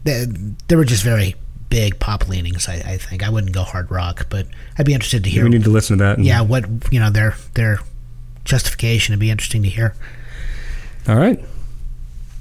they, 0.02 0.26
they 0.66 0.74
were 0.74 0.84
just 0.84 1.04
very 1.04 1.36
big 1.70 1.98
pop 1.98 2.28
leanings. 2.28 2.68
I, 2.68 2.74
I 2.74 2.96
think 2.98 3.22
I 3.22 3.30
wouldn't 3.30 3.52
go 3.54 3.62
hard 3.62 3.90
rock, 3.90 4.26
but 4.28 4.46
I'd 4.78 4.84
be 4.86 4.92
interested 4.92 5.24
to 5.24 5.30
hear. 5.30 5.44
we 5.44 5.50
need 5.50 5.64
to 5.64 5.70
listen 5.70 5.98
to 5.98 6.04
that. 6.04 6.18
and- 6.18 6.26
yeah, 6.26 6.42
what 6.42 6.64
you 6.92 7.00
know 7.00 7.08
their 7.10 7.36
their 7.54 7.78
justification 8.44 9.12
would 9.12 9.20
be 9.20 9.30
interesting 9.30 9.62
to 9.62 9.68
hear. 9.68 9.94
All 11.08 11.16
right. 11.16 11.42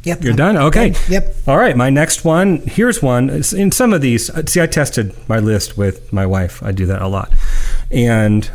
Yep. 0.04 0.24
You're 0.24 0.32
I'm 0.32 0.38
done? 0.38 0.58
Okay. 0.58 0.90
good. 0.92 1.10
Yep. 1.10 1.36
All 1.48 1.58
right, 1.58 1.76
my 1.76 1.90
next 1.90 2.24
one. 2.24 2.58
Here's 2.60 3.02
one. 3.04 3.30
In 3.30 3.72
some 3.72 3.92
of 3.94 4.02
these, 4.02 4.30
uh, 4.30 4.46
see, 4.46 4.62
I 4.62 4.66
tested 4.68 5.14
my 5.28 5.40
list 5.40 5.78
with 5.78 6.12
my 6.14 6.26
wife. 6.26 6.64
I 6.64 6.72
do 6.72 6.86
that 6.86 7.02
a 7.02 7.08
lot, 7.08 7.32
and 7.92 8.50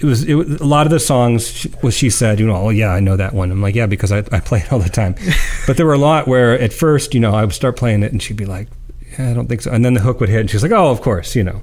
it 0.00 0.04
was, 0.04 0.24
it 0.24 0.34
was 0.34 0.60
a 0.60 0.64
lot 0.64 0.86
of 0.86 0.90
the 0.90 0.98
songs. 0.98 1.46
She, 1.48 1.70
well, 1.82 1.90
she 1.92 2.08
said, 2.08 2.40
you 2.40 2.46
know, 2.46 2.56
oh 2.56 2.70
yeah, 2.70 2.88
I 2.88 3.00
know 3.00 3.16
that 3.16 3.34
one. 3.34 3.50
I'm 3.50 3.60
like, 3.60 3.74
yeah, 3.74 3.86
because 3.86 4.12
I, 4.12 4.18
I 4.32 4.40
play 4.40 4.60
it 4.60 4.72
all 4.72 4.78
the 4.78 4.88
time. 4.88 5.14
but 5.66 5.76
there 5.76 5.84
were 5.86 5.92
a 5.92 5.98
lot 5.98 6.26
where 6.26 6.58
at 6.58 6.72
first, 6.72 7.12
you 7.14 7.20
know, 7.20 7.34
I 7.34 7.44
would 7.44 7.54
start 7.54 7.76
playing 7.76 8.02
it, 8.02 8.10
and 8.12 8.22
she'd 8.22 8.36
be 8.36 8.46
like. 8.46 8.68
Yeah, 9.18 9.30
I 9.30 9.34
don't 9.34 9.48
think 9.48 9.62
so. 9.62 9.70
And 9.70 9.84
then 9.84 9.94
the 9.94 10.00
hook 10.00 10.20
would 10.20 10.28
hit, 10.28 10.40
and 10.40 10.50
she's 10.50 10.62
like, 10.62 10.72
"Oh, 10.72 10.90
of 10.90 11.00
course, 11.00 11.34
you 11.36 11.44
know." 11.44 11.62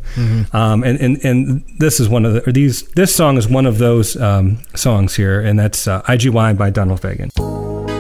Um, 0.53 0.83
and, 0.83 0.99
and 0.99 1.23
and 1.25 1.63
this 1.79 1.99
is 1.99 2.07
one 2.09 2.25
of 2.25 2.33
the 2.33 2.47
or 2.49 2.51
these. 2.51 2.83
This 2.89 3.13
song 3.15 3.37
is 3.37 3.47
one 3.47 3.65
of 3.65 3.77
those 3.77 4.15
um, 4.15 4.59
songs 4.75 5.15
here, 5.15 5.41
and 5.41 5.59
that's 5.59 5.87
uh, 5.87 6.01
"IGY" 6.03 6.57
by 6.57 6.69
Donald 6.69 7.01
Fagen. 7.01 7.90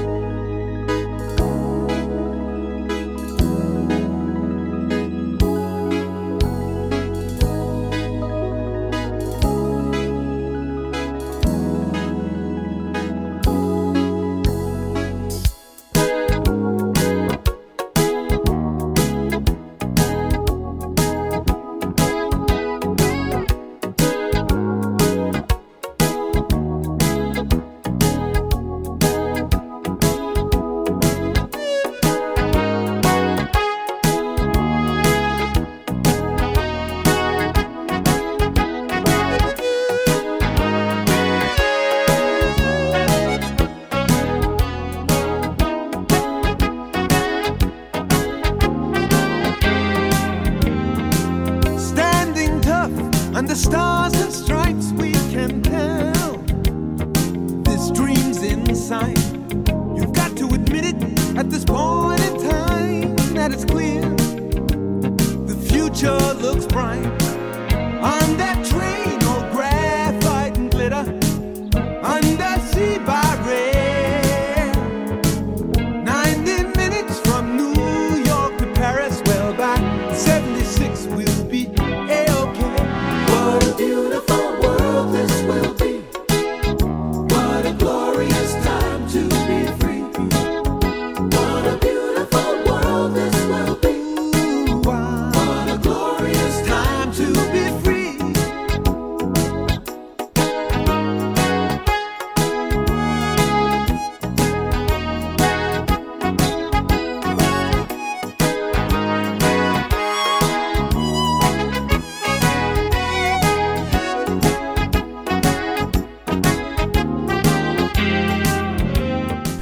time. 58.91 59.20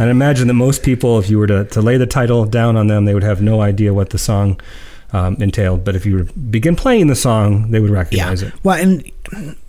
And 0.10 0.18
imagine 0.18 0.48
that 0.48 0.56
most 0.56 0.82
people, 0.82 1.20
if 1.20 1.30
you 1.30 1.38
were 1.38 1.46
to, 1.46 1.66
to 1.66 1.82
lay 1.84 1.98
the 1.98 2.08
title 2.08 2.44
down 2.44 2.76
on 2.76 2.88
them, 2.88 3.06
they 3.06 3.14
would 3.14 3.22
have 3.22 3.44
no 3.44 3.62
idea 3.62 3.94
what 3.94 4.10
the 4.10 4.18
song 4.18 4.60
um, 5.14 5.36
entailed. 5.40 5.86
But 5.86 5.96
if 5.96 6.04
you 6.04 6.18
were 6.18 6.24
begin 6.24 6.76
playing 6.76 7.08
the 7.08 7.16
song, 7.16 7.70
they 7.70 7.80
would 7.80 7.92
recognize 7.92 8.42
it. 8.42 8.52
Well, 8.64 8.76
and 8.82 9.04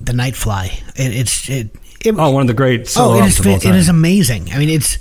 the 0.00 0.12
Nightfly, 0.12 0.72
it, 0.98 1.14
it's 1.14 1.46
it. 1.50 1.76
it 2.00 2.14
Oh, 2.16 2.30
one 2.30 2.40
of 2.40 2.48
the 2.48 2.54
great 2.54 2.88
solo 2.88 3.20
oh, 3.20 3.22
it 3.22 3.46
all 3.46 3.54
it 3.54 3.66
is 3.66 3.90
amazing. 3.90 4.50
I 4.50 4.56
mean, 4.56 4.70
it's 4.70 4.96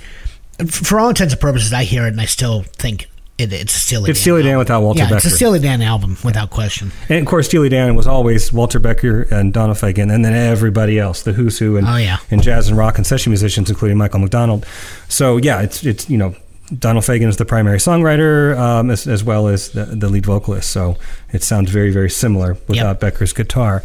for 0.68 1.00
all 1.00 1.08
intents 1.08 1.34
and 1.34 1.40
purposes. 1.40 1.72
I 1.72 1.86
hear 1.86 2.04
it 2.04 2.10
and 2.10 2.20
I 2.20 2.26
still 2.26 2.64
think 2.64 3.10
it, 3.40 3.54
it's 3.54 3.76
a 3.76 3.80
Steely. 3.80 4.10
It's 4.12 4.20
Dan 4.20 4.24
Steely 4.24 4.42
Dan 4.44 4.52
album. 4.52 4.60
without 4.60 4.82
Walter 4.82 5.00
yeah, 5.00 5.06
it's 5.16 5.26
a 5.26 5.28
Becker. 5.28 5.36
Steely 5.36 5.60
Dan 5.60 5.82
album 5.82 6.18
without 6.24 6.50
question. 6.50 6.92
And 7.08 7.20
of 7.20 7.26
course, 7.26 7.48
Steely 7.48 7.70
Dan 7.70 7.96
was 7.96 8.08
always 8.08 8.52
Walter 8.54 8.80
Becker 8.80 9.24
and 9.32 9.54
Donald 9.54 9.78
Fagen, 9.78 10.14
and 10.14 10.24
then 10.24 10.34
everybody 10.34 11.00
else, 11.00 11.24
the 11.24 11.34
Who's 11.34 11.60
Who, 11.60 11.78
and, 11.78 11.88
Oh, 11.88 11.96
yeah. 11.98 12.18
and 12.30 12.44
jazz 12.44 12.68
and 12.68 12.78
rock 12.78 12.98
and 12.98 13.08
session 13.08 13.32
musicians, 13.32 13.70
including 13.70 13.98
Michael 13.98 14.20
McDonald. 14.20 14.66
So 15.08 15.38
yeah, 15.38 15.62
it's 15.62 15.84
it's 15.86 16.10
you 16.10 16.18
know 16.18 16.36
Donald 16.78 17.04
Fagen 17.04 17.28
is 17.28 17.38
the 17.38 17.46
primary 17.46 17.80
songwriter 17.80 18.56
um, 18.58 18.92
as, 18.92 19.08
as 19.08 19.24
well 19.24 19.48
as 19.48 19.70
the, 19.70 19.86
the 19.86 20.08
lead 20.08 20.26
vocalist. 20.26 20.70
So 20.70 20.98
it 21.34 21.42
sounds 21.42 21.72
very 21.72 21.92
very 21.92 22.10
similar 22.10 22.58
without 22.68 23.00
Becker's 23.00 23.34
guitar. 23.34 23.84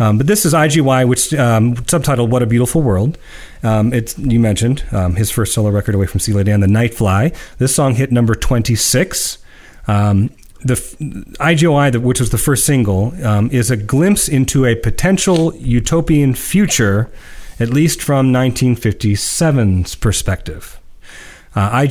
Um, 0.00 0.16
but 0.16 0.26
this 0.26 0.46
is 0.46 0.54
IGY, 0.54 1.06
which 1.06 1.32
um, 1.34 1.76
subtitled 1.76 2.30
"What 2.30 2.42
a 2.42 2.46
Beautiful 2.46 2.82
World." 2.82 3.18
Um, 3.62 3.92
it's 3.92 4.18
you 4.18 4.40
mentioned 4.40 4.82
um, 4.90 5.14
his 5.14 5.30
first 5.30 5.52
solo 5.52 5.70
record 5.70 5.94
away 5.94 6.06
from 6.06 6.20
Steely 6.20 6.42
Dan, 6.42 6.60
"The 6.60 6.66
Nightfly." 6.66 7.36
This 7.58 7.74
song 7.74 7.94
hit 7.94 8.10
number 8.10 8.34
twenty-six. 8.34 9.38
Um, 9.86 10.30
the 10.62 10.74
IGY, 11.40 12.02
which 12.02 12.20
was 12.20 12.30
the 12.30 12.38
first 12.38 12.66
single, 12.66 13.14
um, 13.24 13.50
is 13.50 13.70
a 13.70 13.76
glimpse 13.76 14.28
into 14.28 14.66
a 14.66 14.74
potential 14.74 15.54
utopian 15.56 16.34
future, 16.34 17.10
at 17.58 17.70
least 17.70 18.02
from 18.02 18.30
1957's 18.32 19.94
perspective. 19.94 20.78
Uh, 21.56 21.86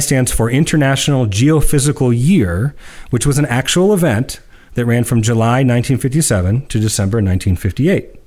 stands 0.00 0.32
for 0.32 0.50
International 0.50 1.26
Geophysical 1.26 2.16
Year, 2.16 2.74
which 3.10 3.26
was 3.26 3.38
an 3.38 3.46
actual 3.46 3.92
event 3.92 4.40
that 4.74 4.86
ran 4.86 5.04
from 5.04 5.22
July 5.22 5.58
1957 5.58 6.66
to 6.66 6.80
December 6.80 7.18
1958. 7.18 8.18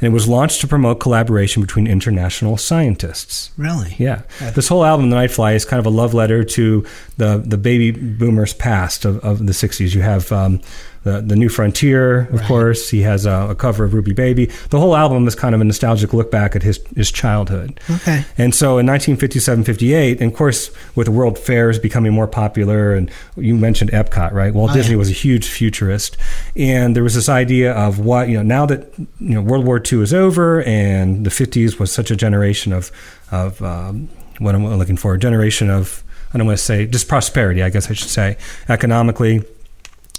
And 0.00 0.02
it 0.02 0.10
was 0.10 0.26
launched 0.26 0.60
to 0.62 0.66
promote 0.66 1.00
collaboration 1.00 1.60
between 1.60 1.86
international 1.86 2.56
scientists. 2.56 3.50
Really? 3.56 3.94
Yeah. 3.98 4.22
This 4.54 4.68
whole 4.68 4.84
album, 4.84 5.10
The 5.10 5.16
Nightfly, 5.16 5.54
is 5.54 5.64
kind 5.64 5.78
of 5.78 5.86
a 5.86 5.90
love 5.90 6.14
letter 6.14 6.42
to 6.44 6.86
the, 7.18 7.42
the 7.44 7.58
baby 7.58 7.90
boomers 7.90 8.54
past 8.54 9.04
of, 9.04 9.18
of 9.18 9.46
the 9.46 9.52
60s. 9.52 9.94
You 9.94 10.02
have 10.02 10.32
um, 10.32 10.60
the, 11.02 11.20
the 11.22 11.34
New 11.36 11.48
Frontier, 11.48 12.20
of 12.22 12.32
Right. 12.40 12.46
course. 12.46 12.90
He 12.90 13.02
has 13.02 13.24
a, 13.24 13.48
a 13.50 13.54
cover 13.54 13.84
of 13.84 13.94
Ruby 13.94 14.12
Baby. 14.12 14.50
The 14.68 14.78
whole 14.78 14.94
album 14.94 15.26
is 15.26 15.34
kind 15.34 15.54
of 15.54 15.60
a 15.60 15.64
nostalgic 15.64 16.12
look 16.12 16.30
back 16.30 16.54
at 16.54 16.62
his, 16.62 16.78
his 16.94 17.10
childhood. 17.10 17.80
Okay. 17.90 18.24
And 18.36 18.54
so 18.54 18.78
in 18.78 18.86
1957, 18.86 19.64
58, 19.64 20.20
and 20.20 20.30
of 20.30 20.36
course, 20.36 20.70
with 20.94 21.08
world 21.08 21.38
fairs 21.38 21.78
becoming 21.78 22.12
more 22.12 22.26
popular, 22.28 22.94
and 22.94 23.10
you 23.36 23.54
mentioned 23.56 23.90
Epcot, 23.92 24.32
right? 24.32 24.52
Walt 24.52 24.72
Oh, 24.72 24.74
Disney 24.74 24.92
yeah. 24.92 24.98
was 24.98 25.08
a 25.08 25.14
huge 25.14 25.48
futurist. 25.48 26.18
And 26.54 26.94
there 26.94 27.02
was 27.02 27.14
this 27.14 27.28
idea 27.30 27.72
of 27.72 27.98
what, 27.98 28.28
you 28.28 28.36
know, 28.36 28.42
now 28.42 28.66
that, 28.66 28.92
you 28.98 29.34
know, 29.34 29.42
World 29.42 29.64
War 29.64 29.80
II 29.80 30.02
is 30.02 30.12
over 30.12 30.62
and 30.64 31.24
the 31.24 31.30
50s 31.30 31.78
was 31.78 31.90
such 31.90 32.10
a 32.10 32.16
generation 32.16 32.72
of, 32.74 32.92
of 33.32 33.62
um, 33.62 34.08
what 34.38 34.54
I'm 34.54 34.66
looking 34.76 34.96
for, 34.98 35.14
a 35.14 35.18
generation 35.18 35.70
of, 35.70 36.04
I 36.34 36.38
don't 36.38 36.46
want 36.46 36.58
to 36.58 36.64
say, 36.64 36.86
just 36.86 37.08
prosperity, 37.08 37.62
I 37.62 37.70
guess 37.70 37.90
I 37.90 37.94
should 37.94 38.10
say, 38.10 38.36
economically. 38.68 39.42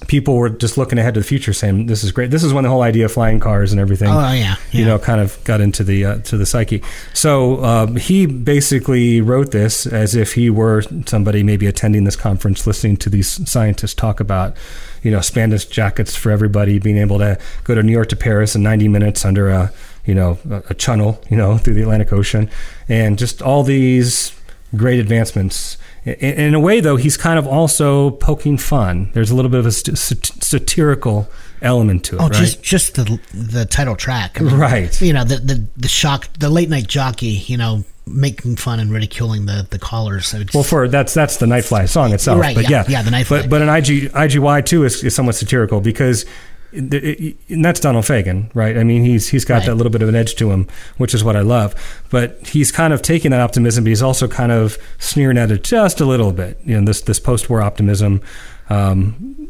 People 0.08 0.36
were 0.36 0.49
just 0.49 0.78
looking 0.78 0.97
ahead 0.97 1.14
to 1.14 1.20
the 1.20 1.26
future, 1.26 1.54
saying, 1.54 1.86
"This 1.86 2.04
is 2.04 2.12
great." 2.12 2.32
This 2.32 2.43
is 2.43 2.54
when 2.54 2.64
the 2.64 2.70
whole 2.70 2.82
idea 2.82 3.06
of 3.06 3.12
flying 3.12 3.39
cars 3.39 3.72
and 3.72 3.80
everything 3.80 4.10
Oh 4.10 4.32
yeah. 4.34 4.56
you 4.72 4.84
know, 4.84 4.97
kind 4.97 5.22
of 5.22 5.41
got 5.43 5.62
into 5.62 5.84
the 5.84 6.06
uh, 6.06 6.16
to 6.22 6.38
the 6.38 6.45
psyche. 6.45 6.82
So 7.14 7.64
um, 7.64 7.95
he 7.95 8.26
basically 8.26 9.22
wrote 9.22 9.52
this 9.52 9.86
as 9.86 10.16
if 10.16 10.34
he 10.34 10.49
were 10.49 10.82
somebody 11.06 11.43
maybe 11.43 11.68
attending 11.68 12.04
this 12.04 12.16
conference, 12.16 12.66
listening 12.66 12.97
to 12.97 13.10
these 13.10 13.47
scientists 13.49 13.93
talk 13.93 14.20
about, 14.20 14.58
you 15.04 15.12
know, 15.12 15.20
Spandex 15.20 15.70
jackets 15.70 16.16
for 16.16 16.32
everybody, 16.32 16.80
being 16.80 16.97
able 16.97 17.20
to 17.20 17.38
go 17.64 17.76
to 17.76 17.84
New 17.84 17.91
York 17.91 18.10
to 18.10 18.16
Paris 18.16 18.56
in 18.56 18.64
90 18.64 18.88
minutes 18.88 19.24
under 19.24 19.49
a, 19.49 19.72
you 20.06 20.16
know, 20.16 20.39
a, 20.49 20.64
a 20.72 20.74
channel, 20.74 21.22
you 21.30 21.38
know, 21.38 21.58
through 21.58 21.76
the 21.76 21.82
Atlantic 21.84 22.12
Ocean, 22.12 22.49
and 22.90 23.18
just 23.19 23.41
all 23.41 23.64
these 23.64 24.34
great 24.76 24.99
advancements. 24.99 25.78
In, 26.06 26.14
in 26.14 26.53
a 26.56 26.60
way, 26.60 26.80
though, 26.80 26.95
he's 26.95 27.15
kind 27.18 27.38
of 27.38 27.45
also 27.48 28.11
poking 28.11 28.57
fun. 28.57 29.11
There's 29.14 29.30
a 29.32 29.36
little 29.36 29.52
bit 29.52 29.60
of 29.60 29.65
a 29.65 29.72
st- 29.72 29.98
sat- 29.98 30.44
satirical 30.44 31.30
element 31.61 32.03
to 32.06 32.15
it, 32.15 32.22
Oh, 32.22 32.23
right? 32.23 32.34
just 32.34 32.64
just 32.64 32.95
the 32.95 33.19
the 33.34 33.65
title 33.65 33.95
track, 33.95 34.41
I 34.41 34.44
mean, 34.45 34.56
Right. 34.57 34.99
You 35.02 35.14
know 35.14 35.23
the 35.23 35.38
the 35.38 35.64
the 35.78 35.88
shock, 35.88 36.28
the 36.40 36.49
late 36.49 36.69
night 36.69 36.88
jockey. 36.88 37.28
You 37.45 37.57
know, 37.57 37.84
making 38.07 38.56
fun 38.56 38.80
and 38.80 38.91
ridiculing 38.91 39.45
the 39.45 39.68
the 39.69 39.78
callers. 39.78 40.26
So 40.28 40.44
Well, 40.56 40.64
for 40.64 40.88
that's 40.88 41.14
that's 41.14 41.38
the 41.38 41.45
Nightfly 41.45 41.88
song 41.88 42.14
itself, 42.14 42.41
Right, 42.41 42.56
but 42.56 42.68
yeah, 42.69 42.84
yeah, 42.88 42.98
yeah, 42.98 43.02
the 43.03 43.11
Nightfly. 43.11 43.30
But 43.41 43.49
but 43.52 43.61
an 43.61 43.69
IG 43.69 44.11
IGY 44.11 44.65
too 44.65 44.84
is, 44.86 45.03
is 45.03 45.14
somewhat 45.15 45.36
satirical 45.36 45.82
because. 45.82 46.26
And 46.73 47.65
that's 47.65 47.80
Donald 47.80 48.06
Fagen, 48.06 48.49
right? 48.53 48.77
I 48.77 48.84
mean, 48.84 49.03
he's 49.03 49.27
he's 49.30 49.45
got 49.45 49.56
Right. 49.60 49.65
that 49.68 49.76
little 49.76 49.91
bit 49.91 50.02
of 50.02 50.10
an 50.10 50.15
edge 50.15 50.35
to 50.35 50.52
him, 50.52 50.68
which 50.98 51.14
is 51.14 51.23
what 51.23 51.35
I 51.35 51.41
love. 51.41 51.76
But 52.10 52.48
he's 52.48 52.72
kind 52.72 52.93
of 52.93 53.02
taking 53.02 53.31
that 53.31 53.41
optimism, 53.41 53.84
but 53.84 53.89
he's 53.89 54.02
also 54.02 54.27
kind 54.27 54.52
of 54.52 54.77
sneering 54.99 55.38
at 55.38 55.52
it 55.52 55.64
just 55.64 55.99
a 55.99 56.06
little 56.06 56.31
bit. 56.31 56.60
You 56.65 56.80
know, 56.80 56.85
this 56.85 57.02
this 57.02 57.19
post-war 57.19 57.61
optimism. 57.61 58.22
Um, 58.69 59.49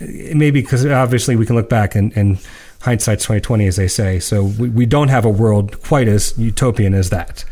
maybe 0.00 0.60
because 0.60 0.84
obviously 0.86 1.36
we 1.36 1.46
can 1.46 1.56
look 1.56 1.68
back 1.68 1.94
and, 1.94 2.16
and 2.16 2.38
hindsight's 2.82 3.24
2020 3.24 3.66
as 3.66 3.76
they 3.76 3.88
say 3.88 4.20
so 4.20 4.44
we, 4.44 4.68
we 4.68 4.86
don't 4.86 5.08
have 5.08 5.24
a 5.24 5.28
world 5.30 5.82
quite 5.82 6.06
as 6.06 6.38
utopian 6.38 6.94
as 6.94 7.10
that 7.10 7.44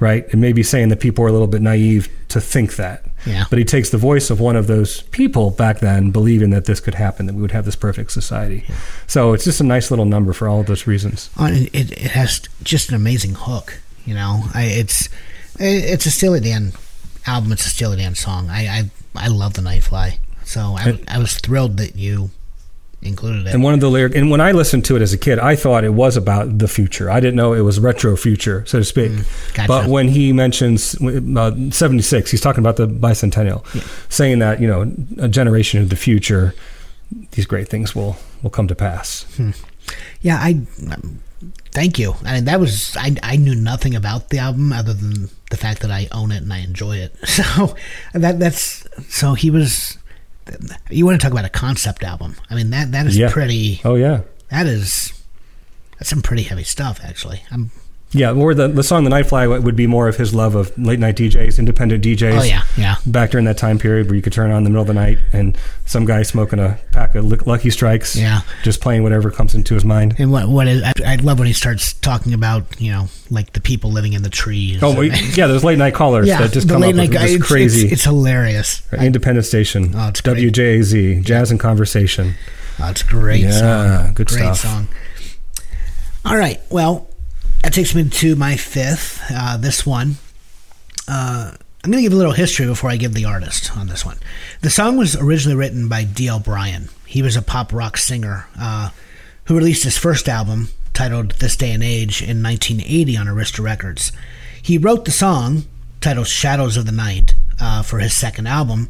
right 0.00 0.26
and 0.32 0.40
maybe 0.40 0.62
saying 0.62 0.88
that 0.88 0.98
people 0.98 1.24
are 1.24 1.28
a 1.28 1.32
little 1.32 1.46
bit 1.46 1.62
naive 1.62 2.08
to 2.28 2.40
think 2.40 2.74
that 2.76 3.04
Yeah. 3.24 3.44
but 3.50 3.58
he 3.58 3.64
takes 3.64 3.90
the 3.90 3.98
voice 3.98 4.30
of 4.30 4.40
one 4.40 4.56
of 4.56 4.66
those 4.66 5.02
people 5.02 5.50
back 5.50 5.78
then 5.80 6.10
believing 6.10 6.50
that 6.50 6.64
this 6.64 6.80
could 6.80 6.94
happen 6.94 7.26
that 7.26 7.34
we 7.34 7.40
would 7.42 7.52
have 7.52 7.64
this 7.64 7.76
perfect 7.76 8.10
society 8.10 8.64
so 9.06 9.32
it's 9.32 9.44
just 9.44 9.60
a 9.60 9.64
nice 9.64 9.90
little 9.90 10.04
number 10.06 10.32
for 10.32 10.48
all 10.48 10.60
of 10.60 10.66
those 10.66 10.86
reasons 10.86 11.30
Oh, 11.38 11.46
it, 11.46 11.72
it 11.92 12.10
has 12.12 12.40
just 12.62 12.88
an 12.88 12.94
amazing 12.96 13.34
hook. 13.34 13.80
You 14.04 14.14
know, 14.14 14.42
I, 14.52 14.64
it's 14.64 15.06
it, 15.60 15.84
it's 15.84 16.06
a 16.06 16.10
Steely 16.10 16.40
Dan 16.40 16.72
album. 17.26 17.52
It's 17.52 17.64
a 17.64 17.70
Steely 17.70 17.96
Dan 17.98 18.14
song. 18.16 18.48
I 18.50 18.66
I, 18.66 18.90
I 19.14 19.28
love 19.28 19.54
the 19.54 19.62
Nightfly. 19.62 20.18
So 20.44 20.74
I, 20.76 20.98
I 21.06 21.18
was 21.18 21.34
thrilled 21.38 21.76
that 21.76 21.94
you 21.94 22.30
included 23.02 23.46
it. 23.46 23.54
And 23.54 23.62
one 23.62 23.74
of 23.74 23.80
the 23.80 23.90
lyric, 23.90 24.14
and 24.14 24.30
when 24.30 24.40
I 24.40 24.52
listened 24.52 24.84
to 24.86 24.96
it 24.96 25.02
as 25.02 25.12
a 25.12 25.18
kid, 25.18 25.38
I 25.38 25.56
thought 25.56 25.84
it 25.84 25.94
was 25.94 26.16
about 26.16 26.58
the 26.58 26.68
future. 26.68 27.10
I 27.10 27.20
didn't 27.20 27.36
know 27.36 27.52
it 27.52 27.60
was 27.60 27.80
retro 27.80 28.16
future, 28.16 28.64
so 28.66 28.78
to 28.78 28.84
speak. 28.84 29.10
Mm, 29.10 29.54
gotcha. 29.54 29.68
But 29.68 29.86
when 29.88 30.08
he 30.08 30.32
mentions 30.32 30.94
uh, 31.02 31.70
seventy 31.70 32.02
six, 32.02 32.30
he's 32.30 32.40
talking 32.40 32.60
about 32.60 32.76
the 32.76 32.86
bicentennial, 32.86 33.64
saying 34.10 34.38
that 34.38 34.60
you 34.60 34.68
know 34.68 34.92
a 35.18 35.28
generation 35.28 35.82
of 35.82 35.88
the 35.88 35.96
future, 35.96 36.54
these 37.32 37.46
great 37.46 37.68
things 37.68 37.94
will 37.94 38.16
will 38.42 38.50
come 38.50 38.68
to 38.68 38.74
pass. 38.74 39.26
Yeah, 40.20 40.36
I 40.36 40.60
um, 40.90 41.20
thank 41.72 41.98
you. 41.98 42.14
I 42.24 42.34
mean, 42.34 42.44
that 42.44 42.60
was 42.60 42.96
I 42.96 43.16
I 43.22 43.36
knew 43.36 43.54
nothing 43.54 43.94
about 43.94 44.30
the 44.30 44.38
album 44.38 44.72
other 44.72 44.94
than 44.94 45.28
the 45.50 45.56
fact 45.56 45.82
that 45.82 45.90
I 45.90 46.08
own 46.12 46.32
it 46.32 46.42
and 46.42 46.52
I 46.52 46.58
enjoy 46.58 46.96
it. 46.96 47.14
So 47.26 47.74
that 48.12 48.38
that's 48.38 48.86
so 49.08 49.34
he 49.34 49.50
was. 49.50 49.98
You 50.90 51.06
want 51.06 51.20
to 51.20 51.24
talk 51.24 51.32
about 51.32 51.44
a 51.44 51.48
concept 51.50 52.02
album? 52.02 52.36
I 52.50 52.54
mean 52.54 52.70
that 52.70 52.92
that 52.92 53.06
is 53.06 53.16
Yeah. 53.16 53.30
pretty. 53.30 53.80
Oh 53.84 53.94
yeah, 53.94 54.22
That 54.50 54.66
is 54.66 55.12
that's 55.98 56.10
some 56.10 56.22
pretty 56.22 56.42
heavy 56.42 56.64
stuff. 56.64 57.00
Actually, 57.02 57.42
I'm. 57.50 57.70
Yeah. 58.12 58.32
Or 58.32 58.54
the 58.54 58.68
the 58.68 58.82
song 58.82 59.04
"The 59.04 59.10
Nightfly" 59.10 59.62
would 59.62 59.76
be 59.76 59.86
more 59.86 60.08
of 60.08 60.16
his 60.16 60.34
love 60.34 60.54
of 60.54 60.76
late 60.78 60.98
night 60.98 61.16
DJs, 61.16 61.58
independent 61.58 62.04
DJs. 62.04 62.38
Oh 62.40 62.42
yeah, 62.42 62.62
yeah. 62.76 62.96
Back 63.06 63.30
during 63.30 63.46
that 63.46 63.56
time 63.58 63.78
period 63.78 64.06
where 64.06 64.14
you 64.16 64.22
could 64.22 64.32
turn 64.32 64.50
on 64.50 64.58
in 64.58 64.64
the 64.64 64.70
middle 64.70 64.82
of 64.82 64.88
the 64.88 64.94
night 64.94 65.18
and 65.32 65.56
some 65.86 66.04
guy 66.04 66.22
smoking 66.22 66.58
a 66.58 66.78
pack 66.92 67.14
of 67.14 67.24
Lucky 67.46 67.70
Strikes, 67.70 68.14
Yeah. 68.16 68.42
just 68.62 68.80
playing 68.80 69.02
whatever 69.02 69.30
comes 69.30 69.54
into 69.54 69.74
his 69.74 69.84
mind. 69.84 70.14
And 70.18 70.30
what 70.32 70.48
what 70.48 70.68
is 70.68 70.82
I, 70.82 70.92
I 71.06 71.16
love 71.16 71.38
when 71.38 71.46
he 71.48 71.52
starts 71.54 71.92
talking 71.94 72.34
about 72.34 72.80
you 72.80 72.92
know 72.92 73.08
like 73.30 73.52
the 73.52 73.60
people 73.60 73.90
living 73.90 74.12
in 74.12 74.22
the 74.22 74.30
trees. 74.30 74.82
Oh 74.82 74.92
well, 74.94 75.04
yeah, 75.34 75.46
those 75.46 75.64
late 75.64 75.78
night 75.78 75.94
callers 75.94 76.28
yeah, 76.28 76.38
that 76.38 76.52
just 76.52 76.68
come 76.68 76.80
late 76.80 76.90
up 76.90 76.96
night 76.96 77.08
with 77.08 77.18
guy. 77.18 77.22
this 77.26 77.34
It's, 77.36 77.46
crazy 77.46 77.84
It's, 77.84 77.92
it's 77.94 78.04
hilarious. 78.04 78.82
independent 78.92 79.46
station. 79.46 79.92
Oh, 79.94 80.08
it's 80.08 80.20
great. 80.20 80.36
WJAZ, 80.52 81.24
Jazz 81.24 81.50
and 81.50 81.58
Conversation. 81.58 82.34
Oh, 82.80 82.90
it's 82.90 83.02
great 83.02 83.40
Yeah, 83.40 84.02
song. 84.04 84.14
good 84.14 84.26
great 84.28 84.38
stuff. 84.40 84.58
song. 84.58 84.88
All 86.24 86.36
right. 86.36 86.60
Well, 86.70 87.08
that 87.62 87.72
takes 87.72 87.94
me 87.94 88.08
to 88.08 88.36
my 88.36 88.56
fifth. 88.56 89.22
Uh, 89.30 89.56
this 89.56 89.86
one. 89.86 90.16
Uh, 91.08 91.52
I'm 91.84 91.90
going 91.90 92.02
to 92.02 92.08
give 92.08 92.12
a 92.12 92.16
little 92.16 92.32
history 92.32 92.66
before 92.66 92.90
I 92.90 92.96
give 92.96 93.12
the 93.12 93.24
artist 93.24 93.76
on 93.76 93.88
this 93.88 94.04
one. 94.04 94.18
The 94.60 94.70
song 94.70 94.96
was 94.96 95.16
originally 95.16 95.56
written 95.56 95.88
by 95.88 96.04
D.L. 96.04 96.38
Bryan. 96.38 96.90
He 97.06 97.22
was 97.22 97.34
a 97.34 97.42
pop 97.42 97.72
rock 97.72 97.96
singer 97.96 98.46
uh, 98.58 98.90
who 99.44 99.56
released 99.56 99.82
his 99.82 99.98
first 99.98 100.28
album 100.28 100.68
titled 100.94 101.32
This 101.32 101.56
Day 101.56 101.72
and 101.72 101.82
Age 101.82 102.22
in 102.22 102.42
1980 102.42 103.16
on 103.16 103.26
Arista 103.26 103.64
Records. 103.64 104.12
He 104.62 104.78
wrote 104.78 105.04
the 105.04 105.10
song 105.10 105.64
titled 106.00 106.28
Shadows 106.28 106.76
of 106.76 106.86
the 106.86 106.92
Night 106.92 107.34
uh, 107.60 107.82
for 107.82 107.98
his 107.98 108.14
second 108.14 108.46
album, 108.46 108.88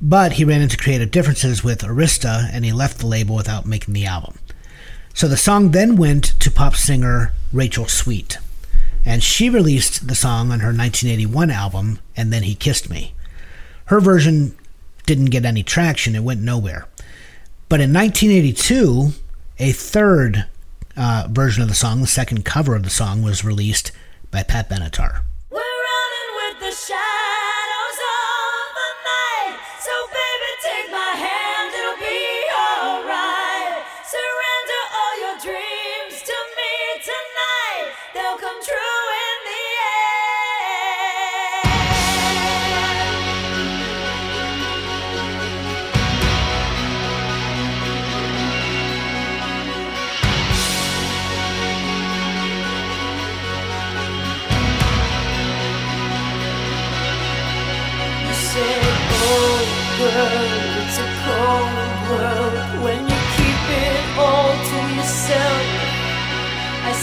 but 0.00 0.32
he 0.32 0.44
ran 0.44 0.62
into 0.62 0.76
creative 0.76 1.12
differences 1.12 1.62
with 1.62 1.82
Arista 1.82 2.48
and 2.52 2.64
he 2.64 2.72
left 2.72 2.98
the 2.98 3.06
label 3.06 3.36
without 3.36 3.66
making 3.66 3.94
the 3.94 4.06
album. 4.06 4.38
So 5.14 5.28
the 5.28 5.36
song 5.36 5.70
then 5.70 5.96
went 5.96 6.38
to 6.40 6.50
pop 6.50 6.74
singer 6.74 7.32
Rachel 7.52 7.86
Sweet. 7.86 8.38
and 9.04 9.22
she 9.22 9.50
released 9.50 10.06
the 10.06 10.14
song 10.14 10.52
on 10.52 10.60
her 10.60 10.68
1981 10.68 11.50
album, 11.50 11.98
And 12.16 12.32
Then 12.32 12.44
He 12.44 12.54
Kissed 12.54 12.88
Me. 12.88 13.14
Her 13.86 14.00
version 14.00 14.54
didn't 15.06 15.26
get 15.30 15.44
any 15.44 15.62
traction, 15.64 16.14
it 16.14 16.22
went 16.22 16.40
nowhere. 16.40 16.86
But 17.68 17.80
in 17.80 17.92
1982, 17.92 19.10
a 19.58 19.72
third 19.72 20.46
uh, 20.96 21.26
version 21.30 21.62
of 21.62 21.68
the 21.68 21.74
song, 21.74 22.00
the 22.00 22.06
second 22.06 22.44
cover 22.44 22.76
of 22.76 22.84
the 22.84 22.90
song, 22.90 23.22
was 23.22 23.44
released 23.44 23.90
by 24.30 24.42
Pat 24.44 24.68
Benatar. 24.70 25.22
We're 25.50 25.58
running 25.58 26.36
with 26.36 26.60
the 26.60 26.72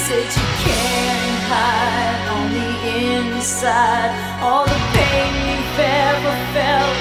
Said 0.09 0.23
you 0.23 0.47
can't 0.65 1.39
hide 1.53 2.25
on 2.33 2.45
the 2.49 2.69
inside 3.13 4.09
all 4.41 4.65
the 4.65 4.79
pain 4.97 5.33
you've 5.45 5.79
ever 5.79 6.35
felt. 6.51 6.98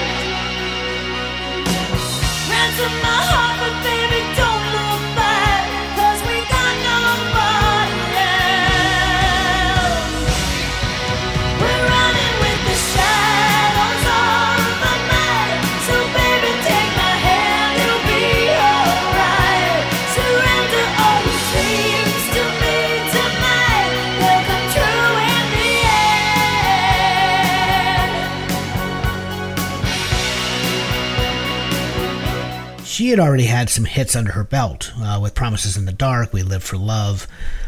She 33.09 33.13
had 33.13 33.19
already 33.19 33.45
had 33.45 33.71
some 33.71 33.85
hits 33.85 34.15
under 34.15 34.33
her 34.33 34.43
belt 34.43 34.91
uh, 34.97 35.17
with 35.19 35.33
Promises 35.33 35.75
in 35.75 35.85
the 35.85 35.91
Dark, 35.91 36.31
We 36.31 36.43
Live 36.43 36.63
for 36.63 36.77
Love. 36.77 37.25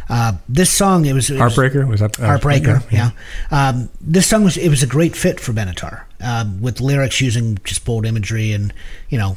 Uh, 0.07 0.33
this 0.47 0.71
song, 0.71 1.05
it 1.07 1.13
was. 1.13 1.31
it 1.31 1.39
Heartbreaker 1.39 1.87
was 1.87 2.01
that? 2.01 2.19
uh, 2.19 2.37
Heartbreaker, 2.37 2.83
yeah. 2.91 3.09
Um, 3.49 3.89
this 3.99 4.27
song 4.27 4.43
was 4.43 4.55
it 4.55 4.69
was 4.69 4.83
a 4.83 4.85
great 4.85 5.15
fit 5.15 5.39
for 5.39 5.51
Benatar, 5.51 6.03
um, 6.23 6.61
with 6.61 6.79
lyrics 6.79 7.21
using 7.21 7.57
just 7.63 7.83
bold 7.85 8.05
imagery 8.05 8.51
and 8.51 8.71
you 9.09 9.17
know, 9.17 9.35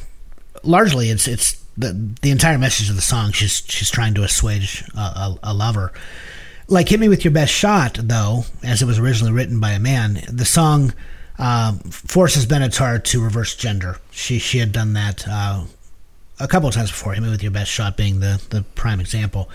largely 0.61 1.09
it's 1.09 1.27
it's 1.27 1.53
the 1.75 1.93
the 2.21 2.29
entire 2.29 2.59
message 2.59 2.87
of 2.91 2.95
the 2.95 3.01
song. 3.01 3.31
She's 3.31 3.63
she's 3.67 3.89
trying 3.89 4.13
to 4.13 4.21
assuage 4.21 4.83
a, 4.95 4.99
a, 4.99 5.39
a 5.41 5.53
lover. 5.55 5.91
Like 6.67 6.87
"Hit 6.87 6.99
Me 6.99 7.09
with 7.09 7.25
Your 7.25 7.33
Best 7.33 7.51
Shot," 7.51 7.97
though, 7.99 8.45
as 8.63 8.83
it 8.83 8.85
was 8.85 8.99
originally 8.99 9.33
written 9.33 9.59
by 9.59 9.71
a 9.71 9.79
man, 9.79 10.21
the 10.31 10.45
song 10.45 10.93
um, 11.39 11.79
forces 11.79 12.45
Benatar 12.45 13.03
to 13.05 13.23
reverse 13.23 13.55
gender. 13.55 13.97
She 14.11 14.37
she 14.37 14.59
had 14.59 14.71
done 14.71 14.93
that 14.93 15.27
uh, 15.27 15.63
a 16.39 16.47
couple 16.47 16.69
of 16.69 16.75
times 16.75 16.91
before. 16.91 17.13
"Hit 17.13 17.23
Me 17.23 17.29
with 17.29 17.43
Your 17.43 17.51
Best 17.51 17.71
Shot" 17.71 17.97
being 17.97 18.19
the 18.19 18.41
the 18.49 18.63
prime 18.75 18.99
example. 18.99 19.49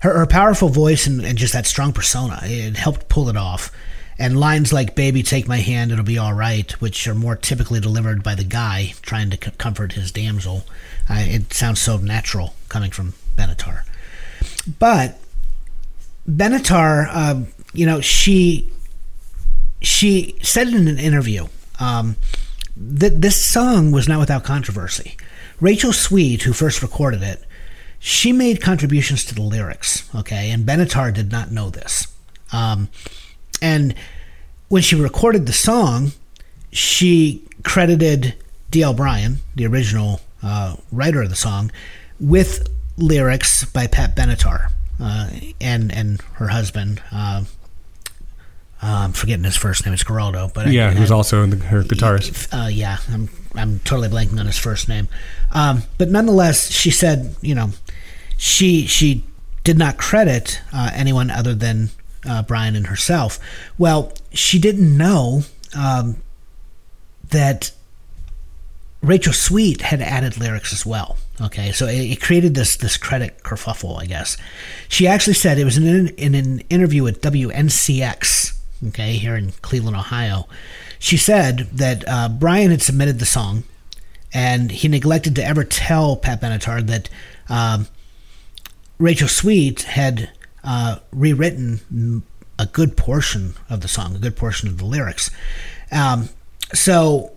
Her, 0.00 0.18
her 0.18 0.26
powerful 0.26 0.70
voice 0.70 1.06
and, 1.06 1.22
and 1.22 1.36
just 1.36 1.52
that 1.52 1.66
strong 1.66 1.92
persona 1.92 2.40
it 2.44 2.76
helped 2.76 3.08
pull 3.08 3.28
it 3.28 3.36
off. 3.36 3.70
And 4.18 4.38
lines 4.38 4.72
like 4.72 4.94
baby 4.94 5.22
take 5.22 5.48
my 5.48 5.58
hand 5.58 5.92
it'll 5.92 6.04
be 6.04 6.18
all 6.18 6.34
right 6.34 6.70
which 6.80 7.06
are 7.08 7.14
more 7.14 7.36
typically 7.36 7.80
delivered 7.80 8.22
by 8.22 8.34
the 8.34 8.44
guy 8.44 8.94
trying 9.02 9.30
to 9.30 9.38
c- 9.42 9.52
comfort 9.58 9.92
his 9.92 10.12
damsel. 10.12 10.66
It 11.08 11.52
sounds 11.52 11.80
so 11.80 11.96
natural 11.96 12.54
coming 12.68 12.90
from 12.90 13.14
benatar. 13.36 13.82
But 14.78 15.18
benatar 16.28 17.14
um, 17.14 17.48
you 17.72 17.86
know 17.86 18.00
she 18.00 18.70
she 19.80 20.36
said 20.42 20.68
in 20.68 20.86
an 20.86 20.98
interview 20.98 21.46
um, 21.78 22.16
that 22.76 23.20
this 23.20 23.42
song 23.42 23.90
was 23.90 24.06
not 24.06 24.18
without 24.20 24.44
controversy 24.44 25.16
rachel 25.60 25.92
sweet 25.92 26.42
who 26.42 26.52
first 26.52 26.82
recorded 26.82 27.22
it 27.22 27.44
she 28.02 28.32
made 28.32 28.62
contributions 28.62 29.26
to 29.26 29.34
the 29.34 29.42
lyrics, 29.42 30.08
okay, 30.14 30.50
and 30.50 30.64
Benatar 30.64 31.12
did 31.12 31.30
not 31.30 31.50
know 31.50 31.68
this. 31.68 32.06
Um, 32.50 32.88
and 33.60 33.94
when 34.68 34.80
she 34.80 34.96
recorded 34.96 35.44
the 35.44 35.52
song, 35.52 36.12
she 36.72 37.44
credited 37.62 38.36
D.L. 38.70 38.94
Bryan, 38.94 39.40
the 39.54 39.66
original 39.66 40.22
uh, 40.42 40.76
writer 40.90 41.20
of 41.20 41.28
the 41.28 41.36
song, 41.36 41.70
with 42.18 42.66
lyrics 42.96 43.66
by 43.66 43.86
Pat 43.86 44.16
Benatar 44.16 44.70
uh, 44.98 45.28
and 45.60 45.92
and 45.92 46.22
her 46.36 46.48
husband. 46.48 47.02
Uh, 47.12 47.44
I'm 48.80 49.12
forgetting 49.12 49.44
his 49.44 49.58
first 49.58 49.84
name. 49.84 49.92
It's 49.92 50.04
Giraldo, 50.04 50.50
but 50.54 50.68
Yeah, 50.68 50.90
he 50.92 51.00
was 51.00 51.10
I- 51.10 51.14
also 51.16 51.44
the, 51.44 51.56
her 51.66 51.82
guitarist. 51.82 52.48
uh, 52.50 52.68
yeah, 52.68 52.96
I'm 53.12 53.28
I'm 53.54 53.80
totally 53.80 54.08
blanking 54.08 54.38
on 54.38 54.46
his 54.46 54.58
first 54.58 54.88
name, 54.88 55.08
um, 55.52 55.82
but 55.98 56.08
nonetheless, 56.08 56.70
she 56.70 56.90
said, 56.90 57.34
you 57.40 57.54
know, 57.54 57.70
she 58.36 58.86
she 58.86 59.24
did 59.64 59.78
not 59.78 59.98
credit 59.98 60.60
uh, 60.72 60.90
anyone 60.94 61.30
other 61.30 61.54
than 61.54 61.90
uh, 62.28 62.42
Brian 62.42 62.76
and 62.76 62.86
herself. 62.86 63.38
Well, 63.78 64.12
she 64.32 64.58
didn't 64.58 64.96
know 64.96 65.42
um, 65.76 66.16
that 67.30 67.72
Rachel 69.02 69.32
Sweet 69.32 69.80
had 69.80 70.02
added 70.02 70.38
lyrics 70.38 70.72
as 70.72 70.84
well. 70.84 71.16
Okay, 71.40 71.72
so 71.72 71.86
it, 71.86 72.12
it 72.12 72.20
created 72.20 72.54
this 72.54 72.76
this 72.76 72.96
credit 72.96 73.42
kerfuffle, 73.42 74.00
I 74.00 74.06
guess. 74.06 74.36
She 74.88 75.06
actually 75.06 75.34
said 75.34 75.58
it 75.58 75.64
was 75.64 75.78
in 75.78 75.86
an, 75.86 76.08
in 76.16 76.34
an 76.34 76.60
interview 76.70 77.02
with 77.02 77.22
WNCX, 77.22 78.58
okay, 78.88 79.14
here 79.14 79.36
in 79.36 79.52
Cleveland, 79.62 79.96
Ohio. 79.96 80.46
She 81.00 81.16
said 81.16 81.70
that 81.72 82.04
uh, 82.06 82.28
Brian 82.28 82.70
had 82.70 82.82
submitted 82.82 83.18
the 83.18 83.26
song, 83.26 83.64
and 84.32 84.70
he 84.70 84.86
neglected 84.86 85.34
to 85.36 85.44
ever 85.44 85.64
tell 85.64 86.14
Pat 86.14 86.40
Benatar 86.40 86.86
that 86.86 87.08
um, 87.48 87.88
Rachel 88.98 89.26
Sweet 89.26 89.82
had 89.82 90.30
uh, 90.62 90.98
rewritten 91.10 92.22
a 92.58 92.66
good 92.66 92.96
portion 92.96 93.54
of 93.68 93.80
the 93.80 93.88
song, 93.88 94.14
a 94.14 94.18
good 94.18 94.36
portion 94.36 94.68
of 94.68 94.78
the 94.78 94.84
lyrics. 94.84 95.30
Um, 95.90 96.28
so 96.72 97.32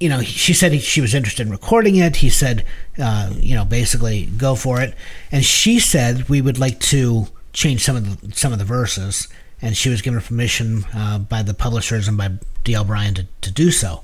you 0.00 0.08
know, 0.08 0.20
she 0.22 0.54
said 0.54 0.72
he, 0.72 0.78
she 0.78 1.00
was 1.00 1.14
interested 1.14 1.46
in 1.46 1.52
recording 1.52 1.96
it. 1.96 2.16
He 2.16 2.30
said, 2.30 2.64
uh, 3.02 3.32
you 3.36 3.54
know, 3.54 3.64
basically 3.64 4.26
go 4.26 4.54
for 4.54 4.80
it. 4.80 4.94
And 5.32 5.44
she 5.44 5.80
said 5.80 6.28
we 6.28 6.40
would 6.40 6.58
like 6.58 6.78
to 6.80 7.26
change 7.52 7.82
some 7.82 7.96
of 7.96 8.20
the 8.20 8.36
some 8.36 8.52
of 8.52 8.58
the 8.58 8.64
verses. 8.64 9.28
And 9.60 9.76
she 9.76 9.88
was 9.88 10.02
given 10.02 10.20
permission 10.20 10.84
uh, 10.94 11.18
by 11.18 11.42
the 11.42 11.54
publishers 11.54 12.06
and 12.06 12.16
by 12.16 12.30
D.L. 12.64 12.84
Bryan 12.84 13.14
to, 13.14 13.26
to 13.40 13.50
do 13.50 13.70
so. 13.70 14.02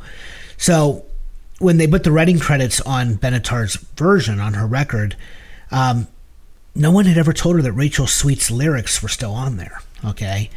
So 0.56 1.04
when 1.58 1.76
they 1.78 1.86
put 1.86 2.04
the 2.04 2.12
writing 2.12 2.38
credits 2.38 2.80
on 2.80 3.16
Benatar's 3.16 3.76
version 3.76 4.40
on 4.40 4.54
her 4.54 4.66
record, 4.66 5.16
um, 5.70 6.08
no 6.74 6.90
one 6.90 7.04
had 7.06 7.18
ever 7.18 7.32
told 7.32 7.56
her 7.56 7.62
that 7.62 7.72
Rachel 7.72 8.06
Sweet's 8.06 8.50
lyrics 8.50 9.02
were 9.02 9.08
still 9.08 9.32
on 9.32 9.56
there. 9.56 9.80
Okay, 10.04 10.50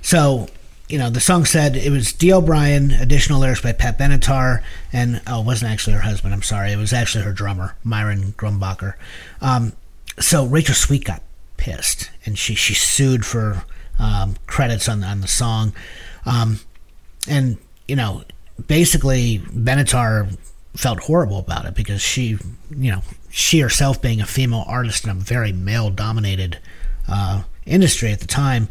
so 0.00 0.48
you 0.88 0.98
know 0.98 1.10
the 1.10 1.20
song 1.20 1.44
said 1.44 1.76
it 1.76 1.90
was 1.90 2.12
D.L. 2.12 2.42
Bryan, 2.42 2.90
additional 2.92 3.40
lyrics 3.40 3.62
by 3.62 3.72
Pat 3.72 3.98
Benatar, 3.98 4.62
and 4.92 5.20
oh, 5.26 5.40
it 5.40 5.46
wasn't 5.46 5.72
actually 5.72 5.94
her 5.94 6.02
husband. 6.02 6.34
I'm 6.34 6.42
sorry, 6.42 6.72
it 6.72 6.76
was 6.76 6.92
actually 6.92 7.24
her 7.24 7.32
drummer, 7.32 7.76
Myron 7.82 8.32
Grombacher. 8.32 8.94
Um, 9.40 9.72
so 10.20 10.44
Rachel 10.44 10.74
Sweet 10.74 11.04
got 11.04 11.22
pissed, 11.56 12.10
and 12.26 12.38
she 12.38 12.54
she 12.54 12.74
sued 12.74 13.24
for 13.24 13.64
um, 14.02 14.36
credits 14.46 14.88
on 14.88 15.02
on 15.04 15.20
the 15.20 15.28
song, 15.28 15.72
um, 16.26 16.60
and 17.28 17.56
you 17.88 17.96
know 17.96 18.22
basically 18.66 19.38
Benatar 19.38 20.36
felt 20.74 21.00
horrible 21.00 21.38
about 21.38 21.66
it 21.66 21.74
because 21.74 22.00
she, 22.00 22.38
you 22.70 22.90
know, 22.90 23.02
she 23.30 23.60
herself 23.60 24.00
being 24.00 24.20
a 24.20 24.26
female 24.26 24.64
artist 24.66 25.04
in 25.04 25.10
a 25.10 25.14
very 25.14 25.52
male 25.52 25.90
dominated 25.90 26.58
uh, 27.08 27.42
industry 27.66 28.12
at 28.12 28.20
the 28.20 28.26
time, 28.26 28.68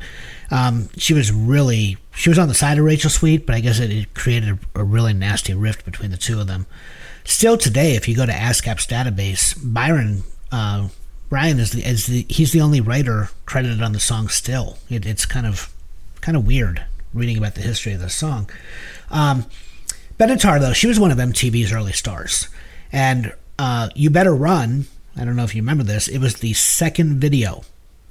um, 0.50 0.90
she 0.98 1.14
was 1.14 1.32
really 1.32 1.98
she 2.14 2.30
was 2.30 2.38
on 2.38 2.48
the 2.48 2.54
side 2.54 2.78
of 2.78 2.84
Rachel 2.84 3.10
Sweet, 3.10 3.46
but 3.46 3.56
I 3.56 3.62
guess 3.62 3.80
it, 3.80 3.92
it 3.92 4.14
created 4.14 4.60
a, 4.76 4.82
a 4.82 4.84
really 4.84 5.14
nasty 5.14 5.54
rift 5.54 5.86
between 5.86 6.12
the 6.12 6.18
two 6.18 6.40
of 6.40 6.48
them. 6.48 6.66
Still 7.24 7.58
today, 7.58 7.96
if 7.96 8.08
you 8.08 8.16
go 8.16 8.26
to 8.26 8.32
ASCAP's 8.32 8.88
database, 8.88 9.56
Byron 9.64 10.24
uh, 10.52 10.90
Brian 11.32 11.60
is 11.60 11.72
the, 11.72 11.82
is 11.84 12.08
the 12.08 12.26
he's 12.28 12.52
the 12.52 12.60
only 12.60 12.82
writer 12.82 13.30
credited 13.46 13.82
on 13.82 13.94
the 13.94 14.02
song. 14.02 14.28
Still, 14.28 14.78
it, 14.90 15.06
it's 15.06 15.26
kind 15.26 15.48
of 15.48 15.74
kind 16.20 16.36
of 16.36 16.46
weird 16.46 16.84
reading 17.14 17.38
about 17.38 17.56
the 17.56 17.62
history 17.62 17.94
of 17.94 18.02
this 18.02 18.14
song. 18.14 18.50
Um, 19.10 19.46
Benatar, 20.20 20.60
though, 20.60 20.74
she 20.74 20.88
was 20.88 21.00
one 21.00 21.10
of 21.10 21.18
MTV's 21.18 21.72
early 21.72 21.94
stars. 21.94 22.50
And 22.92 23.34
uh, 23.58 23.90
You 23.96 24.10
Better 24.10 24.36
Run, 24.36 24.88
I 25.16 25.24
don't 25.24 25.38
know 25.38 25.46
if 25.46 25.56
you 25.56 25.62
remember 25.62 25.84
this, 25.84 26.10
it 26.10 26.20
was 26.20 26.36
the 26.36 26.52
second 26.52 27.20
video 27.22 27.64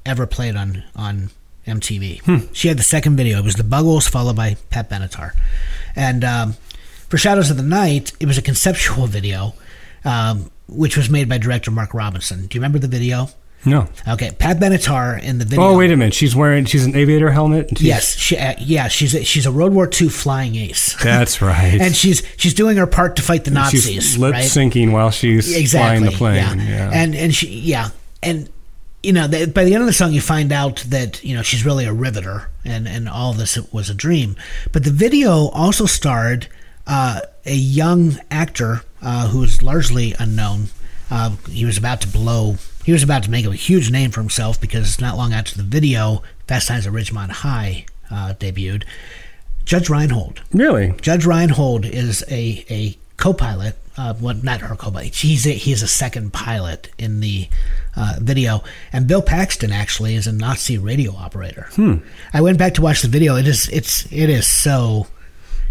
ever 0.06 0.26
played 0.26 0.56
on, 0.56 0.82
on 0.96 1.28
MTV. 1.66 2.22
She 2.52 2.68
had 2.68 2.78
the 2.78 2.82
second 2.82 3.16
video. 3.16 3.38
It 3.38 3.44
was 3.44 3.56
the 3.56 3.62
Buggles 3.62 4.08
followed 4.08 4.36
by 4.36 4.56
Pat 4.70 4.88
Benatar. 4.88 5.32
And 5.94 6.24
um, 6.24 6.54
for 7.08 7.18
Shadows 7.18 7.50
of 7.50 7.58
the 7.58 7.62
Night, 7.62 8.12
it 8.18 8.26
was 8.26 8.38
a 8.38 8.42
conceptual 8.42 9.06
video, 9.18 9.54
um, 10.04 10.50
which 10.68 10.96
was 10.96 11.10
made 11.10 11.28
by 11.28 11.38
director 11.38 11.70
Mark 11.70 11.94
Robinson. 11.94 12.46
Do 12.46 12.56
you 12.56 12.60
remember 12.60 12.78
the 12.78 12.88
video? 12.88 13.28
No. 13.66 13.88
Okay, 14.08 14.30
Pat 14.38 14.58
Benatar 14.58 15.22
in 15.22 15.36
the 15.38 15.44
video. 15.44 15.62
Oh, 15.62 15.76
wait 15.76 15.90
a 15.90 15.96
minute. 15.96 16.14
She's 16.14 16.34
wearing, 16.34 16.64
she's 16.64 16.86
an 16.86 16.96
aviator 16.96 17.30
helmet? 17.30 17.68
she's- 17.70 17.82
Yes, 17.82 18.16
she, 18.16 18.38
uh, 18.38 18.54
yeah, 18.58 18.88
she's 18.88 19.14
a, 19.14 19.22
she's 19.22 19.44
a 19.44 19.52
World 19.52 19.74
War 19.74 19.86
II 20.00 20.08
flying 20.08 20.56
ace, 20.56 20.96
That's 21.02 21.42
right. 21.42 21.78
and 21.78 21.94
she's 21.94 22.22
she's 22.38 22.54
doing 22.54 22.78
her 22.78 22.86
part 22.86 23.16
to 23.16 23.22
fight 23.22 23.44
the 23.44 23.50
Nazis. 23.50 23.84
she's 23.84 24.16
lip 24.18 24.32
right? 24.32 24.44
syncing 24.44 24.92
while 24.92 25.10
she's 25.10 25.54
exactly. 25.54 25.98
flying 25.98 26.04
the 26.04 26.16
plane. 26.16 26.58
Yeah. 26.60 26.68
Yeah. 26.68 26.90
and 26.94 27.14
and 27.14 27.34
she 27.34 27.48
yeah, 27.48 27.90
and 28.22 28.48
you 29.02 29.12
know 29.12 29.26
they, 29.26 29.44
by 29.44 29.64
the 29.64 29.74
end 29.74 29.82
of 29.82 29.86
the 29.86 29.92
song 29.92 30.12
you 30.14 30.22
find 30.22 30.52
out 30.52 30.76
that 30.88 31.22
you 31.22 31.34
know 31.36 31.42
she's 31.42 31.62
really 31.66 31.84
a 31.84 31.92
riveter, 31.92 32.48
and 32.64 32.88
and 32.88 33.10
all 33.10 33.34
this 33.34 33.58
was 33.72 33.90
a 33.90 33.94
dream. 33.94 34.36
But 34.72 34.84
the 34.84 34.90
video 34.90 35.48
also 35.48 35.84
starred 35.84 36.48
uh, 36.86 37.20
a 37.44 37.54
young 37.54 38.18
actor 38.30 38.84
uh, 39.02 39.28
who 39.28 39.42
is 39.42 39.62
largely 39.62 40.14
unknown. 40.18 40.66
Uh, 41.10 41.36
he 41.48 41.64
was 41.64 41.76
about 41.76 42.00
to 42.02 42.08
blow. 42.08 42.56
He 42.84 42.92
was 42.92 43.02
about 43.02 43.22
to 43.24 43.30
make 43.30 43.44
a 43.46 43.52
huge 43.52 43.90
name 43.90 44.10
for 44.10 44.20
himself 44.20 44.60
because 44.60 45.00
not 45.00 45.16
long 45.16 45.32
after 45.32 45.56
the 45.56 45.62
video, 45.62 46.22
Fast 46.46 46.68
Times 46.68 46.86
at 46.86 46.92
Ridgemont 46.92 47.30
High 47.30 47.86
uh, 48.10 48.34
debuted. 48.38 48.84
Judge 49.64 49.88
Reinhold. 49.90 50.42
really? 50.52 50.94
Judge 51.00 51.26
Reinhold 51.26 51.84
is 51.84 52.24
a, 52.28 52.64
a 52.70 52.96
co-pilot. 53.16 53.76
Uh, 53.96 54.14
well, 54.20 54.34
not 54.42 54.60
her 54.62 54.74
co-pilot. 54.74 55.14
He's 55.14 55.46
a, 55.46 55.50
he's 55.50 55.82
a 55.82 55.88
second 55.88 56.32
pilot 56.32 56.90
in 56.98 57.20
the 57.20 57.48
uh, 57.96 58.14
video, 58.20 58.64
and 58.92 59.06
Bill 59.06 59.20
Paxton 59.20 59.72
actually 59.72 60.14
is 60.14 60.26
a 60.26 60.32
Nazi 60.32 60.78
radio 60.78 61.14
operator. 61.14 61.68
Hmm. 61.72 61.96
I 62.32 62.40
went 62.40 62.58
back 62.58 62.74
to 62.74 62.82
watch 62.82 63.02
the 63.02 63.08
video. 63.08 63.36
It 63.36 63.46
is 63.46 63.68
it's 63.68 64.10
it 64.10 64.30
is 64.30 64.48
so 64.48 65.06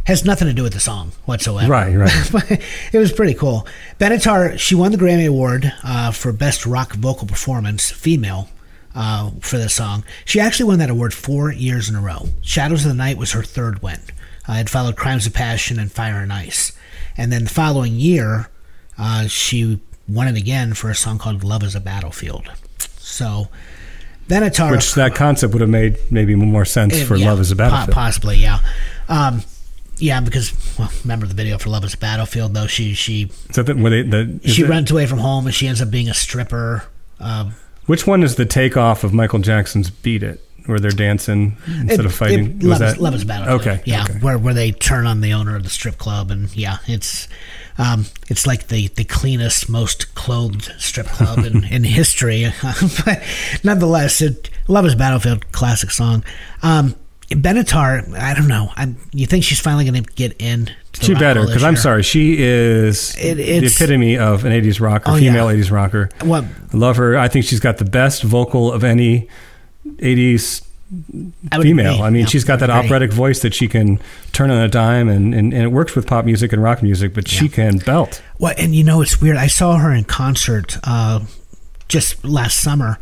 has 0.09 0.25
nothing 0.25 0.47
to 0.47 0.53
do 0.53 0.63
with 0.63 0.73
the 0.73 0.79
song 0.79 1.11
whatsoever. 1.25 1.71
Right, 1.71 1.95
right. 1.95 2.61
it 2.91 2.97
was 2.97 3.11
pretty 3.11 3.35
cool. 3.35 3.67
Benatar, 3.99 4.57
she 4.57 4.73
won 4.73 4.91
the 4.91 4.97
Grammy 4.97 5.27
Award 5.27 5.71
uh, 5.83 6.11
for 6.11 6.33
Best 6.33 6.65
Rock 6.65 6.93
Vocal 6.93 7.27
Performance, 7.27 7.91
female, 7.91 8.49
uh, 8.95 9.29
for 9.39 9.59
this 9.59 9.75
song. 9.75 10.03
She 10.25 10.39
actually 10.39 10.65
won 10.65 10.79
that 10.79 10.89
award 10.89 11.13
four 11.13 11.51
years 11.51 11.89
in 11.89 11.95
a 11.95 12.01
row. 12.01 12.29
Shadows 12.41 12.85
of 12.85 12.89
the 12.89 12.97
Night 12.97 13.19
was 13.19 13.33
her 13.33 13.43
third 13.43 13.83
win. 13.83 13.99
Uh, 14.47 14.53
it 14.53 14.67
followed 14.67 14.95
Crimes 14.95 15.27
of 15.27 15.33
Passion 15.33 15.77
and 15.77 15.91
Fire 15.91 16.17
and 16.17 16.33
Ice. 16.33 16.71
And 17.15 17.31
then 17.31 17.43
the 17.43 17.49
following 17.51 17.93
year, 17.93 18.49
uh, 18.97 19.27
she 19.27 19.79
won 20.07 20.27
it 20.27 20.35
again 20.35 20.73
for 20.73 20.89
a 20.89 20.95
song 20.95 21.19
called 21.19 21.43
Love 21.43 21.61
is 21.61 21.75
a 21.75 21.79
Battlefield. 21.79 22.49
So, 22.97 23.49
Benatar. 24.27 24.71
Which 24.71 24.95
that 24.95 25.13
concept 25.13 25.53
would 25.53 25.61
have 25.61 25.69
made 25.69 25.99
maybe 26.09 26.33
more 26.33 26.65
sense 26.65 26.99
for 27.03 27.15
yeah, 27.15 27.29
Love 27.29 27.41
is 27.41 27.51
a 27.51 27.55
Battlefield. 27.55 27.93
possibly, 27.93 28.37
yeah. 28.37 28.59
Um, 29.07 29.43
yeah, 29.99 30.19
because 30.21 30.53
well, 30.77 30.91
remember 31.03 31.25
the 31.27 31.33
video 31.33 31.57
for 31.57 31.69
Love 31.69 31.83
Is 31.83 31.93
a 31.93 31.97
Battlefield 31.97 32.53
though. 32.53 32.67
She 32.67 32.93
she 32.93 33.23
Is 33.49 33.55
that 33.55 33.65
the, 33.65 33.73
they, 33.73 34.01
the, 34.03 34.39
she 34.47 34.63
runs 34.63 34.89
away 34.91 35.05
from 35.05 35.19
home 35.19 35.45
and 35.45 35.53
she 35.55 35.67
ends 35.67 35.81
up 35.81 35.91
being 35.91 36.09
a 36.09 36.13
stripper. 36.13 36.83
Um, 37.19 37.53
Which 37.85 38.07
one 38.07 38.23
is 38.23 38.35
the 38.35 38.45
takeoff 38.45 39.03
of 39.03 39.13
Michael 39.13 39.39
Jackson's 39.39 39.89
Beat 39.89 40.23
It, 40.23 40.41
where 40.65 40.79
they're 40.79 40.91
dancing 40.91 41.57
instead 41.67 41.99
it- 42.01 42.05
of 42.05 42.13
fighting? 42.15 42.57
it- 42.61 42.63
Love, 42.63 42.81
is, 42.81 42.97
Love 42.97 43.15
is 43.15 43.23
a 43.23 43.25
Battlefield. 43.25 43.61
Okay. 43.61 43.81
yeah, 43.85 44.03
okay. 44.03 44.13
where 44.19 44.37
where 44.37 44.53
they 44.53 44.71
turn 44.71 45.05
on 45.05 45.21
the 45.21 45.33
owner 45.33 45.55
of 45.55 45.63
the 45.63 45.69
strip 45.69 45.97
club 45.97 46.31
and 46.31 46.55
yeah, 46.55 46.77
it's 46.87 47.27
um, 47.77 48.05
it's 48.29 48.45
like 48.45 48.67
the 48.67 48.87
the 48.89 49.03
cleanest, 49.05 49.69
most 49.69 50.13
clothed 50.15 50.71
strip 50.77 51.07
club 51.07 51.39
in, 51.39 51.63
in 51.71 51.83
history. 51.83 52.51
but 53.05 53.21
nonetheless, 53.63 54.21
it 54.21 54.49
Love 54.67 54.85
is 54.85 54.93
a 54.93 54.97
Battlefield, 54.97 55.51
classic 55.51 55.91
song. 55.91 56.23
Um, 56.61 56.95
Benatar, 57.29 58.11
I 58.17 58.33
don't 58.33 58.47
know. 58.47 58.71
I'm, 58.75 58.97
you 59.11 59.25
think 59.27 59.43
she's 59.43 59.59
finally 59.59 59.85
going 59.89 60.03
to 60.03 60.13
get 60.13 60.35
in? 60.41 60.71
to 60.93 61.05
She 61.05 61.13
better 61.13 61.45
because 61.45 61.63
I'm 61.63 61.75
sorry. 61.75 62.01
She 62.03 62.37
is 62.39 63.15
It- 63.19 63.35
the 63.35 63.65
epitome 63.67 64.17
of 64.17 64.45
an 64.45 64.51
'80s 64.51 64.79
rocker, 64.81 65.11
Oh, 65.11 65.17
female 65.17 65.51
yeah. 65.53 65.61
'80s 65.63 65.71
rocker. 65.71 66.09
What 66.21 66.43
I 66.43 66.77
love 66.77 66.97
her. 66.97 67.17
I 67.17 67.27
think 67.27 67.45
she's 67.45 67.59
got 67.59 67.77
the 67.77 67.85
best 67.85 68.23
vocal 68.23 68.71
of 68.71 68.83
any 68.83 69.27
'80s 69.97 70.63
I 71.51 71.61
female. 71.61 71.93
agree. 71.93 72.03
I 72.05 72.09
mean, 72.09 72.25
she's 72.25 72.43
got 72.43 72.59
that 72.61 72.71
operatic 72.71 73.13
voice 73.13 73.41
that 73.43 73.53
she 73.53 73.67
can 73.67 73.99
turn 74.31 74.49
on 74.49 74.57
a 74.59 74.67
dime, 74.67 75.07
and, 75.07 75.35
and, 75.35 75.53
and 75.53 75.61
it 75.63 75.67
works 75.71 75.95
with 75.95 76.07
pop 76.07 76.25
music 76.25 76.51
and 76.51 76.63
rock 76.63 76.81
music. 76.81 77.13
But 77.13 77.27
she 77.27 77.47
can 77.47 77.77
belt. 77.77 78.21
Well, 78.39 78.55
and 78.57 78.73
you 78.75 78.83
know 78.83 79.01
it's 79.03 79.21
weird. 79.21 79.37
I 79.37 79.45
saw 79.47 79.77
her 79.77 79.93
in 79.93 80.05
concert 80.05 80.77
uh, 80.83 81.19
just 81.87 82.25
last 82.25 82.59
summer. 82.59 82.97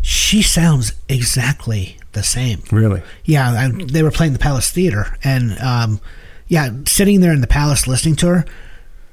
She 0.00 0.40
sounds 0.40 0.92
exactly 1.10 1.98
the 2.16 2.24
same. 2.24 2.62
Really, 2.72 3.02
Yeah, 3.24 3.50
I, 3.50 3.68
they 3.70 4.02
were 4.02 4.10
playing 4.10 4.32
the 4.32 4.40
Palace 4.40 4.70
Theater, 4.70 5.16
and 5.22 5.56
um, 5.60 6.00
yeah, 6.48 6.70
sitting 6.86 7.20
there 7.20 7.32
in 7.32 7.40
the 7.40 7.46
Palace 7.46 7.86
listening 7.86 8.16
to 8.16 8.26
her, 8.28 8.44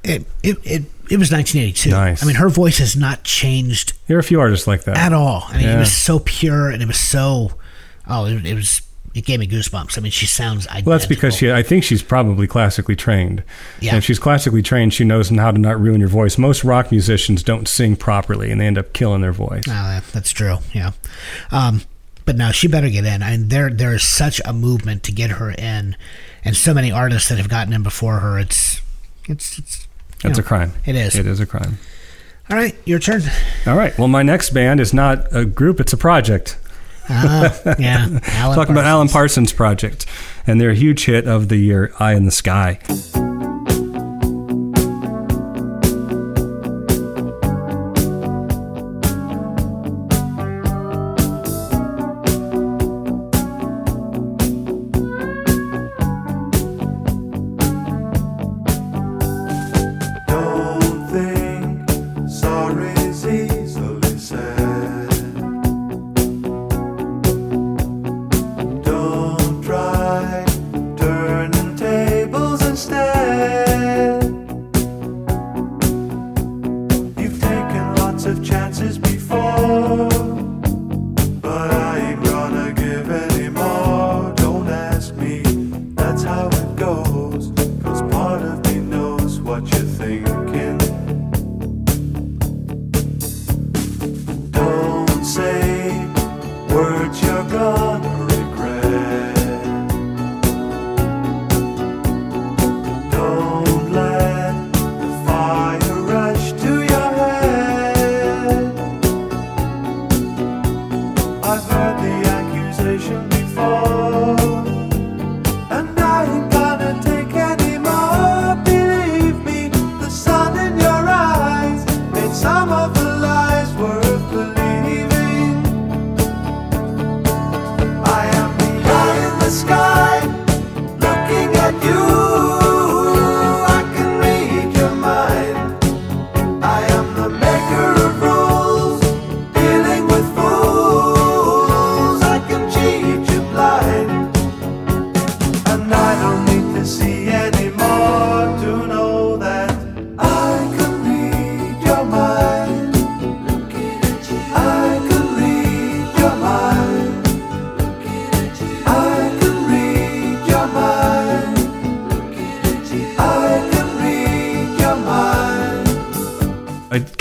it 0.03 0.25
it 0.41 0.57
it, 0.63 0.83
it 1.09 1.19
was 1.19 1.31
1982. 1.31 1.91
Nice. 1.91 2.23
I 2.23 2.25
mean, 2.25 2.37
her 2.37 2.49
voice 2.49 2.79
has 2.79 2.95
not 2.95 3.23
changed 3.23 3.93
there 4.07 4.17
are 4.17 4.19
a 4.19 4.23
few 4.23 4.39
artists 4.39 4.67
like 4.67 4.83
that. 4.85 4.97
at 4.97 5.13
all. 5.13 5.43
I 5.47 5.57
mean, 5.57 5.69
it 5.69 5.77
was 5.77 5.95
so 5.95 6.19
pure, 6.19 6.69
and 6.69 6.81
it 6.81 6.87
was 6.87 6.99
so 6.99 7.51
oh, 8.07 8.25
it, 8.25 8.45
it 8.45 8.55
was 8.55 8.81
it 9.13 9.25
gave 9.25 9.39
me 9.39 9.47
goosebumps. 9.47 9.97
I 9.97 10.01
mean, 10.01 10.11
she 10.11 10.25
sounds 10.25 10.65
identical. 10.67 10.89
Well, 10.89 10.97
that's 10.97 11.07
because 11.07 11.35
she. 11.35 11.51
I 11.51 11.61
think 11.61 11.83
she's 11.83 12.01
probably 12.01 12.47
classically 12.47 12.95
trained. 12.95 13.43
Yeah. 13.79 13.91
And 13.91 13.97
if 13.99 14.03
she's 14.03 14.17
classically 14.17 14.63
trained, 14.63 14.93
she 14.93 15.03
knows 15.03 15.29
how 15.29 15.51
to 15.51 15.59
not 15.59 15.79
ruin 15.79 15.99
your 15.99 16.09
voice. 16.09 16.37
Most 16.37 16.63
rock 16.63 16.91
musicians 16.91 17.43
don't 17.43 17.67
sing 17.67 17.95
properly, 17.95 18.51
and 18.51 18.59
they 18.59 18.65
end 18.65 18.77
up 18.77 18.93
killing 18.93 19.21
their 19.21 19.31
voice. 19.31 19.67
No, 19.67 19.73
that, 19.73 20.03
that's 20.11 20.31
true. 20.31 20.57
Yeah, 20.73 20.91
um, 21.51 21.81
but 22.25 22.35
now 22.35 22.51
she 22.51 22.67
better 22.67 22.89
get 22.89 23.05
in. 23.05 23.23
I 23.23 23.31
mean, 23.31 23.49
there 23.49 23.69
there 23.69 23.93
is 23.93 24.03
such 24.03 24.41
a 24.45 24.53
movement 24.53 25.03
to 25.03 25.11
get 25.11 25.31
her 25.31 25.51
in, 25.51 25.95
and 26.43 26.55
so 26.55 26.73
many 26.73 26.91
artists 26.91 27.29
that 27.29 27.37
have 27.37 27.49
gotten 27.49 27.73
in 27.73 27.83
before 27.83 28.19
her. 28.19 28.39
It's 28.39 28.81
it's 29.27 29.57
it's. 29.57 29.87
That's 30.21 30.37
know, 30.37 30.43
a 30.43 30.45
crime. 30.45 30.73
It 30.85 30.95
is. 30.95 31.15
It 31.15 31.27
is 31.27 31.41
a 31.41 31.45
crime. 31.45 31.77
All 32.49 32.55
right, 32.57 32.75
your 32.85 32.99
turn. 32.99 33.21
All 33.67 33.75
right. 33.75 33.97
Well, 33.97 34.07
my 34.07 34.23
next 34.23 34.51
band 34.51 34.79
is 34.79 34.93
not 34.93 35.33
a 35.35 35.45
group; 35.45 35.79
it's 35.79 35.93
a 35.93 35.97
project. 35.97 36.57
Ah, 37.09 37.53
yeah, 37.79 38.19
Alan 38.27 38.55
Talking 38.55 38.73
about 38.73 38.85
Alan 38.85 39.09
Parsons 39.09 39.51
Project 39.51 40.05
and 40.47 40.61
their 40.61 40.73
huge 40.73 41.05
hit 41.05 41.27
of 41.27 41.49
the 41.49 41.57
year, 41.57 41.93
"Eye 41.99 42.13
in 42.13 42.25
the 42.25 42.31
Sky." 42.31 42.79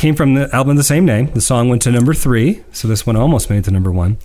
Came 0.03 0.17
from 0.17 0.35
the 0.35 0.53
album 0.53 0.73
of 0.73 0.77
the 0.77 0.83
same 0.83 1.05
name. 1.05 1.31
The 1.33 1.41
song 1.41 1.69
went 1.69 1.81
to 1.83 1.93
number 1.93 2.13
three, 2.13 2.65
so 2.73 2.89
this 2.89 3.07
one 3.07 3.15
almost 3.15 3.49
made 3.49 3.59
it 3.59 3.65
to 3.67 3.71
number 3.71 3.93
one. 3.93 4.19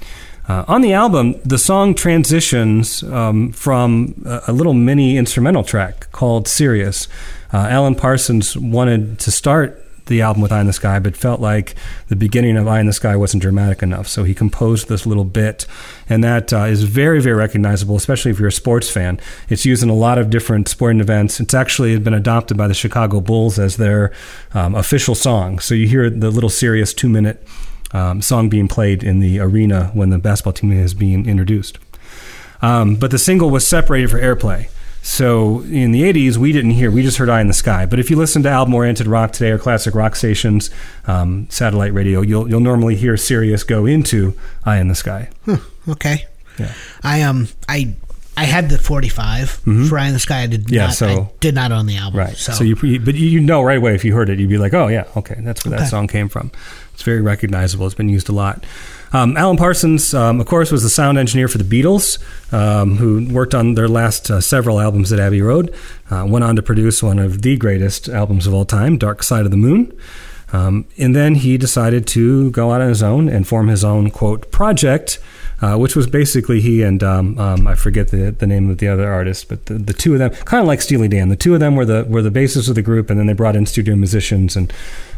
Uh, 0.47 0.65
on 0.67 0.81
the 0.81 0.91
album, 0.91 1.35
the 1.45 1.59
song 1.59 1.93
transitions 1.93 3.03
um, 3.03 3.51
from 3.51 4.19
a, 4.25 4.41
a 4.47 4.53
little 4.53 4.73
mini 4.73 5.17
instrumental 5.17 5.63
track 5.63 6.11
called 6.11 6.47
Sirius. 6.47 7.07
Uh, 7.53 7.67
Alan 7.69 7.93
Parsons 7.93 8.57
wanted 8.57 9.19
to 9.19 9.29
start 9.29 9.86
the 10.07 10.21
album 10.21 10.41
with 10.41 10.51
Eye 10.51 10.61
in 10.61 10.67
the 10.67 10.73
Sky, 10.73 10.99
but 10.99 11.15
felt 11.15 11.39
like 11.39 11.75
the 12.07 12.15
beginning 12.15 12.57
of 12.57 12.67
Eye 12.67 12.79
in 12.79 12.85
the 12.85 12.93
Sky 12.93 13.15
wasn't 13.15 13.41
dramatic 13.41 13.83
enough. 13.83 14.07
So 14.07 14.23
he 14.23 14.33
composed 14.33 14.89
this 14.89 15.05
little 15.05 15.23
bit, 15.23 15.65
and 16.09 16.23
that 16.23 16.51
uh, 16.51 16.63
is 16.63 16.83
very, 16.83 17.21
very 17.21 17.35
recognizable, 17.35 17.95
especially 17.95 18.31
if 18.31 18.39
you're 18.39 18.47
a 18.47 18.51
sports 18.51 18.89
fan. 18.89 19.19
It's 19.49 19.65
used 19.65 19.83
in 19.83 19.89
a 19.89 19.93
lot 19.93 20.17
of 20.17 20.29
different 20.29 20.67
sporting 20.67 20.99
events. 20.99 21.39
It's 21.39 21.53
actually 21.53 21.97
been 21.99 22.13
adopted 22.13 22.57
by 22.57 22.67
the 22.67 22.73
Chicago 22.73 23.21
Bulls 23.21 23.59
as 23.59 23.77
their 23.77 24.13
um, 24.53 24.75
official 24.75 25.15
song. 25.15 25.59
So 25.59 25.75
you 25.75 25.87
hear 25.87 26.09
the 26.09 26.31
little 26.31 26.49
Sirius 26.49 26.93
two 26.93 27.09
minute 27.09 27.45
um, 27.91 28.21
song 28.21 28.49
being 28.49 28.67
played 28.67 29.03
in 29.03 29.19
the 29.19 29.39
arena 29.39 29.91
when 29.93 30.09
the 30.09 30.17
basketball 30.17 30.53
team 30.53 30.71
is 30.71 30.93
being 30.93 31.27
introduced. 31.27 31.79
Um, 32.61 32.95
but 32.95 33.11
the 33.11 33.19
single 33.19 33.49
was 33.49 33.67
separated 33.67 34.09
for 34.09 34.19
airplay. 34.19 34.69
So 35.07 35.61
in 35.61 35.93
the 35.93 36.01
80s, 36.01 36.35
we 36.35 36.51
didn't 36.51 36.71
hear, 36.71 36.91
we 36.91 37.01
just 37.01 37.17
heard 37.17 37.29
Eye 37.29 37.39
in 37.39 37.47
the 37.47 37.53
Sky. 37.53 37.85
But 37.85 37.97
if 37.97 38.09
you 38.09 38.17
listen 38.17 38.43
to 38.43 38.49
album 38.49 38.73
oriented 38.73 39.07
rock 39.07 39.31
today 39.31 39.51
or 39.51 39.57
classic 39.57 39.95
rock 39.95 40.17
stations, 40.17 40.69
um, 41.05 41.47
satellite 41.49 41.93
radio, 41.93 42.19
you'll, 42.19 42.49
you'll 42.49 42.59
normally 42.59 42.97
hear 42.97 43.15
Sirius 43.15 43.63
go 43.63 43.85
into 43.85 44.33
Eye 44.65 44.79
in 44.79 44.89
the 44.89 44.95
Sky. 44.95 45.29
Okay. 45.87 46.25
Yeah. 46.59 46.73
I 47.03 47.21
um 47.21 47.47
I 47.69 47.95
I 48.35 48.43
had 48.43 48.69
the 48.69 48.77
45 48.77 49.49
for 49.87 49.97
Eye 49.97 50.07
in 50.07 50.13
the 50.13 50.19
Sky. 50.19 50.41
I 50.41 50.47
did 50.47 50.65
Mm-hmm. 50.65 50.73
Yeah, 50.73 50.85
not. 50.87 50.93
so- 50.95 51.07
I 51.07 51.31
did 51.39 51.55
not 51.55 51.71
own 51.71 51.85
the 51.85 51.95
album. 51.97 52.19
Right. 52.19 52.35
So, 52.35 52.51
So, 52.51 52.63
you, 52.65 52.75
you, 52.83 52.99
but 52.99 53.15
you 53.15 53.39
know 53.39 53.61
right 53.63 53.77
away 53.77 53.95
if 53.95 54.03
you 54.03 54.13
heard 54.13 54.29
it, 54.29 54.39
you'd 54.39 54.49
be 54.49 54.57
like, 54.57 54.73
oh 54.73 54.87
yeah, 54.89 55.05
okay, 55.15 55.35
that's 55.39 55.63
where 55.63 55.77
that 55.79 55.87
song 55.87 56.07
came 56.07 56.27
from. 56.27 56.51
It's 56.93 57.03
very 57.03 57.21
recognizable. 57.21 57.85
It's 57.85 57.95
been 57.95 58.09
used 58.09 58.27
a 58.27 58.33
lot. 58.33 58.65
Um, 59.13 59.37
Alan 59.37 59.57
Parsons, 59.57 60.13
um, 60.13 60.39
of 60.39 60.47
course, 60.47 60.71
was 60.71 60.83
the 60.83 60.89
sound 60.89 61.17
engineer 61.17 61.47
for 61.47 61.57
the 61.57 61.63
Beatles, 61.63 62.19
um, 62.53 62.97
who 62.97 63.27
worked 63.33 63.55
on 63.55 63.75
their 63.75 63.87
last 63.87 64.29
uh, 64.29 64.41
several 64.41 64.79
albums 64.79 65.13
at 65.13 65.19
Abbey 65.19 65.41
Road. 65.41 65.73
Uh, 66.09 66.25
went 66.27 66.43
on 66.43 66.55
to 66.55 66.61
produce 66.61 67.01
one 67.01 67.19
of 67.19 67.41
the 67.41 67.57
greatest 67.57 68.09
albums 68.09 68.47
of 68.47 68.53
all 68.53 68.65
time, 68.65 68.97
Dark 68.97 69.23
Side 69.23 69.45
of 69.45 69.51
the 69.51 69.57
Moon. 69.57 69.97
Um, 70.53 70.85
and 70.97 71.15
then 71.15 71.35
he 71.35 71.57
decided 71.57 72.07
to 72.07 72.51
go 72.51 72.71
out 72.71 72.81
on 72.81 72.87
his 72.87 73.03
own 73.03 73.27
and 73.27 73.45
form 73.45 73.67
his 73.67 73.83
own 73.83 74.09
quote 74.11 74.49
project, 74.49 75.19
uh, 75.61 75.75
which 75.75 75.95
was 75.95 76.07
basically 76.07 76.61
he 76.61 76.83
and 76.83 77.03
um, 77.03 77.37
um, 77.37 77.67
I 77.67 77.75
forget 77.75 78.09
the 78.09 78.31
the 78.31 78.47
name 78.47 78.69
of 78.69 78.77
the 78.77 78.87
other 78.87 79.11
artist, 79.11 79.49
but 79.49 79.65
the, 79.65 79.73
the 79.73 79.93
two 79.93 80.13
of 80.13 80.19
them, 80.19 80.29
kind 80.29 80.61
of 80.61 80.67
like 80.67 80.81
Steely 80.81 81.09
Dan, 81.09 81.27
the 81.27 81.35
two 81.35 81.53
of 81.53 81.59
them 81.59 81.75
were 81.75 81.85
the 81.85 82.05
were 82.07 82.21
the 82.21 82.31
basis 82.31 82.69
of 82.69 82.75
the 82.75 82.81
group, 82.81 83.09
and 83.09 83.19
then 83.19 83.27
they 83.27 83.33
brought 83.33 83.57
in 83.57 83.65
studio 83.65 83.95
musicians 83.95 84.55
and 84.55 84.71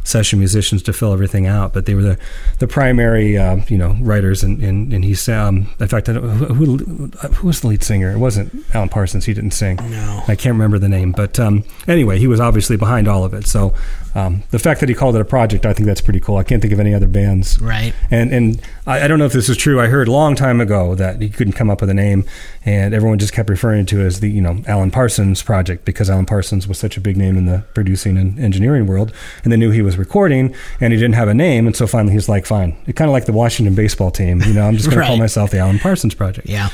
session 0.04 0.40
musicians 0.40 0.82
to 0.84 0.94
fill 0.94 1.14
everything 1.14 1.48
out. 1.48 1.74
But 1.74 1.86
they 1.86 1.96
were 1.96 2.02
the 2.02 2.18
the 2.60 2.68
primary 2.68 3.38
uh, 3.38 3.58
you 3.68 3.78
know 3.78 3.96
writers, 4.02 4.44
and 4.44 4.62
and, 4.62 4.94
and 4.94 5.04
he's 5.04 5.28
um, 5.30 5.70
in 5.80 5.88
fact 5.88 6.10
I 6.10 6.14
don't, 6.14 6.24
who, 6.24 6.78
who 6.78 7.08
who 7.08 7.48
was 7.48 7.62
the 7.62 7.68
lead 7.68 7.84
singer? 7.84 8.12
It 8.12 8.18
wasn't 8.18 8.54
Alan 8.74 8.90
Parsons. 8.90 9.26
He 9.26 9.34
didn't 9.34 9.52
sing. 9.52 9.78
No. 9.90 10.24
I 10.28 10.36
can't 10.36 10.54
remember 10.54 10.80
the 10.80 10.90
name, 10.90 11.12
but 11.12 11.40
um, 11.40 11.64
anyway, 11.88 12.20
he 12.20 12.28
was 12.28 12.40
obviously 12.40 12.78
behind 12.78 13.08
all 13.08 13.24
of 13.24 13.34
it. 13.34 13.48
So 13.48 13.74
um, 14.20 14.44
the 14.52 14.60
fact 14.60 14.80
that 14.80 14.90
he 14.90 14.96
called 14.96 15.16
it 15.16 15.22
a 15.22 15.26
project, 15.26 15.66
I 15.66 15.74
think 15.74 15.88
that's 15.88 16.02
pretty 16.02 16.20
cool. 16.20 16.38
I 16.38 16.44
can't 16.44 16.62
think 16.62 16.74
of 16.74 16.80
any 16.80 16.94
other 16.94 17.08
bands. 17.08 17.60
Right. 17.60 17.94
And 18.12 18.32
and 18.34 18.62
I, 18.86 19.04
I 19.04 19.08
don't 19.08 19.20
know 19.20 19.26
if 19.26 19.34
this 19.34 19.50
is 19.50 19.58
true. 19.58 19.80
I 19.80 19.88
heard 19.88 20.08
a 20.08 20.12
long 20.12 20.36
time 20.36 20.60
ago 20.62 20.96
that 20.96 21.22
he 21.22 21.30
couldn't 21.30 21.54
come 21.54 21.70
up 21.70 21.82
with 21.82 21.90
a 21.90 21.94
name, 21.94 22.26
and 22.66 22.94
everyone 22.94 23.20
just 23.20 23.34
kept 23.34 23.50
referring 23.50 23.86
to 23.88 24.02
it 24.02 24.06
as 24.06 24.20
the 24.20 24.30
you 24.30 24.42
know 24.42 24.64
Alan 24.68 24.92
Parsons 24.92 25.42
project 25.42 25.86
because 25.86 26.10
Alan 26.10 26.26
Parsons 26.26 26.68
was 26.68 26.78
such 26.78 26.98
a 26.98 27.02
big 27.02 27.18
name 27.18 27.38
in 27.38 27.46
the 27.46 27.66
producing 27.74 28.18
and 28.18 28.40
engineering 28.40 28.88
world, 28.88 29.14
and 29.44 29.52
they 29.54 29.58
knew 29.58 29.72
he 29.72 29.82
was 29.82 29.98
recording, 29.98 30.54
and 30.80 30.94
he 30.94 31.00
didn't 31.00 31.16
have 31.16 31.28
a 31.28 31.34
name, 31.34 31.66
and 31.68 31.76
so 31.76 31.88
finally 31.88 32.14
he's 32.14 32.30
like, 32.30 32.46
fine, 32.46 32.78
it 32.88 32.96
kind 32.96 33.10
of 33.10 33.14
like 33.14 33.26
the 33.26 33.34
Washington 33.34 33.76
baseball 33.76 34.12
team. 34.12 34.42
You 34.42 34.54
know, 34.54 34.68
I'm 34.68 34.76
just 34.76 34.90
going 34.90 35.00
to 35.02 35.06
call 35.06 35.18
myself 35.18 35.52
the 35.52 35.60
Alan 35.60 35.80
Parsons 35.80 36.16
project. 36.16 36.48
yeah. 36.48 36.70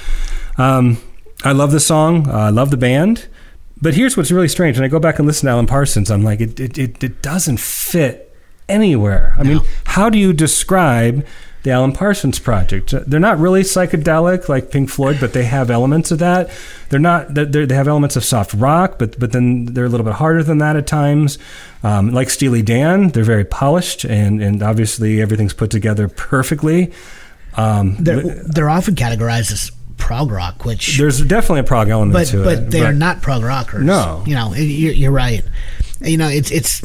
Um, 0.57 0.97
I 1.43 1.51
love 1.51 1.71
the 1.71 1.79
song. 1.81 2.29
Uh, 2.29 2.33
I 2.33 2.49
love 2.49 2.71
the 2.71 2.77
band. 2.77 3.27
But 3.81 3.93
here's 3.93 4.15
what's 4.15 4.31
really 4.31 4.47
strange. 4.47 4.77
And 4.77 4.85
I 4.85 4.87
go 4.89 4.99
back 4.99 5.19
and 5.19 5.27
listen 5.27 5.47
to 5.47 5.51
Alan 5.51 5.67
Parsons, 5.67 6.09
I'm 6.09 6.23
like, 6.23 6.39
it, 6.41 6.59
it, 6.59 6.77
it, 6.77 7.03
it 7.03 7.21
doesn't 7.21 7.59
fit 7.59 8.33
anywhere. 8.69 9.35
I 9.37 9.43
mean, 9.43 9.61
how 9.85 10.09
do 10.09 10.17
you 10.17 10.33
describe 10.33 11.25
the 11.63 11.71
Alan 11.71 11.91
Parsons 11.91 12.39
project? 12.39 12.93
Uh, 12.93 13.01
They're 13.05 13.19
not 13.19 13.37
really 13.37 13.61
psychedelic 13.63 14.47
like 14.49 14.71
Pink 14.71 14.89
Floyd, 14.89 15.17
but 15.19 15.33
they 15.33 15.43
have 15.43 15.69
elements 15.69 16.09
of 16.11 16.19
that. 16.19 16.49
They're 16.89 16.99
not. 16.99 17.33
They're, 17.33 17.45
they're- 17.45 17.75
have 17.75 17.87
elements 17.87 18.15
of 18.15 18.23
soft 18.23 18.53
rock, 18.53 18.97
but 18.97 19.19
but 19.19 19.33
then 19.33 19.65
they're 19.65 19.85
a 19.85 19.89
little 19.89 20.05
bit 20.05 20.13
harder 20.15 20.41
than 20.43 20.59
that 20.59 20.75
at 20.77 20.87
times. 20.87 21.37
Um, 21.83 22.11
like 22.11 22.29
Steely 22.29 22.61
Dan, 22.61 23.09
they're 23.09 23.23
very 23.23 23.43
polished, 23.45 24.05
and 24.05 24.41
and 24.41 24.63
obviously 24.63 25.21
everything's 25.21 25.53
put 25.53 25.69
together 25.69 26.07
perfectly. 26.07 26.93
Um, 27.57 27.95
They're 27.99 28.21
they're 28.43 28.69
often 28.69 28.95
categorized 28.95 29.51
as 29.51 29.71
prog 29.97 30.31
rock, 30.31 30.65
which 30.65 30.97
there's 30.97 31.21
definitely 31.23 31.61
a 31.61 31.63
prog 31.63 31.89
element 31.89 32.13
but 32.13 32.27
to 32.27 32.41
it. 32.41 32.43
but 32.45 32.71
they 32.71 32.81
are 32.81 32.93
not 32.93 33.21
prog 33.21 33.43
rockers. 33.43 33.83
No. 33.83 34.23
you 34.25 34.35
know 34.35 34.53
you're, 34.53 34.93
you're 34.93 35.11
right. 35.11 35.43
You 36.01 36.17
know 36.17 36.27
it's 36.27 36.51
it's. 36.51 36.83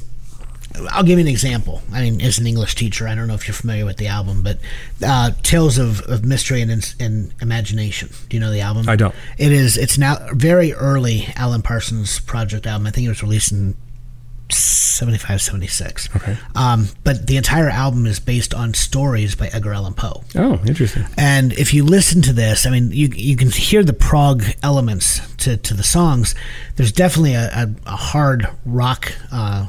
I'll 0.90 1.02
give 1.02 1.18
you 1.18 1.24
an 1.24 1.28
example. 1.28 1.82
I 1.92 2.00
mean, 2.02 2.20
as 2.22 2.38
an 2.38 2.46
English 2.46 2.76
teacher, 2.76 3.06
I 3.06 3.14
don't 3.14 3.26
know 3.26 3.34
if 3.34 3.46
you're 3.46 3.54
familiar 3.54 3.84
with 3.84 3.96
the 3.96 4.06
album, 4.06 4.42
but 4.42 4.58
uh, 5.04 5.32
Tales 5.42 5.78
of, 5.78 6.00
of 6.02 6.24
Mystery 6.24 6.62
and, 6.62 6.94
and 6.98 7.34
Imagination. 7.42 8.08
Do 8.28 8.36
you 8.36 8.40
know 8.40 8.52
the 8.52 8.60
album? 8.60 8.88
I 8.88 8.94
don't. 8.96 9.14
It 9.36 9.52
is. 9.52 9.76
It's 9.76 9.98
now 9.98 10.18
very 10.32 10.72
early 10.72 11.26
Alan 11.34 11.60
Parsons 11.60 12.20
project 12.20 12.66
album. 12.66 12.86
I 12.86 12.92
think 12.92 13.04
it 13.04 13.10
was 13.10 13.22
released 13.22 13.50
in 13.52 13.74
75, 14.56 15.40
76. 15.40 16.14
Okay. 16.16 16.36
Um, 16.54 16.88
but 17.04 17.26
the 17.26 17.36
entire 17.36 17.68
album 17.68 18.06
is 18.06 18.20
based 18.20 18.54
on 18.54 18.74
stories 18.74 19.34
by 19.34 19.48
Edgar 19.48 19.72
Allan 19.72 19.94
Poe. 19.94 20.22
Oh, 20.36 20.60
interesting. 20.66 21.04
And 21.16 21.52
if 21.54 21.74
you 21.74 21.84
listen 21.84 22.22
to 22.22 22.32
this, 22.32 22.66
I 22.66 22.70
mean, 22.70 22.90
you 22.92 23.08
you 23.14 23.36
can 23.36 23.50
hear 23.50 23.82
the 23.82 23.92
prog 23.92 24.44
elements 24.62 25.20
to, 25.38 25.56
to 25.56 25.74
the 25.74 25.82
songs. 25.82 26.34
There's 26.76 26.92
definitely 26.92 27.34
a, 27.34 27.50
a, 27.52 27.74
a 27.86 27.96
hard 27.96 28.48
rock, 28.64 29.12
uh, 29.32 29.66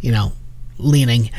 you 0.00 0.12
know, 0.12 0.32
leaning. 0.78 1.30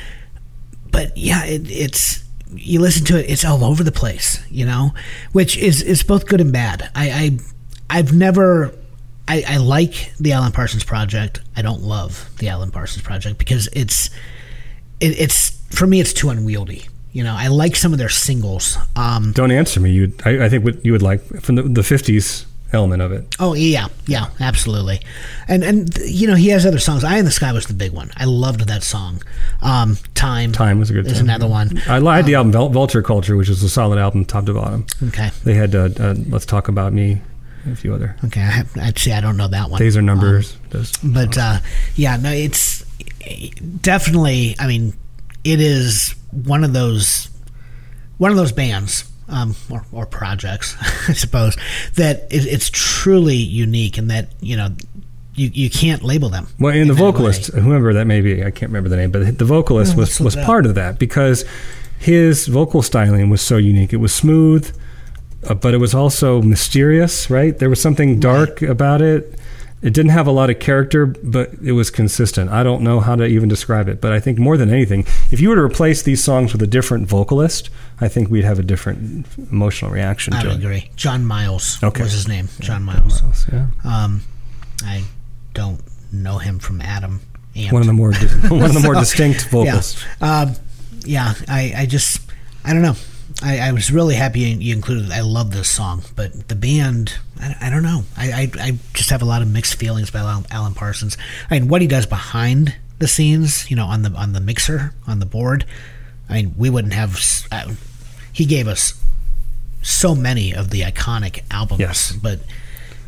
But 0.91 1.18
yeah, 1.18 1.45
it, 1.45 1.69
it's 1.69 2.23
you 2.55 2.80
listen 2.80 3.05
to 3.05 3.19
it, 3.19 3.30
it's 3.30 3.45
all 3.45 3.64
over 3.64 3.84
the 3.84 3.91
place, 3.91 4.43
you 4.49 4.65
know, 4.65 4.93
which 5.31 5.57
is 5.57 5.81
is 5.81 6.03
both 6.03 6.27
good 6.27 6.41
and 6.41 6.53
bad. 6.53 6.89
I, 6.95 7.10
I 7.89 7.97
I've 7.97 8.14
never. 8.14 8.73
I, 9.27 9.43
I 9.47 9.57
like 9.57 10.13
the 10.19 10.33
Alan 10.33 10.51
Parsons 10.51 10.83
project. 10.83 11.41
I 11.55 11.61
don't 11.61 11.81
love 11.81 12.29
the 12.39 12.49
Alan 12.49 12.71
Parsons 12.71 13.03
project 13.03 13.37
because 13.37 13.69
it's 13.73 14.09
it, 14.99 15.19
it's 15.19 15.51
for 15.75 15.87
me 15.87 15.99
it's 15.99 16.13
too 16.13 16.29
unwieldy. 16.29 16.85
You 17.13 17.23
know, 17.23 17.35
I 17.37 17.47
like 17.47 17.75
some 17.75 17.93
of 17.93 17.99
their 17.99 18.09
singles. 18.09 18.77
Um, 18.95 19.33
Don't 19.33 19.51
answer 19.51 19.79
me. 19.79 19.91
You, 19.91 20.13
I, 20.25 20.45
I 20.45 20.49
think 20.49 20.65
what 20.65 20.83
you 20.83 20.91
would 20.93 21.03
like 21.03 21.23
from 21.41 21.55
the, 21.55 21.61
the 21.61 21.81
'50s 21.81 22.45
element 22.73 23.03
of 23.03 23.11
it. 23.11 23.35
oh 23.39 23.53
yeah, 23.53 23.87
yeah, 24.07 24.31
absolutely. 24.39 24.99
And 25.47 25.63
and 25.63 25.95
you 26.05 26.27
know 26.27 26.33
he 26.33 26.49
has 26.49 26.65
other 26.65 26.79
songs. 26.79 27.03
"Eye 27.03 27.17
in 27.19 27.25
the 27.25 27.31
Sky" 27.31 27.53
was 27.53 27.67
the 27.67 27.75
big 27.75 27.91
one. 27.91 28.11
I 28.17 28.25
loved 28.25 28.61
that 28.61 28.81
song. 28.81 29.21
Um, 29.61 29.97
Time. 30.15 30.51
Time 30.53 30.79
was 30.79 30.89
a 30.89 30.93
good. 30.93 31.05
Is 31.05 31.13
time. 31.13 31.25
another 31.25 31.47
one. 31.47 31.79
I 31.87 31.99
lied 31.99 32.25
the 32.25 32.33
album 32.35 32.51
Vulture 32.51 33.03
Culture, 33.03 33.37
which 33.37 33.49
is 33.49 33.61
a 33.61 33.69
solid 33.69 33.99
album, 33.99 34.25
top 34.25 34.47
to 34.47 34.53
bottom. 34.55 34.85
Okay. 35.09 35.29
They 35.43 35.53
had 35.53 35.75
uh, 35.75 35.89
uh, 35.99 36.15
Let's 36.27 36.47
Talk 36.47 36.67
About 36.67 36.93
Me, 36.93 37.21
a 37.65 37.76
few 37.76 37.94
other. 37.94 38.15
Okay. 38.26 38.41
I 38.41 38.45
have, 38.45 38.77
actually, 38.77 39.14
I 39.14 39.22
don't 39.22 39.38
know 39.38 39.48
that 39.48 39.69
one. 39.69 39.80
Days 39.80 39.95
are 39.95 39.99
Um, 40.02 40.06
numbers. 40.07 40.57
those- 40.69 40.91
but 41.03 41.38
uh, 41.38 41.60
yeah, 41.95 42.18
no, 42.18 42.31
it's 42.31 42.84
definitely. 43.81 44.56
I 44.60 44.68
mean, 44.68 44.94
it 45.44 45.60
is 45.61 46.15
one 46.31 46.64
of 46.64 46.73
those 46.73 47.30
one 48.18 48.31
of 48.31 48.38
those 48.38 48.52
bands 48.52 49.10
um, 49.30 49.56
or, 49.69 49.84
or 49.91 50.06
projects, 50.06 50.76
I 51.07 51.14
suppose, 51.14 51.57
that 51.95 52.27
it, 52.31 52.45
it's 52.45 52.69
truly 52.72 53.35
unique 53.35 53.98
and 53.98 54.10
that 54.11 54.30
you 54.41 54.56
know 54.57 54.69
you 55.35 55.49
you 55.53 55.69
can't 55.69 56.03
label 56.03 56.30
them. 56.30 56.48
Well, 56.60 56.76
and 56.76 56.90
the 56.90 56.94
vocalist, 56.94 57.53
way. 57.53 57.61
whoever 57.61 57.94
that 57.94 58.06
may 58.06 58.22
be, 58.22 58.41
I 58.44 58.52
can't 58.52 58.69
remember 58.72 58.90
the 58.90 58.98
name, 58.98 59.11
but 59.11 59.38
the 59.38 59.45
vocalist 59.45 59.94
Oh, 59.95 59.99
was 59.99 60.19
was 60.19 60.35
part 60.35 60.65
of 60.65 60.76
that 60.76 60.99
because 60.99 61.45
his 61.99 62.48
vocal 62.48 62.81
styling 62.81 63.30
was 63.30 63.41
so 63.41 63.57
unique. 63.57 63.94
It 63.94 63.98
was 63.98 64.14
smooth, 64.14 64.76
uh, 65.49 65.53
but 65.53 65.74
it 65.74 65.78
was 65.78 65.94
also 65.95 66.41
mysterious. 66.41 67.30
Right? 67.30 67.57
There 67.57 67.70
was 67.70 67.82
something 67.82 68.20
dark 68.20 68.61
about 68.61 69.02
it. 69.02 69.40
It 69.82 69.94
didn't 69.94 70.11
have 70.11 70.28
a 70.28 70.32
lot 70.32 70.49
of 70.49 70.60
character, 70.60 71.06
but 71.06 71.49
it 71.61 71.74
was 71.74 71.90
consistent. 71.90 72.49
I 72.49 72.64
don't 72.64 72.84
know 72.84 73.02
how 73.02 73.18
to 73.18 73.26
even 73.26 73.49
describe 73.49 73.90
it, 73.90 73.99
but 73.99 74.14
I 74.14 74.20
think 74.22 74.40
more 74.40 74.56
than 74.56 74.70
anything, 74.70 75.06
if 75.30 75.41
you 75.41 75.49
were 75.49 75.56
to 75.56 75.61
replace 75.61 76.03
these 76.03 76.24
songs 76.24 76.53
with 76.53 76.61
a 76.61 76.68
different 76.68 77.06
vocalist, 77.10 77.70
I 77.99 78.07
think 78.07 78.30
we'd 78.30 78.45
have 78.45 78.60
a 78.60 78.64
different 78.64 79.26
emotional 79.52 79.91
reaction 79.91 80.34
I 80.34 80.44
to 80.44 80.52
it. 80.52 80.56
agree. 80.56 80.90
John 80.95 81.26
Miles 81.26 81.84
Okay. 81.84 82.02
was 82.02 82.14
his 82.14 82.30
name. 82.30 82.48
John 82.61 82.84
Miles. 82.84 83.22
Yeah. 83.52 83.68
Um, 83.84 84.22
I 84.86 85.03
don't 85.53 85.82
know 86.14 86.38
him 86.38 86.60
from 86.60 86.80
Adam. 86.80 87.20
One 87.70 87.82
of 87.82 87.88
the 87.88 87.91
more 87.94 88.14
one 88.48 88.64
of 88.64 88.74
the 88.74 88.80
more 88.80 88.94
So, 88.95 88.99
distinct 89.02 89.49
vocals. 89.49 90.02
Yeah, 90.22 90.41
um, 90.44 90.56
yeah. 91.03 91.34
I, 91.49 91.74
I 91.80 91.86
just, 91.88 92.22
I 92.64 92.72
don't 92.72 92.84
know. 92.84 92.95
I, 93.44 93.60
I 93.60 93.72
was 93.74 93.91
really 93.91 94.15
happy 94.15 94.40
you 94.41 94.74
included. 94.74 95.11
I 95.11 95.22
love 95.22 95.52
this 95.52 95.70
song, 95.70 96.03
but 96.15 96.48
the 96.48 96.56
band, 96.56 97.15
I, 97.40 97.56
I 97.61 97.70
don't 97.70 97.84
know. 97.84 98.03
I, 98.15 98.32
I, 98.32 98.52
I 98.60 98.78
just 98.94 99.10
have 99.10 99.22
a 99.22 99.26
lot 99.26 99.41
of 99.41 99.52
mixed 99.52 99.76
feelings 99.76 100.10
about 100.10 100.26
Alan, 100.26 100.45
Alan 100.49 100.74
Parsons. 100.74 101.18
I 101.52 101.60
mean, 101.60 101.68
what 101.68 101.82
he 101.82 101.88
does 101.88 102.06
behind 102.06 102.76
the 102.99 103.07
scenes, 103.07 103.70
you 103.70 103.76
know, 103.76 103.86
on 103.86 104.02
the 104.03 104.11
on 104.11 104.32
the 104.34 104.40
mixer 104.40 104.94
on 105.07 105.20
the 105.20 105.26
board, 105.26 105.65
I 106.30 106.36
mean, 106.36 106.56
we 106.57 106.70
wouldn't 106.70 106.94
have. 106.94 107.20
Uh, 107.52 107.74
he 108.32 108.45
gave 108.45 108.68
us 108.68 108.94
so 109.82 110.15
many 110.15 110.53
of 110.56 110.70
the 110.70 110.82
iconic 110.82 111.41
albums, 111.52 111.82
Yes. 111.82 112.11
but 112.14 112.40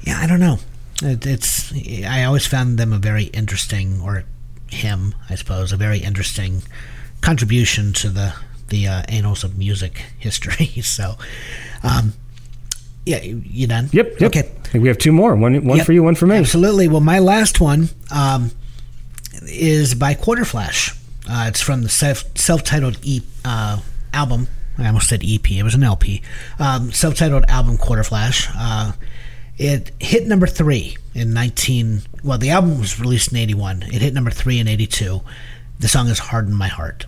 yeah, 0.02 0.20
I 0.20 0.28
don't 0.28 0.41
know. 0.41 0.57
It, 1.02 1.26
it's 1.26 1.72
I 2.06 2.24
always 2.26 2.45
found 2.45 2.78
them 2.78 2.91
a 2.91 2.98
very 2.98 3.26
interesting, 3.26 4.02
or 4.02 4.26
him, 4.70 5.16
I 5.30 5.36
suppose, 5.36 5.72
a 5.72 5.78
very 5.78 5.99
interesting 5.99 6.64
contribution 7.22 7.94
to 7.94 8.10
the 8.10 8.34
the 8.69 8.87
uh, 8.87 9.03
annals 9.09 9.43
of 9.43 9.57
music 9.57 10.03
history. 10.17 10.65
so, 10.81 11.15
um, 11.83 12.13
yeah, 13.05 13.21
you 13.21 13.67
done? 13.67 13.89
Yep. 13.91 14.19
yep. 14.19 14.27
Okay. 14.29 14.39
I 14.39 14.67
think 14.69 14.81
we 14.81 14.87
have 14.87 14.97
two 14.97 15.11
more. 15.11 15.35
One, 15.35 15.63
one 15.65 15.77
Yep, 15.77 15.85
for 15.85 15.93
you, 15.93 16.03
one 16.03 16.15
for 16.15 16.25
me. 16.25 16.37
Absolutely. 16.37 16.87
Well, 16.87 17.01
my 17.01 17.19
last 17.19 17.61
one 17.61 17.89
um, 18.11 18.51
is 19.43 19.93
by 19.93 20.15
Quarterflash. 20.15 20.97
Uh, 21.29 21.45
it's 21.47 21.61
from 21.61 21.81
the 21.83 21.89
self 21.89 22.23
self-titled 22.37 22.99
e- 23.03 23.21
uh, 23.43 23.79
album. 24.13 24.47
I 24.77 24.87
almost 24.87 25.07
said 25.07 25.21
EP. 25.23 25.49
It 25.51 25.63
was 25.63 25.73
an 25.75 25.83
LP. 25.83 26.21
Um, 26.59 26.91
self-titled 26.91 27.45
album 27.47 27.77
Quarterflash. 27.77 28.51
Uh, 28.55 28.91
it 29.57 29.91
hit 29.99 30.27
number 30.27 30.47
three 30.47 30.97
in 31.13 31.33
19. 31.33 32.01
Well, 32.23 32.37
the 32.37 32.49
album 32.49 32.79
was 32.79 32.99
released 32.99 33.31
in 33.31 33.37
81. 33.37 33.83
It 33.83 34.01
hit 34.01 34.13
number 34.13 34.31
three 34.31 34.59
in 34.59 34.67
82. 34.67 35.21
The 35.79 35.87
song 35.87 36.07
is 36.07 36.19
"Harden 36.19 36.53
My 36.53 36.67
Heart." 36.67 37.05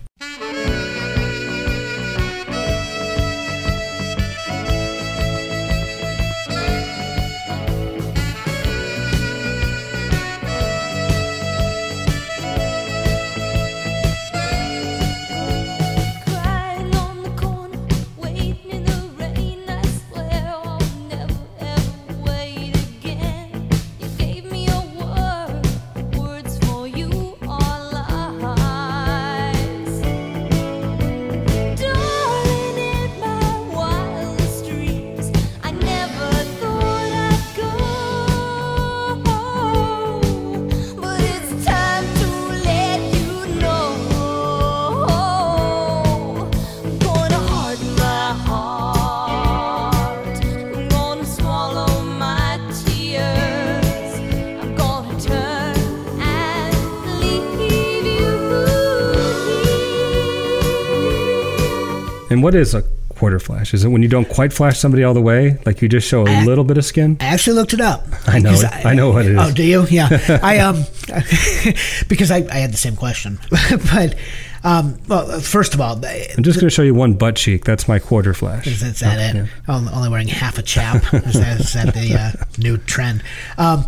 And 62.38 62.44
what 62.44 62.54
is 62.54 62.72
a 62.72 62.82
quarter 63.08 63.40
flash? 63.40 63.74
Is 63.74 63.82
it 63.82 63.88
when 63.88 64.00
you 64.00 64.08
don't 64.08 64.28
quite 64.28 64.52
flash 64.52 64.78
somebody 64.78 65.02
all 65.02 65.12
the 65.12 65.20
way, 65.20 65.58
like 65.66 65.82
you 65.82 65.88
just 65.88 66.06
show 66.06 66.24
a 66.24 66.30
I- 66.30 66.44
little 66.44 66.62
bit 66.62 66.78
of 66.78 66.84
skin? 66.84 67.16
I 67.18 67.24
actually 67.24 67.54
looked 67.54 67.72
it 67.72 67.80
up. 67.80 68.06
I 68.28 68.38
know 68.38 68.52
it. 68.52 68.86
I 68.86 68.94
know 68.94 69.10
what 69.10 69.26
it 69.26 69.32
is. 69.32 69.38
Oh, 69.40 69.50
do 69.50 69.64
you? 69.64 69.84
Yeah. 69.90 70.38
I 70.40 70.60
um 70.60 70.84
because 72.08 72.30
I, 72.30 72.46
I 72.48 72.58
had 72.58 72.72
the 72.72 72.76
same 72.76 72.94
question, 72.94 73.40
but 73.90 74.14
um 74.62 75.00
well 75.08 75.40
first 75.40 75.74
of 75.74 75.80
all, 75.80 75.96
I'm 75.96 76.44
just 76.44 76.60
going 76.60 76.68
to 76.68 76.70
show 76.70 76.82
you 76.82 76.94
one 76.94 77.14
butt 77.14 77.34
cheek. 77.34 77.64
That's 77.64 77.88
my 77.88 77.98
quarter 77.98 78.34
flash. 78.34 78.68
Is, 78.68 78.84
is 78.84 79.00
that 79.00 79.34
it? 79.34 79.36
yeah. 79.36 79.46
Only, 79.66 79.92
only 79.92 80.08
wearing 80.10 80.28
half 80.28 80.56
a 80.58 80.62
chap. 80.62 81.02
Is 81.12 81.32
that, 81.32 81.58
is 81.58 81.72
that 81.72 81.94
the 81.94 82.14
uh, 82.14 82.44
new 82.56 82.76
trend? 82.76 83.24
Um, 83.56 83.84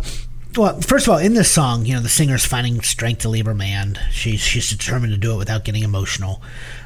well, 0.57 0.81
first 0.81 1.07
of 1.07 1.13
all, 1.13 1.19
in 1.19 1.35
this 1.35 1.49
song, 1.49 1.85
you 1.85 1.93
know, 1.93 2.01
the 2.01 2.09
singer's 2.09 2.43
finding 2.43 2.81
strength 2.81 3.19
to 3.21 3.29
leave 3.29 3.45
her 3.45 3.53
man. 3.55 3.97
She's 4.11 4.41
she's 4.41 4.69
determined 4.69 5.13
to 5.13 5.17
do 5.17 5.35
it 5.35 5.37
without 5.37 5.63
getting 5.63 5.83
emotional. 5.83 6.41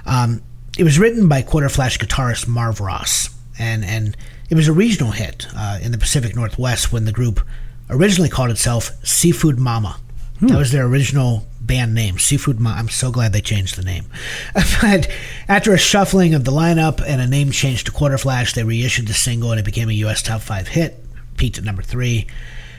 Um, 0.05 0.43
it 0.77 0.84
was 0.84 0.99
written 0.99 1.27
by 1.27 1.41
Quarterflash 1.41 1.99
guitarist 1.99 2.47
Marv 2.47 2.81
Ross, 2.81 3.30
and 3.57 3.85
and 3.85 4.18
it 4.49 4.56
was 4.56 4.68
a 4.68 4.73
regional 4.73 5.11
hit 5.11 5.47
uh, 5.56 5.80
in 5.81 5.91
the 5.91 5.97
Pacific 5.97 6.35
Northwest 6.35 6.91
when 6.91 7.06
the 7.06 7.11
group 7.11 7.41
originally 7.89 8.30
called 8.30 8.52
itself 8.52 8.91
Seafood 9.03 9.60
Mama. 9.60 9.99
That 10.41 10.57
was 10.57 10.72
their 10.72 10.85
original 10.85 11.47
band 11.61 11.93
name, 11.93 12.19
Seafood 12.19 12.60
Mama. 12.60 12.76
I'm 12.77 12.89
so 12.89 13.10
glad 13.10 13.31
they 13.31 13.41
changed 13.41 13.77
the 13.77 13.84
name. 13.84 14.06
but 14.81 15.10
after 15.47 15.73
a 15.73 15.77
shuffling 15.77 16.34
of 16.34 16.43
the 16.43 16.52
lineup 16.52 17.02
and 17.06 17.22
a 17.22 17.27
name 17.27 17.52
change 17.52 17.85
to 17.85 17.91
Quarterflash, 17.91 18.53
they 18.53 18.64
reissued 18.64 19.07
the 19.07 19.14
single 19.14 19.52
and 19.52 19.60
it 19.60 19.65
became 19.65 19.89
a 19.89 19.93
U.S. 19.93 20.22
top 20.22 20.41
five 20.41 20.68
hit, 20.68 21.03
peaked 21.38 21.57
at 21.57 21.64
number 21.64 21.81
three. 21.81 22.27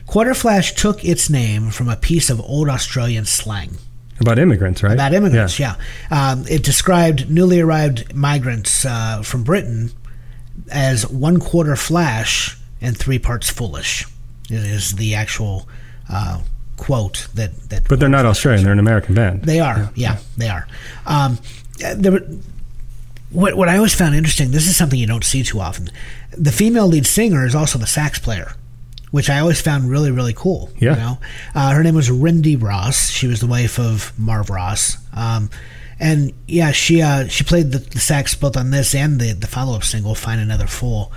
Quarterflash 0.06 0.76
took 0.76 1.02
its 1.02 1.30
name 1.30 1.70
from 1.70 1.88
a 1.88 1.96
piece 1.96 2.28
of 2.28 2.40
old 2.42 2.68
Australian 2.68 3.24
slang 3.24 3.78
About 4.20 4.38
immigrants, 4.38 4.82
right? 4.82 4.92
about 4.94 5.12
immigrants. 5.12 5.58
Yeah, 5.58 5.76
Um, 6.10 6.44
it 6.48 6.62
described 6.62 7.30
newly 7.30 7.60
arrived 7.60 8.14
migrants 8.14 8.84
uh, 8.84 9.22
from 9.22 9.44
Britain 9.44 9.90
as 10.70 11.06
one 11.08 11.38
quarter 11.38 11.76
flash 11.76 12.56
and 12.80 12.96
three 12.96 13.18
parts 13.18 13.50
foolish. 13.50 14.06
Is, 14.48 14.64
is 14.64 14.96
the 14.96 15.14
actual 15.16 15.68
uh, 16.08 16.40
quote 16.76 17.28
that 17.34 17.68
that. 17.70 17.88
But 17.88 18.00
they're 18.00 18.08
not 18.08 18.24
Australian. 18.26 18.64
They're 18.64 18.72
an 18.72 18.78
American 18.78 19.14
band. 19.14 19.42
They 19.42 19.60
are. 19.60 19.90
Yeah, 19.94 20.18
they 20.36 20.48
are. 20.48 20.66
Um, 21.04 21.38
there 21.96 22.20
what 23.30 23.54
what 23.56 23.68
I 23.68 23.76
always 23.76 23.94
found 23.94 24.14
interesting. 24.14 24.50
This 24.52 24.66
is 24.66 24.76
something 24.76 24.98
you 24.98 25.06
don't 25.06 25.24
see 25.24 25.42
too 25.42 25.60
often. 25.60 25.90
The 26.32 26.52
female 26.52 26.86
lead 26.86 27.06
singer 27.06 27.44
is 27.44 27.54
also 27.54 27.78
the 27.78 27.86
sax 27.86 28.18
player, 28.18 28.52
which 29.16 29.30
I 29.30 29.38
always 29.38 29.62
found 29.62 29.88
really 29.88 30.10
really 30.10 30.34
cool. 30.34 30.68
Yeah. 30.78 30.90
You 30.90 31.00
know, 31.00 31.18
uh, 31.54 31.70
her 31.72 31.82
name 31.82 31.94
was 31.94 32.10
Rindy 32.10 32.62
Ross. 32.62 33.08
She 33.08 33.26
was 33.26 33.40
the 33.40 33.46
wife 33.46 33.78
of 33.78 34.12
Marv 34.18 34.50
Ross. 34.50 34.98
Um, 35.14 35.48
and 35.98 36.34
yeah, 36.46 36.70
she 36.70 37.00
uh, 37.00 37.26
she 37.26 37.42
played 37.42 37.72
the, 37.72 37.78
the 37.78 37.98
sax 37.98 38.34
both 38.34 38.58
on 38.58 38.72
this 38.72 38.94
and 38.94 39.18
the 39.18 39.32
the 39.32 39.46
follow 39.46 39.74
up 39.74 39.84
single 39.84 40.14
"Find 40.14 40.38
Another 40.38 40.66
Fool." 40.66 41.10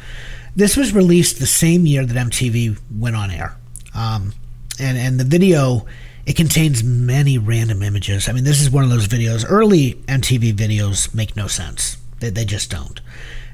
This 0.56 0.78
was 0.78 0.96
released 0.96 1.40
the 1.40 1.46
same 1.46 1.86
year 1.86 2.06
that 2.06 2.16
MTV 2.16 2.80
went 2.98 3.18
on 3.18 3.32
air, 3.32 3.58
um, 3.94 4.32
and 4.80 4.98
and 4.98 5.20
the 5.20 5.26
video 5.26 5.86
it 6.26 6.38
contains 6.38 6.82
many 6.82 7.38
random 7.38 7.84
images. 7.84 8.30
I 8.30 8.32
mean, 8.32 8.46
this 8.46 8.62
is 8.62 8.70
one 8.70 8.86
of 8.86 8.90
those 8.90 9.10
videos. 9.10 9.46
Early 9.46 9.96
MTV 10.08 10.54
videos 10.54 11.14
make 11.14 11.36
no 11.36 11.48
sense; 11.48 11.98
they, 12.22 12.30
they 12.30 12.46
just 12.46 12.72
don't. 12.72 13.02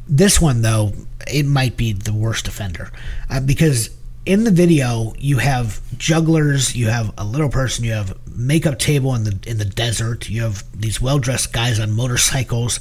This 0.07 0.39
one, 0.39 0.61
though, 0.61 0.93
it 1.25 1.47
might 1.47 1.77
be 1.77 1.93
the 1.93 2.13
worst 2.13 2.47
offender 2.47 2.91
uh, 3.27 3.39
because 3.39 3.89
in 4.25 4.43
the 4.43 4.51
video 4.51 5.13
you 5.17 5.37
have 5.37 5.79
jugglers, 5.97 6.75
you 6.75 6.87
have 6.87 7.13
a 7.17 7.23
little 7.23 7.49
person, 7.49 7.85
you 7.85 7.91
have 7.91 8.17
makeup 8.35 8.79
table 8.79 9.13
in 9.15 9.23
the 9.23 9.37
in 9.45 9.57
the 9.57 9.65
desert, 9.65 10.29
you 10.29 10.41
have 10.41 10.63
these 10.77 10.99
well 11.01 11.19
dressed 11.19 11.53
guys 11.53 11.79
on 11.79 11.91
motorcycles, 11.91 12.79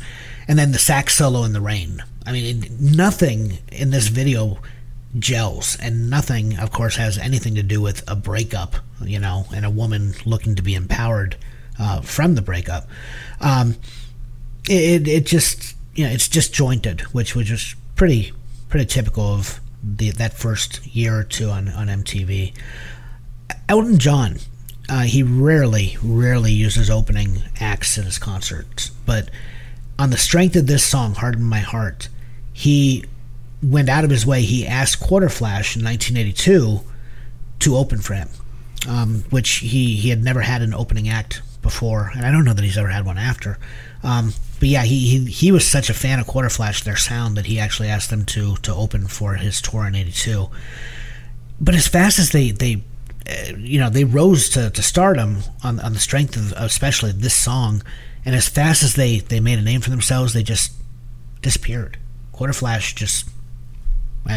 and 0.48 0.58
then 0.58 0.72
the 0.72 0.78
sax 0.78 1.16
solo 1.16 1.44
in 1.44 1.52
the 1.52 1.60
rain. 1.60 2.02
I 2.26 2.32
mean, 2.32 2.64
nothing 2.80 3.58
in 3.70 3.90
this 3.90 4.08
video 4.08 4.58
gels, 5.18 5.76
and 5.80 6.08
nothing, 6.10 6.58
of 6.58 6.72
course, 6.72 6.96
has 6.96 7.18
anything 7.18 7.54
to 7.54 7.62
do 7.62 7.80
with 7.80 8.02
a 8.10 8.16
breakup, 8.16 8.76
you 9.02 9.18
know, 9.18 9.44
and 9.54 9.64
a 9.64 9.70
woman 9.70 10.14
looking 10.24 10.54
to 10.54 10.62
be 10.62 10.74
empowered 10.74 11.36
uh, 11.78 12.00
from 12.00 12.34
the 12.34 12.42
breakup. 12.42 12.88
Um, 13.40 13.76
it, 14.68 15.06
it 15.06 15.26
just 15.26 15.76
you 15.94 16.06
know 16.06 16.10
it's 16.10 16.28
disjointed, 16.28 17.02
which 17.12 17.36
was 17.36 17.48
just 17.48 17.76
pretty 17.96 18.32
pretty 18.68 18.86
typical 18.86 19.24
of 19.24 19.60
the 19.84 20.10
that 20.12 20.34
first 20.34 20.86
year 20.86 21.18
or 21.18 21.24
two 21.24 21.50
on 21.50 21.68
on 21.68 21.88
MTV. 21.88 22.54
Elton 23.68 23.98
John, 23.98 24.38
uh, 24.88 25.02
he 25.02 25.22
rarely 25.22 25.96
rarely 26.02 26.52
uses 26.52 26.90
opening 26.90 27.42
acts 27.60 27.98
in 27.98 28.04
his 28.04 28.18
concerts, 28.18 28.90
but 29.06 29.30
on 29.98 30.10
the 30.10 30.16
strength 30.16 30.56
of 30.56 30.66
this 30.66 30.84
song, 30.84 31.14
"Harden 31.14 31.44
My 31.44 31.60
Heart," 31.60 32.08
he 32.52 33.04
went 33.62 33.88
out 33.88 34.04
of 34.04 34.10
his 34.10 34.26
way. 34.26 34.42
He 34.42 34.66
asked 34.66 35.00
Quarterflash 35.00 35.76
in 35.76 35.84
1982 35.84 36.82
to 37.60 37.76
open 37.76 38.00
for 38.00 38.14
him, 38.14 38.28
um, 38.88 39.24
which 39.30 39.56
he, 39.56 39.96
he 39.96 40.10
had 40.10 40.22
never 40.22 40.42
had 40.42 40.60
an 40.60 40.74
opening 40.74 41.08
act 41.08 41.42
before, 41.62 42.12
and 42.14 42.26
I 42.26 42.30
don't 42.30 42.44
know 42.44 42.52
that 42.52 42.64
he's 42.64 42.76
ever 42.76 42.88
had 42.88 43.06
one 43.06 43.16
after. 43.16 43.58
Um, 44.02 44.34
but 44.64 44.70
yeah, 44.70 44.84
he, 44.84 45.18
he 45.18 45.30
he 45.30 45.52
was 45.52 45.66
such 45.68 45.90
a 45.90 45.92
fan 45.92 46.18
of 46.18 46.26
Quarterflash, 46.26 46.84
their 46.84 46.96
sound, 46.96 47.36
that 47.36 47.44
he 47.44 47.58
actually 47.58 47.90
asked 47.90 48.08
them 48.08 48.24
to 48.24 48.56
to 48.62 48.74
open 48.74 49.06
for 49.08 49.34
his 49.34 49.60
tour 49.60 49.86
in 49.86 49.94
'82. 49.94 50.48
But 51.60 51.74
as 51.74 51.86
fast 51.86 52.18
as 52.18 52.30
they 52.30 52.50
they 52.50 52.82
uh, 53.28 53.56
you 53.58 53.78
know 53.78 53.90
they 53.90 54.04
rose 54.04 54.48
to, 54.50 54.70
to 54.70 54.82
stardom 54.82 55.40
on 55.62 55.80
on 55.80 55.92
the 55.92 55.98
strength 55.98 56.34
of 56.38 56.52
especially 56.56 57.12
this 57.12 57.34
song, 57.38 57.82
and 58.24 58.34
as 58.34 58.48
fast 58.48 58.82
as 58.82 58.94
they 58.94 59.18
they 59.18 59.38
made 59.38 59.58
a 59.58 59.62
name 59.62 59.82
for 59.82 59.90
themselves, 59.90 60.32
they 60.32 60.42
just 60.42 60.72
disappeared. 61.42 61.98
Quarterflash 62.32 62.94
just 62.94 63.28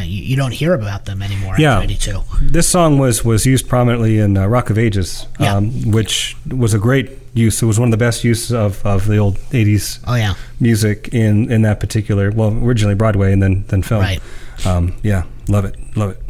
you, 0.04 0.36
don't 0.36 0.52
hear 0.52 0.74
about 0.74 1.06
them 1.06 1.22
anymore 1.22 1.56
Yeah. 1.58 1.76
after 1.78 1.86
'82. 1.86 2.22
This 2.42 2.68
song 2.68 3.00
was 3.00 3.24
was 3.24 3.46
used 3.46 3.70
prominently 3.70 4.20
in 4.20 4.36
uh, 4.36 4.46
Rock 4.46 4.70
of 4.70 4.78
Ages, 4.78 5.26
Yeah. 5.40 5.56
um, 5.56 5.90
which 5.92 6.36
was 6.50 6.74
a 6.74 6.80
great 6.80 7.27
use. 7.38 7.62
It 7.62 7.66
was 7.66 7.80
one 7.80 7.88
of 7.88 7.92
the 7.92 7.98
best 7.98 8.24
uses 8.24 8.52
of, 8.52 8.86
of 8.86 9.08
the 9.08 9.18
old 9.18 9.38
'80s 9.52 10.00
Oh 10.08 10.16
yeah, 10.16 10.34
music 10.60 11.10
in 11.14 11.52
in 11.52 11.62
that 11.64 11.80
particular. 11.80 12.32
Well, 12.32 12.52
originally 12.64 12.96
Broadway 12.96 13.32
and 13.34 13.42
then 13.42 13.66
then 13.68 13.82
film. 13.84 14.02
Right. 14.02 14.20
Um, 14.66 14.96
yeah, 15.04 15.24
love 15.48 15.66
it, 15.66 15.76
love 15.96 16.12
it. 16.12 16.22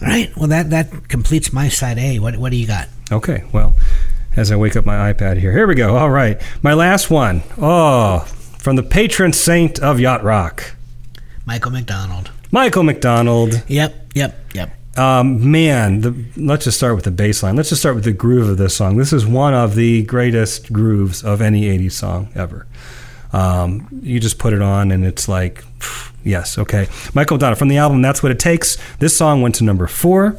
all 0.00 0.08
right. 0.08 0.34
Well, 0.36 0.48
that 0.48 0.70
that 0.70 1.08
completes 1.08 1.52
my 1.52 1.68
side 1.68 1.98
A. 1.98 2.18
What 2.18 2.36
what 2.36 2.50
do 2.50 2.56
you 2.56 2.66
got? 2.66 2.88
Okay, 3.12 3.44
well, 3.52 3.74
as 4.36 4.50
I 4.50 4.56
wake 4.56 4.76
up 4.76 4.86
my 4.86 5.12
iPad 5.12 5.38
here, 5.38 5.52
here 5.52 5.66
we 5.66 5.74
go. 5.74 5.96
All 5.96 6.10
right, 6.10 6.40
my 6.62 6.74
last 6.74 7.10
one. 7.10 7.42
Oh, 7.58 8.20
from 8.58 8.76
the 8.76 8.82
patron 8.82 9.32
saint 9.32 9.78
of 9.80 10.00
yacht 10.00 10.22
rock, 10.24 10.74
Michael 11.44 11.70
McDonald. 11.72 12.30
Michael 12.50 12.82
McDonald. 12.84 13.62
Yep, 13.68 14.12
yep, 14.14 14.38
yep. 14.54 14.70
Um, 14.96 15.50
man, 15.50 16.02
the, 16.02 16.24
let's 16.36 16.64
just 16.64 16.76
start 16.76 16.94
with 16.94 17.04
the 17.04 17.10
bass 17.10 17.42
line. 17.42 17.56
Let's 17.56 17.68
just 17.68 17.82
start 17.82 17.96
with 17.96 18.04
the 18.04 18.12
groove 18.12 18.48
of 18.48 18.58
this 18.58 18.76
song. 18.76 18.96
This 18.96 19.12
is 19.12 19.26
one 19.26 19.52
of 19.52 19.74
the 19.74 20.04
greatest 20.04 20.72
grooves 20.72 21.24
of 21.24 21.40
any 21.40 21.62
80s 21.62 21.92
song 21.92 22.28
ever. 22.34 22.66
Um, 23.32 23.88
you 24.02 24.20
just 24.20 24.38
put 24.38 24.52
it 24.52 24.62
on 24.62 24.92
and 24.92 25.04
it's 25.04 25.28
like, 25.28 25.64
yes, 26.22 26.56
okay. 26.58 26.86
Michael 27.12 27.36
McDonald 27.36 27.58
from 27.58 27.68
the 27.68 27.78
album 27.78 28.02
That's 28.02 28.22
What 28.22 28.30
It 28.30 28.38
Takes. 28.38 28.78
This 28.98 29.16
song 29.16 29.42
went 29.42 29.56
to 29.56 29.64
number 29.64 29.88
four. 29.88 30.38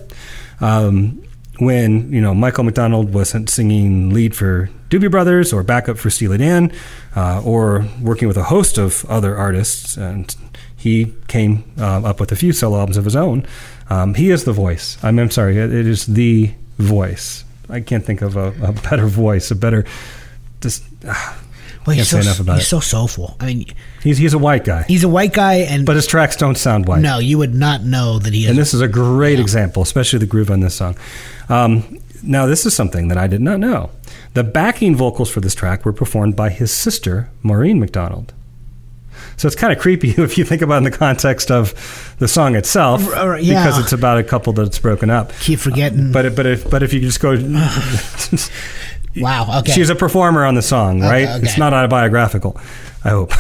Um, 0.61 1.22
when, 1.60 2.11
you 2.11 2.22
know, 2.22 2.34
Michael 2.34 2.64
McDonald 2.64 3.14
wasn't 3.14 3.49
singing 3.49 4.14
lead 4.14 4.36
for 4.36 4.69
Doobie 4.90 5.11
Brothers 5.11 5.52
or 5.52 5.64
backup 5.64 5.98
for 5.98 6.10
Steely 6.10 6.38
Dan 6.38 6.72
uh, 7.15 7.41
or 7.44 7.86
working 8.02 8.27
with 8.27 8.38
a 8.38 8.44
host 8.44 8.77
of 8.77 9.06
other 9.06 9.36
artists. 9.36 9.98
And 9.98 10.34
he 10.76 11.14
came 11.27 11.64
uh, 11.77 12.02
up 12.03 12.19
with 12.19 12.32
a 12.32 12.36
few 12.36 12.53
solo 12.53 12.80
albums 12.80 12.98
of 12.98 13.06
his 13.06 13.15
own. 13.15 13.45
Um, 13.90 14.14
he 14.16 14.32
is 14.32 14.44
the 14.45 14.53
voice. 14.53 14.98
I'm, 15.03 15.20
I'm 15.20 15.32
sorry, 15.32 15.57
it, 15.57 15.72
it 15.74 15.86
is 15.88 16.06
the 16.06 16.52
voice. 16.78 17.44
I 17.70 17.82
can't 17.82 18.03
think 18.06 18.22
of 18.22 18.36
a, 18.36 18.53
a 18.62 18.72
better 18.90 19.07
voice, 19.07 19.52
a 19.52 19.56
better. 19.56 19.86
Just 20.62 20.84
ah, 21.07 21.41
Well, 21.86 21.95
he's 21.95 22.10
Can't 22.10 22.24
say 22.24 22.26
so 22.26 22.30
enough 22.32 22.40
about 22.40 22.56
he's 22.56 22.66
it. 22.66 22.70
so 22.70 22.80
soulful. 22.80 23.38
I 23.40 23.45
mean, 23.45 23.66
he's 24.02 24.18
he's 24.18 24.34
a 24.34 24.40
white 24.40 24.64
guy, 24.66 24.86
he's 24.88 25.03
a 25.03 25.07
white 25.10 25.34
guy, 25.34 25.57
and 25.57 25.86
but 25.86 25.95
his 25.95 26.07
tracks 26.07 26.36
don't 26.36 26.57
sound 26.57 26.88
white. 26.88 27.02
no, 27.02 27.20
you 27.20 27.38
would 27.38 27.53
not 27.53 27.84
know 27.84 28.18
that 28.18 28.34
he 28.34 28.45
is. 28.45 28.49
And 28.49 28.57
this 28.57 28.74
is 28.74 28.82
a 28.82 28.88
great 28.88 29.40
example, 29.40 29.84
especially 29.84 30.18
the 30.18 30.26
groove 30.26 30.49
on 30.49 30.62
this 30.62 30.74
song. 30.74 30.98
Um, 31.48 31.99
now, 32.24 32.48
this 32.48 32.66
is 32.66 32.74
something 32.76 33.10
that 33.10 33.20
I 33.20 33.28
did 33.28 33.41
not 33.41 33.60
know. 33.60 33.91
The 34.34 34.44
backing 34.44 34.95
vocals 34.95 35.30
for 35.30 35.41
this 35.41 35.53
track 35.53 35.86
were 35.86 35.94
performed 35.94 36.36
by 36.36 36.49
his 36.49 36.72
sister, 36.72 37.30
Maureen 37.44 37.80
McDonald. 37.80 38.34
So 39.38 39.48
it's 39.48 39.56
kind 39.56 39.74
of 39.74 39.80
creepy 39.80 40.10
if 40.18 40.38
you 40.38 40.46
think 40.46 40.62
about 40.62 40.76
it 40.76 40.78
in 40.78 40.84
the 40.86 40.92
context 40.98 41.52
of 41.52 42.16
the 42.20 42.28
song 42.28 42.56
itself, 42.56 43.02
yeah. 43.02 43.38
because 43.66 43.78
it's 43.80 43.94
about 43.94 44.18
a 44.18 44.24
couple 44.24 44.54
that's 44.54 44.80
broken 44.80 45.10
up. 45.10 45.32
keep 45.40 45.60
forgetting. 45.60 46.12
But 46.12 46.26
if- 46.26 46.36
but 46.36 46.46
if 46.46 46.70
but 46.70 46.84
if 46.84 46.94
you 46.94 47.00
just 47.02 47.20
go, 47.20 47.32
wow. 49.18 49.60
Okay. 49.60 49.72
she's 49.72 49.90
a 49.90 49.96
performer 49.96 50.46
on 50.46 50.56
the 50.56 50.62
song, 50.62 51.02
right? 51.02 51.28
okay. 51.28 51.40
It's 51.44 51.58
not 51.58 51.74
autobiographical. 51.74 52.60
I 53.04 53.10
hope. 53.10 53.32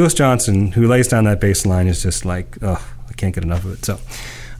Julius 0.00 0.14
Johnson, 0.14 0.72
who 0.72 0.88
lays 0.88 1.08
down 1.08 1.24
that 1.24 1.42
bass 1.42 1.66
line, 1.66 1.86
is 1.86 2.02
just 2.02 2.24
like, 2.24 2.56
oh, 2.62 2.82
I 3.06 3.12
can't 3.12 3.34
get 3.34 3.44
enough 3.44 3.66
of 3.66 3.74
it. 3.74 3.84
So, 3.84 4.00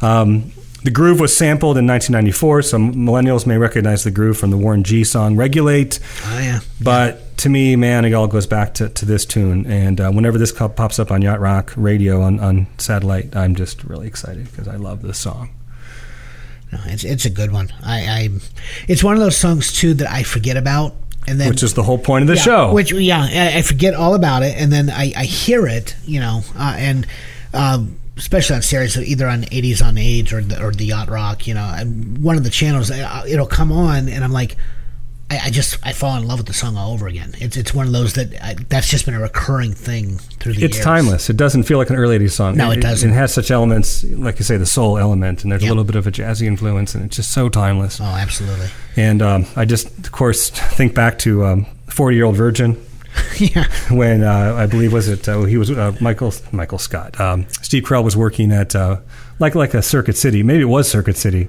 um, 0.07 0.53
the 0.85 0.91
groove 0.91 1.19
was 1.19 1.35
sampled 1.35 1.79
in 1.79 1.87
1994. 1.87 2.61
Some 2.61 2.93
millennials 2.93 3.47
may 3.47 3.57
recognize 3.57 4.05
the 4.05 4.11
groove 4.11 4.37
from 4.37 4.51
the 4.51 4.59
Warren 4.59 4.85
G 4.85 5.03
song 5.03 5.37
"Regulate," 5.37 5.99
oh 6.27 6.39
yeah. 6.41 6.61
but 6.79 7.39
to 7.39 7.49
me, 7.49 7.75
man, 7.75 8.05
it 8.05 8.12
all 8.12 8.27
goes 8.27 8.47
back 8.47 8.75
to, 8.75 8.91
to 8.91 9.07
this 9.07 9.25
tune. 9.25 9.65
And 9.65 9.99
uh, 9.99 10.11
whenever 10.11 10.37
this 10.37 10.53
pops 10.53 10.99
up 10.99 11.11
on 11.11 11.23
Yacht 11.23 11.41
Rock 11.41 11.73
radio 11.75 12.21
on, 12.21 12.39
on 12.39 12.67
satellite, 12.77 13.35
I'm 13.35 13.55
just 13.55 13.83
really 13.85 14.09
excited 14.09 14.45
because 14.45 14.69
I 14.69 14.77
love 14.77 15.01
this 15.01 15.19
song. 15.19 15.49
No, 16.71 16.81
it's 16.85 17.03
it's 17.03 17.25
a 17.25 17.31
good 17.31 17.51
one. 17.51 17.73
I, 17.83 18.01
I 18.01 18.29
it's 18.89 19.03
one 19.03 19.15
of 19.15 19.21
those 19.21 19.39
songs 19.39 19.73
too 19.73 19.95
that 19.95 20.12
I 20.12 20.23
forget 20.23 20.59
about, 20.59 20.95
and 21.31 21.40
then 21.40 21.48
Which 21.48 21.62
is 21.62 21.74
the 21.74 21.82
whole 21.85 21.98
point 21.98 22.23
of 22.23 22.28
the 22.28 22.35
yeah, 22.35 22.43
show. 22.43 22.73
Which 22.73 22.93
yeah, 22.93 23.52
I, 23.55 23.62
forget 23.62 23.94
all 23.94 24.15
about 24.15 24.43
it, 24.43 24.57
and 24.57 24.73
then 24.73 24.90
I, 24.90 25.12
I 25.16 25.24
hear 25.24 25.66
it, 25.66 25.94
you 26.05 26.19
know, 26.19 26.43
uh, 26.59 26.74
and 26.77 27.07
um, 27.55 28.01
especially 28.16 28.57
on 28.57 28.62
Sirius 28.62 28.97
either 28.97 29.28
on 29.28 29.43
80s 29.43 29.82
on 29.82 29.97
8 29.97 30.32
or 30.32 30.43
the, 30.43 30.65
or 30.65 30.73
the 30.73 30.85
Yacht 30.85 31.09
Rock, 31.09 31.47
you 31.47 31.55
know, 31.55 31.73
and 31.77 32.19
one 32.23 32.36
of 32.36 32.43
the 32.43 32.51
channels 32.51 32.90
uh, 32.90 33.24
it'll 33.28 33.47
come 33.47 33.73
on, 33.73 34.09
and 34.09 34.24
I'm 34.24 34.32
like. 34.32 34.57
I, 35.31 35.39
I 35.44 35.51
just 35.51 35.78
I 35.86 35.93
fall 35.93 36.16
in 36.16 36.27
love 36.27 36.40
with 36.40 36.48
the 36.48 36.52
song 36.52 36.77
all 36.77 36.93
over 36.93 37.07
again. 37.07 37.35
It's 37.39 37.57
it's 37.57 37.73
one 37.73 37.86
of 37.86 37.93
those 37.93 38.15
that 38.15 38.35
I, 38.43 38.55
that's 38.69 38.89
just 38.89 39.05
been 39.07 39.15
a 39.15 39.20
recurring 39.20 39.73
thing 39.73 40.19
through 40.19 40.55
the 40.55 40.61
years. 40.61 40.69
it's 40.70 40.77
years. 40.78 40.85
timeless. 40.85 41.31
It 41.31 41.36
doesn't 41.36 41.62
feel 41.62 41.78
like 41.78 41.89
an 41.89 41.97
early 41.97 42.19
80s 42.19 42.32
song. 42.32 42.57
No, 42.57 42.73
it 42.73 42.81
doesn't. 42.81 43.11
It 43.11 43.15
has 43.15 43.32
such 43.32 43.51
elements, 43.52 44.02
like 44.05 44.39
you 44.40 44.44
say, 44.44 44.57
the 44.57 44.66
soul 44.66 44.98
element, 44.98 45.43
and 45.44 45.52
there's 45.52 45.62
Yep. 45.62 45.69
a 45.69 45.73
little 45.73 45.85
bit 45.85 45.94
of 45.94 46.07
a 46.07 46.11
jazzy 46.11 46.47
influence, 46.47 46.94
and 46.97 47.05
it's 47.05 47.15
just 47.16 47.31
so 47.32 47.48
timeless. 47.48 48.01
Oh, 48.01 48.05
absolutely. 48.05 48.66
And 48.97 49.23
um, 49.23 49.47
I 49.55 49.65
just, 49.65 49.86
of 49.98 50.11
course, 50.11 50.51
think 50.77 50.94
back 50.94 51.19
to 51.20 51.44
um, 51.44 51.66
40 51.89 52.16
Year 52.16 52.24
Old 52.24 52.36
Virgin 52.36 52.85
yeah. 53.39 53.66
when 53.90 54.24
uh, 54.24 54.55
I 54.57 54.66
believe 54.66 54.93
was 54.93 55.09
it 55.09 55.28
uh, 55.28 55.43
he 55.43 55.57
was 55.57 55.70
uh, 55.70 55.94
Michael 56.01 56.32
Michael 56.51 56.78
Scott. 56.78 57.20
Um, 57.20 57.47
Steve 57.62 57.85
Carell 57.85 58.02
was 58.02 58.16
working 58.16 58.51
at 58.52 58.74
uh, 58.74 58.98
like 59.39 59.55
like 59.55 59.74
a 59.74 59.82
Circuit 59.82 60.16
City. 60.16 60.43
Maybe 60.43 60.62
it 60.62 60.66
was 60.66 60.90
Circuit 60.90 61.16
City. 61.16 61.48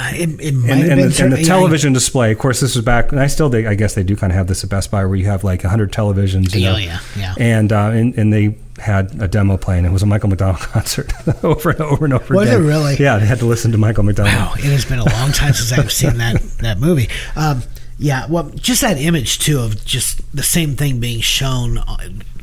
Uh, 0.00 0.10
it, 0.14 0.40
it 0.40 0.52
might 0.54 0.70
And, 0.70 0.80
have 0.80 0.80
and, 0.80 0.88
been 0.88 0.96
the, 0.98 1.02
and 1.04 1.14
cer- 1.14 1.28
the 1.30 1.40
yeah, 1.40 1.46
television 1.46 1.92
display, 1.92 2.32
of 2.32 2.38
course, 2.38 2.60
this 2.60 2.74
was 2.74 2.84
back, 2.84 3.12
and 3.12 3.20
I 3.20 3.26
still, 3.26 3.48
they, 3.48 3.66
I 3.66 3.74
guess 3.74 3.94
they 3.94 4.02
do 4.02 4.16
kind 4.16 4.32
of 4.32 4.36
have 4.36 4.46
this 4.46 4.64
at 4.64 4.70
Best 4.70 4.90
Buy, 4.90 5.04
where 5.04 5.16
you 5.16 5.26
have 5.26 5.44
like 5.44 5.62
hundred 5.62 5.92
televisions, 5.92 6.54
you 6.54 6.62
Yeah, 6.62 6.72
know, 6.72 6.78
yeah, 6.78 6.98
yeah. 7.16 7.34
and, 7.38 7.72
uh, 7.72 7.90
and 7.92 8.14
and 8.16 8.32
they 8.32 8.56
had 8.78 9.20
a 9.22 9.28
demo 9.28 9.56
playing. 9.58 9.84
It 9.84 9.92
was 9.92 10.02
a 10.02 10.06
Michael 10.06 10.30
McDonald 10.30 10.60
concert 10.60 11.12
over 11.44 11.70
and 11.70 11.80
over 11.82 12.04
and 12.06 12.14
over 12.14 12.34
Was 12.34 12.48
again. 12.48 12.62
it 12.62 12.66
really? 12.66 12.96
Yeah, 12.96 13.18
they 13.18 13.26
had 13.26 13.38
to 13.40 13.46
listen 13.46 13.70
to 13.72 13.78
Michael 13.78 14.02
McDonald. 14.04 14.34
Wow, 14.34 14.54
it 14.54 14.64
has 14.64 14.84
been 14.84 14.98
a 14.98 15.04
long 15.10 15.30
time 15.32 15.52
since 15.52 15.72
I've 15.78 15.92
seen 15.92 16.16
that 16.18 16.40
that 16.60 16.78
movie. 16.78 17.08
Um, 17.36 17.62
yeah, 17.98 18.26
well, 18.28 18.50
just 18.56 18.80
that 18.80 18.96
image 18.98 19.38
too 19.40 19.60
of 19.60 19.84
just 19.84 20.20
the 20.34 20.42
same 20.42 20.74
thing 20.74 20.98
being 21.00 21.20
shown. 21.20 21.78
uh, 21.78 21.96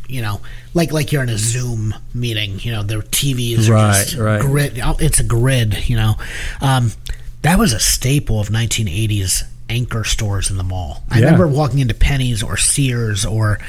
You 0.08 0.22
know, 0.22 0.40
like 0.74 0.92
like 0.94 1.12
you're 1.12 1.24
in 1.24 1.30
a 1.30 1.38
Zoom 1.38 1.94
meeting. 2.14 2.60
You 2.60 2.72
know, 2.74 2.84
their 2.84 3.02
TVs 3.02 3.68
are 3.70 3.74
Right, 3.74 3.94
just 4.06 4.16
right. 4.18 4.40
grid. 4.42 4.80
oh, 4.84 4.96
It's 5.00 5.20
a 5.20 5.24
grid. 5.24 5.90
You 5.90 5.98
know, 5.98 6.16
um, 6.62 6.92
that 7.42 7.58
was 7.60 7.74
a 7.74 7.80
staple 7.80 8.40
of 8.40 8.50
1980s 8.50 9.44
anchor 9.70 10.04
stores 10.04 10.50
in 10.50 10.58
the 10.58 10.64
mall. 10.64 11.04
I 11.10 11.20
Yeah. 11.20 11.26
remember 11.26 11.48
walking 11.48 11.80
into 11.80 11.94
Penney's 11.94 12.42
or 12.42 12.58
Sears 12.58 13.24
or 13.26 13.60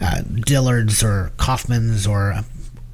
uh, 0.00 0.22
Dillard's 0.22 1.02
or 1.02 1.32
Kaufmann's 1.36 2.06
or 2.06 2.40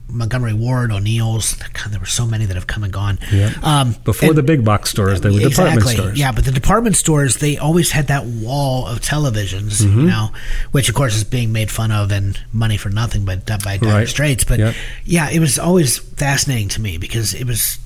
Montgomery 0.08 0.52
Ward, 0.52 0.92
O'Neill's. 0.92 1.54
God, 1.54 1.90
there 1.92 1.98
were 2.00 2.06
so 2.06 2.26
many 2.26 2.44
that 2.46 2.54
have 2.54 2.66
come 2.66 2.84
and 2.84 2.92
gone. 2.92 3.18
Yeah. 3.32 3.52
Um, 3.62 3.96
Before 4.04 4.28
and- 4.30 4.38
the 4.38 4.42
big 4.42 4.64
box 4.64 4.90
stores, 4.90 5.20
they 5.20 5.30
were 5.30 5.38
department 5.40 5.86
stores. 5.86 6.18
Yeah, 6.18 6.32
but 6.32 6.44
the 6.44 6.52
department 6.52 6.96
stores 6.96 7.36
they 7.36 7.56
always 7.58 7.90
had 7.92 8.06
that 8.08 8.24
wall 8.24 8.86
of 8.86 9.00
televisions, 9.00 9.82
Mm-hmm. 9.82 10.00
you 10.00 10.06
know, 10.06 10.30
which 10.72 10.88
of 10.88 10.94
course 10.94 11.14
is 11.16 11.24
being 11.24 11.52
made 11.52 11.70
fun 11.70 11.90
of 11.92 12.10
and 12.12 12.38
money 12.52 12.76
for 12.76 12.88
nothing, 12.90 13.24
but 13.24 13.46
by 13.64 13.76
Dire 13.78 13.92
Right. 13.92 14.08
Straits. 14.08 14.44
But 14.44 14.58
Yep. 14.60 14.74
yeah, 15.04 15.30
it 15.30 15.38
was 15.40 15.58
always 15.58 15.98
fascinating 15.98 16.68
to 16.70 16.80
me 16.80 16.98
because 16.98 17.32
it 17.34 17.44
was 17.46 17.78
uh, 17.78 17.85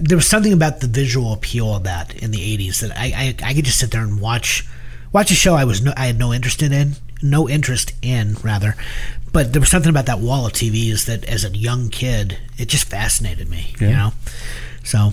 there 0.00 0.16
was 0.16 0.26
something 0.26 0.52
about 0.52 0.80
the 0.80 0.86
visual 0.86 1.32
appeal 1.32 1.74
of 1.74 1.84
that 1.84 2.14
in 2.14 2.30
the 2.30 2.38
'80s 2.58 2.80
that 2.80 2.96
I 2.96 3.34
I, 3.42 3.50
I 3.50 3.54
could 3.54 3.64
just 3.64 3.78
sit 3.78 3.90
there 3.90 4.02
and 4.02 4.20
watch 4.20 4.66
watch 5.12 5.30
a 5.30 5.34
show 5.34 5.54
I 5.54 5.64
was 5.64 5.82
no, 5.82 5.92
I 5.96 6.06
had 6.06 6.18
no 6.18 6.32
interest 6.32 6.62
in 6.62 6.96
no 7.22 7.48
interest 7.48 7.92
in 8.02 8.34
rather. 8.42 8.74
But 9.32 9.52
there 9.52 9.60
was 9.60 9.70
something 9.70 9.88
about 9.88 10.06
that 10.06 10.18
wall 10.18 10.46
of 10.46 10.52
TVs 10.52 11.06
that, 11.06 11.24
as 11.24 11.44
a 11.44 11.50
young 11.50 11.88
kid, 11.88 12.38
it 12.58 12.68
just 12.68 12.84
fascinated 12.84 13.48
me. 13.48 13.74
You 13.80 13.88
know, 13.88 14.12
so 14.84 15.12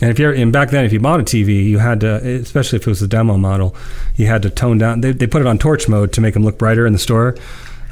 And 0.00 0.10
if 0.10 0.18
you're 0.18 0.32
and 0.32 0.52
back 0.52 0.70
then, 0.70 0.84
if 0.84 0.92
you 0.92 1.00
bought 1.00 1.20
a 1.20 1.24
TV, 1.24 1.64
you 1.64 1.78
had 1.78 2.00
to, 2.00 2.14
especially 2.40 2.76
if 2.76 2.86
it 2.86 2.90
was 2.90 3.02
a 3.02 3.08
demo 3.08 3.36
model, 3.36 3.76
you 4.16 4.26
had 4.26 4.42
to 4.42 4.50
tone 4.50 4.78
down. 4.78 5.02
They, 5.02 5.12
they 5.12 5.26
put 5.26 5.42
it 5.42 5.46
on 5.46 5.58
torch 5.58 5.88
mode 5.88 6.12
to 6.14 6.20
make 6.20 6.34
them 6.34 6.44
look 6.44 6.58
brighter 6.58 6.86
in 6.86 6.92
the 6.92 6.98
store. 6.98 7.36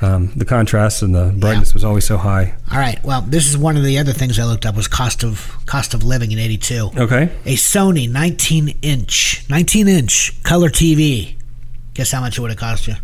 Um, 0.02 0.30
the 0.36 0.44
contrast 0.44 1.02
and 1.02 1.14
the 1.14 1.34
brightness 1.38 1.72
was 1.72 1.82
always 1.82 2.04
so 2.04 2.18
high. 2.18 2.54
All 2.70 2.78
right. 2.78 3.02
Well, 3.02 3.22
this 3.22 3.48
is 3.48 3.56
one 3.56 3.78
of 3.78 3.82
the 3.84 3.98
other 3.98 4.12
things 4.12 4.38
I 4.38 4.44
looked 4.44 4.66
up 4.66 4.76
was 4.76 4.88
cost 4.88 5.24
of 5.24 5.56
cost 5.64 5.94
of 5.94 6.02
living 6.04 6.32
in 6.32 6.38
'82. 6.38 6.90
Okay, 6.98 7.30
A 7.46 7.54
Sony 7.56 8.10
19 8.10 8.76
inch 8.82 9.44
19 9.48 9.88
inch 9.88 10.42
color 10.42 10.68
TV. 10.68 11.36
Guess 11.94 12.12
how 12.12 12.20
much 12.20 12.36
it 12.36 12.42
would 12.42 12.50
have 12.50 12.60
cost 12.60 12.86
you? 12.88 12.94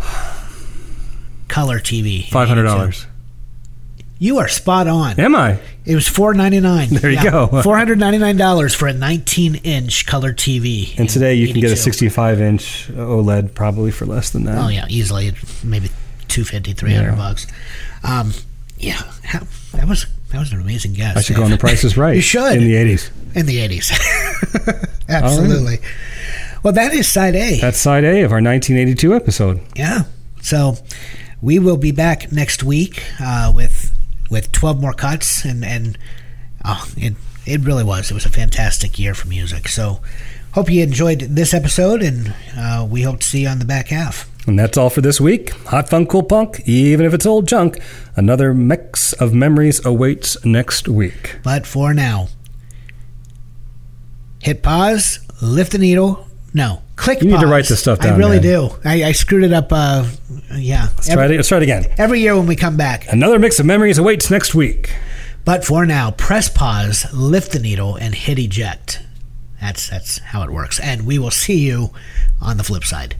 Color 1.48 1.78
TV. 1.78 2.28
five 2.30 2.48
hundred 2.48 2.64
82. 2.66 2.74
dollars. 2.78 3.06
You 4.24 4.38
are 4.38 4.48
spot 4.48 4.86
on. 4.88 5.20
Am 5.20 5.36
I? 5.36 5.58
It 5.84 5.94
was 5.94 6.08
four 6.08 6.32
ninety 6.32 6.58
nine. 6.58 6.88
There 6.88 7.10
you 7.10 7.22
go. 7.22 7.46
Four 7.62 7.76
hundred 7.76 7.98
ninety 7.98 8.16
nine 8.16 8.38
dollars 8.38 8.74
for 8.74 8.88
a 8.88 8.92
19 8.94 9.56
inch 9.56 10.06
color 10.06 10.32
TV. 10.32 10.98
And 10.98 11.10
today 11.10 11.34
you 11.34 11.46
can 11.52 11.60
get 11.60 11.70
a 11.72 11.76
65 11.76 12.40
inch 12.40 12.88
OLED 12.92 13.52
probably 13.52 13.90
for 13.90 14.06
less 14.06 14.30
than 14.30 14.44
that. 14.44 14.56
Oh 14.56 14.68
yeah, 14.68 14.86
easily 14.88 15.34
maybe 15.62 15.88
250 16.28 16.72
300 16.72 17.10
Yeah. 17.10 17.14
bucks. 17.16 17.46
Um, 18.02 18.32
yeah, 18.78 19.02
that 19.72 19.86
was 19.86 20.06
that 20.30 20.38
was 20.38 20.52
an 20.52 20.60
amazing 20.62 20.94
guess. 20.94 21.18
I 21.18 21.20
should 21.20 21.36
go 21.36 21.42
on 21.42 21.50
Dave. 21.50 21.58
the 21.58 21.60
Price 21.66 21.84
is 21.84 21.98
Right. 21.98 22.16
You 22.16 22.22
should. 22.22 22.54
in 22.56 22.64
the 22.64 22.74
80s. 22.76 23.10
in 23.34 23.44
the 23.44 23.58
80s. 23.58 24.88
Absolutely. 25.10 25.80
Well, 26.62 26.72
that 26.72 26.94
is 26.94 27.06
side 27.06 27.36
A. 27.36 27.60
That's 27.60 27.78
side 27.78 28.04
A 28.04 28.22
of 28.22 28.32
our 28.32 28.40
1982 28.40 29.14
episode. 29.14 29.60
yeah. 29.76 30.04
So 30.40 30.76
we 31.42 31.58
will 31.58 31.76
be 31.76 31.92
back 31.92 32.32
next 32.32 32.62
week 32.62 33.02
uh, 33.20 33.52
with 33.54 33.90
with 34.34 34.50
12 34.50 34.80
more 34.80 34.92
cuts 34.92 35.44
and 35.44 35.64
and 35.64 35.96
oh, 36.64 36.86
it 36.96 37.14
it 37.46 37.60
really 37.60 37.84
was. 37.84 38.10
It 38.10 38.14
was 38.14 38.26
a 38.26 38.30
fantastic 38.30 38.98
year 38.98 39.14
for 39.14 39.28
music. 39.28 39.68
So 39.68 40.00
hope 40.52 40.68
you 40.70 40.82
enjoyed 40.82 41.20
this 41.20 41.54
episode 41.54 42.02
and 42.02 42.34
uh, 42.56 42.86
we 42.90 43.02
hope 43.02 43.20
to 43.20 43.26
see 43.26 43.42
you 43.42 43.48
on 43.48 43.60
the 43.60 43.64
back 43.64 43.88
half. 43.88 44.28
And 44.46 44.58
that's 44.58 44.76
all 44.76 44.90
for 44.90 45.00
this 45.00 45.20
week. 45.20 45.52
Hot 45.66 45.88
Fun 45.88 46.06
Cool 46.06 46.24
Punk, 46.24 46.60
even 46.66 47.06
if 47.06 47.14
it's 47.14 47.24
old 47.24 47.46
junk. 47.46 47.78
Another 48.16 48.52
mix 48.52 49.12
of 49.14 49.32
memories 49.32 49.84
awaits 49.86 50.44
next 50.44 50.88
week. 50.88 51.38
But 51.44 51.66
for 51.66 51.94
now, 51.94 52.28
hit 54.42 54.62
pause, 54.62 55.20
lift 55.40 55.72
the 55.72 55.78
needle. 55.78 56.26
No, 56.52 56.82
click. 56.96 57.22
You 57.22 57.30
need 57.30 57.40
to 57.40 57.46
write 57.46 57.66
this 57.68 57.80
stuff 57.80 58.00
down. 58.00 58.14
I 58.14 58.16
really 58.16 58.40
man. 58.40 58.42
do. 58.42 58.70
I, 58.84 59.04
I 59.04 59.12
screwed 59.12 59.44
it 59.44 59.52
up. 59.52 59.68
Uh, 59.70 60.06
yeah. 60.52 60.88
Let's 60.94 61.08
every, 61.08 61.26
try, 61.26 61.32
it, 61.32 61.36
let's 61.36 61.48
try 61.48 61.58
it 61.58 61.62
again. 61.62 61.86
every 61.98 62.20
year 62.20 62.36
when 62.36 62.46
we 62.46 62.56
come 62.56 62.76
back. 62.76 63.06
Another 63.12 63.38
mix 63.38 63.58
of 63.58 63.66
memories 63.66 63.98
awaits 63.98 64.30
next 64.30 64.54
week. 64.54 64.94
But 65.44 65.64
for 65.64 65.84
now, 65.84 66.10
press 66.10 66.48
pause, 66.48 67.06
lift 67.12 67.52
the 67.52 67.58
needle, 67.58 67.96
and 67.96 68.14
hit 68.14 68.38
eject. 68.38 69.00
That's 69.60 69.88
that's 69.88 70.18
how 70.18 70.42
it 70.42 70.50
works. 70.50 70.80
And 70.80 71.06
we 71.06 71.18
will 71.18 71.30
see 71.30 71.58
you 71.66 71.90
on 72.40 72.56
the 72.56 72.64
flip 72.64 72.84
side. 72.84 73.16